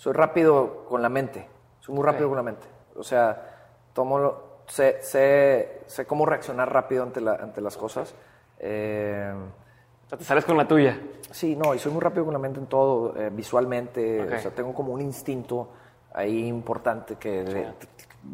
Soy 0.00 0.14
rápido 0.14 0.86
con 0.88 1.02
la 1.02 1.10
mente. 1.10 1.46
Soy 1.80 1.94
muy 1.94 2.02
rápido 2.02 2.28
con 2.28 2.36
la 2.38 2.42
mente. 2.42 2.66
O 2.96 3.02
sea, 3.04 3.66
tomo 3.92 4.18
lo- 4.18 4.42
sé, 4.66 4.96
sé, 5.02 5.82
sé 5.88 6.06
cómo 6.06 6.24
reaccionar 6.24 6.72
rápido 6.72 7.02
ante, 7.02 7.20
la- 7.20 7.34
ante 7.34 7.60
las 7.60 7.76
cosas. 7.76 8.14
Eh, 8.60 9.30
te 10.08 10.24
sales 10.24 10.46
con 10.46 10.56
la 10.56 10.66
tuya. 10.66 10.98
sí, 11.32 11.54
no, 11.54 11.74
y 11.74 11.78
soy 11.78 11.92
muy 11.92 12.00
rápido 12.00 12.24
con 12.24 12.32
la 12.32 12.38
mente 12.38 12.58
en 12.58 12.66
todo, 12.66 13.14
eh, 13.14 13.28
visualmente. 13.30 14.22
Ok. 14.22 14.32
O 14.32 14.38
sea, 14.38 14.50
tengo 14.52 14.72
como 14.72 14.94
un 14.94 15.02
instinto 15.02 15.68
ahí 16.14 16.46
importante 16.46 17.16
que 17.16 17.44
de- 17.44 17.72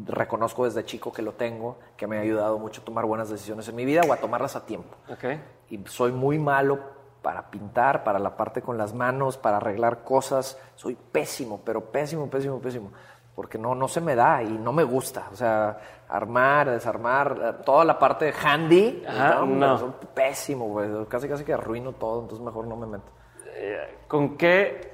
reconozco 0.07 0.67
desde 0.67 0.85
chico 0.85 1.13
que 1.13 1.21
lo 1.23 1.33
tengo, 1.33 1.79
que 1.97 2.07
me 2.07 2.17
ha 2.19 2.21
ayudado 2.21 2.61
mucho 2.61 2.81
a 2.81 2.85
tomar 2.85 3.05
buenas 3.07 3.29
decisiones 3.29 3.67
en 3.69 3.75
mi 3.75 3.85
vida 3.85 4.03
o 4.09 4.13
a 4.13 4.19
tomarlas 4.19 4.55
a 4.55 4.65
tiempo 4.67 4.97
Ok. 5.11 5.25
y 5.71 5.81
soy 5.87 6.13
muy 6.13 6.39
malo 6.39 6.79
para 7.27 7.51
pintar, 7.51 8.05
para 8.05 8.21
la 8.21 8.37
parte 8.37 8.63
con 8.63 8.79
las 8.79 8.95
manos, 8.95 9.37
para 9.37 9.57
arreglar 9.57 10.05
cosas. 10.05 10.57
Soy 10.77 10.95
pésimo, 10.95 11.61
pero 11.65 11.81
pésimo, 11.81 12.31
pésimo, 12.31 12.61
pésimo. 12.61 12.93
Porque 13.35 13.59
no, 13.59 13.75
no 13.75 13.89
se 13.89 14.01
me 14.01 14.15
da 14.15 14.45
y 14.45 14.51
no 14.51 14.73
me 14.73 14.85
gusta. 14.85 15.27
O 15.33 15.35
sea, 15.35 15.77
armar, 16.09 16.71
desarmar, 16.71 17.37
eh, 17.43 17.63
toda 17.65 17.85
la 17.85 17.99
parte 17.99 18.33
handy, 18.33 19.03
Ajá, 19.09 19.45
no. 19.45 19.77
soy 19.77 19.91
pésimo, 20.15 20.69
güey. 20.69 20.89
Casi, 21.09 21.29
casi 21.29 21.43
que 21.43 21.53
arruino 21.53 21.95
todo, 21.95 22.23
entonces 22.23 22.47
mejor 22.47 22.69
no 22.69 22.77
me 22.77 22.87
meto. 22.87 23.11
Eh, 23.57 23.99
¿Con 24.07 24.37
qué 24.37 24.93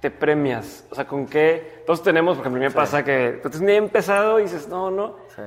te 0.00 0.10
premias? 0.10 0.88
O 0.90 0.94
sea, 0.94 1.06
¿con 1.06 1.26
qué? 1.26 1.82
Todos 1.84 2.02
tenemos, 2.02 2.38
por 2.38 2.46
ejemplo, 2.46 2.62
a 2.62 2.64
mí 2.64 2.68
me 2.68 2.74
pasa 2.74 3.04
que 3.04 3.40
tú 3.42 3.48
estás 3.48 3.60
bien 3.60 3.84
empezado 3.84 4.40
y 4.40 4.44
dices, 4.44 4.68
no, 4.68 4.90
no. 4.90 5.16
Sí. 5.36 5.42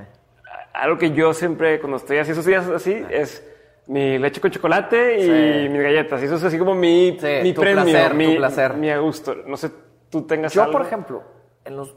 Algo 0.73 0.99
que 0.99 1.09
yo 1.09 1.33
siempre, 1.33 1.79
cuando 1.79 1.97
estoy 1.97 2.19
así, 2.19 2.33
esos 2.33 2.45
días 2.45 2.67
así, 2.67 3.03
es 3.09 3.43
mi 3.87 4.17
leche 4.19 4.41
con 4.41 4.51
chocolate 4.51 5.19
y 5.19 5.23
Sí. 5.23 5.69
mis 5.69 5.81
galletas. 5.81 6.21
Y 6.21 6.25
eso 6.25 6.35
es 6.35 6.43
así 6.43 6.57
como 6.59 6.75
mi, 6.75 7.17
Sí, 7.19 7.27
mi 7.43 7.53
tu 7.53 7.61
premio, 7.61 7.83
placer, 7.83 8.11
tu 8.11 8.17
mi, 8.17 8.35
placer. 8.35 8.73
mi 8.75 8.89
a 8.91 8.99
gusto. 8.99 9.35
No 9.45 9.57
sé, 9.57 9.71
tú 10.09 10.23
tengas 10.27 10.53
Yo, 10.53 10.63
algo? 10.63 10.73
por 10.73 10.81
ejemplo, 10.85 11.23
en 11.65 11.75
los, 11.77 11.95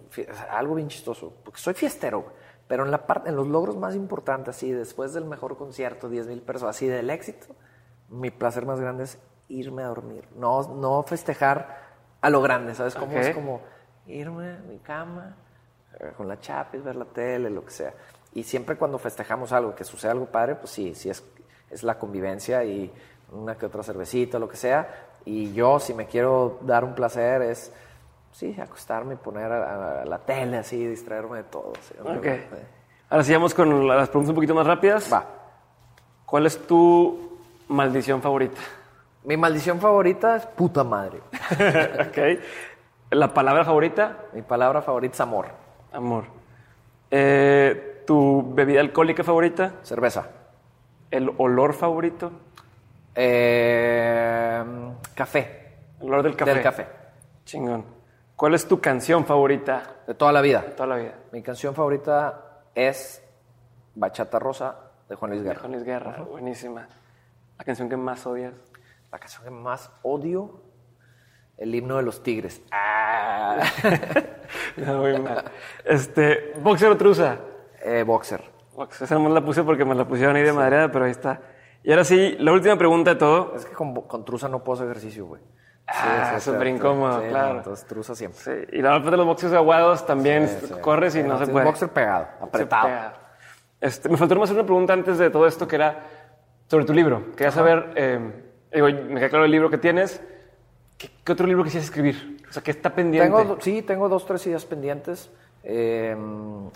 algo 0.50 0.74
bien 0.76 0.88
chistoso, 0.88 1.32
porque 1.44 1.60
soy 1.60 1.74
fiestero, 1.74 2.32
pero 2.68 2.84
en, 2.84 2.90
la 2.90 3.06
parte, 3.06 3.28
en 3.28 3.36
los 3.36 3.46
logros 3.48 3.76
más 3.76 3.94
importantes, 3.94 4.56
así, 4.56 4.70
después 4.72 5.12
del 5.12 5.24
mejor 5.24 5.56
concierto, 5.56 6.08
10 6.08 6.26
mil 6.28 6.42
personas, 6.42 6.76
así, 6.76 6.86
del 6.86 7.10
éxito, 7.10 7.46
mi 8.08 8.30
placer 8.30 8.66
más 8.66 8.80
grande 8.80 9.04
es 9.04 9.18
irme 9.48 9.82
a 9.82 9.86
dormir, 9.88 10.24
no, 10.36 10.62
no 10.74 11.02
festejar 11.02 11.78
a 12.20 12.30
lo 12.30 12.40
grande, 12.42 12.74
¿sabes? 12.74 12.94
Como 12.94 13.16
es 13.18 13.30
como 13.34 13.62
irme 14.06 14.50
a 14.50 14.58
mi 14.58 14.78
cama, 14.78 15.36
eh, 15.98 16.12
con 16.16 16.28
la 16.28 16.38
chapis, 16.38 16.82
ver 16.84 16.94
la 16.96 17.04
tele, 17.06 17.50
lo 17.50 17.64
que 17.64 17.70
sea. 17.70 17.94
Y 18.34 18.42
siempre 18.44 18.76
cuando 18.76 18.98
festejamos 18.98 19.52
algo, 19.52 19.74
que 19.74 19.82
sucede 19.84 20.12
algo 20.12 20.26
padre, 20.26 20.54
pues 20.56 20.70
sí, 20.70 20.94
sí 20.94 21.10
es, 21.10 21.24
es 21.70 21.82
la 21.82 21.98
convivencia 21.98 22.64
y 22.64 22.92
una 23.32 23.56
que 23.56 23.66
otra 23.66 23.82
cervecita, 23.82 24.38
lo 24.38 24.48
que 24.48 24.56
sea. 24.56 25.08
Y 25.24 25.52
yo, 25.52 25.78
si 25.78 25.94
me 25.94 26.06
quiero 26.06 26.58
dar 26.62 26.84
un 26.84 26.94
placer, 26.94 27.42
es, 27.42 27.72
sí, 28.32 28.56
acostarme 28.60 29.14
y 29.14 29.16
poner 29.16 29.52
a, 29.52 30.02
a 30.02 30.04
la 30.04 30.18
tele 30.18 30.58
así, 30.58 30.86
distraerme 30.86 31.38
de 31.38 31.44
todo. 31.44 31.72
Ok. 32.04 32.26
Ahora 33.10 33.24
sí 33.24 33.32
vamos 33.32 33.54
con 33.54 33.88
las 33.88 34.08
preguntas 34.08 34.30
un 34.30 34.34
poquito 34.34 34.54
más 34.54 34.66
rápidas. 34.66 35.12
Va. 35.12 35.24
¿Cuál 36.24 36.46
es 36.46 36.66
tu 36.66 37.38
maldición 37.68 38.22
favorita? 38.22 38.60
Mi 39.24 39.36
maldición 39.36 39.80
favorita 39.80 40.36
es 40.36 40.46
puta 40.46 40.84
madre. 40.84 41.18
ok. 42.08 42.40
¿La 43.10 43.34
palabra 43.34 43.64
favorita? 43.64 44.26
Mi 44.32 44.42
palabra 44.42 44.80
favorita 44.80 45.14
es 45.14 45.20
amor. 45.20 45.46
Amor. 45.92 46.24
Eh, 47.10 48.04
¿Tu 48.06 48.54
bebida 48.54 48.80
alcohólica 48.80 49.24
favorita? 49.24 49.74
Cerveza. 49.82 50.28
¿El 51.10 51.32
olor 51.38 51.74
favorito? 51.74 52.30
Eh, 53.14 54.64
café. 55.14 55.76
El 56.00 56.06
olor 56.08 56.22
del 56.22 56.36
café. 56.36 56.54
Del 56.54 56.62
café. 56.62 56.86
Chingón. 57.44 57.84
¿Cuál 58.36 58.54
es 58.54 58.66
tu 58.66 58.80
canción 58.80 59.26
favorita 59.26 59.96
De 60.06 60.14
toda 60.14 60.32
la 60.32 60.40
vida. 60.40 60.62
de 60.62 60.70
toda 60.70 60.86
la 60.86 60.96
vida? 60.96 61.14
Mi 61.32 61.42
canción 61.42 61.74
favorita 61.74 62.62
es 62.74 63.22
Bachata 63.94 64.38
Rosa 64.38 64.76
de 65.08 65.14
Juan 65.16 65.32
Luis 65.32 65.42
De 65.42 65.48
Guerra. 65.48 65.60
Juan 65.60 65.72
Luis 65.72 65.84
Guerra. 65.84 66.22
Buenísima. 66.22 66.88
¿La 67.58 67.64
canción 67.64 67.88
que 67.88 67.96
más 67.96 68.24
odias? 68.26 68.54
La 69.12 69.18
canción 69.18 69.44
que 69.44 69.50
más 69.50 69.90
odio, 70.02 70.62
el 71.58 71.74
himno 71.74 71.96
de 71.96 72.02
los 72.02 72.22
tigres. 72.22 72.62
Ah. 72.72 73.58
No, 74.76 74.98
muy 74.98 75.18
mal. 75.18 75.44
Este, 75.84 76.52
¿Boxer 76.60 76.90
o 76.90 76.96
truza? 76.96 77.36
Eh, 77.82 78.02
boxer. 78.04 78.42
Box. 78.80 79.02
Esa 79.02 79.18
no 79.18 79.28
la 79.28 79.44
puse 79.44 79.62
porque 79.62 79.84
me 79.84 79.94
la 79.94 80.06
pusieron 80.06 80.36
ahí 80.36 80.42
de 80.42 80.52
madreada, 80.52 80.90
pero 80.90 81.04
ahí 81.04 81.10
está. 81.10 81.40
Y 81.82 81.90
ahora 81.90 82.04
sí, 82.04 82.36
la 82.38 82.52
última 82.52 82.76
pregunta 82.76 83.10
de 83.10 83.16
todo. 83.16 83.54
Es 83.56 83.64
que 83.66 83.72
con, 83.72 83.94
con 84.02 84.24
truza 84.24 84.48
no 84.48 84.62
puedo 84.64 84.78
hacer 84.80 84.90
ejercicio, 84.90 85.26
güey. 85.26 85.42
Ah, 85.86 86.34
sí, 86.38 86.50
súper 86.50 86.68
sí, 86.68 86.74
incómodo, 86.74 87.18
sí, 87.18 87.24
no, 87.24 87.30
claro. 87.30 87.56
entonces 87.58 87.84
truza 87.86 88.14
siempre. 88.14 88.40
Sí, 88.40 88.76
y 88.78 88.80
la 88.82 88.90
verdad 88.92 89.10
de 89.10 89.16
los 89.16 89.26
boxers 89.26 89.52
aguados 89.54 90.06
también 90.06 90.46
Sí, 90.48 90.66
sí. 90.68 90.74
corres 90.80 91.16
y 91.16 91.22
Sí, 91.22 91.28
no 91.28 91.36
se 91.38 91.46
sí, 91.46 91.50
puede. 91.52 91.64
boxer 91.64 91.88
pegado, 91.88 92.28
apretado. 92.40 92.82
Se 92.88 92.94
pega. 92.94 93.12
Este, 93.80 94.08
me 94.08 94.16
faltó 94.16 94.34
nomás 94.34 94.50
hacer 94.50 94.60
una 94.60 94.66
pregunta 94.66 94.92
antes 94.92 95.18
de 95.18 95.30
todo 95.30 95.46
esto 95.48 95.66
que 95.66 95.76
era 95.76 96.04
sobre 96.68 96.84
tu 96.84 96.92
libro. 96.94 97.32
Quería 97.32 97.50
saber, 97.50 97.92
eh, 97.96 98.18
digo, 98.72 98.86
me 98.86 99.18
queda 99.18 99.28
claro 99.30 99.44
el 99.46 99.50
libro 99.50 99.68
que 99.68 99.78
tienes. 99.78 100.22
¿Qué, 100.96 101.10
qué 101.24 101.32
otro 101.32 101.46
libro 101.46 101.64
quisieras 101.64 101.86
escribir? 101.86 102.36
O 102.48 102.52
sea, 102.52 102.62
¿qué 102.62 102.70
está 102.70 102.94
pendiente? 102.94 103.36
Tengo, 103.36 103.56
sí, 103.60 103.82
tengo 103.82 104.08
dos, 104.08 104.26
tres 104.26 104.46
ideas 104.46 104.64
pendientes. 104.66 105.30
Eh, 105.62 106.16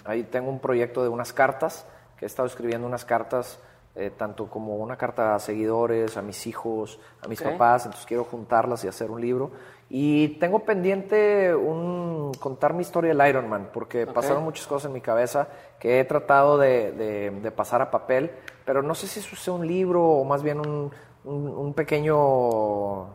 ahí 0.05 0.25
tengo 0.25 0.51
un 0.51 0.59
proyecto 0.61 1.03
de 1.03 1.09
unas 1.09 1.33
cartas, 1.33 1.87
que 2.19 2.25
he 2.25 2.29
estado 2.29 2.47
escribiendo 2.47 2.87
unas 2.87 3.05
cartas, 3.05 3.59
eh, 3.97 4.11
tanto 4.17 4.47
como 4.49 4.77
una 4.77 4.97
carta 4.97 5.35
a 5.35 5.39
seguidores, 5.39 6.17
a 6.17 6.23
mis 6.23 6.47
hijos, 6.47 6.99
a 7.23 7.29
mis 7.29 7.41
Ok. 7.41 7.53
papás, 7.53 7.85
entonces 7.87 8.07
quiero 8.07 8.25
juntarlas 8.25 8.85
y 8.85 8.89
hacer 8.89 9.11
un 9.11 9.21
libro. 9.21 9.53
Y 9.89 10.29
tengo 10.41 10.61
pendiente 10.61 11.55
un, 11.55 12.33
contar 12.41 12.73
mi 12.75 12.81
historia 12.83 13.15
del 13.15 13.29
Ironman, 13.29 13.71
porque 13.73 14.07
pasaron 14.07 14.43
muchas 14.43 14.67
cosas 14.67 14.87
en 14.87 14.95
mi 14.95 15.01
cabeza 15.01 15.47
que 15.79 16.01
he 16.01 16.05
tratado 16.05 16.59
de, 16.59 16.91
de- 16.93 17.31
de 17.31 17.51
pasar 17.53 17.83
a 17.83 17.91
papel, 17.91 18.33
pero 18.65 18.83
no 18.83 18.95
sé 18.95 19.07
si 19.07 19.21
eso 19.21 19.37
sea 19.37 19.53
un 19.53 19.67
libro 19.67 20.03
o 20.03 20.25
más 20.25 20.43
bien 20.43 20.59
un, 20.59 20.91
un- 21.25 21.49
un 21.49 21.75
pequeño 21.75 23.15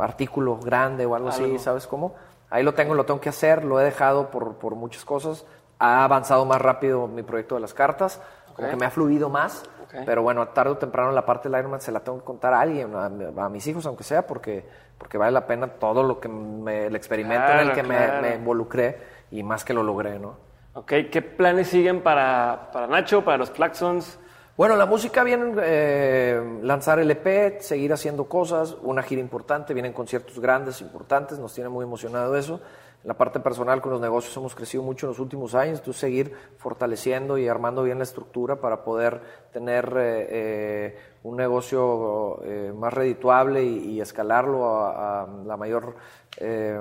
artículo 0.00 0.58
grande 0.58 1.06
o 1.06 1.14
algo 1.14 1.28
así, 1.28 1.44
Algo. 1.44 1.58
¿sabes 1.58 1.86
cómo? 1.86 2.14
Ahí 2.50 2.62
lo 2.62 2.74
tengo, 2.74 2.94
lo 2.94 3.04
tengo 3.04 3.20
que 3.20 3.28
hacer, 3.28 3.64
lo 3.64 3.80
he 3.80 3.84
dejado 3.84 4.30
por, 4.30 4.54
por 4.56 4.74
muchas 4.74 5.04
cosas. 5.04 5.44
Ha 5.78 6.04
avanzado 6.04 6.44
más 6.44 6.60
rápido 6.60 7.06
mi 7.06 7.22
proyecto 7.22 7.54
de 7.54 7.60
las 7.60 7.74
cartas, 7.74 8.20
como 8.54 8.66
Ok. 8.68 8.70
que 8.70 8.76
me 8.76 8.86
ha 8.86 8.90
fluido 8.90 9.28
más. 9.28 9.64
Ok. 9.84 9.94
Pero 10.06 10.22
bueno, 10.22 10.48
tarde 10.48 10.72
o 10.72 10.76
temprano 10.78 11.12
la 11.12 11.24
parte 11.26 11.48
del 11.48 11.58
Ironman 11.58 11.80
se 11.80 11.92
la 11.92 12.00
tengo 12.00 12.18
que 12.18 12.24
contar 12.24 12.54
a 12.54 12.60
alguien, 12.60 12.94
a, 12.94 13.06
a 13.44 13.48
mis 13.48 13.66
hijos, 13.66 13.86
aunque 13.86 14.02
sea, 14.04 14.26
porque, 14.26 14.66
porque 14.98 15.18
vale 15.18 15.32
la 15.32 15.46
pena 15.46 15.66
todo 15.68 16.02
lo 16.02 16.20
que 16.20 16.28
me, 16.28 16.86
el 16.86 16.96
experimento 16.96 17.46
en 17.52 17.58
Claro, 17.58 17.68
el 17.70 17.74
que 17.74 17.82
me- 17.82 17.96
claro. 17.96 18.22
me, 18.22 18.34
involucré 18.34 18.98
y 19.30 19.42
más 19.42 19.64
que 19.64 19.72
lo 19.74 19.82
logré, 19.82 20.18
¿no? 20.18 20.36
Ok, 20.74 20.92
¿qué 21.10 21.22
planes 21.22 21.68
siguen 21.68 22.02
para, 22.02 22.70
para 22.72 22.86
Nacho, 22.86 23.24
para 23.24 23.36
los 23.38 23.50
Claxons? 23.50 24.18
Bueno, 24.58 24.74
la 24.74 24.86
música 24.86 25.22
viene 25.22 25.54
eh, 25.62 26.58
lanzar 26.62 26.98
el 26.98 27.08
EP, 27.12 27.60
seguir 27.60 27.92
haciendo 27.92 28.24
cosas, 28.24 28.76
una 28.82 29.04
gira 29.04 29.20
importante, 29.20 29.72
vienen 29.72 29.92
conciertos 29.92 30.40
grandes, 30.40 30.80
importantes, 30.80 31.38
nos 31.38 31.54
tiene 31.54 31.70
muy 31.70 31.84
emocionado 31.84 32.36
eso. 32.36 32.60
En 33.04 33.06
la 33.06 33.14
parte 33.14 33.38
personal 33.38 33.80
con 33.80 33.92
los 33.92 34.00
negocios 34.00 34.36
hemos 34.36 34.56
crecido 34.56 34.82
mucho 34.82 35.06
en 35.06 35.10
los 35.10 35.20
últimos 35.20 35.54
años, 35.54 35.78
entonces 35.78 36.00
seguir 36.00 36.34
fortaleciendo 36.56 37.38
y 37.38 37.46
armando 37.46 37.84
bien 37.84 37.98
la 37.98 38.02
estructura 38.02 38.56
para 38.56 38.82
poder 38.82 39.20
tener 39.52 39.94
eh, 39.96 40.26
eh, 40.28 40.98
un 41.22 41.36
negocio 41.36 42.40
eh, 42.42 42.72
más 42.76 42.92
redituable 42.92 43.62
y, 43.62 44.00
escalarlo 44.00 44.66
a, 44.66 45.22
a 45.22 45.28
la 45.46 45.56
mayor 45.56 45.94
eh, 46.38 46.80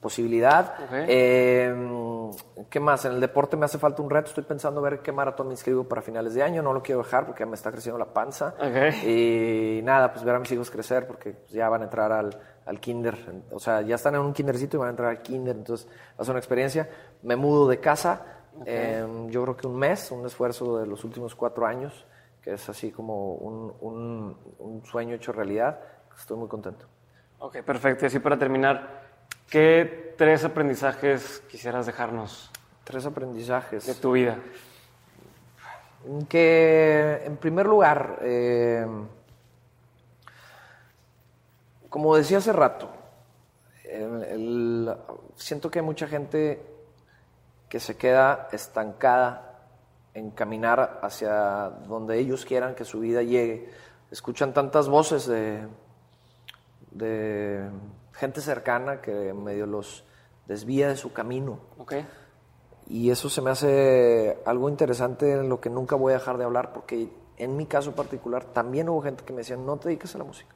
posibilidad. 0.00 0.74
Eh, 1.08 1.74
¿Qué 2.70 2.80
más? 2.80 3.04
En 3.04 3.12
el 3.12 3.20
deporte 3.20 3.56
me 3.56 3.64
hace 3.64 3.78
falta 3.78 4.02
un 4.02 4.10
reto. 4.10 4.28
Estoy 4.28 4.44
pensando 4.44 4.80
ver 4.80 5.00
qué 5.00 5.12
maratón 5.12 5.48
me 5.48 5.54
inscribo 5.54 5.84
para 5.84 6.02
finales 6.02 6.34
de 6.34 6.42
año. 6.42 6.62
No 6.62 6.72
lo 6.72 6.82
quiero 6.82 7.02
dejar 7.02 7.26
porque 7.26 7.40
ya 7.40 7.46
me 7.46 7.54
está 7.54 7.70
creciendo 7.70 7.98
la 7.98 8.12
panza. 8.12 8.54
Y 9.06 9.80
nada, 9.82 10.12
pues 10.12 10.24
ver 10.24 10.34
a 10.34 10.38
mis 10.38 10.50
hijos 10.52 10.70
crecer 10.70 11.06
porque 11.06 11.32
pues, 11.32 11.50
ya 11.52 11.68
van 11.68 11.82
a 11.82 11.84
entrar 11.84 12.12
al, 12.12 12.38
al 12.66 12.80
kinder. 12.80 13.16
O 13.52 13.58
sea, 13.58 13.80
ya 13.82 13.94
están 13.96 14.14
en 14.14 14.20
un 14.22 14.32
kindercito 14.32 14.76
y 14.76 14.80
van 14.80 14.88
a 14.88 14.90
entrar 14.90 15.10
al 15.10 15.22
kinder. 15.22 15.56
Entonces 15.56 15.86
va 15.88 16.22
a 16.22 16.24
ser 16.24 16.32
una 16.32 16.40
experiencia. 16.40 16.88
Me 17.22 17.36
mudo 17.36 17.68
de 17.68 17.78
casa. 17.80 18.22
eh, 18.64 19.06
yo 19.30 19.42
creo 19.42 19.56
que 19.56 19.66
un 19.66 19.76
mes, 19.76 20.10
un 20.10 20.24
esfuerzo 20.26 20.78
de 20.78 20.86
los 20.86 21.04
últimos 21.04 21.34
cuatro 21.34 21.66
años, 21.66 22.06
que 22.42 22.54
es 22.54 22.68
así 22.68 22.90
como 22.92 23.34
un, 23.34 23.72
un- 23.80 24.36
un 24.58 24.84
sueño 24.84 25.14
hecho 25.14 25.32
realidad. 25.32 25.78
Estoy 26.18 26.36
muy 26.38 26.48
contento. 26.48 26.86
Ok, 27.38 27.58
perfecto. 27.62 28.04
Y 28.04 28.08
así 28.08 28.18
para 28.18 28.38
terminar, 28.38 29.05
¿qué 29.50 30.14
tres 30.16 30.44
aprendizajes 30.44 31.42
quisieras 31.50 31.86
dejarnos 31.86 32.50
Tres 32.84 33.04
aprendizajes. 33.06 33.84
de 33.86 33.94
tu 33.94 34.12
vida? 34.12 34.38
Que, 36.28 37.22
en 37.24 37.36
primer 37.36 37.66
lugar, 37.66 38.18
eh, 38.22 38.86
como 41.88 42.16
decía 42.16 42.38
hace 42.38 42.52
rato, 42.52 42.88
el- 43.84 44.22
el- 44.24 44.94
siento 45.36 45.70
que 45.70 45.80
hay 45.80 45.84
mucha 45.84 46.06
gente 46.06 46.64
que 47.68 47.80
se 47.80 47.96
queda 47.96 48.48
estancada 48.52 49.42
en 50.14 50.30
caminar 50.30 51.00
hacia 51.02 51.70
donde 51.88 52.18
ellos 52.18 52.44
quieran 52.44 52.74
que 52.74 52.84
su 52.84 53.00
vida 53.00 53.22
llegue. 53.22 53.68
Escuchan 54.10 54.54
tantas 54.54 54.88
voces 54.88 55.26
de, 55.26 55.66
de 56.92 57.68
gente 58.16 58.40
cercana 58.40 59.00
que 59.00 59.32
medio 59.32 59.66
los 59.66 60.04
desvía 60.46 60.88
de 60.88 60.96
su 60.96 61.12
camino. 61.12 61.60
Ok. 61.78 61.94
Y 62.88 63.10
eso 63.10 63.28
se 63.28 63.42
me 63.42 63.50
hace 63.50 64.38
algo 64.44 64.68
interesante 64.68 65.32
en 65.32 65.48
lo 65.48 65.60
que 65.60 65.70
nunca 65.70 65.96
voy 65.96 66.12
a 66.12 66.18
dejar 66.18 66.38
de 66.38 66.44
hablar, 66.44 66.72
porque 66.72 67.10
en 67.36 67.56
mi 67.56 67.66
caso 67.66 67.92
particular 67.92 68.44
también 68.44 68.88
hubo 68.88 69.02
gente 69.02 69.24
que 69.24 69.32
me 69.32 69.38
decía, 69.38 69.56
no 69.56 69.76
te 69.76 69.88
dediques 69.88 70.14
a 70.14 70.18
la 70.18 70.24
música, 70.24 70.54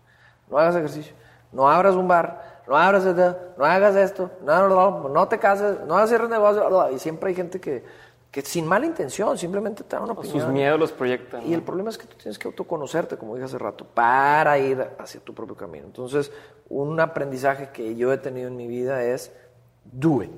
no 0.48 0.58
hagas 0.58 0.76
ejercicio, 0.76 1.14
no 1.52 1.68
abras 1.68 1.96
un 1.96 2.06
bar, 2.06 2.62
no 2.68 2.76
abras 2.76 3.04
esto, 3.04 3.36
no 3.58 3.64
hagas 3.64 3.96
esto, 3.96 4.30
no, 4.44 4.68
no, 4.68 5.08
no 5.08 5.28
te 5.28 5.38
cases, 5.38 5.80
no 5.86 6.06
cierres 6.06 6.30
negocio. 6.30 6.90
Y 6.92 6.98
siempre 7.00 7.30
hay 7.30 7.34
gente 7.34 7.61
que, 7.61 7.84
que 8.30 8.42
sin 8.42 8.66
mala 8.66 8.86
intención, 8.86 9.36
simplemente 9.36 9.82
te 9.82 9.96
da 9.96 10.02
una 10.02 10.12
opinión. 10.12 10.40
sus 10.40 10.48
miedos 10.48 10.78
los 10.78 10.92
proyectan. 10.92 11.44
Y 11.46 11.52
el 11.52 11.62
problema 11.62 11.90
es 11.90 11.98
que 11.98 12.06
tú 12.06 12.16
tienes 12.16 12.38
que 12.38 12.46
autoconocerte, 12.46 13.16
como 13.16 13.34
dije 13.34 13.46
hace 13.46 13.58
rato, 13.58 13.84
para 13.84 14.56
ir 14.58 14.86
hacia 14.98 15.20
tu 15.20 15.34
propio 15.34 15.56
camino. 15.56 15.86
Entonces, 15.86 16.30
un 16.68 17.00
aprendizaje 17.00 17.70
que 17.70 17.96
yo 17.96 18.12
he 18.12 18.18
tenido 18.18 18.48
en 18.48 18.56
mi 18.56 18.68
vida 18.68 19.02
es 19.02 19.32
do 19.84 20.22
it. 20.22 20.30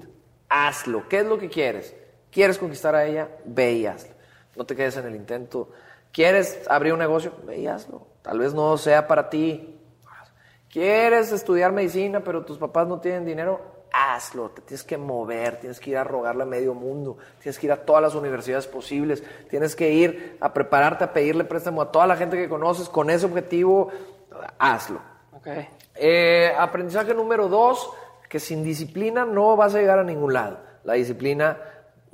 Hazlo. 0.49 1.07
¿Qué 1.09 1.21
es 1.21 1.27
lo 1.27 1.39
que 1.39 1.51
quieres? 1.51 1.95
¿Quieres 2.31 2.59
conquistar 2.59 2.95
a 2.95 3.05
ella? 3.05 3.29
Ve 3.45 3.73
y 3.75 3.87
hazlo. 3.87 4.15
No 4.57 4.65
te 4.65 4.75
quedes 4.75 4.97
en 4.97 5.07
el 5.07 5.15
intento. 5.15 5.69
¿Quieres 6.13 6.63
abrir 6.69 6.95
un 6.95 6.99
negocio? 6.99 7.33
Ve 7.47 7.61
y 7.61 7.67
hazlo. 7.67 8.07
Tal 8.23 8.39
vez 8.39 8.55
no 8.55 8.77
sea 8.79 9.07
para 9.07 9.29
ti. 9.29 9.79
¿Quieres 10.71 11.31
estudiar 11.33 11.73
medicina, 11.73 12.21
pero 12.21 12.43
tus 12.47 12.57
papás 12.57 12.89
no 12.89 13.01
tienen 13.01 13.27
dinero? 13.27 13.61
Hazlo, 13.93 14.51
te 14.51 14.63
tienes 14.63 14.85
que 14.85 14.97
mover, 14.97 15.61
tienes 15.61 15.79
que 15.79 15.91
ir 15.91 15.99
a 15.99 16.05
rogarle 16.05 16.45
a 16.45 16.47
medio 16.47 16.75
mundo, 16.75 17.19
tienes 17.41 17.59
que 17.59 17.67
ir 17.67 17.73
a 17.73 17.85
todas 17.85 18.03
las 18.03 18.15
universidades 18.15 18.67
posibles, 18.67 19.23
tienes 19.51 19.77
que 19.77 19.91
ir 19.91 20.39
a 20.41 20.53
prepararte 20.53 21.05
a 21.05 21.13
pedirle 21.13 21.45
préstamo 21.45 21.83
a 21.83 21.93
toda 21.93 22.07
la 22.07 22.17
gente 22.17 22.37
que 22.37 22.49
conoces 22.49 22.89
con 22.89 23.11
ese 23.11 23.27
objetivo, 23.27 23.91
hazlo. 24.59 25.01
Ok. 25.33 25.49
Eh, 25.95 26.53
aprendizaje 26.59 27.15
número 27.15 27.49
dos, 27.49 27.91
que 28.29 28.41
sin 28.41 28.65
disciplina 28.65 29.27
no 29.27 29.57
vas 29.57 29.75
a 29.75 29.79
llegar 29.79 29.99
a 29.99 30.05
ningún 30.05 30.33
lado. 30.33 30.61
La 30.85 30.95
disciplina 30.95 31.59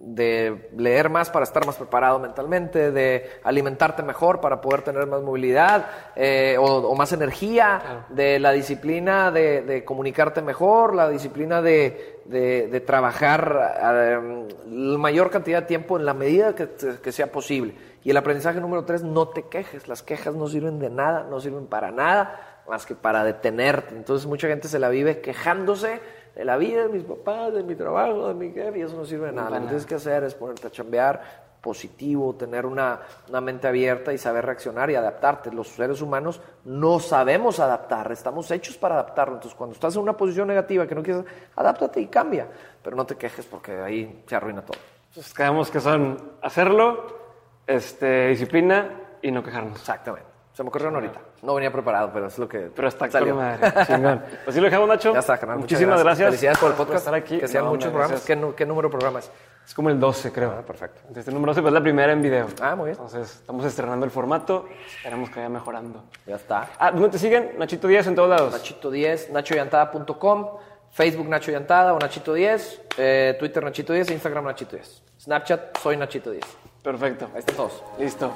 de 0.00 0.70
leer 0.76 1.10
más 1.10 1.28
para 1.28 1.42
estar 1.42 1.66
más 1.66 1.74
preparado 1.74 2.20
mentalmente, 2.20 2.92
de 2.92 3.30
alimentarte 3.42 4.04
mejor 4.04 4.40
para 4.40 4.60
poder 4.60 4.82
tener 4.82 5.06
más 5.08 5.22
movilidad 5.22 5.86
eh, 6.14 6.56
o, 6.58 6.64
o 6.64 6.94
más 6.94 7.12
energía, 7.12 8.06
de 8.08 8.38
la 8.38 8.52
disciplina 8.52 9.32
de, 9.32 9.62
de 9.62 9.84
comunicarte 9.84 10.40
mejor, 10.40 10.94
la 10.94 11.08
disciplina 11.08 11.60
de, 11.60 12.20
de- 12.26 12.68
de 12.68 12.80
trabajar 12.80 13.74
eh, 13.82 14.46
la 14.70 14.98
mayor 14.98 15.30
cantidad 15.30 15.62
de 15.62 15.66
tiempo 15.66 15.98
en 15.98 16.04
la 16.06 16.14
medida 16.14 16.54
que 16.54 17.12
sea 17.12 17.32
posible. 17.32 17.74
Y 18.04 18.10
el 18.10 18.16
aprendizaje 18.16 18.60
número 18.60 18.84
tres, 18.84 19.02
no 19.02 19.28
te 19.28 19.42
quejes, 19.48 19.88
las 19.88 20.02
quejas 20.04 20.32
no 20.34 20.46
sirven 20.46 20.78
de 20.78 20.90
nada, 20.90 21.26
no 21.28 21.40
sirven 21.40 21.66
para 21.66 21.90
nada 21.90 22.62
más 22.68 22.86
que 22.86 22.94
para 22.94 23.24
detenerte. 23.24 23.94
Entonces 23.96 24.26
mucha 24.26 24.46
gente 24.46 24.68
se 24.68 24.78
la 24.78 24.88
vive 24.90 25.20
quejándose 25.20 26.00
de 26.38 26.44
la 26.44 26.56
vida 26.56 26.84
de 26.84 26.88
mis 26.88 27.02
papás, 27.02 27.52
de 27.52 27.64
mi 27.64 27.74
trabajo, 27.74 28.28
de 28.28 28.34
mi 28.34 28.52
jefe, 28.52 28.78
y 28.78 28.82
eso 28.82 28.96
no 28.96 29.04
sirve 29.04 29.26
de 29.26 29.32
nada. 29.32 29.50
Lo 29.50 29.56
que 29.56 29.66
tienes 29.66 29.84
que 29.84 29.96
hacer 29.96 30.22
es 30.22 30.36
ponerte 30.36 30.68
a 30.68 30.70
chambear, 30.70 31.20
positivo, 31.60 32.32
tener 32.36 32.64
una, 32.64 33.00
una, 33.28 33.40
mente 33.40 33.66
abierta 33.66 34.12
y 34.12 34.18
saber 34.18 34.46
reaccionar 34.46 34.88
y 34.88 34.94
adaptarte. 34.94 35.50
Los 35.50 35.66
seres 35.66 36.00
humanos 36.00 36.40
no 36.64 37.00
sabemos 37.00 37.58
adaptar, 37.58 38.12
estamos 38.12 38.48
hechos 38.52 38.76
para 38.76 38.94
adaptarnos. 38.94 39.38
Entonces, 39.38 39.58
cuando 39.58 39.74
estás 39.74 39.96
en 39.96 40.02
una 40.02 40.16
posición 40.16 40.46
negativa 40.46 40.86
que 40.86 40.94
no 40.94 41.02
quieres, 41.02 41.24
adáptate 41.56 42.00
y 42.02 42.06
cambia, 42.06 42.46
pero 42.84 42.94
no 42.94 43.04
te 43.04 43.16
quejes 43.16 43.44
porque 43.44 43.72
ahí 43.72 44.22
se 44.24 44.36
arruina 44.36 44.62
todo. 44.62 44.78
Entonces, 45.08 45.34
quedamos 45.34 45.72
que 45.72 45.80
son 45.80 46.34
hacerlo, 46.40 47.18
este, 47.66 48.28
disciplina 48.28 49.18
y 49.20 49.32
no 49.32 49.42
quejarnos. 49.42 49.80
Exactamente. 49.80 50.27
Se 50.58 50.64
me 50.64 50.70
ocurrió 50.70 50.88
ahorita. 50.88 51.20
No 51.42 51.54
venía 51.54 51.70
preparado, 51.70 52.10
pero 52.12 52.26
es 52.26 52.36
lo 52.36 52.48
que 52.48 52.58
Pero 52.74 52.88
está 52.88 53.08
salió. 53.08 53.36
madre. 53.36 53.72
Chingón. 53.86 54.24
Pues 54.42 54.56
sí 54.56 54.60
lo 54.60 54.64
dejamos, 54.64 54.88
Nacho. 54.88 55.12
Ya 55.12 55.20
está. 55.20 55.38
Muchísimas 55.56 56.02
gracias. 56.02 56.26
Felicidades 56.30 56.58
por 56.58 56.70
el 56.72 56.76
podcast. 56.76 56.98
estar 56.98 57.14
aquí. 57.14 57.38
Que 57.38 57.46
sean 57.46 57.62
No, 57.62 57.70
muchos 57.70 57.92
programas. 57.92 58.24
¿Qué, 58.24 58.66
número 58.66 58.88
de 58.88 58.90
programas? 58.90 59.30
Es 59.64 59.72
como 59.72 59.88
el 59.88 60.00
12, 60.00 60.32
creo. 60.32 60.56
Ah, 60.58 60.62
perfecto. 60.62 61.00
Este 61.14 61.30
número 61.30 61.52
12 61.52 61.62
pues, 61.62 61.70
es 61.70 61.74
la 61.74 61.80
primera 61.80 62.12
en 62.12 62.20
video. 62.20 62.48
Ah, 62.60 62.74
muy 62.74 62.86
bien. 62.86 62.96
Entonces, 62.96 63.36
estamos 63.36 63.64
estrenando 63.66 64.04
el 64.04 64.10
formato. 64.10 64.66
Esperamos 64.96 65.30
que 65.30 65.36
vaya 65.36 65.48
mejorando. 65.48 66.02
Ya 66.26 66.34
está. 66.34 66.70
Ah, 66.76 66.90
¿dónde 66.90 67.10
te 67.10 67.18
siguen? 67.20 67.52
Nachito 67.56 67.86
10 67.86 68.08
en 68.08 68.14
todos 68.16 68.28
lados. 68.28 68.52
Nachito 68.52 68.90
10, 68.90 69.30
nachoyantada.com, 69.30 70.48
Facebook 70.90 71.28
Nacho 71.28 71.52
Yantada 71.52 71.94
o 71.94 72.00
Nachito 72.00 72.34
10, 72.34 72.82
eh, 72.96 73.36
Twitter 73.38 73.62
Nachito 73.62 73.92
10, 73.92 74.10
Instagram 74.10 74.46
Nachito 74.46 74.74
10. 74.74 75.04
Snapchat 75.20 75.78
soy 75.78 75.96
Nachito 75.96 76.32
10. 76.32 76.44
Perfecto. 76.82 77.30
Ahí 77.32 77.38
están 77.38 77.54
todos. 77.54 77.84
Listo. 77.96 78.32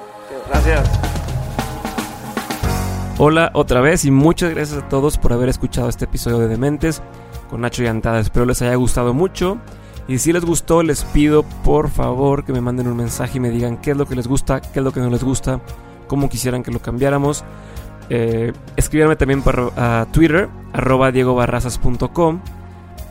Gracias. 0.47 1.22
Hola 3.19 3.51
otra 3.53 3.79
vez 3.79 4.05
y 4.05 4.11
muchas 4.11 4.49
gracias 4.49 4.81
a 4.81 4.89
todos 4.89 5.19
por 5.19 5.33
haber 5.33 5.47
escuchado 5.47 5.87
este 5.87 6.05
episodio 6.05 6.39
de 6.39 6.47
Dementes 6.47 7.03
con 7.47 7.61
Nacho 7.61 7.83
y 7.83 7.87
Antada. 7.87 8.19
Espero 8.19 8.47
les 8.47 8.59
haya 8.63 8.73
gustado 8.73 9.13
mucho. 9.13 9.59
Y 10.07 10.17
si 10.17 10.33
les 10.33 10.43
gustó, 10.43 10.81
les 10.81 11.03
pido 11.03 11.43
por 11.63 11.91
favor 11.91 12.43
que 12.43 12.51
me 12.53 12.59
manden 12.59 12.87
un 12.87 12.97
mensaje 12.97 13.37
y 13.37 13.39
me 13.39 13.51
digan 13.51 13.77
qué 13.77 13.91
es 13.91 13.97
lo 13.97 14.07
que 14.07 14.15
les 14.15 14.27
gusta, 14.27 14.61
qué 14.61 14.79
es 14.79 14.83
lo 14.83 14.91
que 14.91 14.99
no 14.99 15.11
les 15.11 15.23
gusta, 15.23 15.61
cómo 16.07 16.27
quisieran 16.27 16.63
que 16.63 16.71
lo 16.71 16.79
cambiáramos. 16.79 17.43
Eh, 18.09 18.51
escríbanme 18.77 19.15
también 19.15 19.43
por, 19.43 19.71
a 19.77 20.07
Twitter, 20.11 20.49
arroba 20.73 21.11
diegobarrazas.com 21.11 22.41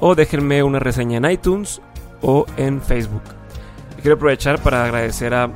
o 0.01 0.15
déjenme 0.17 0.65
una 0.65 0.81
reseña 0.81 1.19
en 1.19 1.31
iTunes 1.31 1.81
o 2.23 2.45
en 2.57 2.83
Facebook. 2.83 3.23
Quiero 4.01 4.17
aprovechar 4.17 4.61
para 4.61 4.85
agradecer 4.85 5.33
a 5.33 5.49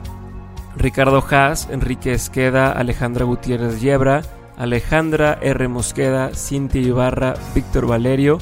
Ricardo 0.76 1.24
Haas, 1.30 1.68
Enrique 1.70 2.12
Esqueda, 2.12 2.72
Alejandra 2.72 3.24
Gutiérrez 3.24 3.80
Yebra, 3.80 4.22
Alejandra 4.56 5.38
R. 5.40 5.68
Mosqueda, 5.68 6.30
Cintia 6.34 6.80
Ibarra, 6.80 7.34
Víctor 7.54 7.86
Valerio, 7.86 8.38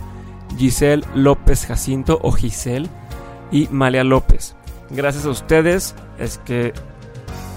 Giselle 0.56 1.04
López 1.14 1.66
Jacinto 1.66 2.18
o 2.22 2.32
Giselle 2.32 2.88
y 3.50 3.68
Malia 3.68 4.04
López. 4.04 4.54
Gracias 4.90 5.24
a 5.26 5.30
ustedes 5.30 5.94
es 6.18 6.38
que 6.38 6.72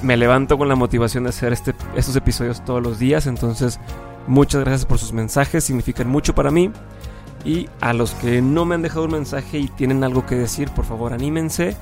me 0.01 0.17
levanto 0.17 0.57
con 0.57 0.69
la 0.69 0.75
motivación 0.75 1.23
de 1.23 1.29
hacer 1.29 1.53
este, 1.53 1.73
estos 1.95 2.15
episodios 2.15 2.63
todos 2.63 2.81
los 2.81 2.99
días. 2.99 3.27
Entonces, 3.27 3.79
muchas 4.27 4.61
gracias 4.61 4.85
por 4.85 4.99
sus 4.99 5.13
mensajes, 5.13 5.63
significan 5.63 6.07
mucho 6.07 6.35
para 6.35 6.51
mí. 6.51 6.71
Y 7.45 7.69
a 7.81 7.93
los 7.93 8.11
que 8.15 8.41
no 8.41 8.65
me 8.65 8.75
han 8.75 8.81
dejado 8.81 9.05
un 9.05 9.11
mensaje 9.11 9.57
y 9.59 9.67
tienen 9.67 10.03
algo 10.03 10.25
que 10.25 10.35
decir, 10.35 10.69
por 10.71 10.85
favor 10.85 11.13
anímense. 11.13 11.75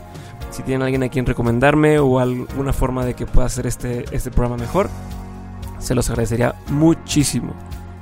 Si 0.51 0.63
tienen 0.63 0.83
alguien 0.83 1.03
a 1.03 1.09
quien 1.09 1.25
recomendarme 1.25 1.99
o 1.99 2.19
alguna 2.19 2.73
forma 2.73 3.05
de 3.05 3.13
que 3.13 3.25
pueda 3.25 3.47
hacer 3.47 3.67
este, 3.67 4.05
este 4.11 4.31
programa 4.31 4.57
mejor, 4.57 4.89
se 5.79 5.95
los 5.95 6.09
agradecería 6.09 6.55
muchísimo. 6.69 7.53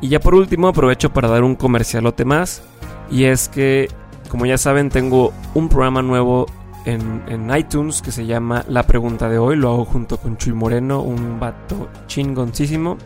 Y 0.01 0.09
ya 0.09 0.19
por 0.19 0.35
último 0.35 0.67
aprovecho 0.67 1.11
para 1.11 1.29
dar 1.29 1.43
un 1.43 1.55
comercialote 1.55 2.25
más. 2.25 2.61
Y 3.09 3.25
es 3.25 3.49
que, 3.49 3.89
como 4.29 4.45
ya 4.45 4.57
saben, 4.57 4.89
tengo 4.89 5.33
un 5.53 5.69
programa 5.69 6.01
nuevo 6.01 6.45
en, 6.85 7.23
en 7.27 7.55
iTunes 7.55 8.01
que 8.01 8.11
se 8.11 8.25
llama 8.25 8.65
La 8.67 8.83
Pregunta 8.83 9.29
de 9.29 9.37
Hoy. 9.37 9.55
Lo 9.55 9.71
hago 9.71 9.85
junto 9.85 10.17
con 10.17 10.37
Chuy 10.37 10.53
Moreno, 10.53 11.01
un 11.01 11.39
vato 11.39 11.89
chingoncísimo. 12.07 12.97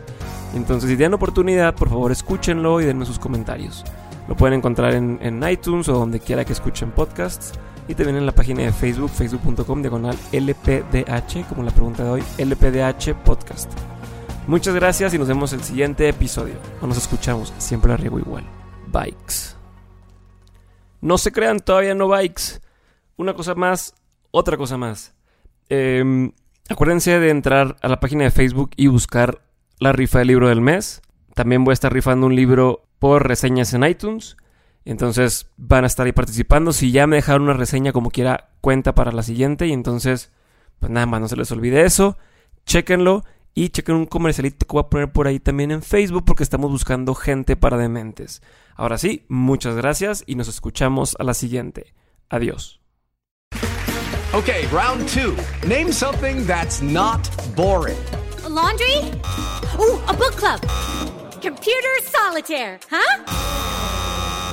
Entonces, 0.54 0.90
si 0.90 0.96
tienen 0.96 1.14
oportunidad, 1.14 1.74
por 1.74 1.88
favor 1.88 2.10
escúchenlo 2.10 2.80
y 2.80 2.84
denme 2.84 3.04
sus 3.04 3.18
comentarios. 3.18 3.84
Lo 4.28 4.36
pueden 4.36 4.58
encontrar 4.58 4.94
en, 4.94 5.18
en 5.22 5.48
iTunes 5.48 5.88
o 5.88 5.92
donde 5.92 6.20
quiera 6.20 6.44
que 6.44 6.52
escuchen 6.52 6.90
podcasts. 6.90 7.52
Y 7.88 7.94
también 7.94 8.18
en 8.18 8.26
la 8.26 8.32
página 8.32 8.62
de 8.62 8.72
Facebook, 8.72 9.10
facebook.com 9.10 9.80
diagonal 9.80 10.16
LPDH, 10.32 11.48
como 11.48 11.62
la 11.62 11.70
pregunta 11.70 12.04
de 12.04 12.10
hoy, 12.10 12.22
LPDH 12.36 13.14
Podcast. 13.24 13.72
Muchas 14.46 14.74
gracias 14.74 15.14
y 15.14 15.18
nos 15.18 15.26
vemos 15.26 15.54
el 15.54 15.62
siguiente 15.62 16.08
episodio. 16.08 16.54
O 16.82 16.86
nos 16.86 16.98
escuchamos, 16.98 17.52
siempre 17.56 17.96
riego 17.96 18.18
igual. 18.18 18.44
Bikes. 18.92 19.56
No 21.00 21.16
se 21.16 21.32
crean, 21.32 21.60
todavía 21.60 21.94
no 21.94 22.08
bikes. 22.08 22.60
Una 23.16 23.32
cosa 23.34 23.54
más, 23.54 23.94
otra 24.30 24.58
cosa 24.58 24.76
más. 24.76 25.14
Eh, 25.70 26.30
acuérdense 26.68 27.18
de 27.18 27.30
entrar 27.30 27.76
a 27.80 27.88
la 27.88 28.00
página 28.00 28.24
de 28.24 28.30
Facebook 28.30 28.70
y 28.76 28.88
buscar 28.88 29.42
la 29.78 29.92
rifa 29.92 30.18
del 30.18 30.28
libro 30.28 30.48
del 30.48 30.60
mes. 30.60 31.00
También 31.34 31.64
voy 31.64 31.72
a 31.72 31.74
estar 31.74 31.92
rifando 31.92 32.26
un 32.26 32.34
libro 32.34 32.84
por 32.98 33.26
reseñas 33.26 33.72
en 33.72 33.84
iTunes. 33.84 34.36
Entonces 34.90 35.50
van 35.58 35.84
a 35.84 35.86
estar 35.86 36.06
ahí 36.06 36.12
participando. 36.12 36.72
Si 36.72 36.92
ya 36.92 37.06
me 37.06 37.16
dejaron 37.16 37.42
una 37.42 37.52
reseña 37.52 37.92
como 37.92 38.10
quiera, 38.10 38.48
cuenta 38.62 38.94
para 38.94 39.12
la 39.12 39.22
siguiente. 39.22 39.66
Y 39.66 39.72
entonces, 39.72 40.32
pues 40.80 40.90
nada 40.90 41.04
más, 41.04 41.20
no 41.20 41.28
se 41.28 41.36
les 41.36 41.52
olvide 41.52 41.84
eso. 41.84 42.16
Chéquenlo 42.64 43.22
y 43.52 43.68
chequen 43.68 43.96
un 43.96 44.06
comercialito 44.06 44.66
que 44.66 44.72
voy 44.72 44.80
a 44.80 44.88
poner 44.88 45.12
por 45.12 45.26
ahí 45.26 45.40
también 45.40 45.72
en 45.72 45.82
Facebook 45.82 46.24
porque 46.24 46.42
estamos 46.42 46.70
buscando 46.70 47.14
gente 47.14 47.54
para 47.54 47.76
dementes. 47.76 48.40
Ahora 48.76 48.96
sí, 48.96 49.26
muchas 49.28 49.76
gracias 49.76 50.24
y 50.26 50.36
nos 50.36 50.48
escuchamos 50.48 51.16
a 51.18 51.24
la 51.24 51.34
siguiente. 51.34 51.92
Adiós. 52.30 52.80
Okay, 54.32 54.66
round 54.72 55.06
two. 55.08 55.34
Name 55.66 55.92
something 55.92 56.46
that's 56.46 56.80
not 56.80 57.28
boring. 57.54 57.98
A 58.44 58.48
laundry? 58.48 59.00
Ooh, 59.78 60.00
a 60.06 60.14
book 60.14 60.34
club. 60.36 60.60
Computer 61.42 62.00
solitaire, 62.04 62.78
huh? 62.90 63.97